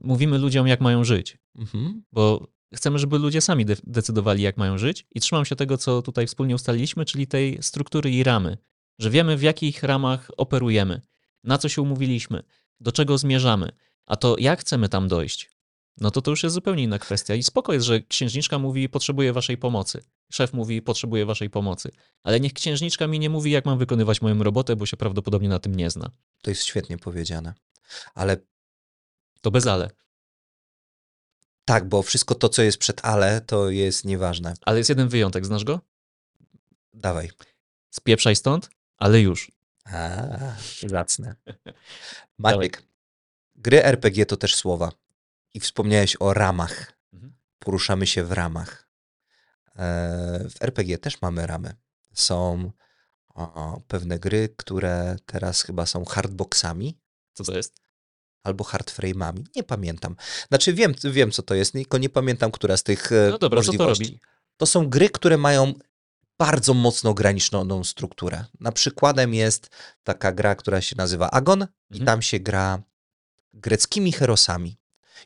mówimy 0.00 0.38
ludziom, 0.38 0.66
jak 0.66 0.80
mają 0.80 1.04
żyć. 1.04 1.38
Mhm. 1.58 2.02
bo 2.12 2.48
chcemy, 2.74 2.98
żeby 2.98 3.18
ludzie 3.18 3.40
sami 3.40 3.64
de- 3.64 3.76
decydowali, 3.84 4.42
jak 4.42 4.56
mają 4.56 4.78
żyć. 4.78 5.06
I 5.14 5.20
trzymam 5.20 5.44
się 5.44 5.56
tego, 5.56 5.78
co 5.78 6.02
tutaj 6.02 6.26
wspólnie 6.26 6.54
ustaliliśmy, 6.54 7.04
czyli 7.04 7.26
tej 7.26 7.62
struktury 7.62 8.10
i 8.10 8.24
ramy, 8.24 8.58
że 8.98 9.10
wiemy, 9.10 9.36
w 9.36 9.42
jakich 9.42 9.82
ramach 9.82 10.30
operujemy, 10.36 11.00
na 11.44 11.58
co 11.58 11.68
się 11.68 11.82
umówiliśmy, 11.82 12.42
do 12.80 12.92
czego 12.92 13.18
zmierzamy, 13.18 13.72
a 14.06 14.16
to 14.16 14.36
jak 14.38 14.60
chcemy 14.60 14.88
tam 14.88 15.08
dojść. 15.08 15.50
No 16.00 16.10
to 16.10 16.22
to 16.22 16.30
już 16.30 16.42
jest 16.42 16.54
zupełnie 16.54 16.82
inna 16.82 16.98
kwestia. 16.98 17.34
I 17.34 17.42
spoko 17.42 17.72
jest, 17.72 17.86
że 17.86 18.00
księżniczka 18.00 18.58
mówi, 18.58 18.88
potrzebuję 18.88 19.32
waszej 19.32 19.58
pomocy. 19.58 20.02
Szef 20.32 20.52
mówi, 20.52 20.82
potrzebuję 20.82 21.26
waszej 21.26 21.50
pomocy. 21.50 21.90
Ale 22.22 22.40
niech 22.40 22.52
księżniczka 22.52 23.06
mi 23.06 23.18
nie 23.18 23.30
mówi, 23.30 23.50
jak 23.50 23.66
mam 23.66 23.78
wykonywać 23.78 24.22
moją 24.22 24.42
robotę, 24.42 24.76
bo 24.76 24.86
się 24.86 24.96
prawdopodobnie 24.96 25.48
na 25.48 25.58
tym 25.58 25.74
nie 25.74 25.90
zna. 25.90 26.10
To 26.42 26.50
jest 26.50 26.64
świetnie 26.64 26.98
powiedziane. 26.98 27.54
Ale 28.14 28.36
To 29.42 29.50
bez 29.50 29.66
ale. 29.66 29.90
tak, 31.64 31.88
bo 31.88 32.02
wszystko 32.02 32.34
to, 32.34 32.48
co 32.48 32.62
jest 32.62 32.78
przed 32.78 33.04
ale, 33.04 33.40
to 33.40 33.70
jest 33.70 34.04
nieważne. 34.04 34.54
Ale 34.60 34.78
jest 34.78 34.88
jeden 34.90 35.08
wyjątek, 35.08 35.46
znasz 35.46 35.64
go? 35.64 35.80
Dawaj. 36.94 37.30
Spieprzaj 37.90 38.36
stąd, 38.36 38.70
ale 38.96 39.20
już. 39.20 39.52
A, 39.84 40.22
zacne. 40.86 41.34
Maciek, 42.38 42.82
gry 43.56 43.84
RPG 43.84 44.26
to 44.26 44.36
też 44.36 44.54
słowa. 44.56 44.92
I 45.54 45.60
wspomniałeś 45.60 46.16
o 46.20 46.34
ramach. 46.34 46.92
Mhm. 47.12 47.32
Poruszamy 47.58 48.06
się 48.06 48.24
w 48.24 48.32
ramach. 48.32 48.88
E, 49.76 50.48
W 50.50 50.62
RPG 50.62 50.98
też 50.98 51.22
mamy 51.22 51.46
ramy. 51.46 51.74
Są 52.14 52.72
o, 53.34 53.80
pewne 53.88 54.18
gry, 54.18 54.54
które 54.56 55.16
teraz 55.26 55.62
chyba 55.62 55.86
są 55.86 56.04
hardboxami 56.04 56.98
Co 57.32 57.44
to 57.44 57.56
jest? 57.56 57.81
Albo 58.44 58.64
hardframe'ami. 58.64 59.42
Nie 59.56 59.62
pamiętam. 59.62 60.16
Znaczy 60.48 60.72
wiem, 60.74 60.94
wiem 61.04 61.30
co 61.30 61.42
to 61.42 61.54
jest, 61.54 61.72
tylko 61.72 61.98
nie 61.98 62.08
pamiętam, 62.08 62.50
która 62.50 62.76
z 62.76 62.82
tych 62.82 63.12
e, 63.12 63.28
No 63.30 63.38
dobra, 63.38 63.62
co 63.62 63.66
to 63.72 63.72
możliwości. 63.72 64.04
robi? 64.04 64.20
to 64.56 64.66
są 64.66 64.88
gry, 64.88 65.10
które 65.10 65.38
mają 65.38 65.72
bardzo 66.38 66.74
mocno 66.74 67.10
ograniczoną 67.10 67.84
strukturę. 67.84 68.44
Na 68.60 68.72
przykładem 68.72 69.34
jest 69.34 69.70
taka 70.04 70.32
gra, 70.32 70.54
która 70.54 70.80
się 70.80 70.96
nazywa 70.96 71.30
Agon 71.30 71.62
i 71.90 71.94
Mhm. 71.94 72.06
tam 72.06 72.22
się 72.22 72.40
gra 72.40 72.82
greckimi 73.54 74.12
herosami. 74.12 74.78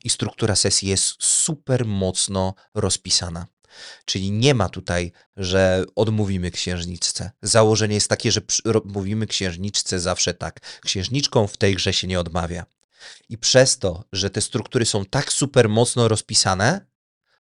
I 0.05 0.11
struktura 0.11 0.57
sesji 0.57 0.89
jest 0.89 1.15
super 1.19 1.87
mocno 1.87 2.55
rozpisana. 2.75 3.47
Czyli 4.05 4.31
nie 4.31 4.55
ma 4.55 4.69
tutaj, 4.69 5.13
że 5.37 5.85
odmówimy 5.97 6.51
księżniczce. 6.51 7.31
Założenie 7.43 7.95
jest 7.95 8.09
takie, 8.09 8.33
że 8.33 8.41
mówimy 8.85 9.27
księżniczce 9.27 10.01
zawsze 10.01 10.35
tak. 10.35 10.61
Księżniczką 10.85 11.47
w 11.47 11.57
tej 11.57 11.75
grze 11.75 11.93
się 11.93 12.07
nie 12.07 12.21
odmawia. 12.21 12.67
I 13.28 13.39
przez 13.39 13.78
to, 13.78 14.05
że 14.12 14.31
te 14.31 14.40
struktury 14.40 14.86
są 14.86 15.05
tak 15.05 15.32
super 15.32 15.68
mocno 15.68 16.09
rozpisane, 16.09 16.86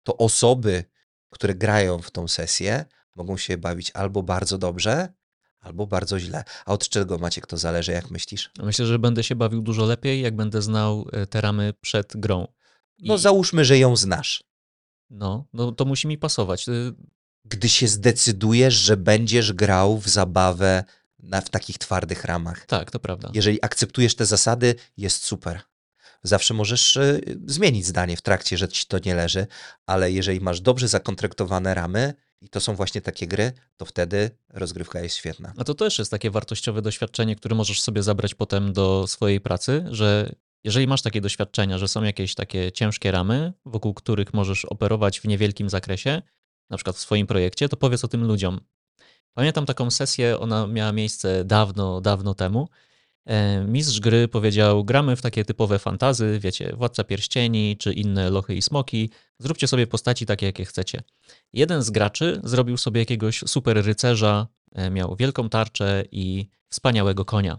to 0.03 0.17
osoby, 0.17 0.85
które 1.31 1.55
grają 1.55 1.99
w 1.99 2.11
tą 2.11 2.29
sesję, 2.29 2.85
mogą 3.15 3.37
się 3.37 3.59
bawić 3.59 3.91
albo 3.91 4.23
bardzo 4.23 4.59
dobrze, 4.59 5.13
albo 5.61 5.87
bardzo 5.87 6.21
źle. 6.21 6.45
A 6.67 6.73
od 6.73 6.89
czego 6.89 7.19
Maciek 7.19 7.47
to 7.47 7.57
zależy, 7.57 7.93
jak 7.93 8.11
myślisz? 8.11 8.51
Myślę, 8.63 8.87
że 8.87 8.99
będę 8.99 9.25
się 9.25 9.35
bawił 9.35 9.63
dużo 9.63 9.85
lepiej, 9.87 10.21
jak 10.23 10.37
będę 10.37 10.63
znał 10.63 11.07
e, 11.13 11.27
te 11.27 11.41
ramy 11.41 11.73
przed 11.81 12.17
grą. 12.17 12.47
I, 12.99 13.09
No 13.09 13.19
załóżmy, 13.19 13.65
że 13.65 13.79
ją 13.79 13.97
znasz. 13.97 14.45
no, 15.11 15.47
no 15.53 15.73
to 15.73 15.85
musi 15.85 16.09
mi 16.09 16.19
pasować. 16.19 16.69
Y, 16.69 16.95
Gdy 17.45 17.69
się 17.69 17.89
zdecydujesz, 17.89 18.75
że 18.75 18.97
będziesz 18.97 19.53
grał 19.53 19.99
w 19.99 20.09
zabawę 20.09 20.85
na, 21.23 21.41
w 21.41 21.51
takich 21.51 21.79
twardych 21.79 22.25
ramach. 22.25 22.67
Tak, 22.67 22.91
to 22.91 22.99
prawda. 22.99 23.31
Jeżeli 23.35 23.65
akceptujesz 23.65 24.15
te 24.15 24.27
zasady, 24.27 24.75
jest 24.97 25.25
super. 25.25 25.61
Zawsze 26.23 26.55
możesz 26.55 26.97
y, 26.97 27.39
zmienić 27.47 27.87
zdanie 27.87 28.17
w 28.17 28.23
trakcie, 28.23 28.57
że 28.57 28.69
ci 28.69 28.87
to 28.87 28.99
nie 29.05 29.15
leży, 29.15 29.47
ale 29.87 30.13
jeżeli 30.13 30.41
masz 30.41 30.61
dobrze 30.61 30.89
zakontraktowane 30.89 31.75
ramy 31.75 32.15
i 32.41 32.49
to 32.49 32.61
są 32.61 32.75
właśnie 32.75 33.01
takie 33.01 33.27
gry, 33.27 33.53
to 33.77 33.85
wtedy 33.85 34.31
rozgrywka 34.49 35.01
jest 35.01 35.17
świetna. 35.17 35.53
A 35.57 35.65
to 35.65 35.75
też 35.75 35.99
jest 35.99 36.11
takie 36.11 36.31
wartościowe 36.31 36.83
doświadczenie, 36.83 37.37
które 37.37 37.55
możesz 37.55 37.81
sobie 37.81 38.03
zabrać 38.03 38.35
potem 38.35 38.73
do 38.73 39.07
swojej 39.07 39.41
pracy, 39.41 39.85
że 39.91 40.35
jeżeli 40.65 40.87
masz 40.87 41.03
takie 41.03 41.21
doświadczenia, 41.21 41.79
że 41.79 41.89
są 41.89 42.03
jakieś 42.03 42.35
takie 42.35 42.73
ciężkie 42.73 43.11
ramy, 43.11 43.53
wokół 43.65 43.95
których 43.95 44.35
możesz 44.35 44.65
operować 44.65 45.21
w 45.21 45.25
niewielkim 45.25 45.71
zakresie, 45.71 46.23
na 46.71 46.77
przykład 46.77 46.97
w 46.97 47.01
swoim 47.01 47.27
projekcie, 47.27 47.69
to 47.69 47.77
powiedz 47.77 48.05
o 48.05 48.09
tym 48.09 48.25
ludziom. 48.25 48.61
Pamiętam 49.35 49.67
taką 49.67 49.91
sesję, 49.91 50.39
ona 50.39 50.67
miała 50.67 50.93
miejsce 50.93 51.45
dawno, 51.45 52.01
dawno 52.01 52.35
temu. 52.35 52.69
E, 53.27 53.65
Mistrz 53.65 54.01
gry 54.01 54.29
powiedział: 54.29 54.85
Gramy 54.85 55.17
w 55.17 55.23
takie 55.23 55.45
typowe 55.45 55.79
fantazy, 55.79 56.39
wiecie, 56.43 56.77
Władca 56.77 57.05
Pierścieni 57.05 57.77
czy 57.77 57.93
inne 57.93 58.31
lochy 58.31 58.55
i 58.55 58.63
smoki. 58.63 59.11
Zróbcie 59.39 59.69
sobie 59.69 59.87
postaci 59.87 60.27
takie, 60.27 60.47
jakie 60.47 60.65
chcecie. 60.65 61.03
Jeden 61.53 61.83
z 61.83 61.91
graczy 61.91 62.41
zrobił 62.45 62.77
sobie 62.77 63.01
jakiegoś 63.01 63.45
super 63.47 63.85
rycerza, 63.85 64.47
e, 64.73 64.91
miał 64.91 65.17
wielką 65.17 65.49
tarczę 65.49 66.05
i 66.13 66.47
wspaniałego 66.69 67.25
konia. 67.25 67.59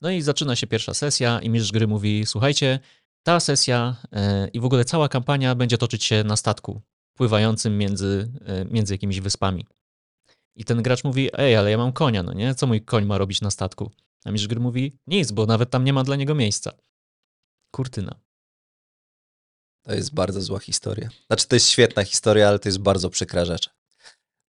No 0.00 0.10
i 0.10 0.22
zaczyna 0.22 0.56
się 0.56 0.66
pierwsza 0.66 0.94
sesja, 0.94 1.40
i 1.40 1.50
mistrz 1.50 1.72
gry 1.72 1.86
mówi: 1.86 2.26
Słuchajcie, 2.26 2.78
ta 3.22 3.40
sesja 3.40 3.96
e, 4.12 4.48
i 4.48 4.60
w 4.60 4.64
ogóle 4.64 4.84
cała 4.84 5.08
kampania 5.08 5.54
będzie 5.54 5.78
toczyć 5.78 6.04
się 6.04 6.24
na 6.24 6.36
statku 6.36 6.80
pływającym 7.14 7.78
między, 7.78 8.32
między 8.70 8.94
jakimiś 8.94 9.20
wyspami. 9.20 9.66
I 10.56 10.64
ten 10.64 10.82
gracz 10.82 11.04
mówi: 11.04 11.30
Ej, 11.32 11.56
ale 11.56 11.70
ja 11.70 11.78
mam 11.78 11.92
konia, 11.92 12.22
no 12.22 12.32
nie? 12.32 12.54
Co 12.54 12.66
mój 12.66 12.84
koń 12.84 13.04
ma 13.04 13.18
robić 13.18 13.40
na 13.40 13.50
statku? 13.50 13.90
A 14.24 14.30
mistrz 14.30 14.48
gry 14.48 14.60
mówi: 14.60 14.98
Nic, 15.06 15.32
bo 15.32 15.46
nawet 15.46 15.70
tam 15.70 15.84
nie 15.84 15.92
ma 15.92 16.04
dla 16.04 16.16
niego 16.16 16.34
miejsca. 16.34 16.72
Kurtyna. 17.70 18.20
To 19.82 19.94
jest 19.94 20.14
bardzo 20.14 20.40
zła 20.40 20.58
historia. 20.58 21.08
Znaczy, 21.26 21.46
to 21.46 21.56
jest 21.56 21.68
świetna 21.68 22.04
historia, 22.04 22.48
ale 22.48 22.58
to 22.58 22.68
jest 22.68 22.78
bardzo 22.78 23.10
przykra 23.10 23.44
rzecz. 23.44 23.70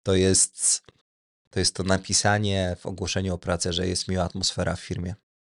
To 0.03 0.15
jest 0.15 0.83
to, 1.49 1.59
jest 1.59 1.75
to 1.75 1.83
napisanie 1.83 2.75
w 2.79 2.85
ogłoszeniu 2.85 3.33
o 3.33 3.37
pracę, 3.37 3.73
że 3.73 3.87
jest 3.87 4.07
miła 4.07 4.23
atmosfera 4.23 4.75
w 4.75 4.81
firmie, 4.81 5.15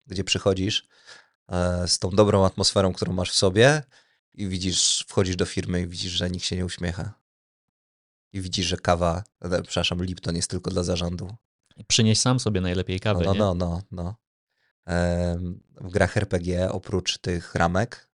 gdzie 0.07 0.25
przychodzisz 0.25 0.87
e, 1.49 1.89
z 1.89 1.99
tą 1.99 2.11
dobrą 2.11 2.45
atmosferą, 2.45 2.93
którą 2.93 3.13
masz 3.13 3.31
w 3.31 3.35
sobie 3.35 3.83
i 4.35 4.49
widzisz, 4.49 5.05
wchodzisz 5.09 5.37
do 5.37 5.47
firmy 5.47 5.81
i 5.81 5.87
widzisz, 5.87 6.13
że 6.13 6.31
nikt 6.31 6.45
się 6.45 6.57
nie 6.57 6.65
uśmiecha. 6.65 7.22
I 8.33 8.41
widzisz, 8.41 8.67
że 8.67 8.77
kawa, 8.77 9.25
e, 9.41 9.63
przepraszam, 9.63 10.05
Lipton 10.05 10.37
jest 10.37 10.51
tylko 10.51 10.71
dla 10.71 10.83
zarządu. 10.83 11.37
Przynieś 11.89 12.21
sam 12.21 12.41
sobie 12.41 12.61
najlepiej 12.61 12.97
No, 12.97 13.13
kawę. 13.13 13.25
no, 13.25 13.35
no, 13.35 13.55
no, 13.55 13.83
no. 13.91 14.17
Em, 14.87 15.61
W 15.81 15.91
grach 15.91 16.17
RPG 16.17 16.73
oprócz 16.73 17.19
tych 17.19 17.55
ramek, 17.55 18.09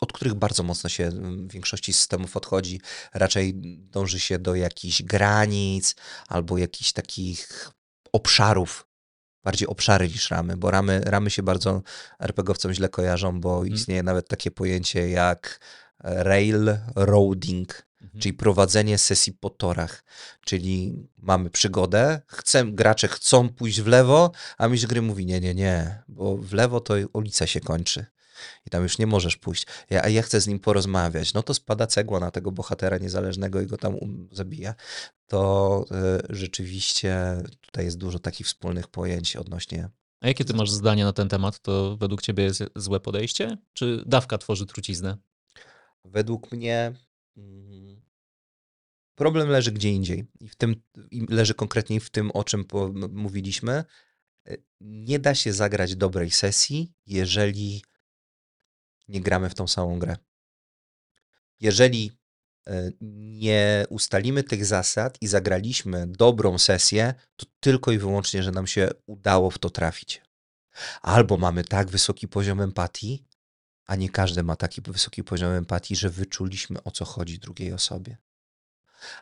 od 0.00 0.12
których 0.12 0.34
bardzo 0.34 0.62
mocno 0.62 0.90
się 0.90 1.04
mm, 1.06 1.48
w 1.48 1.52
większości 1.52 1.92
systemów 1.92 2.36
odchodzi, 2.36 2.80
raczej 3.14 3.54
dąży 3.78 4.20
się 4.20 4.38
do 4.38 4.54
jakichś 4.54 5.02
granic 5.02 5.94
albo 6.28 6.58
jakichś 6.58 6.92
takich 6.92 7.70
obszarów, 8.12 8.86
bardziej 9.44 9.68
obszary 9.68 10.08
niż 10.08 10.30
ramy, 10.30 10.56
bo 10.56 10.70
ramy, 10.70 11.00
ramy 11.00 11.30
się 11.30 11.42
bardzo 11.42 11.82
RPGowcom 12.18 12.72
źle 12.72 12.88
kojarzą, 12.88 13.40
bo 13.40 13.54
Mhm. 13.56 13.74
istnieje 13.74 14.02
nawet 14.02 14.28
takie 14.28 14.50
pojęcie 14.50 15.08
jak 15.08 15.60
e, 16.04 16.24
railroading, 16.24 17.82
Mhm. 18.02 18.20
czyli 18.20 18.34
prowadzenie 18.34 18.98
sesji 18.98 19.32
po 19.32 19.50
torach. 19.50 20.04
Czyli 20.44 20.94
mamy 21.18 21.50
przygodę, 21.50 22.20
chcę, 22.26 22.64
gracze 22.64 23.08
chcą 23.08 23.48
pójść 23.48 23.80
w 23.80 23.86
lewo, 23.86 24.32
a 24.58 24.68
mistrz 24.68 24.86
gry 24.86 25.02
mówi 25.02 25.26
nie, 25.26 25.40
nie, 25.40 25.54
nie, 25.54 26.02
bo 26.08 26.36
w 26.36 26.52
lewo 26.52 26.80
to 26.80 26.94
ulica 27.12 27.46
się 27.46 27.60
kończy. 27.60 28.06
I 28.66 28.70
tam 28.70 28.82
już 28.82 28.98
nie 28.98 29.06
możesz 29.06 29.36
pójść. 29.36 29.66
Ja, 29.90 30.02
a 30.02 30.08
ja 30.08 30.22
chcę 30.22 30.40
z 30.40 30.46
nim 30.46 30.58
porozmawiać. 30.58 31.34
No 31.34 31.42
to 31.42 31.54
spada 31.54 31.86
cegła 31.86 32.20
na 32.20 32.30
tego 32.30 32.52
bohatera 32.52 32.98
niezależnego 32.98 33.60
i 33.60 33.66
go 33.66 33.76
tam 33.76 33.94
um, 33.94 34.28
zabija. 34.32 34.74
To 35.26 35.84
y, 36.30 36.36
rzeczywiście 36.36 37.42
tutaj 37.60 37.84
jest 37.84 37.98
dużo 37.98 38.18
takich 38.18 38.46
wspólnych 38.46 38.88
pojęć 38.88 39.36
odnośnie. 39.36 39.88
A 40.20 40.28
jakie 40.28 40.44
ty 40.44 40.54
masz 40.54 40.70
zdanie 40.70 41.04
na 41.04 41.12
ten 41.12 41.28
temat? 41.28 41.60
To 41.60 41.96
według 41.96 42.22
ciebie 42.22 42.44
jest 42.44 42.62
złe 42.76 43.00
podejście? 43.00 43.56
Czy 43.72 44.02
dawka 44.06 44.38
tworzy 44.38 44.66
truciznę? 44.66 45.16
Według 46.04 46.52
mnie 46.52 46.92
problem 49.14 49.48
leży 49.48 49.72
gdzie 49.72 49.90
indziej. 49.90 50.26
I 50.40 50.48
w 50.48 50.56
tym 50.56 50.82
i 51.10 51.26
leży 51.28 51.54
konkretnie 51.54 52.00
w 52.00 52.10
tym, 52.10 52.30
o 52.30 52.44
czym 52.44 52.64
mówiliśmy. 53.12 53.84
Y, 54.48 54.62
Nie 54.80 55.18
da 55.18 55.34
się 55.34 55.52
zagrać 55.52 55.96
dobrej 55.96 56.30
sesji, 56.30 56.92
jeżeli 57.06 57.84
nie 59.08 59.20
gramy 59.20 59.50
w 59.50 59.54
tą 59.54 59.68
samą 59.68 59.98
grę. 59.98 60.16
Jeżeli 61.60 62.12
y, 62.68 62.92
nie 63.00 63.86
ustalimy 63.90 64.42
tych 64.42 64.66
zasad 64.66 65.18
i 65.20 65.26
zagraliśmy 65.26 66.06
dobrą 66.06 66.58
sesję, 66.58 67.14
to 67.36 67.46
tylko 67.60 67.92
i 67.92 67.98
wyłącznie, 67.98 68.42
że 68.42 68.50
nam 68.50 68.66
się 68.66 68.90
udało 69.06 69.50
w 69.50 69.58
to 69.58 69.70
trafić. 69.70 70.22
Albo 71.02 71.36
mamy 71.36 71.64
tak 71.64 71.90
wysoki 71.90 72.28
poziom 72.28 72.60
empatii, 72.60 73.24
a 73.86 73.96
nie 73.96 74.08
każdy 74.08 74.42
ma 74.42 74.56
taki 74.56 74.80
wysoki 74.80 75.24
poziom 75.24 75.52
empatii, 75.52 75.96
że 75.96 76.10
wyczuliśmy 76.10 76.82
o 76.82 76.90
co 76.90 77.04
chodzi 77.04 77.38
drugiej 77.38 77.72
osobie. 77.72 78.16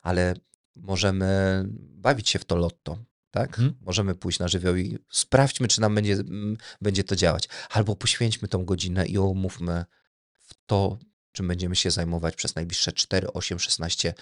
Ale 0.02 0.35
możemy 0.76 1.64
bawić 1.78 2.28
się 2.28 2.39
w 2.39 2.44
to 2.44 2.56
lotto, 2.56 2.98
tak? 3.30 3.48
Mhm. 3.48 3.74
Możemy 3.80 4.14
pójść 4.14 4.39
na 4.39 4.48
żywioł 4.48 4.76
i 4.76 4.98
sprawdźmy, 5.10 5.68
czy 5.68 5.80
nam 5.80 5.94
będzie, 5.94 6.12
mm, 6.12 6.56
będzie 6.80 7.05
to 7.05 7.16
działać. 7.16 7.48
Albo 7.70 7.97
poświęćmy 7.97 8.48
tą 8.48 8.64
godzinę 8.64 9.06
i 9.06 9.18
omówmy 9.18 9.85
w 10.32 10.55
to, 10.66 10.98
czym 11.32 11.48
będziemy 11.48 11.76
się 11.76 11.90
zajmować 11.90 12.36
przez 12.36 12.55
najbliższe 12.55 12.93
4, 12.93 13.32
8, 13.32 13.59
16 13.59 14.14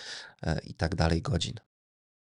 e, 0.43 0.61
i 0.61 0.75
tak 0.75 0.95
dalej 0.95 1.23
godzin. 1.23 1.55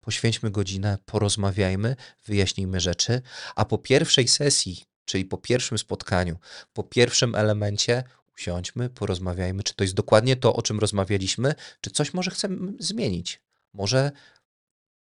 Poświęćmy 0.01 0.51
godzinę, 0.51 0.99
porozmawiajmy, 1.05 1.97
wyjaśnijmy 2.27 2.81
rzeczy, 2.81 3.23
a 3.57 3.65
po 3.65 3.79
pierwszej 3.79 4.29
sesji, 4.29 4.85
czyli 5.09 5.25
po 5.25 5.39
pierwszym 5.39 5.79
spotkaniu, 5.79 6.37
po 6.73 6.83
pierwszym 6.83 7.35
elemencie 7.35 8.05
usiądźmy, 8.35 8.91
porozmawiajmy, 8.91 9.63
czy 9.63 9.75
to 9.75 9.85
jest 9.85 9.95
dokładnie 9.95 10.37
to, 10.37 10.57
o 10.57 10.63
czym 10.63 10.79
rozmawialiśmy, 10.79 11.55
czy 11.81 11.91
coś 11.91 12.15
może 12.15 12.31
chcemy 12.31 12.73
zmienić. 12.79 13.43
Może 13.73 14.13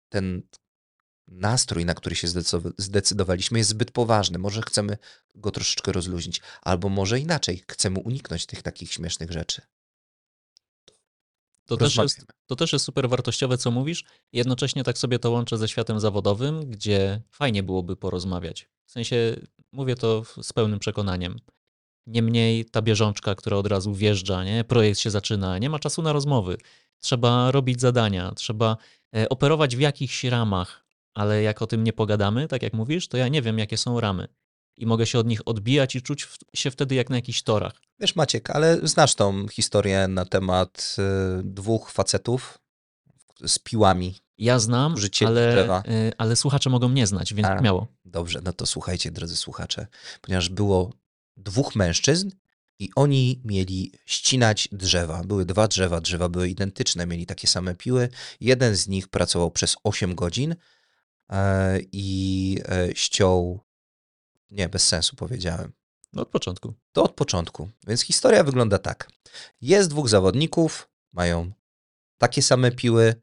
ten 0.09 0.41
nastrój, 1.27 1.85
na 1.85 1.93
który 1.93 2.15
się 2.15 2.27
zdecydowa- 2.27 2.73
zdecydowaliśmy, 2.77 3.57
jest 3.57 3.69
zbyt 3.69 3.91
poważny. 3.91 4.37
Może 4.39 4.61
chcemy 4.61 4.97
go 5.35 5.51
troszeczkę 5.51 5.91
rozluźnić, 5.91 6.41
albo 6.61 6.89
może 6.89 7.19
inaczej, 7.19 7.63
chcemy 7.71 7.99
uniknąć 7.99 8.45
tych 8.45 8.61
takich 8.61 8.93
śmiesznych 8.93 9.31
rzeczy. 9.31 9.61
To 11.77 11.85
też, 11.85 11.95
jest, 11.95 12.25
to 12.47 12.55
też 12.55 12.73
jest 12.73 12.85
super 12.85 13.09
wartościowe, 13.09 13.57
co 13.57 13.71
mówisz. 13.71 14.03
Jednocześnie 14.33 14.83
tak 14.83 14.97
sobie 14.97 15.19
to 15.19 15.31
łączę 15.31 15.57
ze 15.57 15.67
światem 15.67 15.99
zawodowym, 15.99 16.69
gdzie 16.69 17.21
fajnie 17.31 17.63
byłoby 17.63 17.95
porozmawiać. 17.95 18.69
W 18.85 18.91
sensie 18.91 19.35
mówię 19.71 19.95
to 19.95 20.23
z 20.41 20.53
pełnym 20.53 20.79
przekonaniem. 20.79 21.39
Niemniej 22.07 22.65
ta 22.65 22.81
bieżączka, 22.81 23.35
która 23.35 23.57
od 23.57 23.67
razu 23.67 23.93
wjeżdża, 23.93 24.43
nie? 24.43 24.63
projekt 24.63 24.99
się 24.99 25.09
zaczyna, 25.09 25.57
nie 25.57 25.69
ma 25.69 25.79
czasu 25.79 26.01
na 26.01 26.13
rozmowy. 26.13 26.57
Trzeba 26.99 27.51
robić 27.51 27.81
zadania, 27.81 28.31
trzeba 28.35 28.77
e, 29.15 29.29
operować 29.29 29.75
w 29.75 29.79
jakichś 29.79 30.23
ramach. 30.23 30.85
ale 31.13 31.41
jak 31.43 31.61
o 31.61 31.67
tym 31.67 31.83
nie 31.83 31.93
pogadamy, 31.93 32.47
tak 32.47 32.63
jak 32.63 32.73
mówisz, 32.73 33.07
to 33.07 33.17
ja 33.17 33.27
nie 33.27 33.41
wiem, 33.41 33.59
jakie 33.59 33.77
są 33.77 33.99
ramy. 33.99 34.27
I 34.81 34.85
mogę 34.85 35.05
się 35.05 35.19
od 35.19 35.27
nich 35.27 35.41
odbijać 35.45 35.95
i 35.95 36.01
czuć 36.01 36.27
się 36.55 36.71
wtedy 36.71 36.95
jak 36.95 37.09
na 37.09 37.15
jakichś 37.15 37.41
torach. 37.41 37.73
Wiesz, 37.99 38.15
Maciek, 38.15 38.49
ale 38.49 38.79
znasz 38.83 39.15
tą 39.15 39.47
historię 39.47 40.07
na 40.07 40.25
temat 40.25 40.95
y, 41.39 41.43
dwóch 41.43 41.91
facetów 41.91 42.57
z 43.45 43.59
piłami. 43.59 44.15
Ja 44.37 44.59
znam, 44.59 44.95
ale, 45.25 45.81
y, 45.87 46.11
ale 46.17 46.35
słuchacze 46.35 46.69
mogą 46.69 46.89
nie 46.89 47.07
znać, 47.07 47.33
więc 47.33 47.47
A, 47.47 47.61
miało. 47.61 47.87
Dobrze, 48.05 48.41
no 48.43 48.53
to 48.53 48.65
słuchajcie, 48.65 49.11
drodzy 49.11 49.35
słuchacze, 49.35 49.87
ponieważ 50.21 50.49
było 50.49 50.93
dwóch 51.37 51.75
mężczyzn 51.75 52.29
i 52.79 52.89
oni 52.95 53.41
mieli 53.45 53.91
ścinać 54.05 54.69
drzewa. 54.71 55.23
Były 55.23 55.45
dwa 55.45 55.67
drzewa, 55.67 56.01
drzewa 56.01 56.29
były 56.29 56.49
identyczne, 56.49 57.05
mieli 57.05 57.25
takie 57.25 57.47
same 57.47 57.75
piły. 57.75 58.09
Jeden 58.39 58.75
z 58.75 58.87
nich 58.87 59.07
pracował 59.07 59.51
przez 59.51 59.75
8 59.83 60.15
godzin 60.15 60.55
e, 61.29 61.79
i 61.91 62.57
e, 62.65 62.95
ściął. 62.95 63.59
Nie, 64.51 64.69
bez 64.69 64.87
sensu 64.87 65.15
powiedziałem. 65.15 65.71
No 66.13 66.21
od 66.21 66.29
początku. 66.29 66.73
To 66.91 67.03
od 67.03 67.11
początku. 67.11 67.69
Więc 67.87 68.01
historia 68.01 68.43
wygląda 68.43 68.77
tak. 68.77 69.11
Jest 69.61 69.89
dwóch 69.89 70.09
zawodników, 70.09 70.89
mają 71.13 71.51
takie 72.17 72.41
same 72.41 72.71
piły 72.71 73.15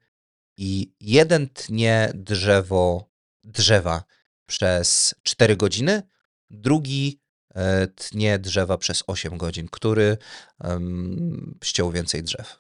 i 0.57 0.93
jeden 1.01 1.49
tnie 1.49 2.13
drzewo, 2.15 3.11
drzewa 3.45 4.05
przez 4.47 5.15
4 5.23 5.57
godziny, 5.57 6.03
drugi 6.51 7.21
E, 7.59 7.87
tnie 7.87 8.39
drzewa 8.39 8.79
przez 8.79 9.05
8 9.07 9.39
godzin, 9.39 9.69
który 9.69 10.17
um, 10.65 11.59
ściął 11.65 11.91
więcej 11.91 12.23
drzew. 12.23 12.57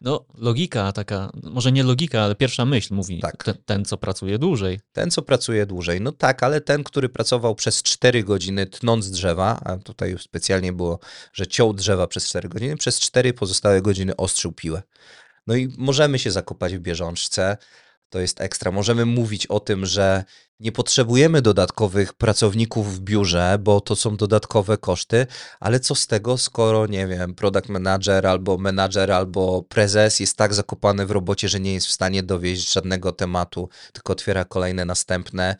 No, 0.00 0.24
logika 0.34 0.92
taka, 0.92 1.30
może 1.42 1.72
nie 1.72 1.82
logika, 1.82 2.22
ale 2.22 2.34
pierwsza 2.34 2.64
myśl 2.64 2.94
mówi, 2.94 3.20
tak. 3.20 3.44
ten, 3.44 3.54
ten, 3.64 3.84
co 3.84 3.96
pracuje 3.96 4.38
dłużej. 4.38 4.80
Ten, 4.92 5.10
co 5.10 5.22
pracuje 5.22 5.66
dłużej. 5.66 6.00
No 6.00 6.12
tak, 6.12 6.42
ale 6.42 6.60
ten, 6.60 6.84
który 6.84 7.08
pracował 7.08 7.54
przez 7.54 7.82
4 7.82 8.24
godziny 8.24 8.66
tnąc 8.66 9.10
drzewa, 9.10 9.60
a 9.64 9.76
tutaj 9.76 10.10
już 10.10 10.22
specjalnie 10.22 10.72
było, 10.72 10.98
że 11.32 11.46
ciął 11.46 11.72
drzewa 11.72 12.06
przez 12.06 12.28
4 12.28 12.48
godziny, 12.48 12.76
przez 12.76 13.00
4 13.00 13.32
pozostałe 13.32 13.82
godziny 13.82 14.16
ostrzył 14.16 14.52
piłę. 14.52 14.82
No 15.46 15.56
i 15.56 15.68
możemy 15.78 16.18
się 16.18 16.30
zakopać 16.30 16.76
w 16.76 16.80
bieżączce, 16.80 17.56
to 18.08 18.20
jest 18.20 18.40
ekstra. 18.40 18.70
Możemy 18.70 19.04
mówić 19.04 19.46
o 19.46 19.60
tym, 19.60 19.86
że 19.86 20.24
nie 20.60 20.72
potrzebujemy 20.72 21.42
dodatkowych 21.42 22.14
pracowników 22.14 22.94
w 22.94 23.00
biurze, 23.00 23.58
bo 23.60 23.80
to 23.80 23.96
są 23.96 24.16
dodatkowe 24.16 24.78
koszty, 24.78 25.26
ale 25.60 25.80
co 25.80 25.94
z 25.94 26.06
tego, 26.06 26.38
skoro, 26.38 26.86
nie 26.86 27.06
wiem, 27.06 27.34
product 27.34 27.68
manager 27.68 28.26
albo 28.26 28.58
manager 28.58 29.12
albo 29.12 29.62
prezes 29.62 30.20
jest 30.20 30.36
tak 30.36 30.54
zakopany 30.54 31.06
w 31.06 31.10
robocie, 31.10 31.48
że 31.48 31.60
nie 31.60 31.74
jest 31.74 31.86
w 31.86 31.92
stanie 31.92 32.22
dowieść 32.22 32.72
żadnego 32.72 33.12
tematu, 33.12 33.68
tylko 33.92 34.12
otwiera 34.12 34.44
kolejne 34.44 34.84
następne. 34.84 35.56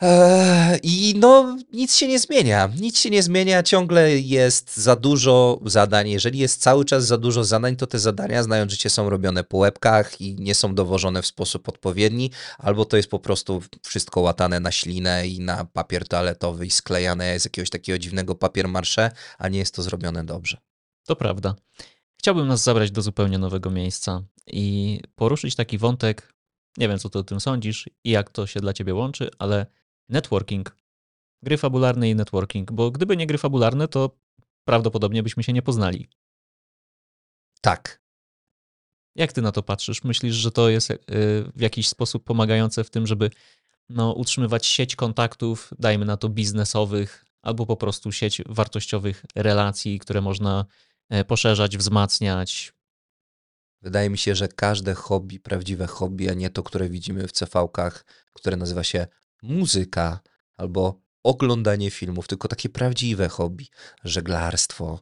Eee, 0.00 0.80
I 0.82 1.14
no, 1.18 1.58
nic 1.72 1.96
się 1.96 2.08
nie 2.08 2.18
zmienia. 2.18 2.70
Nic 2.80 2.98
się 2.98 3.10
nie 3.10 3.22
zmienia, 3.22 3.62
ciągle 3.62 4.18
jest 4.18 4.76
za 4.76 4.96
dużo 4.96 5.60
zadań. 5.64 6.08
Jeżeli 6.08 6.38
jest 6.38 6.62
cały 6.62 6.84
czas 6.84 7.06
za 7.06 7.18
dużo 7.18 7.44
zadań, 7.44 7.76
to 7.76 7.86
te 7.86 7.98
zadania, 7.98 8.42
znając 8.42 8.72
życie, 8.72 8.90
są 8.90 9.10
robione 9.10 9.44
po 9.44 9.56
łebkach 9.56 10.20
i 10.20 10.34
nie 10.34 10.54
są 10.54 10.74
dowożone 10.74 11.22
w 11.22 11.26
sposób 11.26 11.68
odpowiedni, 11.68 12.30
albo 12.58 12.84
to 12.84 12.96
jest 12.96 13.10
po 13.10 13.18
prostu 13.18 13.62
wszystko 13.82 14.20
łatane 14.20 14.60
na 14.60 14.72
ślinę 14.72 15.28
i 15.28 15.40
na 15.40 15.64
papier 15.64 16.08
toaletowy 16.08 16.66
i 16.66 16.70
sklejane 16.70 17.40
z 17.40 17.44
jakiegoś 17.44 17.70
takiego 17.70 17.98
dziwnego 17.98 18.34
papier 18.34 18.68
marsze, 18.68 19.10
a 19.38 19.48
nie 19.48 19.58
jest 19.58 19.74
to 19.74 19.82
zrobione 19.82 20.24
dobrze. 20.24 20.56
To 21.06 21.16
prawda. 21.16 21.54
Chciałbym 22.16 22.48
nas 22.48 22.62
zabrać 22.62 22.90
do 22.90 23.02
zupełnie 23.02 23.38
nowego 23.38 23.70
miejsca 23.70 24.22
i 24.46 25.00
poruszyć 25.14 25.54
taki 25.54 25.78
wątek. 25.78 26.34
Nie 26.76 26.88
wiem, 26.88 26.98
co 26.98 27.10
ty 27.10 27.18
o 27.18 27.22
tym 27.22 27.40
sądzisz 27.40 27.90
i 28.04 28.10
jak 28.10 28.30
to 28.30 28.46
się 28.46 28.60
dla 28.60 28.72
ciebie 28.72 28.94
łączy, 28.94 29.30
ale 29.38 29.66
networking. 30.10 30.76
Gry 31.42 31.58
fabularne 31.58 32.10
i 32.10 32.14
networking, 32.14 32.72
bo 32.72 32.90
gdyby 32.90 33.16
nie 33.16 33.26
gry 33.26 33.38
fabularne, 33.38 33.88
to 33.88 34.18
prawdopodobnie 34.64 35.22
byśmy 35.22 35.42
się 35.42 35.52
nie 35.52 35.62
poznali. 35.62 36.08
Tak. 37.60 38.00
Jak 39.14 39.32
ty 39.32 39.42
na 39.42 39.52
to 39.52 39.62
patrzysz? 39.62 40.04
Myślisz, 40.04 40.34
że 40.34 40.50
to 40.50 40.68
jest 40.68 40.90
y, 40.90 40.96
w 41.56 41.60
jakiś 41.60 41.88
sposób 41.88 42.24
pomagające 42.24 42.84
w 42.84 42.90
tym, 42.90 43.06
żeby 43.06 43.30
no, 43.88 44.12
utrzymywać 44.12 44.66
sieć 44.66 44.96
kontaktów, 44.96 45.70
dajmy 45.78 46.04
na 46.04 46.16
to 46.16 46.28
biznesowych, 46.28 47.24
albo 47.42 47.66
po 47.66 47.76
prostu 47.76 48.12
sieć 48.12 48.42
wartościowych 48.46 49.24
relacji, 49.34 49.98
które 49.98 50.20
można 50.20 50.64
e, 51.08 51.24
poszerzać, 51.24 51.76
wzmacniać? 51.76 52.72
Wydaje 53.82 54.10
mi 54.10 54.18
się, 54.18 54.34
że 54.34 54.48
każde 54.48 54.94
hobby, 54.94 55.40
prawdziwe 55.40 55.86
hobby, 55.86 56.30
a 56.30 56.34
nie 56.34 56.50
to, 56.50 56.62
które 56.62 56.88
widzimy 56.88 57.28
w 57.28 57.32
CV-kach, 57.32 58.04
które 58.32 58.56
nazywa 58.56 58.84
się 58.84 59.06
muzyka 59.42 60.20
albo 60.56 61.00
oglądanie 61.22 61.90
filmów, 61.90 62.28
tylko 62.28 62.48
takie 62.48 62.68
prawdziwe 62.68 63.28
hobby, 63.28 63.68
żeglarstwo, 64.04 65.00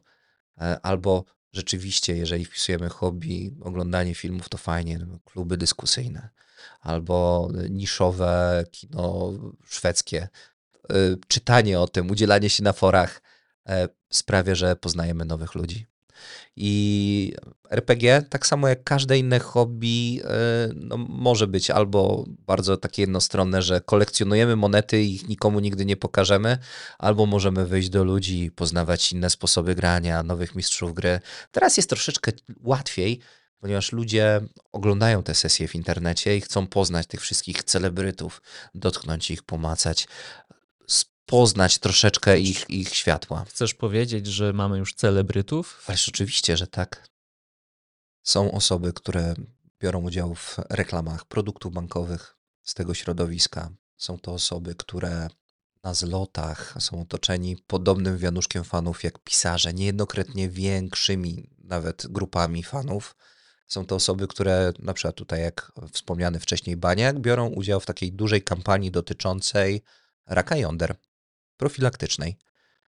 e, 0.61 0.79
albo 0.81 1.25
rzeczywiście, 1.53 2.17
jeżeli 2.17 2.45
wpisujemy 2.45 2.89
hobby, 2.89 3.55
oglądanie 3.61 4.15
filmów, 4.15 4.49
to 4.49 4.57
fajnie, 4.57 4.99
no, 4.99 5.19
kluby 5.25 5.57
dyskusyjne, 5.57 6.29
albo 6.81 7.49
niszowe 7.69 8.63
kino 8.71 9.33
szwedzkie, 9.69 10.27
e, 10.89 10.95
czytanie 11.27 11.79
o 11.79 11.87
tym, 11.87 12.11
udzielanie 12.11 12.49
się 12.49 12.63
na 12.63 12.73
forach 12.73 13.21
e, 13.67 13.89
sprawia, 14.09 14.55
że 14.55 14.75
poznajemy 14.75 15.25
nowych 15.25 15.55
ludzi. 15.55 15.85
I 16.55 17.33
RPG, 17.69 18.21
tak 18.29 18.47
samo 18.47 18.67
jak 18.67 18.83
każde 18.83 19.17
inne 19.17 19.39
hobby, 19.39 20.21
e, 20.23 20.69
no, 20.75 20.97
może 20.97 21.47
być 21.47 21.69
albo 21.69 22.25
bardzo 22.27 22.77
takie 22.77 23.01
jednostronne, 23.01 23.61
że 23.61 23.81
kolekcjonujemy 23.81 24.55
monety 24.55 25.03
i 25.03 25.15
ich 25.15 25.27
nikomu 25.27 25.59
nigdy 25.59 25.85
nie 25.85 25.97
pokażemy, 25.97 26.57
albo 26.97 27.25
możemy 27.25 27.65
wyjść 27.65 27.89
do 27.89 28.03
ludzi 28.03 28.51
poznawać 28.55 29.11
inne 29.11 29.29
sposoby 29.29 29.75
grania, 29.75 30.23
nowych 30.23 30.55
mistrzów 30.55 30.93
gry. 30.93 31.19
Teraz 31.51 31.77
jest 31.77 31.89
troszeczkę 31.89 32.31
łatwiej, 32.61 33.19
ponieważ 33.59 33.91
ludzie 33.91 34.41
oglądają 34.71 35.23
te 35.23 35.35
sesje 35.35 35.67
w 35.67 35.75
internecie 35.75 36.37
i 36.37 36.41
chcą 36.41 36.67
poznać 36.67 37.07
tych 37.07 37.21
wszystkich 37.21 37.63
celebrytów, 37.63 38.41
dotknąć 38.75 39.31
ich, 39.31 39.43
pomacać 39.43 40.07
poznać 41.29 41.79
troszeczkę 41.79 42.39
ich, 42.39 42.69
ich 42.69 42.95
światła. 42.95 43.45
Chcesz 43.49 43.73
powiedzieć, 43.73 44.27
że 44.27 44.53
mamy 44.53 44.77
już 44.77 44.93
celebrytów? 44.93 45.83
Ależ 45.87 46.09
oczywiście, 46.09 46.57
że 46.57 46.67
tak. 46.67 47.09
Są 48.23 48.51
osoby, 48.51 48.93
które 48.93 49.33
biorą 49.79 50.01
udział 50.01 50.35
w 50.35 50.57
reklamach 50.69 51.25
produktów 51.25 51.73
bankowych 51.73 52.37
z 52.63 52.73
tego 52.73 52.93
środowiska. 52.93 53.69
Są 53.97 54.19
to 54.19 54.33
osoby, 54.33 54.75
które 54.75 55.27
na 55.83 55.93
zlotach 55.93 56.75
są 56.79 57.01
otoczeni 57.01 57.57
podobnym 57.67 58.17
wianuszkiem 58.17 58.63
fanów 58.63 59.03
jak 59.03 59.19
pisarze, 59.19 59.73
niejednokrotnie 59.73 60.49
większymi 60.49 61.49
nawet 61.63 62.07
grupami 62.07 62.63
fanów. 62.63 63.15
Są 63.67 63.85
to 63.85 63.95
osoby, 63.95 64.27
które 64.27 64.73
na 64.79 64.93
przykład 64.93 65.15
tutaj, 65.15 65.41
jak 65.41 65.71
wspomniany 65.91 66.39
wcześniej 66.39 66.77
Baniak, 66.77 67.19
biorą 67.19 67.47
udział 67.47 67.79
w 67.79 67.85
takiej 67.85 68.11
dużej 68.11 68.41
kampanii 68.41 68.91
dotyczącej 68.91 69.81
raka 70.25 70.57
jąder 70.57 70.95
profilaktycznej. 71.59 72.37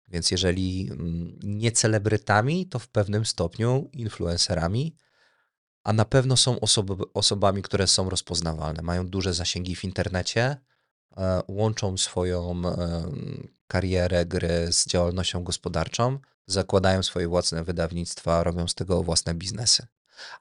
Więc 0.07 0.31
jeżeli 0.31 0.89
mm, 0.91 1.39
nie 1.43 1.71
celebrytami, 1.71 2.65
to 2.67 2.79
w 2.79 2.87
pewnym 2.87 3.25
stopniu 3.25 3.89
influencerami, 3.93 4.95
a 5.83 5.93
na 5.93 6.05
pewno 6.05 6.37
są 6.37 6.59
osoby, 6.59 6.93
osobami, 7.13 7.61
które 7.61 7.87
są 7.87 8.09
rozpoznawalne, 8.09 8.81
mają 8.81 9.07
duże 9.07 9.33
zasięgi 9.33 9.75
w 9.75 9.83
internecie, 9.83 10.57
e, 11.17 11.41
łączą 11.47 11.97
swoją 11.97 12.61
karierę 13.67 14.25
gry 14.25 14.67
z 14.71 14.87
działalnością 14.87 15.43
gospodarczą, 15.43 16.19
zakładają 16.47 17.03
swoje 17.03 17.27
własne 17.27 17.63
wydawnictwa, 17.63 18.43
robią 18.43 18.67
z 18.67 18.75
tego 18.75 19.03
własne 19.03 19.33
biznesy. 19.33 19.87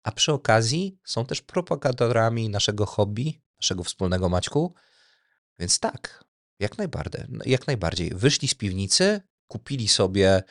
A 0.03 0.13
przy 0.13 0.33
okazji 0.33 0.99
są 1.05 1.27
też 1.27 1.43
propagatorami 1.43 2.49
naszego 2.49 2.87
hobby, 2.87 3.41
naszego 3.61 3.85
wspólnego 3.85 4.29
Maćku. 4.29 4.75
Więc 5.59 5.79
tak, 5.81 6.25
jak 6.61 6.79
najbardziej. 6.79 7.25
Jak 7.47 7.67
najbardziej. 7.67 8.11
Wyszli 8.15 8.49
z 8.49 8.55
piwnicy, 8.55 9.21
kupili 9.49 9.89
sobie 9.89 10.43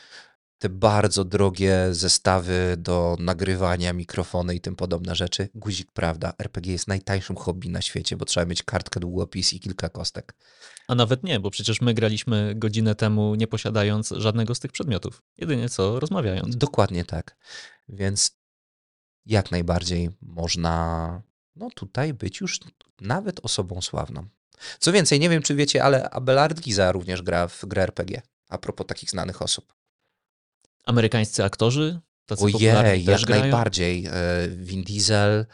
te 0.60 0.70
bardzo 0.70 1.26
drogie 1.26 1.88
zestawy 1.92 2.76
do 2.78 3.16
nagrywania, 3.20 3.94
mikrofony 3.94 4.56
i 4.56 4.62
tym 4.62 4.76
podobne 4.76 5.16
rzeczy. 5.16 5.50
Guzik, 5.56 5.92
prawda, 5.92 6.34
RPG 6.40 6.72
jest 6.72 6.88
najtańszym 6.88 7.36
hobby 7.36 7.70
na 7.70 7.82
świecie, 7.82 8.18
bo 8.18 8.26
trzeba 8.26 8.46
mieć 8.46 8.64
kartkę, 8.64 9.00
długopis 9.00 9.54
i 9.54 9.60
kilka 9.60 9.90
kostek. 9.90 10.34
A 10.88 10.96
nawet 10.96 11.24
nie, 11.24 11.40
bo 11.40 11.50
przecież 11.50 11.82
my 11.82 11.94
graliśmy 11.94 12.54
godzinę 12.56 12.96
temu 12.96 13.36
nie 13.36 13.48
posiadając 13.48 14.10
żadnego 14.10 14.56
z 14.56 14.60
tych 14.60 14.72
przedmiotów. 14.72 15.24
Jedynie 15.38 15.70
co, 15.70 16.00
rozmawiając. 16.00 16.58
Dokładnie 16.58 17.06
tak. 17.06 17.38
Więc 17.90 18.38
jak 19.26 19.52
najbardziej 19.52 20.10
można 20.22 21.22
no 21.56 21.70
tutaj 21.76 22.14
być 22.14 22.42
już 22.42 22.60
nawet 23.02 23.46
osobą 23.46 23.82
sławną. 23.82 24.28
Co 24.80 24.92
więcej, 24.92 25.20
nie 25.20 25.30
wiem 25.30 25.42
czy 25.42 25.56
wiecie, 25.56 25.84
ale 25.84 26.10
Abelard 26.10 26.60
Giza 26.60 26.92
również 26.92 27.22
gra 27.22 27.48
w 27.48 27.66
grę 27.66 27.84
RPG. 27.84 28.22
A 28.50 28.58
propos 28.58 28.88
takich 28.88 29.10
znanych 29.10 29.42
osób. 29.42 29.74
Amerykańscy 30.86 31.44
aktorzy? 31.44 32.00
Tacy 32.26 32.44
Ojej, 32.44 33.06
jak 33.06 33.22
grają? 33.22 33.42
najbardziej. 33.42 34.06
E, 34.06 34.12
Vin 34.50 34.84
Diesel, 34.84 35.46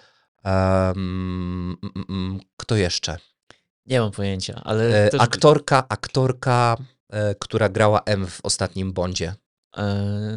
mm, 0.46 1.78
kto 2.58 2.76
jeszcze? 2.76 3.18
Nie 3.86 4.00
mam 4.00 4.12
pojęcia, 4.12 4.62
ale 4.64 5.06
E, 5.06 5.10
też... 5.10 5.22
aktorka, 5.22 5.86
aktorka, 5.90 6.78
e, 7.10 7.36
która 7.36 7.70
grała 7.70 8.02
M 8.06 8.28
w 8.28 8.40
ostatnim 8.44 8.94
Bondzie. 8.94 9.36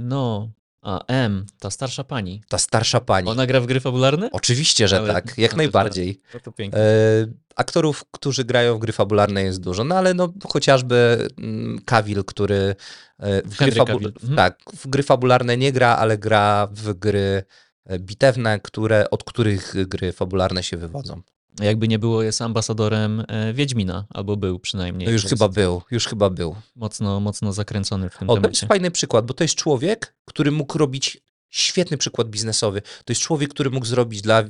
No, 0.00 0.50
a 0.86 1.04
M, 1.06 1.46
ta 1.58 1.70
starsza 1.70 2.04
pani. 2.04 2.42
Ta 2.48 2.58
starsza 2.58 3.00
pani. 3.00 3.28
Ona 3.28 3.46
gra 3.46 3.60
w 3.60 3.66
gry 3.66 3.80
fabularne? 3.80 4.30
Oczywiście, 4.32 4.88
że 4.88 4.98
Ale- 4.98 5.12
tak, 5.14 5.38
jak 5.38 5.52
no 5.52 5.56
najbardziej. 5.56 6.20
No 6.34 6.40
to 6.40 6.52
pięknie. 6.52 6.80
E, 6.80 7.26
aktorów, 7.56 8.04
którzy 8.10 8.44
grają 8.44 8.76
w 8.76 8.78
gry 8.78 8.92
fabularne 8.92 9.42
jest 9.42 9.60
dużo, 9.60 9.84
no 9.84 9.94
ale 9.94 10.14
no 10.14 10.32
chociażby 10.48 11.28
mm, 11.38 11.80
Cavill, 11.84 12.24
który 12.24 12.76
e, 13.18 13.42
w 13.42 13.48
gry, 13.48 13.56
Henry 13.56 13.84
Cavill, 13.84 14.12
mhm. 14.22 14.36
tak, 14.36 14.58
w 14.76 14.88
gry 14.88 15.02
fabularne 15.02 15.56
nie 15.56 15.72
gra, 15.72 15.96
ale 15.96 16.18
gra 16.18 16.68
w 16.72 16.94
gry 16.94 17.42
e, 17.86 17.98
bitewne, 17.98 18.60
które, 18.60 19.10
od 19.10 19.24
których 19.24 19.88
gry 19.88 20.12
fabularne 20.12 20.62
się 20.62 20.76
wywodzą. 20.76 21.22
Jakby 21.60 21.88
nie 21.88 21.98
było, 21.98 22.22
jest 22.22 22.42
ambasadorem 22.42 23.24
e, 23.28 23.52
Wiedźmina, 23.54 24.06
albo 24.10 24.36
był 24.36 24.58
przynajmniej. 24.58 25.06
No 25.06 25.12
już 25.12 25.24
chyba 25.24 25.48
był, 25.48 25.82
już 25.90 26.06
chyba 26.06 26.30
był. 26.30 26.56
Mocno, 26.76 27.20
mocno 27.20 27.52
zakręcony 27.52 28.10
w 28.10 28.18
tym 28.18 28.30
O, 28.30 28.34
to 28.34 28.48
jest 28.48 28.60
temacie. 28.60 28.66
fajny 28.66 28.90
przykład, 28.90 29.26
bo 29.26 29.34
to 29.34 29.44
jest 29.44 29.54
człowiek, 29.54 30.14
który 30.24 30.50
mógł 30.50 30.78
robić 30.78 31.18
świetny 31.50 31.96
przykład 31.96 32.28
biznesowy. 32.28 32.82
To 32.82 33.12
jest 33.12 33.22
człowiek, 33.22 33.50
który 33.50 33.70
mógł 33.70 33.86
zrobić 33.86 34.22
dla 34.22 34.44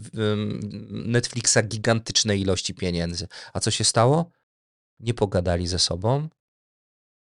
Netflixa 0.90 1.58
gigantyczne 1.68 2.36
ilości 2.36 2.74
pieniędzy. 2.74 3.28
A 3.52 3.60
co 3.60 3.70
się 3.70 3.84
stało? 3.84 4.30
Nie 5.00 5.14
pogadali 5.14 5.66
ze 5.66 5.78
sobą, 5.78 6.28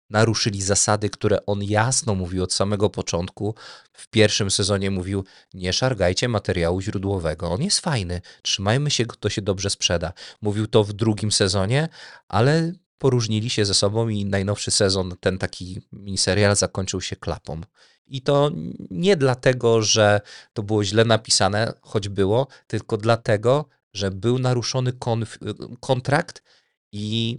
naruszyli 0.09 0.61
zasady, 0.61 1.09
które 1.09 1.45
on 1.45 1.63
jasno 1.63 2.15
mówił 2.15 2.43
od 2.43 2.53
samego 2.53 2.89
początku. 2.89 3.55
W 3.93 4.07
pierwszym 4.07 4.51
sezonie 4.51 4.91
mówił: 4.91 5.23
Nie 5.53 5.73
szargajcie 5.73 6.27
materiału 6.27 6.81
źródłowego. 6.81 7.51
On 7.51 7.61
jest 7.61 7.79
fajny, 7.79 8.21
trzymajmy 8.41 8.91
się, 8.91 9.05
to 9.05 9.29
się 9.29 9.41
dobrze 9.41 9.69
sprzeda. 9.69 10.13
Mówił 10.41 10.67
to 10.67 10.83
w 10.83 10.93
drugim 10.93 11.31
sezonie, 11.31 11.89
ale 12.27 12.73
poróżnili 12.97 13.49
się 13.49 13.65
ze 13.65 13.73
sobą 13.73 14.09
i 14.09 14.25
najnowszy 14.25 14.71
sezon, 14.71 15.15
ten 15.19 15.37
taki 15.37 15.81
miniserial, 15.91 16.55
zakończył 16.55 17.01
się 17.01 17.15
klapą. 17.15 17.61
I 18.07 18.21
to 18.21 18.51
nie 18.91 19.17
dlatego, 19.17 19.81
że 19.81 20.21
to 20.53 20.63
było 20.63 20.83
źle 20.83 21.05
napisane, 21.05 21.73
choć 21.81 22.09
było, 22.09 22.47
tylko 22.67 22.97
dlatego, 22.97 23.65
że 23.93 24.11
był 24.11 24.39
naruszony 24.39 24.93
kontrakt 25.79 26.43
i 26.91 27.37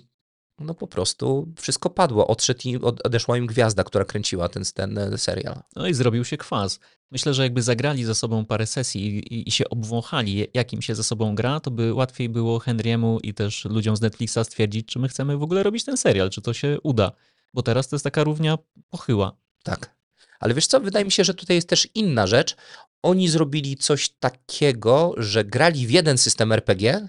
no 0.58 0.74
po 0.74 0.86
prostu 0.86 1.48
wszystko 1.56 1.90
padło. 1.90 2.26
Odszedł 2.26 2.60
i 2.64 2.76
od- 2.76 3.06
odeszła 3.06 3.36
im 3.36 3.46
gwiazda, 3.46 3.84
która 3.84 4.04
kręciła 4.04 4.48
ten, 4.48 4.62
ten 4.74 4.98
e, 4.98 5.18
serial. 5.18 5.62
No 5.76 5.88
i 5.88 5.94
zrobił 5.94 6.24
się 6.24 6.36
kwas. 6.36 6.80
Myślę, 7.10 7.34
że 7.34 7.42
jakby 7.42 7.62
zagrali 7.62 8.04
ze 8.04 8.14
sobą 8.14 8.44
parę 8.44 8.66
sesji 8.66 9.18
i, 9.18 9.48
i, 9.48 9.52
się 9.52 9.68
obwąchali, 9.68 10.46
jakim 10.54 10.82
się 10.82 10.94
ze 10.94 11.04
sobą 11.04 11.34
gra, 11.34 11.60
to 11.60 11.70
by 11.70 11.94
łatwiej 11.94 12.28
było 12.28 12.58
Henry'emu 12.58 13.18
i 13.22 13.34
też 13.34 13.64
ludziom 13.64 13.96
z 13.96 14.00
Netflixa 14.00 14.38
stwierdzić, 14.44 14.88
czy 14.88 14.98
my 14.98 15.08
chcemy 15.08 15.36
w 15.36 15.42
ogóle 15.42 15.62
robić 15.62 15.84
ten 15.84 15.96
serial, 15.96 16.30
czy 16.30 16.42
to 16.42 16.54
się 16.54 16.78
uda. 16.82 17.12
Bo 17.54 17.62
teraz 17.62 17.88
to 17.88 17.96
jest 17.96 18.04
taka 18.04 18.24
równia 18.24 18.58
pochyła. 18.90 19.36
Tak. 19.62 19.96
Ale 20.40 20.54
wiesz 20.54 20.66
co, 20.66 20.80
wydaje 20.80 21.04
mi 21.04 21.12
się, 21.12 21.24
że 21.24 21.34
tutaj 21.34 21.56
jest 21.56 21.68
też 21.68 21.88
inna 21.94 22.26
rzecz. 22.26 22.56
Oni 23.02 23.28
zrobili 23.28 23.76
coś 23.76 24.08
takiego, 24.08 25.14
że 25.16 25.44
grali 25.44 25.86
w 25.86 25.90
jeden 25.90 26.18
system 26.18 26.52
RPG, 26.52 27.08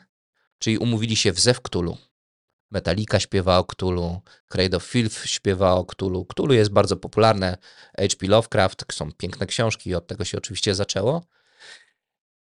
czyli 0.60 0.78
umówili 0.78 1.16
się 1.16 1.32
w 1.32 1.40
Zew 1.40 1.62
Cthulhu. 1.62 1.98
Metallica 2.72 3.20
śpiewa 3.20 3.58
o 3.58 3.64
Cthulhu, 3.64 4.22
Cradle 4.48 4.78
of 4.78 4.84
Filth 4.84 5.26
śpiewa 5.26 5.74
o 5.74 5.86
Cthulhu. 5.86 6.26
Cthulhu 6.26 6.54
jest 6.54 6.72
bardzo 6.72 6.98
popularne, 6.98 7.58
H.P. 7.98 8.28
Lovecraft, 8.28 8.86
są 8.92 9.12
piękne 9.12 9.46
książki, 9.46 9.96
od 9.96 10.08
tego 10.08 10.26
się 10.26 10.38
oczywiście 10.38 10.76
zaczęło. 10.76 11.26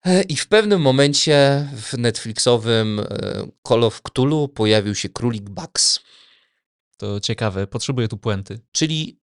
E, 0.05 0.23
I 0.23 0.37
w 0.37 0.49
pewnym 0.49 0.81
momencie 0.81 1.69
w 1.77 1.99
Netflixowym 1.99 3.01
e, 3.01 3.07
Call 3.69 3.85
of 3.85 4.03
Cthulhu 4.03 4.49
pojawił 4.49 4.95
się 4.95 5.09
królik 5.09 5.51
Bugs. 5.51 6.01
To 6.97 7.21
ciekawe, 7.21 7.67
potrzebuję 7.67 8.09
tu 8.09 8.17
puenty. 8.17 8.61
Czyli 8.73 9.21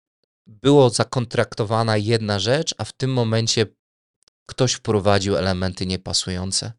było 0.47 0.89
zakontraktowana 0.89 1.97
jedna 1.97 2.39
rzecz, 2.39 2.75
a 2.77 2.85
w 2.85 2.93
tym 2.93 3.13
momencie 3.13 3.65
ktoś 4.45 4.73
wprowadził 4.73 5.37
elementy 5.37 5.85
niepasujące. 5.85 6.71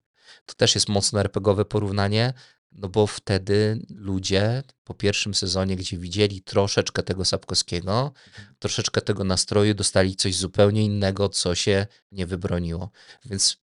To 0.47 0.55
też 0.55 0.75
jest 0.75 0.89
mocno 0.89 1.21
RPGowe 1.21 1.65
porównanie, 1.65 2.33
no 2.73 2.89
bo 2.89 3.07
wtedy 3.07 3.87
ludzie 3.95 4.63
po 4.85 4.95
pierwszym 4.95 5.35
sezonie, 5.35 5.77
gdzie 5.77 5.99
widzieli 5.99 6.43
troszeczkę 6.43 7.03
tego 7.03 7.25
Sapkowskiego, 7.25 8.13
troszeczkę 8.59 9.01
tego 9.01 9.25
nastroju, 9.25 9.75
dostali 9.75 10.17
coś 10.17 10.37
zupełnie 10.37 10.85
innego, 10.85 11.29
co 11.29 11.55
się 11.55 11.87
nie 12.13 12.27
wybroniło. 12.27 12.91
Więc 13.25 13.57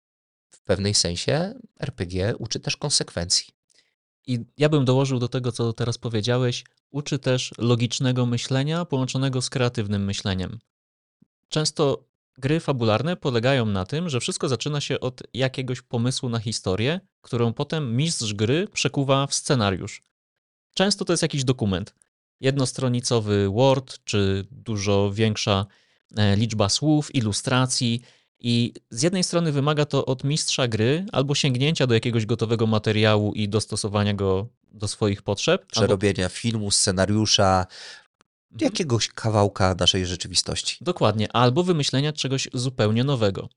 w 0.52 0.62
pewnej 0.62 0.94
sensie 0.94 1.54
RPG 1.80 2.36
uczy 2.38 2.60
też 2.60 2.78
konsekwencji. 2.78 3.48
I 4.28 4.40
ja 4.58 4.70
bym 4.70 4.86
dołożył 4.86 5.20
do 5.20 5.28
tego, 5.28 5.52
co 5.52 5.74
teraz 5.74 5.98
powiedziałeś, 5.98 6.64
uczy 6.90 7.20
też 7.20 7.52
logicznego 7.58 8.26
myślenia 8.26 8.86
połączonego 8.86 9.42
z 9.42 9.50
kreatywnym 9.50 10.06
myśleniem. 10.06 10.60
Często 11.50 12.07
gry 12.38 12.60
fabularne 12.60 13.16
polegają 13.16 13.66
na 13.66 13.86
tym, 13.86 14.10
że 14.10 14.20
wszystko 14.20 14.50
zaczyna 14.50 14.82
się 14.82 15.00
od 15.00 15.24
jakiegoś 15.34 15.82
pomysłu 15.82 16.30
na 16.30 16.40
historię, 16.40 17.00
którą 17.22 17.54
potem 17.54 17.96
mistrz 17.96 18.34
gry 18.34 18.68
przekuwa 18.74 19.28
w 19.28 19.34
scenariusz. 19.34 20.02
Często 20.76 21.06
to 21.06 21.14
jest 21.14 21.24
jakiś 21.24 21.44
dokument. 21.44 21.96
Jednostronicowy 22.42 23.50
Word, 23.50 24.00
czy 24.04 24.46
dużo 24.52 25.12
większa 25.14 25.66
e, 26.18 26.36
liczba 26.36 26.70
słów, 26.70 27.16
ilustracji. 27.16 28.02
I 28.40 28.74
z 28.90 29.02
jednej 29.02 29.24
strony 29.24 29.52
wymaga 29.52 29.86
to 29.86 30.06
od 30.06 30.24
mistrza 30.24 30.68
gry 30.68 31.06
albo 31.12 31.36
sięgnięcia 31.36 31.88
do 31.88 31.94
jakiegoś 31.94 32.26
gotowego 32.26 32.68
materiału 32.68 33.34
i 33.34 33.50
dostosowania 33.50 34.14
go 34.14 34.48
do 34.72 34.88
swoich 34.88 35.22
potrzeb. 35.22 35.62
albo 35.62 35.72
Przerobienia 35.72 36.30
filmu, 36.30 36.72
scenariusza, 36.72 37.66
Mhm. 38.52 38.72
jakiegoś 38.72 39.08
kawałka 39.08 39.76
naszej 39.80 40.06
rzeczywistości. 40.06 40.78
Dokładnie, 40.82 41.32
albo 41.32 41.64
wymyślenia 41.64 42.14
czegoś 42.14 42.48
zupełnie 42.54 43.04
nowego. 43.04 43.50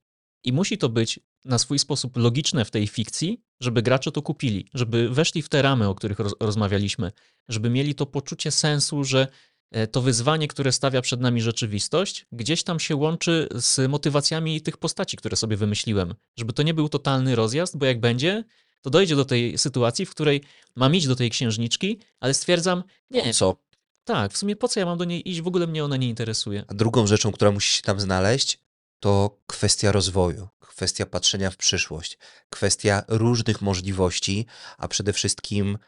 I 0.45 0.53
musi 0.53 0.79
to 0.79 0.89
być 0.89 1.21
na 1.45 1.59
swój 1.59 1.79
sposób 1.79 2.17
logiczne 2.17 2.65
w 2.65 2.71
tej 2.71 2.87
fikcji, 2.87 3.41
żeby 3.61 3.83
gracze 3.83 4.13
to 4.13 4.23
kupili, 4.23 4.67
żeby 4.75 5.09
weszli 5.09 5.43
w 5.43 5.49
te 5.49 5.63
ramy, 5.63 5.89
o 5.89 5.95
których 5.95 6.19
roz 6.19 6.33
rozmawialiśmy, 6.41 7.13
żeby 7.49 7.71
mieli 7.71 7.95
to 7.95 8.07
poczucie 8.07 8.51
sensu, 8.51 9.05
że 9.05 9.27
e, 9.71 9.87
to 9.87 10.03
wyzwanie, 10.03 10.49
które 10.49 10.73
stawia 10.73 11.03
przed 11.03 11.21
nami 11.21 11.43
rzeczywistość, 11.43 12.27
gdzieś 12.33 12.63
tam 12.63 12.81
się 12.81 12.97
łączy 12.97 13.49
z 13.55 13.91
motywacjami 13.91 14.61
tych 14.61 14.77
postaci, 14.77 15.17
które 15.17 15.37
sobie 15.37 15.57
wymyśliłem. 15.57 16.15
Żeby 16.37 16.53
to 16.53 16.63
nie 16.63 16.75
był 16.75 16.89
totalny 16.89 17.35
rozjazd, 17.37 17.77
bo 17.77 17.87
jak 17.87 18.01
będzie, 18.01 18.45
to 18.83 18.91
dojdzie 18.91 19.17
do 19.17 19.25
tej 19.25 19.59
sytuacji, 19.59 20.07
w 20.07 20.11
której 20.11 20.43
mam 20.77 20.95
iść 20.95 21.07
do 21.07 21.17
tej 21.17 21.31
księżniczki, 21.31 21.99
ale 22.21 22.35
stwierdzam, 22.35 22.83
nie, 23.11 23.35
Co? 23.35 23.57
Tak, 24.15 24.33
w 24.33 24.37
sumie 24.37 24.57
po 24.57 24.69
co 24.69 24.81
ja 24.81 24.87
mam 24.87 24.99
do 24.99 25.05
niej 25.05 25.31
iść, 25.31 25.41
w 25.41 25.47
ogóle 25.47 25.67
mnie 25.67 25.85
ona 25.85 25.97
nie 25.97 26.09
interesuje. 26.09 26.65
A 26.69 26.75
drugą 26.75 27.07
rzeczą, 27.07 27.33
która 27.33 27.51
musi 27.51 27.77
się 27.77 27.83
tam 27.83 28.01
znaleźć, 28.01 28.59
to 29.01 29.39
kwestia 29.47 29.93
rozwoju, 29.93 30.49
kwestia 30.61 31.07
patrzenia 31.07 31.51
w 31.51 31.57
przyszłość, 31.57 32.19
kwestia 32.51 33.03
różnych 33.09 33.63
możliwości, 33.63 34.47
a 34.79 34.89
przede 34.89 35.13
wszystkim 35.13 35.79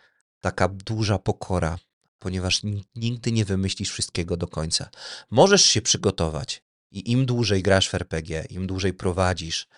taka 0.41 0.69
duża 0.69 1.19
pokora, 1.19 1.79
ponieważ 2.19 2.63
ni- 2.63 2.85
nigdy 2.95 3.33
nie 3.33 3.45
wymyślisz 3.45 3.91
wszystkiego 3.91 4.37
do 4.37 4.47
końca. 4.47 4.91
Możesz 5.31 5.65
się 5.65 5.83
przygotować 5.83 6.63
i 6.91 7.11
im 7.11 7.27
dłużej 7.27 7.63
grasz 7.63 7.89
w 7.89 7.95
RPG, 7.95 8.45
im 8.51 8.67
dłużej 8.67 8.93
prowadzisz, 8.95 9.69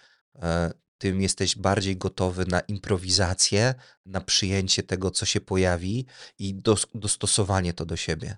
e, 0.43 0.73
tym 1.05 1.21
jesteś 1.23 1.57
bardziej 1.57 1.97
gotowy 1.97 2.47
na 2.47 2.61
improwizację, 2.61 3.75
na 4.07 4.21
przyjęcie 4.21 4.83
tego, 4.83 5.11
co 5.11 5.27
się 5.27 5.41
pojawi 5.41 6.07
i 6.39 6.55
dos- 6.55 6.87
dostosowanie 6.95 7.73
to 7.73 7.87
do 7.87 7.97
siebie 7.97 8.37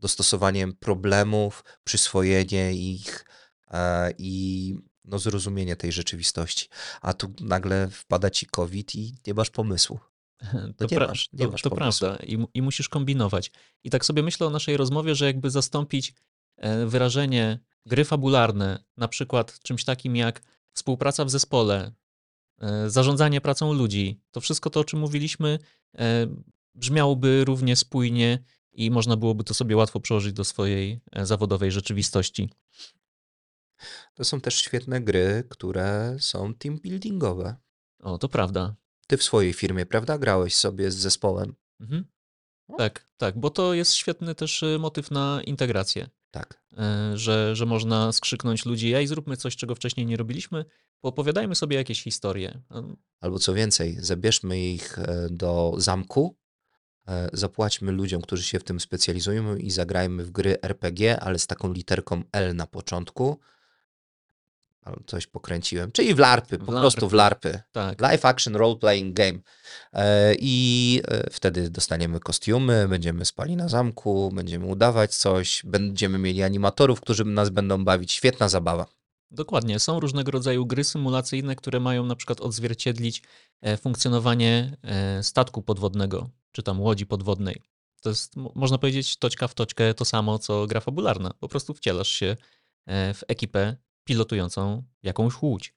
dostosowaniem 0.00 0.72
problemów, 0.72 1.64
przyswojenie 1.84 2.72
ich 2.72 3.24
e, 3.70 4.10
i 4.18 4.74
no, 5.04 5.18
zrozumienie 5.18 5.76
tej 5.76 5.92
rzeczywistości. 5.92 6.68
A 7.00 7.14
tu 7.14 7.32
nagle 7.40 7.88
wpada 7.90 8.30
ci 8.30 8.46
COVID 8.46 8.94
i 8.94 9.14
nie 9.26 9.34
masz 9.34 9.50
pomysłu. 9.50 9.98
To, 10.76 10.84
nie 10.90 10.98
pra- 10.98 11.08
masz- 11.08 11.28
nie 11.32 11.44
to, 11.46 11.50
masz 11.52 11.62
to 11.62 11.70
prawda 11.70 12.16
I, 12.16 12.46
i 12.54 12.62
musisz 12.62 12.88
kombinować. 12.88 13.50
I 13.84 13.90
tak 13.90 14.04
sobie 14.04 14.22
myślę 14.22 14.46
o 14.46 14.50
naszej 14.50 14.76
rozmowie, 14.76 15.14
że 15.14 15.26
jakby 15.26 15.50
zastąpić 15.50 16.14
e, 16.56 16.86
wyrażenie 16.86 17.58
gry 17.86 18.04
fabularne, 18.04 18.84
na 18.96 19.08
przykład 19.08 19.58
czymś 19.60 19.84
takim 19.84 20.16
jak 20.16 20.42
współpraca 20.72 21.24
w 21.24 21.30
zespole, 21.30 21.92
e, 22.58 22.90
zarządzanie 22.90 23.40
pracą 23.40 23.72
ludzi, 23.72 24.20
to 24.30 24.40
wszystko 24.40 24.70
to, 24.70 24.80
o 24.80 24.84
czym 24.84 25.00
mówiliśmy, 25.00 25.58
e, 25.98 26.26
brzmiałoby 26.74 27.44
równie 27.44 27.76
spójnie 27.76 28.44
i 28.72 28.90
można 28.90 29.16
byłoby 29.16 29.44
to 29.44 29.54
sobie 29.54 29.76
łatwo 29.76 30.00
przełożyć 30.00 30.32
do 30.32 30.44
swojej 30.44 31.00
e, 31.12 31.26
zawodowej 31.26 31.72
rzeczywistości. 31.72 32.50
To 34.14 34.24
są 34.24 34.40
też 34.40 34.54
świetne 34.54 35.00
gry, 35.00 35.44
które 35.48 36.16
są 36.20 36.54
team 36.54 36.78
buildingowe. 36.78 37.56
O, 37.98 38.18
to 38.18 38.28
prawda. 38.28 38.74
Ty 39.06 39.16
w 39.16 39.22
swojej 39.22 39.52
firmie, 39.52 39.86
prawda? 39.86 40.18
Grałeś 40.18 40.54
sobie 40.54 40.90
z 40.90 40.96
zespołem. 40.96 41.54
Mhm. 41.80 42.04
No. 42.68 42.76
Tak, 42.76 43.08
tak, 43.16 43.38
bo 43.38 43.50
to 43.50 43.74
jest 43.74 43.94
świetny 43.94 44.34
też 44.34 44.64
motyw 44.78 45.10
na 45.10 45.42
integrację. 45.42 46.08
Tak. 46.30 46.62
e, 46.78 47.16
że, 47.16 47.56
że 47.56 47.66
można 47.66 48.12
skrzyknąć 48.12 48.66
ludzi, 48.66 48.94
ej, 48.94 49.06
zróbmy 49.06 49.36
coś, 49.36 49.56
czego 49.56 49.74
wcześniej 49.74 50.06
nie 50.06 50.16
robiliśmy, 50.16 50.64
poopowiadajmy 51.00 51.54
sobie 51.54 51.76
jakieś 51.76 52.02
historie. 52.02 52.60
Albo 53.20 53.38
co 53.38 53.54
więcej, 53.54 53.96
zabierzmy 54.00 54.60
ich 54.60 54.98
e, 54.98 55.28
do 55.30 55.74
zamku, 55.76 56.36
e, 57.08 57.28
zapłaćmy 57.32 57.92
ludziom, 57.92 58.22
którzy 58.22 58.42
się 58.42 58.58
w 58.58 58.64
tym 58.64 58.80
specjalizują 58.80 59.56
i 59.56 59.70
zagrajmy 59.70 60.24
w 60.24 60.30
gry 60.30 60.62
RPG, 60.62 61.20
ale 61.20 61.38
z 61.38 61.46
taką 61.46 61.72
literką 61.72 62.22
L 62.32 62.56
na 62.56 62.66
początku. 62.66 63.40
Coś 65.06 65.26
pokręciłem. 65.26 65.92
Czyli 65.92 66.14
w 66.14 66.18
larpy, 66.18 66.58
po 66.58 66.64
W 66.64 66.66
prostu 66.66 67.08
w 67.08 67.12
larpy. 67.12 67.48
larpy. 67.48 67.62
Tak, 67.72 68.00
Live 68.00 68.24
action 68.24 68.56
role 68.56 68.76
playing 68.76 69.14
game. 69.16 69.38
E, 69.92 70.34
I 70.38 71.00
e, 71.08 71.30
wtedy 71.30 71.70
dostaniemy 71.70 72.20
kostiumy, 72.20 72.88
będziemy 72.88 73.24
spali 73.24 73.56
na 73.56 73.68
zamku, 73.68 74.30
będziemy 74.34 74.66
udawać 74.66 75.14
coś, 75.14 75.62
będziemy 75.64 76.18
mieli 76.18 76.42
animatorów, 76.42 77.00
którzy 77.00 77.24
nas 77.24 77.50
będą 77.50 77.84
bawić. 77.84 78.12
Świetna 78.12 78.48
zabawa. 78.48 78.86
dokładnie. 79.30 79.78
Są 79.80 80.00
różnego 80.00 80.30
rodzaju 80.30 80.66
gry 80.66 80.84
symulacyjne, 80.84 81.56
które 81.56 81.80
mają 81.80 82.04
na 82.06 82.16
przykład 82.16 82.40
odzwierciedlić 82.40 83.22
e, 83.60 83.76
funkcjonowanie 83.76 84.76
statku 85.22 85.62
podwodnego, 85.62 86.30
czy 86.52 86.62
tam 86.62 86.80
łodzi 86.80 87.06
podwodnej. 87.06 87.62
To 88.00 88.08
jest, 88.08 88.36
mo- 88.36 88.52
można 88.54 88.78
powiedzieć, 88.78 89.16
toczka 89.16 89.48
w 89.48 89.54
toczkę 89.54 89.94
to 89.94 90.04
samo, 90.04 90.38
co 90.38 90.66
gra 90.66 90.80
fabularna. 90.80 91.30
Po 91.40 91.48
prostu 91.48 91.74
wcielasz 91.74 92.08
się 92.08 92.36
w 92.86 93.20
ekipę 93.28 93.76
pilotującą 94.08 94.82
jakąś 95.02 95.42
łódź. 95.42 95.74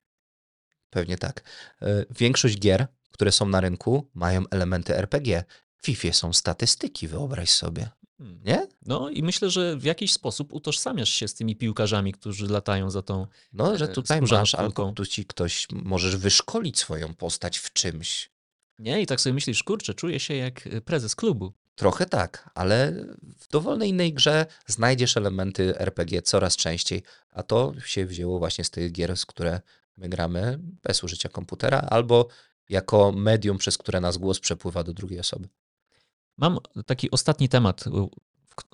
Pewnie 0.90 1.18
tak. 1.18 1.44
E, 1.82 2.06
Większość 2.10 2.60
gier, 2.60 2.88
które 3.12 3.32
są 3.32 3.48
na 3.48 3.62
rynku, 3.62 4.10
mają 4.14 4.44
elementy 4.52 4.98
RPG. 4.98 5.44
W 5.78 5.86
FIFA 5.86 6.14
są 6.14 6.34
statystyki, 6.34 7.08
wyobraź 7.08 7.50
sobie. 7.50 7.90
Hmm. 8.18 8.44
Nie? 8.44 8.68
No 8.86 9.10
i 9.10 9.24
myślę, 9.24 9.50
że 9.50 9.78
w 9.78 9.84
jakiś 9.84 10.14
sposób 10.14 10.54
utożsamiasz 10.54 11.10
się 11.10 11.28
z 11.28 11.34
tymi 11.34 11.56
piłkarzami, 11.56 12.14
którzy 12.14 12.48
latają 12.48 12.90
za 12.90 13.02
tą. 13.02 13.28
No, 13.54 13.78
że 13.78 13.86
E, 13.86 13.88
tutaj 13.88 14.22
masz, 14.22 14.56
albo 14.56 14.92
tu 14.92 15.06
ci 15.06 15.26
ktoś, 15.26 15.68
możesz 15.72 16.16
wyszkolić 16.16 16.80
swoją 16.80 17.14
postać 17.14 17.58
w 17.58 17.74
czymś. 17.74 18.32
Nie? 18.80 19.02
I 19.02 19.06
tak 19.06 19.22
sobie 19.22 19.34
myślisz, 19.34 19.64
kurczę, 19.64 19.94
czuję 19.94 20.20
się 20.20 20.34
jak 20.34 20.68
e, 20.68 20.82
prezes 20.82 21.16
klubu. 21.16 21.54
Trochę 21.76 22.06
tak, 22.06 22.50
ale 22.56 22.94
w 23.40 23.48
dowolnej 23.48 23.90
innej 23.90 24.14
grze 24.14 24.46
znajdziesz 24.68 25.18
elementy 25.18 25.80
RPG 25.80 26.22
coraz 26.22 26.58
częściej, 26.58 27.04
a 27.32 27.44
to 27.44 27.74
się 27.86 28.06
wzięło 28.06 28.40
właśnie 28.40 28.64
z 28.64 28.70
tych 28.70 28.92
gier, 28.92 29.18
z 29.18 29.26
które 29.26 29.62
my 29.98 30.10
gramy 30.10 30.60
bez 30.84 31.04
użycia 31.04 31.30
komputera, 31.30 31.80
albo 31.80 32.28
jako 32.70 33.12
medium, 33.12 33.58
przez 33.58 33.78
które 33.78 34.02
nas 34.02 34.18
głos 34.18 34.40
przepływa 34.40 34.84
do 34.84 34.94
drugiej 34.94 35.20
osoby. 35.20 35.48
Mam 36.38 36.60
taki 36.86 37.12
ostatni 37.12 37.50
temat, 37.50 37.84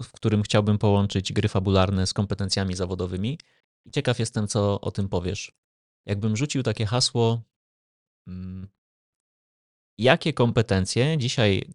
w, 0.04 0.12
którym 0.12 0.44
chciałbym 0.44 0.78
połączyć 0.78 1.34
gry 1.34 1.50
fabularne 1.50 2.08
z 2.08 2.14
kompetencjami 2.14 2.76
zawodowymi. 2.76 3.40
Ciekaw 3.92 4.20
jestem, 4.20 4.48
co 4.48 4.82
o 4.82 4.92
tym 4.92 5.10
powiesz. 5.10 5.52
Jakbym 6.06 6.38
rzucił 6.38 6.64
takie 6.64 6.86
hasło, 6.86 7.42
mm, 8.28 8.68
jakie 9.98 10.34
kompetencje 10.34 11.18
dzisiaj, 11.18 11.74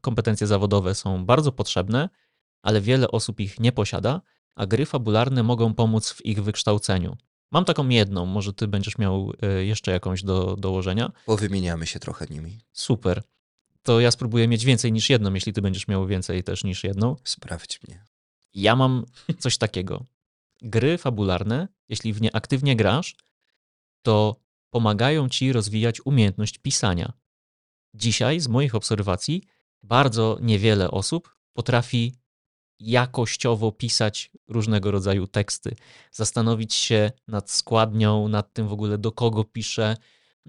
kompetencje 0.00 0.46
zawodowe 0.46 0.94
są 0.94 1.24
bardzo 1.24 1.52
potrzebne, 1.52 2.08
ale 2.62 2.80
wiele 2.80 3.10
osób 3.10 3.40
ich 3.40 3.60
nie 3.60 3.72
posiada, 3.72 4.22
a 4.54 4.66
gry 4.66 4.86
fabularne 4.86 5.42
mogą 5.42 5.74
pomóc 5.74 6.10
w 6.10 6.26
ich 6.26 6.42
wykształceniu. 6.42 7.16
Mam 7.50 7.64
taką 7.64 7.88
jedną, 7.88 8.26
może 8.26 8.52
ty 8.52 8.68
będziesz 8.68 8.98
miał 8.98 9.32
y, 9.60 9.64
jeszcze 9.64 9.92
jakąś 9.92 10.22
do 10.22 10.56
dołożenia. 10.56 11.12
Powymieniamy 11.26 11.86
się 11.86 11.98
trochę 11.98 12.26
nimi. 12.30 12.58
Super. 12.72 13.22
To 13.82 14.00
ja 14.00 14.10
spróbuję 14.10 14.48
mieć 14.48 14.64
więcej 14.64 14.92
niż 14.92 15.10
jedną, 15.10 15.34
jeśli 15.34 15.52
ty 15.52 15.62
będziesz 15.62 15.88
miał 15.88 16.06
więcej 16.06 16.44
też 16.44 16.64
niż 16.64 16.84
jedną. 16.84 17.16
Sprawdź 17.24 17.82
mnie. 17.82 18.04
Ja 18.54 18.76
mam 18.76 19.04
coś 19.38 19.58
takiego. 19.58 20.04
Gry 20.62 20.98
fabularne, 20.98 21.68
jeśli 21.88 22.12
w 22.12 22.20
nie 22.20 22.36
aktywnie 22.36 22.76
grasz, 22.76 23.16
to 24.02 24.36
pomagają 24.70 25.28
ci 25.28 25.52
rozwijać 25.52 26.06
umiejętność 26.06 26.58
pisania. 26.58 27.12
Dzisiaj, 27.94 28.40
z 28.40 28.48
moich 28.48 28.74
obserwacji, 28.74 29.42
bardzo 29.82 30.38
niewiele 30.40 30.90
osób 30.90 31.34
potrafi 31.52 32.14
jakościowo 32.80 33.72
pisać 33.72 34.30
różnego 34.48 34.90
rodzaju 34.90 35.26
teksty, 35.26 35.76
zastanowić 36.12 36.74
się 36.74 37.12
nad 37.28 37.50
składnią, 37.50 38.28
nad 38.28 38.52
tym 38.52 38.68
w 38.68 38.72
ogóle 38.72 38.98
do 38.98 39.12
kogo 39.12 39.44
piszę, 39.44 39.96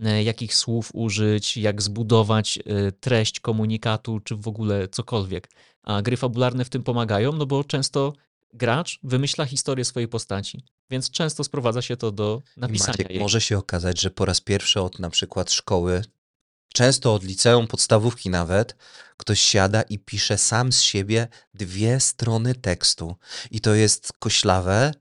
e, 0.03 0.23
jakich 0.23 0.55
słów 0.55 0.89
użyć, 0.93 1.57
jak 1.57 1.81
zbudować 1.81 2.59
e, 2.65 2.91
treść 2.91 3.39
komunikatu, 3.39 4.19
czy 4.19 4.35
w 4.35 4.47
ogóle 4.47 4.87
cokolwiek. 4.87 5.49
A 5.83 6.01
gry 6.01 6.17
fabularne 6.17 6.65
w 6.65 6.69
tym 6.69 6.83
pomagają, 6.83 7.31
no 7.31 7.45
bo 7.45 7.63
często 7.63 8.13
gracz 8.53 8.99
wymyśla 9.03 9.45
historię 9.45 9.85
swojej 9.85 10.07
postaci, 10.07 10.63
więc 10.89 11.11
często 11.11 11.43
sprowadza 11.43 11.81
się 11.81 11.97
to 11.97 12.11
do 12.11 12.41
napisania 12.57 12.91
Maciek, 12.91 13.09
jej. 13.09 13.19
może 13.19 13.41
się 13.41 13.57
okazać, 13.57 14.01
że 14.01 14.11
po 14.11 14.25
raz 14.25 14.41
pierwszy 14.41 14.81
od 14.81 14.99
na 14.99 15.09
przykład 15.09 15.51
szkoły, 15.51 16.01
często 16.79 17.13
od 17.13 17.23
liceum, 17.23 17.67
podstawówki 17.67 18.29
nawet, 18.29 18.75
ktoś 19.17 19.41
siada 19.41 19.81
i 19.81 19.99
pisze 19.99 20.37
sam 20.37 20.71
z 20.71 20.81
siebie 20.81 21.27
dwie 21.53 21.99
strony 21.99 22.55
tekstu. 22.55 23.15
I 23.51 23.61
to 23.61 23.73
jest 23.73 24.13
koślawe, 24.19 24.93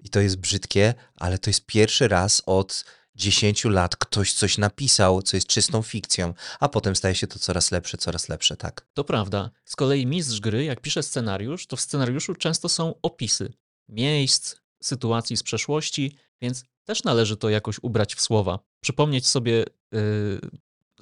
i 0.00 0.08
to 0.08 0.20
jest 0.20 0.36
brzydkie, 0.36 0.94
ale 1.16 1.38
to 1.38 1.50
jest 1.50 1.66
pierwszy 1.66 2.08
raz 2.08 2.42
od 2.46 2.84
10 3.14 3.64
lat 3.64 3.96
ktoś 3.96 4.32
coś 4.32 4.58
napisał, 4.58 5.22
co 5.22 5.36
jest 5.36 5.46
czystą 5.46 5.82
fikcją, 5.82 6.34
a 6.60 6.68
potem 6.68 6.96
staje 6.96 7.14
się 7.14 7.26
to 7.26 7.38
coraz 7.38 7.70
lepsze, 7.70 7.98
coraz 7.98 8.28
lepsze, 8.28 8.56
tak. 8.56 8.86
To 8.94 9.04
prawda. 9.04 9.50
Z 9.64 9.76
kolei 9.76 10.06
mistrz 10.06 10.40
gry, 10.40 10.64
jak 10.64 10.80
pisze 10.80 11.02
scenariusz, 11.02 11.66
to 11.66 11.76
w 11.76 11.80
scenariuszu 11.80 12.34
często 12.34 12.68
są 12.68 12.94
opisy 13.02 13.52
miejsc, 13.88 14.56
sytuacji 14.82 15.36
z 15.36 15.42
przeszłości, 15.42 16.16
więc 16.40 16.64
też 16.84 17.04
należy 17.04 17.36
to 17.36 17.50
jakoś 17.50 17.76
ubrać 17.82 18.14
w 18.14 18.20
słowa. 18.20 18.58
Przypomnieć 18.80 19.26
sobie 19.26 19.64
y, 19.94 20.40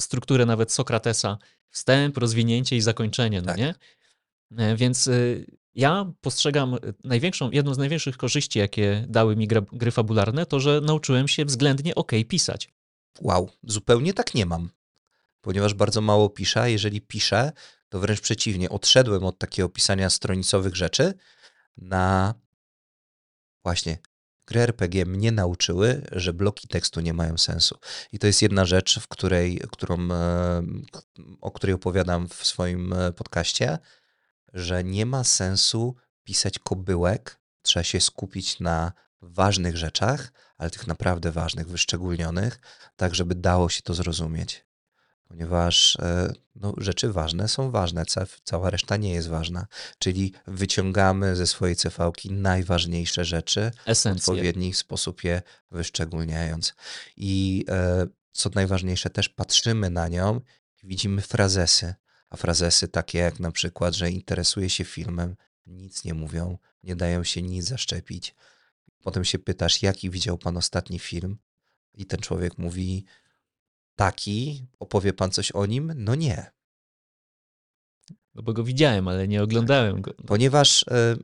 strukturę 0.01 0.47
nawet 0.47 0.73
Sokratesa, 0.73 1.39
wstęp, 1.71 2.17
rozwinięcie 2.17 2.77
i 2.77 2.81
zakończenie, 2.81 3.41
no 3.43 3.47
Tak. 3.47 3.59
nie? 3.59 3.75
E, 4.59 4.77
Więc 4.77 5.07
y, 5.07 5.47
ja 5.75 6.13
postrzegam 6.21 6.75
y, 6.75 6.79
największą, 7.05 7.51
jedną 7.51 7.75
z 7.75 7.79
największych 7.79 8.17
korzyści, 8.17 8.59
jakie 8.59 9.05
dały 9.09 9.37
mi 9.37 9.47
gry, 9.47 9.63
gry 9.73 9.91
fabularne, 9.91 10.47
to 10.47 10.61
że 10.61 10.81
nauczyłem 10.81 11.29
się 11.29 11.45
względnie 11.45 11.95
ok 11.95 12.13
pisać. 12.29 12.69
Wow, 13.21 13.51
zupełnie 13.63 14.15
tak 14.15 14.35
nie 14.35 14.47
mam. 14.47 14.71
Ponieważ 15.41 15.75
bardzo 15.75 16.01
mało 16.01 16.29
piszę, 16.29 16.71
jeżeli 16.71 17.01
piszę, 17.01 17.53
to 17.89 17.99
wręcz 17.99 18.21
przeciwnie, 18.21 18.71
odszedłem 18.71 19.25
od 19.25 19.39
takiego 19.39 19.69
pisania 19.69 20.11
stronicowych 20.11 20.77
rzeczy 20.77 21.15
na 21.77 22.35
właśnie 23.65 23.99
gry 24.51 24.61
RPG 24.61 25.07
mnie 25.07 25.33
nauczyły, 25.33 26.03
że 26.13 26.33
bloki 26.33 26.69
tekstu 26.69 27.01
nie 27.01 27.15
mają 27.15 27.39
sensu. 27.39 27.79
I 28.13 28.19
to 28.19 28.27
jest 28.27 28.43
jedna 28.43 28.65
rzecz, 28.65 29.01
w 29.01 29.09
której, 29.09 29.61
którą, 29.73 30.11
e, 30.11 30.63
o 31.41 31.51
której 31.51 31.75
opowiadam 31.75 32.29
w 32.29 32.35
swoim 32.35 32.93
e, 32.93 33.13
podcaście, 33.13 33.79
że 34.53 34.85
nie 34.85 35.07
ma 35.07 35.25
sensu 35.25 35.97
pisać 36.25 36.59
kobyłek, 36.59 37.41
trzeba 37.63 37.85
się 37.85 38.01
skupić 38.01 38.61
na 38.61 38.93
ważnych 39.23 39.77
rzeczach, 39.77 40.33
ale 40.59 40.71
tych 40.71 40.87
naprawdę 40.87 41.33
ważnych, 41.33 41.69
wyszczególnionych, 41.69 42.61
tak 42.97 43.15
żeby 43.15 43.35
dało 43.35 43.69
się 43.69 43.83
to 43.83 43.95
zrozumieć. 43.95 44.65
Ponieważ 45.31 45.97
e, 45.97 46.33
no, 46.55 46.75
rzeczy 46.79 47.13
ważne 47.13 47.49
są 47.49 47.71
ważne, 47.71 48.07
ca, 48.07 48.27
cała 48.45 48.71
reszta 48.71 48.97
nie 48.97 49.13
jest 49.13 49.29
ważna. 49.29 49.67
Czyli 49.99 50.33
wyciągamy 50.47 51.37
ze 51.37 51.47
swojej 51.47 51.77
CV-ki 51.77 52.33
najważniejsze 52.33 53.25
rzeczy, 53.25 53.71
w 53.85 53.89
Esencję. 53.89 54.33
odpowiedni 54.33 54.75
sposób 54.75 55.25
je 55.25 55.43
wyszczególniając. 55.71 56.75
I 57.17 57.65
e, 57.69 58.07
co 58.33 58.51
najważniejsze, 58.55 59.11
też 59.11 59.29
patrzymy 59.29 59.91
na 59.91 60.09
nią 60.09 60.41
i 60.83 60.87
widzimy 60.87 61.23
frazesy. 61.23 61.95
A 62.31 62.37
frazesy 62.37 62.89
takie 62.89 63.19
jak 63.19 63.41
na 63.41 63.53
przykład, 63.53 63.95
że 63.95 64.11
interesuje 64.11 64.71
się 64.71 64.85
filmem, 64.85 65.37
nic 65.67 66.05
nie 66.05 66.15
mówią, 66.15 66.59
nie 66.83 66.97
dają 66.97 67.25
się 67.25 67.43
nic 67.43 67.65
zaszczepić. 67.65 68.35
Potem 69.03 69.25
się 69.25 69.39
pytasz, 69.39 69.83
jaki 69.83 70.11
widział 70.11 70.39
pan 70.39 70.57
ostatni 70.57 70.99
film? 70.99 71.39
I 71.95 72.07
ten 72.07 72.21
człowiek 72.21 72.59
mówi, 72.59 73.05
taki, 74.01 74.67
opowie 74.79 75.13
pan 75.13 75.31
coś 75.31 75.53
o 75.53 75.67
nim? 75.67 75.93
No 75.97 76.15
nie, 76.15 76.51
No 78.35 78.43
bo 78.43 78.53
go 78.53 78.65
widziałem, 78.65 79.09
ale 79.09 79.29
nie 79.29 79.43
oglądałem 79.43 80.03
go. 80.03 80.15
ponieważ 80.27 80.85
e, 80.91 81.17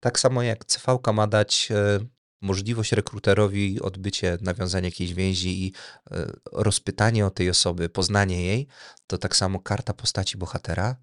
tak 0.00 0.20
samo 0.20 0.42
jak 0.42 0.64
CV 0.64 1.12
ma 1.14 1.26
dać 1.26 1.68
e, 1.70 1.98
możliwość 2.40 2.92
rekruterowi 2.92 3.80
odbycie, 3.80 4.38
nawiązanie 4.40 4.88
jakiejś 4.88 5.14
więzi 5.14 5.66
i 5.66 5.72
e, 6.10 6.32
rozpytanie 6.52 7.26
o 7.26 7.30
tej 7.30 7.50
osoby, 7.50 7.88
poznanie 7.88 8.44
jej, 8.46 8.66
to 9.06 9.18
tak 9.18 9.36
samo 9.36 9.60
karta 9.60 9.94
postaci 9.94 10.38
bohatera 10.38 10.96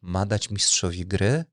ma 0.00 0.26
dać 0.26 0.50
mistrzowi 0.50 1.06
gry 1.06 1.44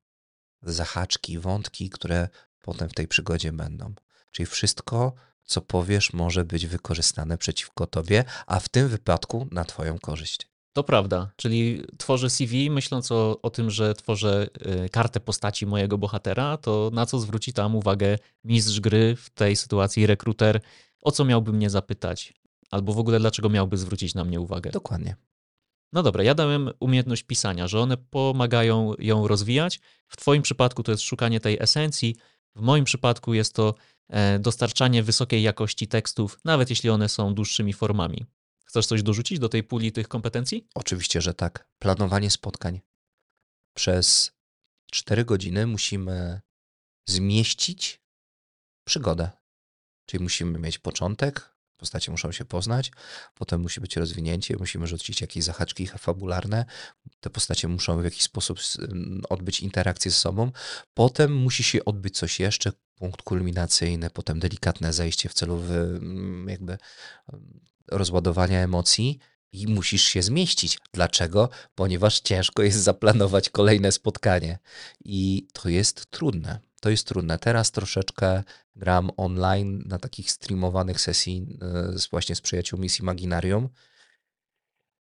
zahaczki, 0.62 1.40
wątki, 1.40 1.90
które 1.90 2.30
potem 2.62 2.90
w 2.90 2.94
tej 2.94 3.08
przygodzie 3.08 3.52
będą. 3.52 3.94
Czyli 4.32 4.46
wszystko, 4.46 5.14
co 5.48 5.62
powiesz, 5.62 6.14
może 6.14 6.46
być 6.46 6.68
wykorzystane 6.68 7.38
przeciwko 7.38 7.88
tobie, 7.88 8.24
a 8.48 8.60
w 8.60 8.70
tym 8.70 8.88
wypadku 8.88 9.48
na 9.52 9.66
twoją 9.66 10.00
korzyść. 10.00 10.48
To 10.74 10.84
prawda, 10.84 11.32
czyli 11.36 11.84
tworzę 11.98 12.30
CV, 12.30 12.70
myśląc 12.70 13.12
o, 13.12 13.42
o 13.42 13.50
tym, 13.50 13.72
że 13.72 13.94
tworzę 13.94 14.48
y, 14.86 14.90
kartę 14.90 15.20
postaci 15.20 15.66
mojego 15.66 15.98
bohatera, 15.98 16.58
to 16.58 16.90
na 16.94 17.06
co 17.06 17.20
zwróci 17.20 17.54
tam 17.54 17.76
uwagę 17.76 18.18
mistrz 18.44 18.80
gry, 18.80 19.16
w 19.16 19.30
tej 19.30 19.56
sytuacji 19.56 20.08
rekruter, 20.08 20.62
o 21.02 21.12
co 21.12 21.26
miałby 21.26 21.54
mnie 21.54 21.70
zapytać, 21.70 22.34
albo 22.72 22.94
w 22.94 23.00
ogóle 23.00 23.20
dlaczego 23.20 23.50
miałby 23.50 23.78
zwrócić 23.78 24.16
na 24.16 24.24
mnie 24.24 24.40
uwagę. 24.40 24.72
Dokładnie. 24.72 25.16
No 25.94 26.04
dobra, 26.04 26.24
ja 26.24 26.36
dałem 26.36 26.70
umiejętność 26.80 27.24
pisania, 27.24 27.68
że 27.68 27.80
one 27.80 27.98
pomagają 27.98 28.94
ją 29.00 29.28
rozwijać. 29.28 29.80
W 30.08 30.18
Twoim 30.18 30.42
przypadku 30.42 30.84
to 30.84 30.92
jest 30.92 31.04
szukanie 31.04 31.40
tej 31.40 31.58
esencji, 31.60 32.16
w 32.56 32.62
moim 32.62 32.86
przypadku 32.86 33.34
jest 33.34 33.54
to 33.54 33.76
e, 34.10 34.40
dostarczanie 34.40 35.04
wysokiej 35.04 35.44
jakości 35.44 35.88
tekstów, 35.88 36.40
nawet 36.46 36.70
jeśli 36.70 36.90
one 36.90 37.10
są 37.10 37.34
dłuższymi 37.34 37.74
formami. 37.74 38.26
Chcesz 38.66 38.86
coś 38.86 39.04
dorzucić 39.04 39.40
do 39.40 39.50
tej 39.50 39.64
puli 39.64 39.92
tych 39.92 40.08
kompetencji? 40.08 40.68
Oczywiście, 40.76 41.22
że 41.22 41.34
tak. 41.34 41.70
Planowanie 41.80 42.32
spotkań. 42.32 42.82
Przez 43.74 44.32
4 44.92 45.26
godziny 45.26 45.68
musimy 45.68 46.42
zmieścić 47.06 48.02
przygodę. 48.88 49.30
Czyli 50.06 50.24
musimy 50.24 50.60
mieć 50.60 50.80
początek, 50.80 51.57
postacie 51.78 52.12
muszą 52.12 52.32
się 52.32 52.46
poznać, 52.46 52.92
potem 53.34 53.62
musi 53.62 53.82
być 53.82 53.96
rozwinięcie, 53.96 54.56
musimy 54.60 54.88
rzucić 54.88 55.22
jakieś 55.22 55.44
zahaczki 55.44 55.88
fabularne, 55.88 56.66
te 57.20 57.30
postacie 57.30 57.68
muszą 57.68 58.02
w 58.02 58.04
jakiś 58.04 58.24
sposób 58.24 58.60
odbyć 59.30 59.60
interakcję 59.60 60.12
z 60.12 60.18
sobą, 60.18 60.52
potem 60.94 61.36
musi 61.36 61.64
się 61.64 61.86
odbyć 61.86 62.18
coś 62.18 62.40
jeszcze, 62.40 62.72
punkt 62.96 63.22
kulminacyjny, 63.22 64.10
potem 64.10 64.40
delikatne 64.40 64.94
zejście 64.94 65.30
w 65.30 65.34
celu 65.34 65.62
jakby 66.48 66.78
rozładowania 67.88 68.60
emocji 68.60 69.20
i 69.52 69.68
musisz 69.68 70.04
się 70.04 70.22
zmieścić. 70.22 70.78
Dlaczego? 70.94 71.50
Ponieważ 71.76 72.20
ciężko 72.20 72.64
jest 72.64 72.80
zaplanować 72.80 73.50
kolejne 73.50 73.92
spotkanie 73.92 74.60
i 75.06 75.48
to 75.54 75.70
jest 75.70 76.06
trudne. 76.06 76.60
To 76.82 76.90
jest 76.90 77.08
trudne. 77.08 77.40
Teraz 77.40 77.72
troszeczkę 77.72 78.44
gram 78.78 79.12
online 79.18 79.84
na 79.86 80.00
takich 80.00 80.32
streamowanych 80.32 81.02
sesji 81.02 81.58
e, 81.62 82.10
właśnie 82.12 82.36
z 82.36 82.42
przyjaciółmi 82.42 82.90
z 82.90 83.00
Imaginarium. 83.00 83.70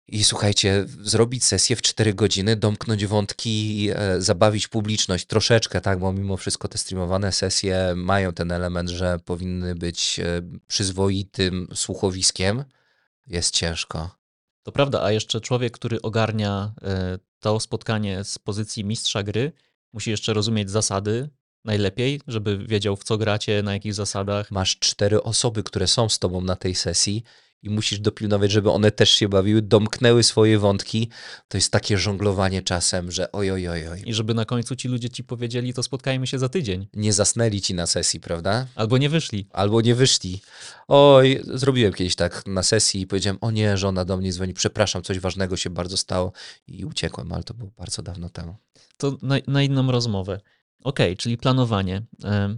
I 0.07 0.23
słuchajcie, 0.23 0.85
zrobić 1.01 1.43
sesję 1.43 1.75
w 1.75 1.81
4 1.81 2.13
godziny, 2.13 2.55
domknąć 2.55 3.05
wątki, 3.05 3.89
e, 3.93 4.21
zabawić 4.21 4.67
publiczność 4.67 5.25
troszeczkę, 5.25 5.81
tak, 5.81 5.99
bo 5.99 6.13
mimo 6.13 6.37
wszystko 6.37 6.67
te 6.67 6.77
streamowane 6.77 7.31
sesje 7.31 7.93
mają 7.95 8.33
ten 8.33 8.51
element, 8.51 8.89
że 8.89 9.19
powinny 9.25 9.75
być 9.75 10.19
e, 10.19 10.41
przyzwoitym 10.67 11.67
słuchowiskiem. 11.73 12.63
Jest 13.27 13.53
ciężko. 13.53 14.15
To 14.63 14.71
prawda, 14.71 15.03
a 15.03 15.11
jeszcze 15.11 15.41
człowiek, 15.41 15.73
który 15.73 16.01
ogarnia 16.01 16.73
to 17.39 17.59
spotkanie 17.59 18.23
z 18.23 18.39
pozycji 18.39 18.83
mistrza 18.85 19.23
gry, 19.23 19.51
musi 19.93 20.09
jeszcze 20.09 20.33
rozumieć 20.33 20.69
zasady, 20.69 21.29
najlepiej, 21.65 22.21
żeby 22.27 22.57
wiedział 22.57 22.95
w 22.95 23.03
co 23.03 23.17
gracie, 23.17 23.63
na 23.63 23.73
jakich 23.73 23.93
zasadach. 23.93 24.51
Masz 24.51 24.79
cztery 24.79 25.23
osoby, 25.23 25.63
które 25.63 25.87
są 25.87 26.09
z 26.09 26.19
tobą 26.19 26.41
na 26.41 26.55
tej 26.55 26.75
sesji 26.75 27.23
i 27.65 27.69
musisz 27.69 27.99
dopilnować, 27.99 28.51
żeby 28.51 28.71
one 28.71 28.91
też 28.91 29.09
się 29.09 29.29
bawiły, 29.29 29.61
domknęły 29.61 30.23
swoje 30.23 30.59
wątki. 30.59 31.09
To 31.47 31.57
jest 31.57 31.71
takie 31.71 31.97
żonglowanie 31.97 32.61
czasem, 32.61 33.11
że 33.11 33.31
oj, 33.31 33.51
oj, 33.51 33.67
oj, 33.67 33.87
oj. 33.87 34.03
I 34.05 34.13
żeby 34.13 34.33
na 34.33 34.45
końcu 34.45 34.75
ci 34.75 34.87
ludzie 34.87 35.09
ci 35.09 35.23
powiedzieli, 35.23 35.73
to 35.73 35.83
spotkajmy 35.83 36.27
się 36.27 36.39
za 36.39 36.49
tydzień. 36.49 36.87
Nie 36.93 37.13
zasnęli 37.13 37.61
ci 37.61 37.73
na 37.73 37.87
sesji, 37.87 38.19
prawda? 38.19 38.67
Albo 38.75 38.97
nie 38.97 39.09
wyszli. 39.09 39.47
Albo 39.51 39.81
nie 39.81 39.95
wyszli. 39.95 40.41
Oj, 40.87 41.41
zrobiłem 41.53 41.93
kiedyś 41.93 42.15
tak 42.15 42.43
na 42.47 42.63
sesji 42.63 43.01
i 43.01 43.07
powiedziałem, 43.07 43.37
o 43.41 43.51
nie, 43.51 43.77
żona 43.77 44.05
do 44.05 44.17
mnie 44.17 44.31
dzwoni, 44.31 44.53
przepraszam, 44.53 45.01
coś 45.01 45.19
ważnego 45.19 45.57
się 45.57 45.69
bardzo 45.69 45.97
stało 45.97 46.31
i 46.67 46.85
uciekłem, 46.85 47.33
ale 47.33 47.43
to 47.43 47.53
było 47.53 47.71
bardzo 47.77 48.01
dawno 48.01 48.29
temu. 48.29 48.55
To 48.97 49.17
na, 49.21 49.35
na 49.47 49.63
inną 49.63 49.91
rozmowę. 49.91 50.39
OK, 50.83 50.99
czyli 51.17 51.37
planowanie. 51.37 52.01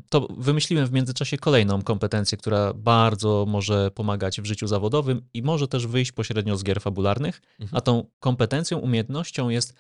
To 0.10 0.28
wymyśliłem 0.38 0.88
w 0.88 0.92
międzyczasie 0.92 1.38
kolejną 1.38 1.82
kompetencję, 1.82 2.38
która 2.38 2.74
bardzo 2.74 3.46
może 3.48 3.92
pomagać 3.92 4.42
w 4.42 4.46
życiu 4.46 4.68
zawodowym 4.68 5.22
i 5.34 5.44
może 5.44 5.68
też 5.68 5.88
wyjść 5.88 6.12
pośrednio 6.12 6.58
z 6.58 6.64
gier 6.64 6.82
fabularnych, 6.82 7.42
mhm. 7.60 7.78
a 7.78 7.82
tą 7.82 8.10
kompetencją, 8.20 8.78
umiejętnością 8.78 9.50
jest 9.50 9.74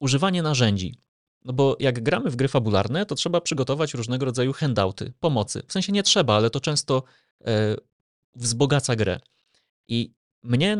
używanie 0.00 0.42
narzędzi. 0.42 0.94
No 1.44 1.52
bo 1.52 1.76
jak 1.80 2.02
gramy 2.02 2.30
w 2.30 2.36
gry 2.36 2.48
fabularne, 2.48 3.06
to 3.06 3.14
trzeba 3.14 3.40
przygotować 3.40 3.94
różnego 3.94 4.24
rodzaju 4.24 4.52
handouty, 4.52 5.12
pomocy. 5.20 5.62
W 5.66 5.72
sensie 5.72 5.92
nie 5.92 6.02
trzeba, 6.02 6.34
ale 6.36 6.50
to 6.50 6.60
często 6.60 7.02
e, 7.44 7.76
wzbogaca 8.34 8.96
grę. 8.96 9.20
I 9.88 10.12
mnie, 10.42 10.78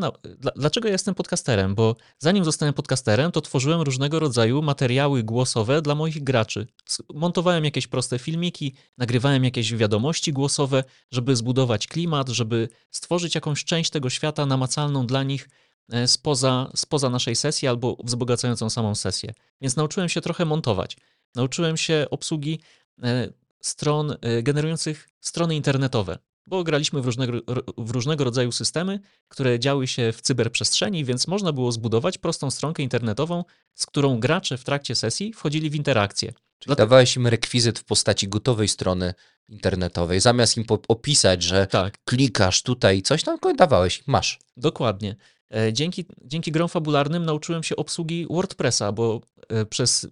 dlaczego 0.56 0.88
ja 0.88 0.92
jestem 0.92 1.14
podcasterem? 1.14 1.74
Bo 1.74 1.96
zanim 2.18 2.44
zostałem 2.44 2.74
podcasterem, 2.74 3.32
to 3.32 3.40
tworzyłem 3.40 3.80
różnego 3.80 4.18
rodzaju 4.18 4.62
materiały 4.62 5.22
głosowe 5.22 5.82
dla 5.82 5.94
moich 5.94 6.24
graczy. 6.24 6.66
Montowałem 7.14 7.64
jakieś 7.64 7.86
proste 7.86 8.18
filmiki, 8.18 8.74
nagrywałem 8.98 9.44
jakieś 9.44 9.74
wiadomości 9.74 10.32
głosowe, 10.32 10.84
żeby 11.10 11.36
zbudować 11.36 11.86
klimat, 11.86 12.28
żeby 12.28 12.68
stworzyć 12.90 13.34
jakąś 13.34 13.64
część 13.64 13.90
tego 13.90 14.10
świata 14.10 14.46
namacalną 14.46 15.06
dla 15.06 15.22
nich 15.22 15.48
e, 15.92 16.08
spoza, 16.08 16.70
spoza 16.74 17.10
naszej 17.10 17.36
sesji 17.36 17.68
albo 17.68 17.96
wzbogacającą 18.04 18.70
samą 18.70 18.94
sesję. 18.94 19.34
Więc 19.60 19.76
nauczyłem 19.76 20.08
się 20.08 20.20
trochę 20.20 20.44
montować. 20.44 20.96
Nauczyłem 21.34 21.76
się 21.76 22.06
obsługi 22.10 22.60
e, 23.02 23.32
stron 23.60 24.16
e, 24.20 24.42
generujących 24.42 25.08
strony 25.20 25.56
internetowe 25.56 26.18
bo 26.46 26.64
graliśmy 26.64 27.02
w 27.02 27.06
różnego, 27.06 27.38
w 27.78 27.90
różnego 27.90 28.24
rodzaju 28.24 28.52
systemy, 28.52 29.00
które 29.28 29.58
działy 29.58 29.86
się 29.86 30.12
w 30.12 30.20
cyberprzestrzeni, 30.20 31.04
więc 31.04 31.26
można 31.26 31.52
było 31.52 31.72
zbudować 31.72 32.18
prostą 32.18 32.50
stronkę 32.50 32.82
internetową, 32.82 33.44
z 33.74 33.86
którą 33.86 34.20
gracze 34.20 34.58
w 34.58 34.64
trakcie 34.64 34.94
sesji 34.94 35.32
wchodzili 35.32 35.70
w 35.70 35.74
interakcję. 35.74 36.32
Czyli 36.58 36.76
dawałeś 36.76 37.16
im 37.16 37.26
rekwizyt 37.26 37.78
w 37.78 37.84
postaci 37.84 38.28
gotowej 38.28 38.68
strony 38.68 39.14
internetowej. 39.48 40.20
Zamiast 40.20 40.56
im 40.56 40.64
opisać, 40.88 41.42
że 41.42 41.66
tak. 41.66 41.94
klikasz 42.04 42.62
tutaj 42.62 43.02
coś, 43.02 43.22
tam 43.22 43.38
dawałeś, 43.56 44.02
masz. 44.06 44.38
Dokładnie. 44.56 45.16
E, 45.54 45.72
dzięki, 45.72 46.04
dzięki 46.24 46.52
grom 46.52 46.68
fabularnym 46.68 47.24
nauczyłem 47.24 47.62
się 47.62 47.76
obsługi 47.76 48.26
WordPressa, 48.30 48.92
bo 48.92 49.20
e, 49.48 49.66
przez 49.66 50.06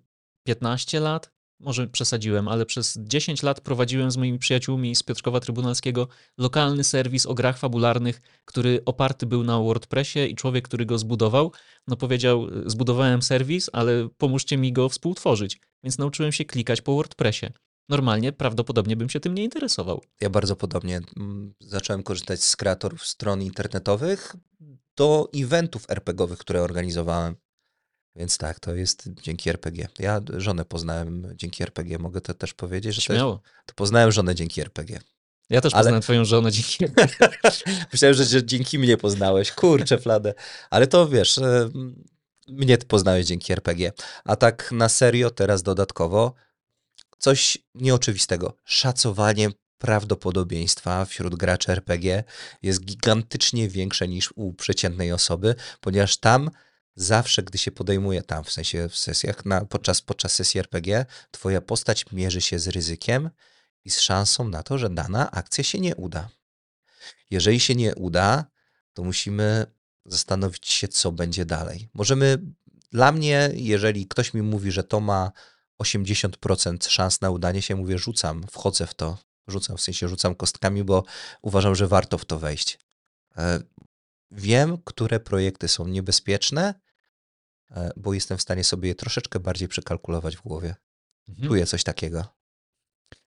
15 0.46 1.00
lat 1.00 1.30
może 1.60 1.86
przesadziłem, 1.86 2.48
ale 2.48 2.66
przez 2.66 2.98
10 2.98 3.42
lat 3.42 3.60
prowadziłem 3.60 4.10
z 4.10 4.16
moimi 4.16 4.38
przyjaciółmi 4.38 4.94
z 4.94 5.02
Piotrkowa 5.02 5.40
Trybunalskiego 5.40 6.08
lokalny 6.38 6.84
serwis 6.84 7.26
o 7.26 7.34
grach 7.34 7.58
fabularnych, 7.58 8.20
który 8.44 8.82
oparty 8.84 9.26
był 9.26 9.44
na 9.44 9.58
WordPressie 9.58 10.30
i 10.30 10.34
człowiek, 10.34 10.64
który 10.64 10.86
go 10.86 10.98
zbudował, 10.98 11.52
no 11.88 11.96
powiedział, 11.96 12.46
zbudowałem 12.66 13.22
serwis, 13.22 13.70
ale 13.72 14.08
pomóżcie 14.18 14.56
mi 14.56 14.72
go 14.72 14.88
współtworzyć. 14.88 15.60
Więc 15.84 15.98
nauczyłem 15.98 16.32
się 16.32 16.44
klikać 16.44 16.80
po 16.80 16.94
WordPressie. 16.94 17.46
Normalnie 17.88 18.32
prawdopodobnie 18.32 18.96
bym 18.96 19.08
się 19.08 19.20
tym 19.20 19.34
nie 19.34 19.44
interesował. 19.44 20.02
Ja 20.20 20.30
bardzo 20.30 20.56
podobnie. 20.56 21.00
Mm, 21.16 21.54
zacząłem 21.60 22.02
korzystać 22.02 22.44
z 22.44 22.56
kreatorów 22.56 23.06
stron 23.06 23.42
internetowych 23.42 24.36
do 24.96 25.28
eventów 25.34 25.84
RPGowych, 25.88 26.38
które 26.38 26.62
organizowałem. 26.62 27.36
Więc 28.16 28.38
tak, 28.38 28.60
to 28.60 28.74
jest 28.74 29.08
dzięki 29.22 29.50
RPG. 29.50 29.88
Ja 29.98 30.20
żonę 30.36 30.64
poznałem 30.64 31.32
dzięki 31.36 31.62
RPG, 31.62 31.98
mogę 31.98 32.20
to 32.20 32.34
też 32.34 32.54
powiedzieć, 32.54 32.94
że 32.94 33.02
Śmiało. 33.02 33.42
To, 33.66 33.74
poznałem 33.74 34.12
żonę 34.12 34.34
dzięki 34.34 34.60
RPG. 34.60 35.00
Ja 35.50 35.60
też 35.60 35.74
Ale... 35.74 35.82
poznałem 35.82 36.02
twoją 36.02 36.24
żonę 36.24 36.52
dzięki 36.52 36.84
Myślałem, 37.92 38.14
że, 38.14 38.24
że 38.24 38.44
dzięki 38.44 38.78
mnie 38.78 38.96
poznałeś. 38.96 39.52
Kurczę, 39.52 39.98
fladę. 39.98 40.34
Ale 40.70 40.86
to 40.86 41.08
wiesz, 41.08 41.38
e, 41.38 41.70
mnie 42.48 42.78
poznałeś 42.78 43.26
dzięki 43.26 43.52
RPG. 43.52 43.92
A 44.24 44.36
tak 44.36 44.72
na 44.72 44.88
serio, 44.88 45.30
teraz 45.30 45.62
dodatkowo, 45.62 46.34
coś 47.18 47.58
nieoczywistego. 47.74 48.56
Szacowanie 48.64 49.48
prawdopodobieństwa 49.78 51.04
wśród 51.04 51.34
graczy 51.34 51.72
RPG 51.72 52.24
jest 52.62 52.84
gigantycznie 52.84 53.68
większe 53.68 54.08
niż 54.08 54.32
u 54.34 54.52
przeciętnej 54.52 55.12
osoby, 55.12 55.54
ponieważ 55.80 56.16
tam 56.16 56.50
zawsze, 57.00 57.42
gdy 57.42 57.58
się 57.58 57.70
podejmuje 57.70 58.22
tam, 58.22 58.44
w 58.44 58.52
sensie 58.52 58.88
w 58.88 58.96
sesjach, 58.96 59.44
na, 59.44 59.64
podczas, 59.64 60.00
podczas 60.02 60.32
sesji 60.32 60.60
RPG, 60.60 61.06
twoja 61.30 61.60
postać 61.60 62.12
mierzy 62.12 62.40
się 62.40 62.58
z 62.58 62.68
ryzykiem 62.68 63.30
i 63.84 63.90
z 63.90 64.00
szansą 64.00 64.48
na 64.48 64.62
to, 64.62 64.78
że 64.78 64.90
dana 64.90 65.30
akcja 65.30 65.64
się 65.64 65.80
nie 65.80 65.96
uda. 65.96 66.28
Jeżeli 67.30 67.60
się 67.60 67.74
nie 67.74 67.94
uda, 67.94 68.44
to 68.92 69.02
musimy 69.04 69.66
zastanowić 70.06 70.68
się, 70.68 70.88
co 70.88 71.12
będzie 71.12 71.44
dalej. 71.44 71.88
Możemy, 71.94 72.38
dla 72.92 73.12
mnie, 73.12 73.50
jeżeli 73.54 74.06
ktoś 74.06 74.34
mi 74.34 74.42
mówi, 74.42 74.72
że 74.72 74.84
to 74.84 75.00
ma 75.00 75.32
80% 75.82 76.88
szans 76.88 77.20
na 77.20 77.30
udanie 77.30 77.62
się, 77.62 77.76
mówię, 77.76 77.98
rzucam, 77.98 78.46
wchodzę 78.50 78.86
w 78.86 78.94
to, 78.94 79.18
rzucam, 79.48 79.76
w 79.76 79.80
sensie 79.80 80.08
rzucam 80.08 80.34
kostkami, 80.34 80.84
bo 80.84 81.04
uważam, 81.42 81.74
że 81.74 81.88
warto 81.88 82.18
w 82.18 82.24
to 82.24 82.38
wejść. 82.38 82.78
E, 83.36 83.60
wiem, 84.30 84.78
które 84.84 85.20
projekty 85.20 85.68
są 85.68 85.86
niebezpieczne, 85.88 86.74
bo 87.96 88.14
jestem 88.14 88.38
w 88.38 88.42
stanie 88.42 88.64
sobie 88.64 88.88
je 88.88 88.94
troszeczkę 88.94 89.40
bardziej 89.40 89.68
przekalkulować 89.68 90.36
w 90.36 90.42
głowie. 90.42 90.74
Mhm. 91.28 91.48
Czuję 91.48 91.66
coś 91.66 91.84
takiego. 91.84 92.24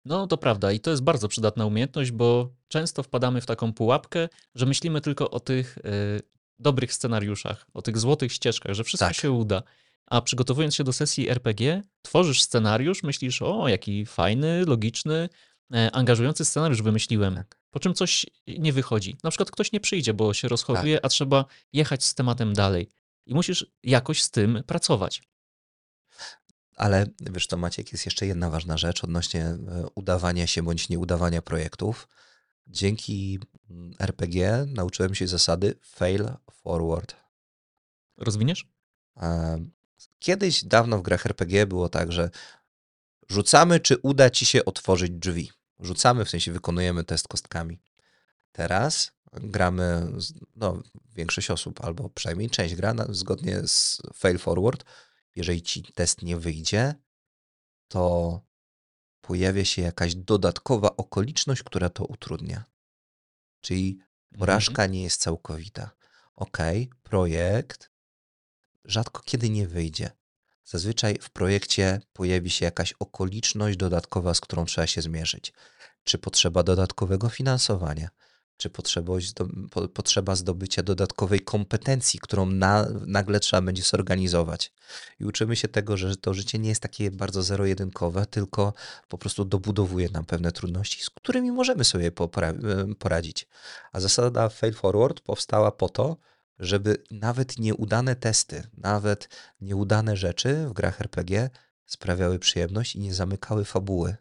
No 0.04 0.26
to 0.26 0.36
prawda 0.38 0.72
i 0.72 0.80
to 0.80 0.90
jest 0.90 1.02
bardzo 1.02 1.28
przydatna 1.28 1.66
umiejętność, 1.66 2.10
bo 2.10 2.54
często 2.68 3.02
wpadamy 3.02 3.40
w 3.40 3.46
taką 3.46 3.72
pułapkę, 3.72 4.28
że 4.54 4.66
myślimy 4.66 5.00
tylko 5.00 5.30
o 5.30 5.40
tych 5.40 5.78
y, 5.78 5.82
dobrych 6.58 6.92
scenariuszach, 6.92 7.66
o 7.74 7.82
tych 7.82 7.98
złotych 7.98 8.32
ścieżkach, 8.32 8.74
że 8.74 8.84
wszystko 8.84 9.06
Tak. 9.08 9.16
się 9.16 9.30
uda. 9.30 9.62
A 10.06 10.20
przygotowując 10.22 10.74
się 10.74 10.84
do 10.84 10.92
sesji 10.92 11.28
RPG, 11.28 11.82
tworzysz 12.02 12.42
scenariusz, 12.42 13.02
myślisz, 13.02 13.42
o, 13.42 13.68
jaki 13.68 14.06
fajny, 14.06 14.64
logiczny, 14.64 15.28
e, 15.74 15.90
angażujący 15.92 16.44
scenariusz 16.44 16.82
wymyśliłem. 16.82 17.34
Tak. 17.34 17.60
Po 17.70 17.80
czym 17.80 17.94
coś 17.94 18.26
nie 18.46 18.72
wychodzi. 18.72 19.16
Na 19.24 19.30
przykład 19.30 19.50
ktoś 19.50 19.72
nie 19.72 19.80
przyjdzie, 19.80 20.14
bo 20.14 20.34
się 20.34 20.48
rozchoruje, 20.48 20.94
Tak. 20.96 21.04
a 21.04 21.08
trzeba 21.08 21.44
jechać 21.72 22.04
z 22.04 22.14
tematem 22.14 22.52
dalej. 22.52 22.88
I 23.26 23.34
musisz 23.34 23.66
jakoś 23.82 24.22
z 24.22 24.30
tym 24.30 24.62
pracować. 24.66 25.22
Ale 26.76 27.06
wiesz 27.20 27.46
co, 27.46 27.56
Maciek, 27.56 27.92
jest 27.92 28.04
jeszcze 28.04 28.26
jedna 28.26 28.50
ważna 28.50 28.76
rzecz 28.76 29.04
odnośnie 29.04 29.44
e, 29.44 29.58
udawania 29.94 30.46
się 30.46 30.62
bądź 30.62 30.88
nieudawania 30.88 31.42
projektów. 31.42 32.08
Dzięki 32.66 33.38
mm, 33.70 33.94
RPG 34.00 34.64
nauczyłem 34.68 35.14
się 35.14 35.26
zasady 35.26 35.74
fail 35.82 36.28
forward. 36.50 37.16
Rozwiniesz? 38.16 38.66
E, 39.16 39.58
Kiedyś, 40.18 40.64
dawno 40.64 40.98
w 40.98 41.02
grach 41.02 41.26
RPG 41.26 41.66
było 41.66 41.88
tak, 41.88 42.12
że 42.12 42.30
rzucamy, 43.28 43.80
czy 43.80 43.98
uda 43.98 44.30
ci 44.30 44.46
się 44.46 44.64
otworzyć 44.64 45.12
drzwi. 45.12 45.50
Rzucamy, 45.80 46.24
w 46.24 46.30
sensie 46.30 46.52
wykonujemy 46.52 47.04
test 47.04 47.28
kostkami. 47.28 47.78
Teraz 48.52 49.12
gramy, 49.32 50.12
no, 50.56 50.82
większość 51.14 51.50
osób, 51.50 51.84
albo 51.84 52.10
przynajmniej 52.10 52.50
część 52.50 52.74
gra 52.74 52.94
na, 52.94 53.06
zgodnie 53.10 53.68
z 53.68 54.02
fail 54.14 54.38
forward. 54.38 54.84
Jeżeli 55.36 55.62
ci 55.62 55.82
test 55.82 56.22
nie 56.22 56.36
wyjdzie, 56.36 56.94
to 57.88 58.40
pojawia 59.20 59.64
się 59.64 59.82
jakaś 59.82 60.14
dodatkowa 60.14 60.96
okoliczność, 60.96 61.62
która 61.62 61.88
to 61.88 62.04
utrudnia. 62.04 62.64
Czyli 63.60 63.98
porażka 64.38 64.86
nie 64.86 65.02
jest 65.02 65.20
całkowita. 65.20 65.90
Ok, 66.34 66.58
projekt 67.02 67.92
rzadko 68.84 69.22
kiedy 69.22 69.50
nie 69.50 69.68
wyjdzie. 69.68 70.10
Zazwyczaj 70.64 71.18
w 71.20 71.30
projekcie 71.30 72.00
pojawi 72.12 72.50
się 72.50 72.64
jakaś 72.64 72.92
okoliczność 72.92 73.76
dodatkowa, 73.76 74.34
z 74.34 74.40
którą 74.40 74.64
trzeba 74.64 74.86
się 74.86 75.02
zmierzyć. 75.02 75.52
Czy 76.04 76.18
potrzeba 76.18 76.62
dodatkowego 76.62 77.28
finansowania, 77.28 78.08
czy 78.56 78.70
potrzeba, 78.70 79.12
zdo, 79.20 79.48
po, 79.70 79.88
potrzeba 79.88 80.36
zdobycia 80.36 80.82
dodatkowej 80.82 81.40
kompetencji, 81.40 82.20
którą 82.20 82.46
na, 82.46 82.86
nagle 83.06 83.40
trzeba 83.40 83.62
będzie 83.62 83.82
zorganizować. 83.82 84.72
I 85.20 85.24
uczymy 85.24 85.56
się 85.56 85.68
tego, 85.68 85.96
że 85.96 86.16
to 86.16 86.34
życie 86.34 86.58
nie 86.58 86.68
jest 86.68 86.82
takie 86.82 87.10
bardzo 87.10 87.42
zero-jedynkowe, 87.42 88.26
tylko 88.26 88.72
po 89.08 89.18
prostu 89.18 89.44
dobudowuje 89.44 90.08
nam 90.08 90.24
pewne 90.24 90.52
trudności, 90.52 91.02
z 91.02 91.10
którymi 91.10 91.52
możemy 91.52 91.84
sobie 91.84 92.12
poradzić. 92.98 93.48
A 93.92 94.00
zasada 94.00 94.48
fail 94.48 94.74
forward 94.74 95.20
powstała 95.20 95.72
po 95.72 95.88
to, 95.88 96.16
żeby 96.58 96.96
nawet 97.10 97.58
nieudane 97.58 98.16
testy, 98.16 98.62
nawet 98.76 99.28
nieudane 99.60 100.16
rzeczy 100.16 100.66
w 100.68 100.72
grach 100.72 101.00
RPG 101.00 101.50
sprawiały 101.86 102.38
przyjemność 102.38 102.96
i 102.96 103.00
nie 103.00 103.14
zamykały 103.14 103.64
fabuły. 103.64 104.16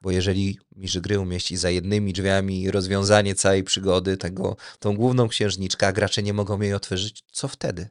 Bo 0.00 0.10
jeżeli 0.10 0.58
mistrz 0.76 0.98
gry 0.98 1.18
umieści 1.18 1.56
za 1.56 1.70
jednymi 1.70 2.12
drzwiami 2.12 2.70
rozwiązanie 2.70 3.34
całej 3.34 3.64
przygody, 3.64 4.16
tego, 4.16 4.56
tą 4.78 4.96
główną 4.96 5.28
księżniczkę, 5.28 5.86
a 5.86 5.92
gracze 5.92 6.22
nie 6.22 6.32
mogą 6.32 6.60
jej 6.60 6.74
otworzyć, 6.74 7.24
co 7.32 7.48
wtedy? 7.48 7.88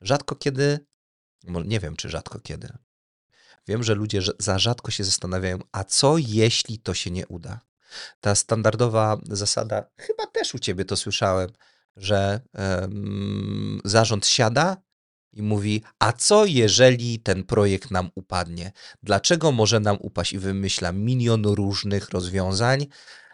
Rzadko 0.00 0.34
kiedy, 0.36 0.86
nie 1.64 1.80
wiem 1.80 1.96
czy 1.96 2.08
rzadko 2.08 2.40
kiedy, 2.40 2.68
wiem, 3.68 3.82
że 3.82 3.94
ludzie 3.94 4.20
za 4.38 4.58
rzadko 4.58 4.90
się 4.90 5.04
zastanawiają, 5.04 5.58
a 5.72 5.84
co 5.84 6.18
jeśli 6.18 6.78
to 6.78 6.94
się 6.94 7.10
nie 7.10 7.26
uda? 7.26 7.60
Ta 8.20 8.34
standardowa 8.34 9.20
zasada, 9.30 9.84
chyba 9.98 10.26
też 10.26 10.54
u 10.54 10.58
ciebie 10.58 10.84
to 10.84 10.96
słyszałem, 10.96 11.50
że 11.96 12.40
em, 12.52 13.80
zarząd 13.84 14.26
siada 14.26 14.76
i 15.32 15.42
mówi: 15.42 15.82
A 15.98 16.12
co 16.12 16.44
jeżeli 16.44 17.18
ten 17.18 17.44
projekt 17.44 17.90
nam 17.90 18.10
upadnie? 18.14 18.72
Dlaczego 19.02 19.52
może 19.52 19.80
nam 19.80 19.96
upaść? 20.00 20.32
I 20.32 20.38
wymyśla 20.38 20.92
milion 20.92 21.44
różnych 21.44 22.10
rozwiązań 22.10 22.86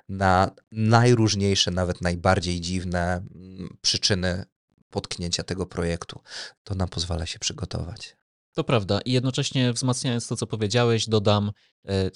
na 0.08 0.50
najróżniejsze, 0.72 1.70
nawet 1.70 2.00
najbardziej 2.00 2.60
dziwne 2.60 3.26
mm, 3.34 3.76
przyczyny 3.80 4.44
potknięcia 4.90 5.42
tego 5.42 5.66
projektu. 5.66 6.20
To 6.64 6.74
nam 6.74 6.88
pozwala 6.88 7.26
się 7.26 7.38
przygotować. 7.38 8.16
To 8.54 8.64
prawda. 8.64 9.00
I 9.00 9.12
jednocześnie 9.12 9.72
wzmacniając 9.72 10.28
to, 10.28 10.36
co 10.36 10.46
powiedziałeś, 10.46 11.08
dodam 11.08 11.52
e, 11.88 12.10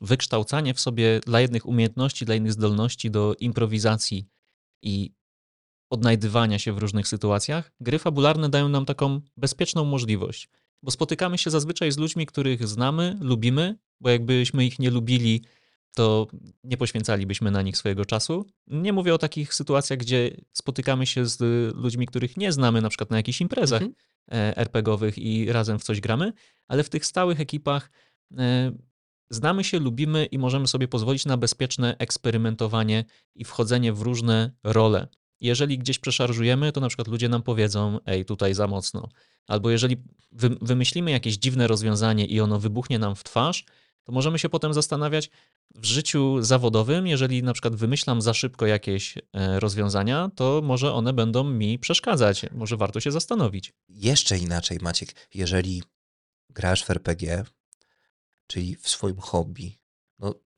wykształcanie 0.00 0.74
w 0.74 0.80
sobie 0.80 1.20
dla 1.26 1.40
jednych 1.40 1.66
umiejętności, 1.66 2.24
dla 2.24 2.34
innych 2.34 2.52
zdolności 2.52 3.10
do 3.10 3.34
improwizacji 3.40 4.28
i 4.82 5.12
odnajdywania 5.92 6.58
się 6.58 6.72
w 6.72 6.78
różnych 6.78 7.08
sytuacjach. 7.08 7.72
Gry 7.80 7.98
fabularne 7.98 8.48
dają 8.48 8.68
nam 8.68 8.84
taką 8.84 9.20
bezpieczną 9.36 9.84
możliwość, 9.84 10.48
bo 10.82 10.90
spotykamy 10.90 11.38
się 11.38 11.50
zazwyczaj 11.50 11.92
z 11.92 11.98
ludźmi, 11.98 12.26
których 12.26 12.68
znamy, 12.68 13.18
lubimy, 13.20 13.78
bo 14.00 14.10
jakbyśmy 14.10 14.66
ich 14.66 14.78
nie 14.78 14.90
lubili, 14.90 15.44
to 15.94 16.26
nie 16.64 16.76
poświęcalibyśmy 16.76 17.50
na 17.50 17.62
nich 17.62 17.76
swojego 17.76 18.04
czasu. 18.04 18.46
Nie 18.66 18.92
mówię 18.92 19.14
o 19.14 19.18
takich 19.18 19.54
sytuacjach, 19.54 19.98
gdzie 19.98 20.36
spotykamy 20.52 21.06
się 21.06 21.26
z 21.26 21.40
ludźmi, 21.76 22.06
których 22.06 22.36
nie 22.36 22.52
znamy, 22.52 22.80
na 22.80 22.88
przykład 22.88 23.10
na 23.10 23.16
jakichś 23.16 23.40
imprezach 23.40 23.82
Mhm. 23.82 23.94
e, 24.30 24.56
RPGowych 24.56 25.18
i 25.18 25.52
razem 25.52 25.78
w 25.78 25.84
coś 25.84 26.00
gramy, 26.00 26.32
ale 26.68 26.82
w 26.84 26.88
tych 26.88 27.06
stałych 27.06 27.40
ekipach 27.40 27.90
e, 28.38 28.72
znamy 29.30 29.64
się, 29.64 29.78
lubimy 29.78 30.24
i 30.26 30.38
możemy 30.38 30.66
sobie 30.66 30.88
pozwolić 30.88 31.26
na 31.26 31.36
bezpieczne 31.36 31.96
eksperymentowanie 31.98 33.04
i 33.34 33.44
wchodzenie 33.44 33.92
w 33.92 34.02
różne 34.02 34.52
role. 34.64 35.08
Jeżeli 35.42 35.78
gdzieś 35.78 35.98
przeszarżujemy, 35.98 36.72
to 36.72 36.80
na 36.80 36.88
przykład 36.88 37.08
ludzie 37.08 37.28
nam 37.28 37.42
powiedzą, 37.42 37.98
ej, 38.06 38.24
tutaj 38.24 38.54
za 38.54 38.66
mocno. 38.66 39.08
Albo 39.46 39.70
jeżeli 39.70 39.96
wy, 40.32 40.56
wymyślimy 40.60 41.10
jakieś 41.10 41.36
dziwne 41.36 41.66
rozwiązanie 41.66 42.26
i 42.26 42.40
ono 42.40 42.58
wybuchnie 42.58 42.98
nam 42.98 43.14
w 43.14 43.24
twarz, 43.24 43.64
to 44.04 44.12
możemy 44.12 44.38
się 44.38 44.48
potem 44.48 44.74
zastanawiać 44.74 45.30
w 45.74 45.84
życiu 45.84 46.42
zawodowym, 46.42 47.06
jeżeli 47.06 47.42
na 47.42 47.52
przykład 47.52 47.76
wymyślam 47.76 48.22
za 48.22 48.34
szybko 48.34 48.66
jakieś 48.66 49.18
e, 49.18 49.60
rozwiązania, 49.60 50.30
to 50.34 50.60
może 50.64 50.92
one 50.94 51.12
będą 51.12 51.44
mi 51.44 51.78
przeszkadzać. 51.78 52.46
Może 52.52 52.76
warto 52.76 53.00
się 53.00 53.12
zastanowić. 53.12 53.72
Jeszcze 53.88 54.38
inaczej, 54.38 54.78
Maciek, 54.82 55.28
jeżeli 55.34 55.82
grasz 56.50 56.84
w 56.84 56.90
RPG, 56.90 57.44
czyli 58.46 58.76
w 58.76 58.88
swoim 58.88 59.18
hobby, 59.18 59.81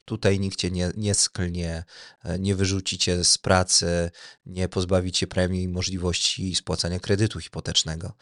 tutaj 0.04 0.40
nikt 0.40 0.58
cię 0.58 0.70
nie, 0.70 0.90
nie 0.96 1.14
sklnie, 1.14 1.84
e, 2.24 2.38
nie 2.38 2.54
wyrzuci 2.54 2.98
cię 2.98 3.24
z 3.24 3.38
pracy, 3.38 4.10
nie 4.46 4.68
pozbawi 4.68 5.12
cię 5.12 5.26
premii 5.26 5.62
i 5.62 5.68
możliwości 5.68 6.54
spłacania 6.54 7.00
kredytu 7.00 7.40
hipotecznego. 7.40 8.12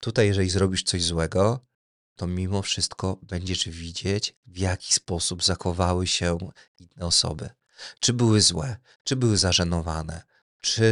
Tutaj, 0.00 0.26
jeżeli 0.26 0.50
zrobisz 0.50 0.82
coś 0.82 1.04
złego, 1.04 1.66
to 2.16 2.26
mimo 2.26 2.62
wszystko 2.62 3.18
będziesz 3.22 3.68
widzieć, 3.68 4.36
w 4.46 4.58
jaki 4.58 4.94
sposób 4.94 5.44
zachowały 5.44 6.06
się 6.06 6.38
inne 6.78 7.06
osoby. 7.06 7.50
Czy 8.00 8.12
były 8.12 8.40
złe, 8.40 8.76
czy 9.04 9.16
były 9.16 9.36
zażenowane, 9.36 10.22
czy 10.60 10.90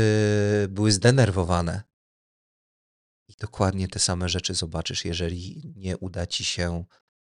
były 0.69 0.93
zdenerwowane. 0.93 1.83
I 3.29 3.35
dokładnie 3.41 3.89
te 3.89 3.99
same 3.99 4.29
rzeczy 4.29 4.55
zobaczysz, 4.55 5.05
jeżeli 5.05 5.73
nie 5.77 5.99
uda 5.99 6.27
ci 6.27 6.45
się 6.45 6.85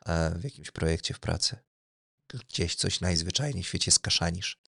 e, 0.06 0.40
w 0.40 0.44
jakimś 0.44 0.72
projekcie 0.72 1.14
w 1.14 1.20
pracy. 1.20 1.58
Gdzieś 2.28 2.76
coś 2.76 3.02
najzwyczajniej 3.02 3.64
w 3.64 3.68
świecie 3.68 3.92
skaszanisz. 3.92 4.60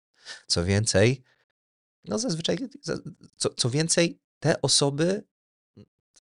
Co 0.48 0.66
więcej, 0.66 1.24
no 2.06 2.20
zazwyczaj, 2.20 2.58
za- 2.82 2.98
co, 3.38 3.50
co 3.50 3.70
więcej, 3.70 4.20
te 4.40 4.62
osoby 4.62 5.24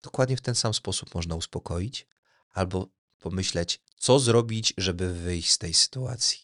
dokładnie 0.02 0.36
w 0.36 0.40
ten 0.40 0.54
sam 0.54 0.74
sposób 0.74 1.14
można 1.14 1.34
uspokoić 1.34 2.06
albo 2.50 2.88
pomyśleć, 3.18 3.80
co 3.96 4.18
zrobić, 4.18 4.74
żeby 4.78 5.14
wyjść 5.14 5.50
z 5.52 5.58
tej 5.58 5.74
sytuacji. 5.74 6.38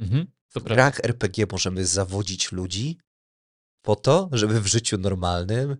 Mhm, 0.00 0.26
W 0.48 0.62
grach 0.62 1.00
RPG 1.00 1.46
możemy 1.52 1.86
zawodzić 1.86 2.52
ludzi 2.52 2.98
po 3.82 3.96
to, 3.96 4.28
żeby 4.32 4.60
w 4.60 4.66
życiu 4.66 4.98
normalnym, 4.98 5.76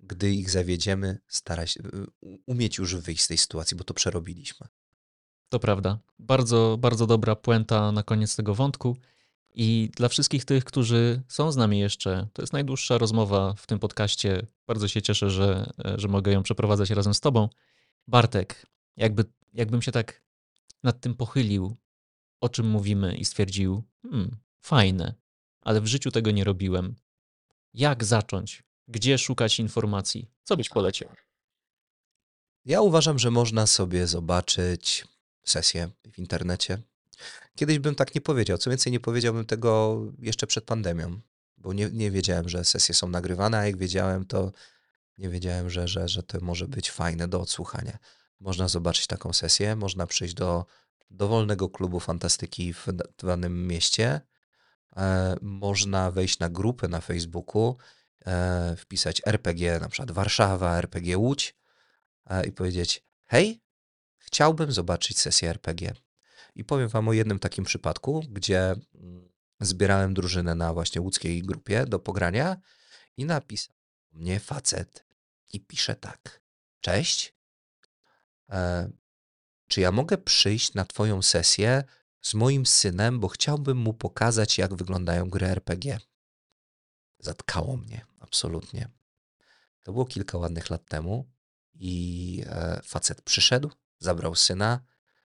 gdy 0.00 0.30
ich 0.30 0.50
zawiedziemy, 0.50 1.18
starać 1.28 1.78
umieć 2.46 2.78
już 2.78 2.94
wyjść 2.94 3.22
z 3.22 3.28
tej 3.28 3.38
sytuacji, 3.38 3.76
bo 3.76 3.84
to 3.84 3.94
przerobiliśmy. 3.94 4.66
To 5.52 5.58
prawda. 5.58 5.98
Bardzo, 6.18 6.76
bardzo 6.80 7.06
dobra 7.06 7.36
puenta 7.36 7.92
na 7.92 8.02
koniec 8.02 8.36
tego 8.36 8.54
wątku. 8.54 8.96
I 9.54 9.90
dla 9.96 10.08
wszystkich 10.08 10.44
tych, 10.44 10.64
którzy 10.64 11.22
są 11.28 11.52
z 11.52 11.56
nami 11.56 11.78
jeszcze, 11.78 12.26
to 12.32 12.42
jest 12.42 12.52
najdłuższa 12.52 12.98
rozmowa 12.98 13.54
w 13.54 13.66
tym 13.66 13.78
podcaście. 13.78 14.46
Bardzo 14.66 14.88
się 14.88 15.02
cieszę, 15.02 15.30
że, 15.30 15.72
że 15.96 16.08
mogę 16.08 16.32
ją 16.32 16.42
przeprowadzać 16.42 16.90
razem 16.90 17.14
z 17.14 17.20
Tobą. 17.20 17.48
Bartek, 18.08 18.66
jakby, 18.96 19.24
jakbym 19.52 19.82
się 19.82 19.92
tak 19.92 20.22
nad 20.82 21.00
tym 21.00 21.14
pochylił, 21.14 21.76
o 22.40 22.48
czym 22.48 22.70
mówimy 22.70 23.16
i 23.16 23.24
stwierdził, 23.24 23.82
hmm, 24.02 24.36
fajne, 24.60 25.14
ale 25.60 25.80
w 25.80 25.86
życiu 25.86 26.10
tego 26.10 26.30
nie 26.30 26.44
robiłem. 26.44 26.94
Jak 27.74 28.04
zacząć? 28.04 28.62
Gdzie 28.88 29.18
szukać 29.18 29.60
informacji? 29.60 30.30
Co 30.44 30.56
byś 30.56 30.68
polecił? 30.68 31.08
Ja 32.64 32.80
uważam, 32.80 33.18
że 33.18 33.30
można 33.30 33.66
sobie 33.66 34.06
zobaczyć 34.06 35.11
sesję 35.44 35.90
w 36.12 36.18
internecie. 36.18 36.78
Kiedyś 37.56 37.78
bym 37.78 37.94
tak 37.94 38.14
nie 38.14 38.20
powiedział. 38.20 38.58
Co 38.58 38.70
więcej, 38.70 38.92
nie 38.92 39.00
powiedziałbym 39.00 39.46
tego 39.46 40.00
jeszcze 40.18 40.46
przed 40.46 40.64
pandemią, 40.64 41.20
bo 41.58 41.72
nie, 41.72 41.90
nie 41.90 42.10
wiedziałem, 42.10 42.48
że 42.48 42.64
sesje 42.64 42.94
są 42.94 43.08
nagrywane, 43.08 43.58
a 43.58 43.66
jak 43.66 43.76
wiedziałem, 43.76 44.24
to 44.24 44.52
nie 45.18 45.28
wiedziałem, 45.28 45.70
że, 45.70 45.88
że, 45.88 46.08
że 46.08 46.22
to 46.22 46.40
może 46.40 46.68
być 46.68 46.90
fajne 46.90 47.28
do 47.28 47.40
odsłuchania. 47.40 47.98
Można 48.40 48.68
zobaczyć 48.68 49.06
taką 49.06 49.32
sesję, 49.32 49.76
można 49.76 50.06
przyjść 50.06 50.34
do 50.34 50.66
dowolnego 51.10 51.68
klubu 51.68 52.00
fantastyki 52.00 52.74
w 52.74 52.86
danym 53.18 53.66
mieście, 53.66 54.20
e, 54.96 55.36
można 55.42 56.10
wejść 56.10 56.38
na 56.38 56.48
grupę 56.48 56.88
na 56.88 57.00
Facebooku, 57.00 57.76
e, 58.26 58.76
wpisać 58.76 59.22
RPG, 59.26 59.80
na 59.80 59.88
przykład 59.88 60.10
Warszawa, 60.10 60.78
RPG 60.78 61.18
Łódź 61.18 61.56
e, 62.26 62.46
i 62.46 62.52
powiedzieć: 62.52 63.04
Hej, 63.24 63.61
chciałbym 64.32 64.72
zobaczyć 64.72 65.18
sesję 65.18 65.50
RPG. 65.50 65.94
I 66.54 66.64
powiem 66.64 66.88
Wam 66.88 67.08
o 67.08 67.12
jednym 67.12 67.38
takim 67.38 67.64
przypadku, 67.64 68.24
gdzie 68.30 68.74
mm, 68.94 69.28
zbierałem 69.60 70.14
drużynę 70.14 70.54
na 70.54 70.72
właśnie 70.74 71.00
łódzkiej 71.00 71.42
grupie 71.42 71.86
do 71.86 71.98
pogrania 71.98 72.56
i 73.16 73.24
napisał 73.24 73.76
mnie 74.12 74.40
facet 74.40 75.04
i 75.52 75.60
pisze 75.60 75.96
tak. 75.96 76.40
Cześć. 76.80 77.34
E, 78.50 78.90
czy 79.68 79.80
ja 79.80 79.92
mogę 79.92 80.18
przyjść 80.18 80.74
na 80.74 80.84
Twoją 80.84 81.22
sesję 81.22 81.84
z 82.20 82.34
moim 82.34 82.66
synem, 82.66 83.20
bo 83.20 83.28
chciałbym 83.28 83.76
mu 83.76 83.94
pokazać, 83.94 84.58
jak 84.58 84.74
wyglądają 84.74 85.30
gry 85.30 85.46
RPG? 85.46 85.98
Zatkało 87.18 87.76
mnie, 87.76 88.06
absolutnie. 88.20 88.88
To 89.82 89.92
było 89.92 90.04
kilka 90.04 90.38
ładnych 90.38 90.70
lat 90.70 90.88
temu 90.88 91.30
i 91.74 92.44
e, 92.46 92.80
facet 92.84 93.22
przyszedł, 93.22 93.70
zabrał 94.02 94.34
syna. 94.34 94.80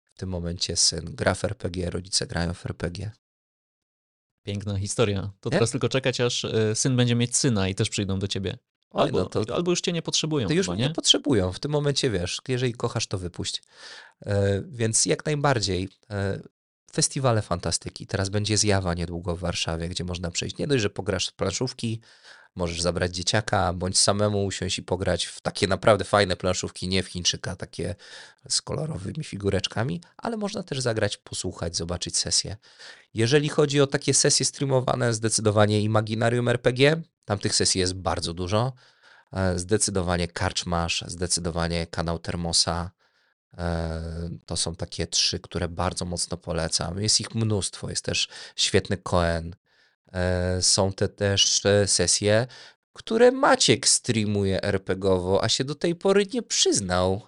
W 0.05 0.19
tym 0.19 0.29
momencie 0.29 0.77
syn 0.77 1.15
gra 1.15 1.35
w 1.35 1.45
RPG, 1.45 1.91
rodzice 1.91 2.27
grają 2.27 2.55
w 2.55 2.67
RPG. 2.67 3.11
Piękna 4.43 4.79
historia. 4.79 5.33
To 5.41 5.51
Nie? 5.51 5.53
teraz 5.57 5.71
tylko 5.71 5.89
czekać, 5.89 6.21
aż 6.21 6.45
e, 6.45 6.75
syn 6.75 6.97
będzie 6.97 7.15
mieć 7.15 7.37
syna 7.37 7.69
i 7.69 7.75
też 7.75 7.91
przyjdą 7.91 8.19
do 8.19 8.29
ciebie. 8.29 8.59
Oj, 8.91 9.03
Albo, 9.03 9.19
no 9.19 9.27
to, 9.27 9.55
albo 9.55 9.71
już 9.73 9.81
cię 9.81 9.93
nie 9.93 10.03
potrzebują 10.03 10.49
to 10.49 10.55
już 10.55 10.69
nie? 10.69 10.77
nie 10.77 10.91
potrzebują. 10.91 11.53
W 11.53 11.59
tym 11.61 11.71
momencie 11.71 12.11
wiesz, 12.11 12.41
jeżeli 12.49 12.73
kochasz, 12.73 13.07
to 13.07 13.19
wypuść. 13.19 13.63
E, 14.27 14.63
więc 14.63 15.07
jak 15.07 15.27
najbardziej. 15.27 15.89
E, 16.11 16.41
festiwale 16.93 17.43
fantastyki. 17.43 18.07
Teraz 18.07 18.29
będzie 18.29 18.57
zjawa 18.57 18.95
niedługo 18.95 19.37
w 19.37 19.41
Warszawie, 19.41 19.89
gdzie 19.89 20.05
można 20.05 20.31
przyjść. 20.31 20.59
Nie 20.59 20.67
dość, 20.67 20.83
że 20.83 20.91
pograsz 20.91 21.29
w 21.29 21.33
planszówki, 21.33 22.01
możesz 22.59 22.81
zabrać 22.81 23.15
dzieciaka, 23.15 23.73
bądź 23.73 23.99
samemu 23.99 24.45
usiąść 24.45 24.79
i 24.79 24.83
pograć 24.83 25.25
w 25.25 25.41
takie 25.41 25.67
naprawdę 25.67 26.05
fajne 26.05 26.37
planszówki, 26.37 26.89
nie 26.89 27.03
w 27.03 27.07
Chińczyka, 27.09 27.57
takie 27.57 27.95
z 28.49 28.63
kolorowymi 28.63 29.25
figureczkami, 29.25 30.01
ale 30.17 30.37
można 30.37 30.63
też 30.63 30.81
zagrać, 30.81 31.17
posłuchać, 31.17 31.77
zobaczyć 31.77 32.17
sesję. 32.17 32.57
Jeżeli 33.15 33.49
chodzi 33.49 33.81
o 33.81 33.87
takie 33.87 34.15
sesje 34.15 34.47
streamowane, 34.47 35.15
zdecydowanie 35.15 35.81
Imaginarium 35.81 36.49
RPG, 36.49 37.03
tam 37.25 37.39
tych 37.39 37.55
sesji 37.55 37.81
jest 37.81 37.95
bardzo 37.95 38.35
dużo. 38.35 38.73
E, 39.33 39.59
Zdecydowanie 39.59 40.29
Karczmasz, 40.29 41.05
zdecydowanie 41.07 41.87
kanał 41.87 42.19
Termosa. 42.19 42.91
E, 43.59 44.31
To 44.47 44.57
są 44.57 44.75
takie 44.75 45.07
trzy, 45.07 45.41
które 45.41 45.69
bardzo 45.69 46.05
mocno 46.05 46.37
polecam. 46.37 47.03
Jest 47.03 47.21
ich 47.21 47.35
mnóstwo. 47.35 47.91
Jest 47.91 48.05
też 48.05 48.29
świetny 48.57 48.97
Koen. 48.97 49.57
E, 50.13 50.63
Są 50.63 50.93
te 50.93 51.09
też 51.09 51.67
e, 51.67 51.87
sesje, 51.87 52.47
które 52.93 53.33
Maciek 53.33 53.89
streamuje 53.89 54.63
RPGowo, 54.65 55.45
a 55.45 55.49
się 55.49 55.65
do 55.65 55.75
tej 55.75 55.95
pory 55.95 56.27
nie 56.35 56.43
przyznał. 56.43 57.21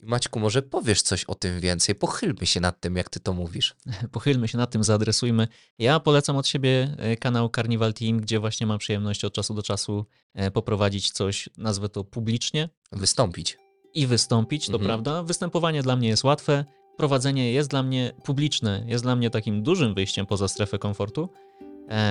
Maćku, 0.00 0.40
może 0.40 0.62
powiesz 0.62 1.02
coś 1.02 1.24
o 1.24 1.34
tym 1.34 1.60
więcej? 1.60 1.94
Pochylmy 1.94 2.46
się 2.46 2.60
nad 2.60 2.80
tym, 2.80 2.96
jak 2.96 3.10
ty 3.10 3.20
to 3.20 3.32
mówisz. 3.32 3.76
Pochylmy 4.12 4.48
się 4.48 4.58
nad 4.58 4.70
tym, 4.70 4.84
zaadresujmy. 4.84 5.48
Ja 5.78 6.00
polecam 6.00 6.36
od 6.36 6.46
siebie 6.46 6.94
e, 6.98 7.16
kanał 7.16 7.48
Carnival 7.56 7.94
Team, 7.94 8.20
gdzie 8.20 8.40
właśnie 8.40 8.66
mam 8.66 8.78
przyjemność 8.78 9.24
od 9.24 9.32
czasu 9.34 9.54
do 9.54 9.62
czasu 9.62 10.06
poprowadzić 10.52 11.10
coś, 11.10 11.48
nazwę 11.56 11.88
to 11.88 12.04
publicznie 12.04 12.68
Wystąpić. 12.92 13.58
i 13.94 14.06
wystąpić, 14.06 14.66
to 14.66 14.72
Mhm. 14.72 14.86
prawda. 14.88 15.22
Występowanie 15.22 15.82
dla 15.82 15.96
mnie 15.96 16.08
jest 16.08 16.24
łatwe, 16.24 16.64
prowadzenie 16.96 17.52
jest 17.52 17.70
dla 17.70 17.82
mnie 17.82 18.12
publiczne, 18.24 18.84
jest 18.86 19.04
dla 19.04 19.16
mnie 19.16 19.30
takim 19.30 19.62
dużym 19.62 19.94
wyjściem 19.94 20.26
poza 20.26 20.48
strefę 20.48 20.78
komfortu, 20.78 21.28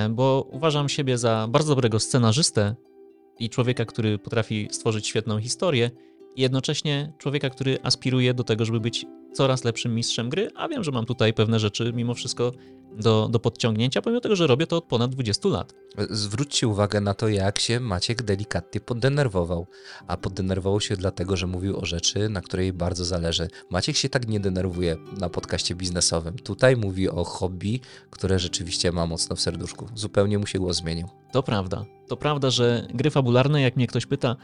bo 0.10 0.48
uważam 0.52 0.90
siebie 0.90 1.18
za 1.18 1.48
bardzo 1.50 1.76
dobrego 1.76 2.00
scenarzystę 2.00 2.76
i 3.40 3.50
człowieka, 3.50 3.86
który 3.86 4.18
potrafi 4.20 4.68
stworzyć 4.72 5.08
świetną 5.08 5.40
historię, 5.40 5.92
i 6.38 6.42
jednocześnie 6.42 7.14
człowieka, 7.18 7.50
który 7.50 7.78
aspiruje 7.84 8.34
do 8.34 8.44
tego, 8.44 8.66
żeby 8.66 8.80
być 8.80 9.06
coraz 9.34 9.64
lepszym 9.64 9.96
mistrzem 9.96 10.30
gry, 10.30 10.50
a 10.56 10.68
wiem, 10.68 10.84
że 10.84 10.92
mam 10.92 11.06
tutaj 11.06 11.34
pewne 11.34 11.60
rzeczy 11.60 11.92
mimo 11.96 12.14
wszystko 12.14 12.52
do, 12.98 13.30
do 13.32 13.40
podciągnięcia, 13.40 14.02
pomimo 14.02 14.22
tego, 14.22 14.36
że 14.36 14.48
robię 14.48 14.68
to 14.68 14.78
od 14.78 14.84
ponad 14.84 15.12
20 15.12 15.50
lat. 15.50 15.74
Zwróćcie 16.10 16.68
uwagę 16.68 17.02
na 17.02 17.14
to, 17.14 17.28
jak 17.28 17.60
się 17.60 17.80
Maciek 17.80 18.24
delikatnie 18.24 18.82
poddenerwował. 18.82 19.68
A 20.08 20.18
poddenerwował 20.18 20.82
się 20.82 20.98
dlatego, 20.98 21.38
że 21.38 21.48
mówił 21.48 21.78
o 21.78 21.86
rzeczy, 21.86 22.30
na 22.30 22.42
której 22.42 22.74
bardzo 22.74 23.06
zależy. 23.06 23.48
Maciek 23.70 23.96
się 23.96 24.10
tak 24.10 24.28
nie 24.28 24.40
denerwuje 24.40 24.98
na 25.20 25.30
podcaście 25.30 25.76
biznesowym. 25.76 26.36
Tutaj 26.36 26.76
mówi 26.76 27.10
o 27.10 27.24
hobby, 27.24 27.80
które 28.10 28.40
rzeczywiście 28.40 28.92
ma 28.92 29.06
mocno 29.06 29.36
w 29.36 29.42
serduszku. 29.42 29.88
Zupełnie 29.96 30.40
mu 30.40 30.46
się 30.48 30.60
głos 30.60 30.78
zmienił. 30.78 31.08
To 31.32 31.44
prawda. 31.44 31.86
To 32.08 32.18
prawda, 32.18 32.50
że 32.50 32.88
gry 32.94 33.10
fabularne, 33.10 33.62
jak 33.62 33.76
mnie 33.76 33.88
ktoś 33.88 34.06
pyta, 34.06 34.36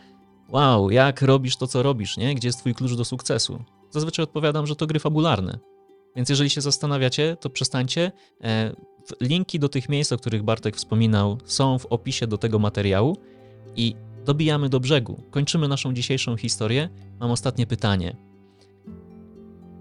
wow, 0.50 0.92
jak 0.92 1.22
robisz 1.22 1.58
to, 1.58 1.68
co 1.68 1.84
robisz, 1.84 2.18
nie? 2.18 2.36
Gdzie 2.36 2.48
jest 2.48 2.60
twój 2.60 2.76
klucz 2.76 2.94
do 2.94 3.06
sukcesu? 3.06 3.64
Zazwyczaj 3.90 4.24
odpowiadam, 4.24 4.68
że 4.68 4.76
to 4.76 4.88
gry 4.88 5.00
fabularne. 5.00 5.60
Więc 6.15 6.30
jeżeli 6.30 6.49
się 6.49 6.61
zastanawiacie, 6.61 7.38
to 7.40 7.49
przestańcie. 7.49 8.11
E, 8.44 8.76
Linki 9.22 9.60
do 9.60 9.69
tych 9.69 9.90
miejsc, 9.90 10.11
o 10.11 10.18
których 10.18 10.44
Bartek 10.44 10.76
wspominał, 10.76 11.38
są 11.45 11.80
w 11.80 11.85
opisie 11.85 12.27
do 12.27 12.38
tego 12.38 12.60
materiału 12.60 13.18
i 13.76 13.95
dobijamy 14.26 14.69
do 14.69 14.80
brzegu. 14.80 15.23
Kończymy 15.31 15.68
naszą 15.68 15.94
dzisiejszą 15.94 16.38
historię. 16.38 16.90
Mam 17.19 17.31
ostatnie 17.31 17.68
pytanie. 17.68 18.15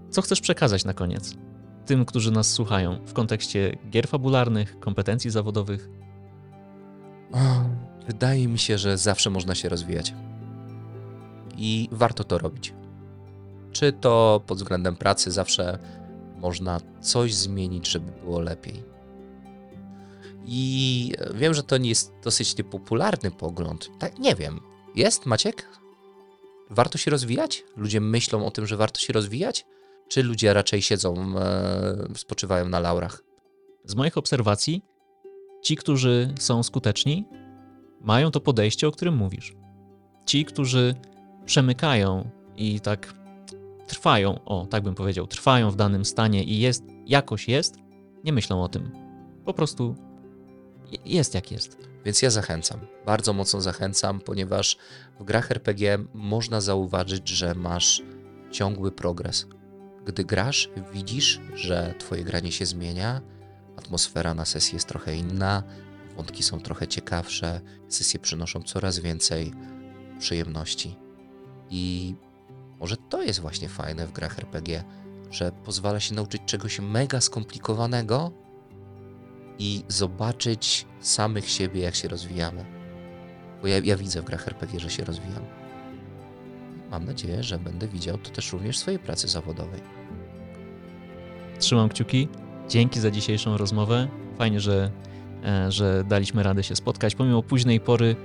Co 0.09 0.21
chcesz 0.21 0.41
przekazać 0.41 0.85
na 0.85 0.93
koniec? 0.93 1.35
Tym, 1.85 2.05
którzy 2.05 2.31
nas 2.31 2.51
słuchają 2.51 2.99
w 3.05 3.13
kontekście 3.13 3.77
gier 3.89 4.07
fabularnych, 4.07 4.79
kompetencji 4.79 5.29
zawodowych, 5.29 5.89
Wydaje 8.07 8.47
mi 8.47 8.59
się, 8.59 8.77
że 8.77 8.97
zawsze 8.97 9.29
można 9.29 9.55
się 9.55 9.69
rozwijać. 9.69 10.13
I 11.57 11.89
warto 11.91 12.23
to 12.23 12.37
robić. 12.37 12.73
Czy 13.71 13.93
to 13.93 14.41
pod 14.47 14.57
względem 14.57 14.95
pracy 14.95 15.31
zawsze 15.31 15.79
można 16.43 16.79
coś 17.01 17.33
zmienić, 17.33 17.87
żeby 17.87 18.11
było 18.11 18.39
lepiej. 18.39 18.83
I 20.45 21.11
wiem, 21.33 21.53
że 21.53 21.63
to 21.63 21.77
nie 21.77 21.89
jest 21.89 22.13
dosyć 22.23 22.57
niepopularny 22.57 23.31
pogląd. 23.31 23.89
Tak, 23.99 24.19
nie 24.19 24.35
wiem. 24.35 24.59
Jest, 24.95 25.25
Maciek? 25.25 25.69
Warto 26.69 26.97
się 26.97 27.11
rozwijać? 27.11 27.63
Ludzie 27.77 28.01
myślą 28.01 28.45
o 28.45 28.51
tym, 28.51 28.67
że 28.67 28.77
warto 28.77 28.99
się 28.99 29.13
rozwijać? 29.13 29.65
Czy 30.07 30.23
ludzie 30.23 30.53
raczej 30.53 30.81
siedzą, 30.81 31.39
e, 31.39 32.07
spoczywają 32.15 32.69
na 32.69 32.79
laurach? 32.79 33.23
Z 33.85 33.95
moich 33.95 34.17
obserwacji, 34.17 34.81
ci, 35.63 35.75
którzy 35.75 36.33
są 36.39 36.63
skuteczni, 36.63 37.25
mają 38.01 38.31
to 38.31 38.39
podejście, 38.39 38.87
o 38.87 38.91
którym 38.91 39.15
mówisz. 39.15 39.53
Ci, 40.25 40.45
którzy 40.45 40.95
przemykają 41.45 42.29
i 42.57 42.79
tak 42.79 43.22
trwają, 43.87 44.43
o, 44.45 44.65
tak 44.65 44.83
bym 44.83 44.95
powiedział, 44.95 45.27
trwają 45.27 45.71
w 45.71 45.75
danym 45.75 46.05
stanie 46.05 46.43
i 46.43 46.59
jest, 46.59 46.83
jakoś 47.05 47.47
jest, 47.47 47.75
nie 48.23 48.33
myślą 48.33 48.63
o 48.63 48.69
tym. 48.69 48.91
Po 49.45 49.53
prostu 49.53 49.95
je- 50.91 50.99
jest 51.05 51.33
jak 51.33 51.51
jest. 51.51 51.77
Więc 52.05 52.21
ja 52.21 52.29
zachęcam, 52.29 52.79
bardzo 53.05 53.33
mocno 53.33 53.61
zachęcam, 53.61 54.19
ponieważ 54.19 54.77
w 55.19 55.23
grach 55.23 55.51
RPG 55.51 55.97
można 56.13 56.61
zauważyć, 56.61 57.29
że 57.29 57.55
masz 57.55 58.01
ciągły 58.51 58.91
progres. 58.91 59.47
Gdy 60.05 60.23
grasz, 60.23 60.69
widzisz, 60.93 61.39
że 61.53 61.93
twoje 61.99 62.23
granie 62.23 62.51
się 62.51 62.65
zmienia, 62.65 63.21
atmosfera 63.77 64.33
na 64.33 64.45
sesji 64.45 64.75
jest 64.75 64.87
trochę 64.87 65.15
inna, 65.15 65.63
wątki 66.15 66.43
są 66.43 66.59
trochę 66.59 66.87
ciekawsze, 66.87 67.61
sesje 67.87 68.19
przynoszą 68.19 68.61
coraz 68.61 68.99
więcej 68.99 69.53
przyjemności. 70.19 70.95
I 71.69 72.15
może 72.83 72.97
to 72.97 73.23
jest 73.23 73.39
właśnie 73.39 73.69
fajne 73.69 74.07
w 74.07 74.11
grach 74.11 74.39
RPG, 74.39 74.83
że 75.31 75.51
pozwala 75.51 75.99
się 75.99 76.15
nauczyć 76.15 76.41
czegoś 76.45 76.79
mega 76.79 77.21
skomplikowanego, 77.21 78.31
i 79.59 79.83
zobaczyć 79.87 80.85
samych 80.99 81.49
siebie, 81.49 81.81
jak 81.81 81.95
się 81.95 82.07
rozwijamy. 82.07 82.65
Bo 83.61 83.67
ja, 83.67 83.79
ja 83.79 83.97
widzę 83.97 84.21
w 84.21 84.25
grach 84.25 84.47
RPG, 84.47 84.79
że 84.79 84.89
się 84.89 85.03
rozwijam. 85.03 85.43
Mam 86.91 87.05
nadzieję, 87.05 87.43
że 87.43 87.59
będę 87.59 87.87
widział 87.87 88.17
to 88.17 88.29
też 88.29 88.53
również 88.53 88.77
w 88.77 88.79
swojej 88.79 88.99
pracy 88.99 89.27
zawodowej. 89.27 89.81
Trzymam 91.59 91.89
kciuki. 91.89 92.27
Dzięki 92.69 92.99
za 92.99 93.11
dzisiejszą 93.11 93.57
rozmowę. 93.57 94.07
Fajnie, 94.37 94.59
że, 94.59 94.91
e, 95.45 95.71
że 95.71 96.03
daliśmy 96.03 96.43
radę 96.43 96.63
się 96.63 96.75
spotkać 96.75 97.15
pomimo 97.15 97.43
późnej 97.43 97.79
pory. 97.79 98.15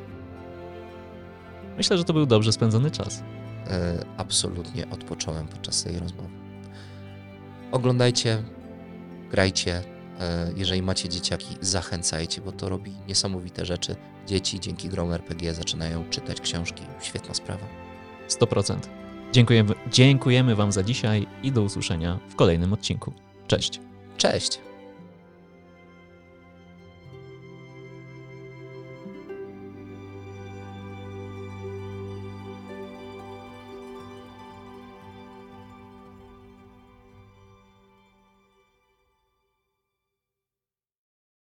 Myślę, 1.76 1.98
że 1.98 2.04
to 2.04 2.12
był 2.12 2.26
dobrze 2.26 2.52
spędzony 2.52 2.90
czas. 2.90 3.22
E, 3.68 4.04
absolutnie 4.16 4.90
odpocząłem 4.90 5.48
podczas 5.48 5.82
tej 5.84 5.98
rozmowy. 5.98 6.28
Oglądajcie, 7.72 8.42
grajcie, 9.30 9.82
E, 10.20 10.52
Jeżeli 10.56 10.82
macie 10.82 11.08
dzieciaki, 11.08 11.56
zachęcajcie, 11.60 12.40
bo 12.40 12.52
to 12.52 12.68
robi 12.68 12.92
niesamowite 13.08 13.66
rzeczy. 13.66 13.96
Dzieci 14.26 14.60
dzięki 14.60 14.88
grom 14.88 15.12
RPG 15.12 15.54
zaczynają 15.54 16.04
czytać 16.10 16.40
książki. 16.40 16.82
Świetna 17.00 17.34
sprawa. 17.34 17.66
100%. 18.28 18.76
Dziękujemy, 19.32 19.74
dziękujemy 19.92 20.54
Wam 20.56 20.72
za 20.72 20.82
dzisiaj 20.82 21.26
i 21.42 21.52
do 21.52 21.62
usłyszenia 21.62 22.18
w 22.28 22.34
kolejnym 22.34 22.72
odcinku. 22.72 23.12
Cześć. 23.46 23.80
Cześć! 24.16 24.67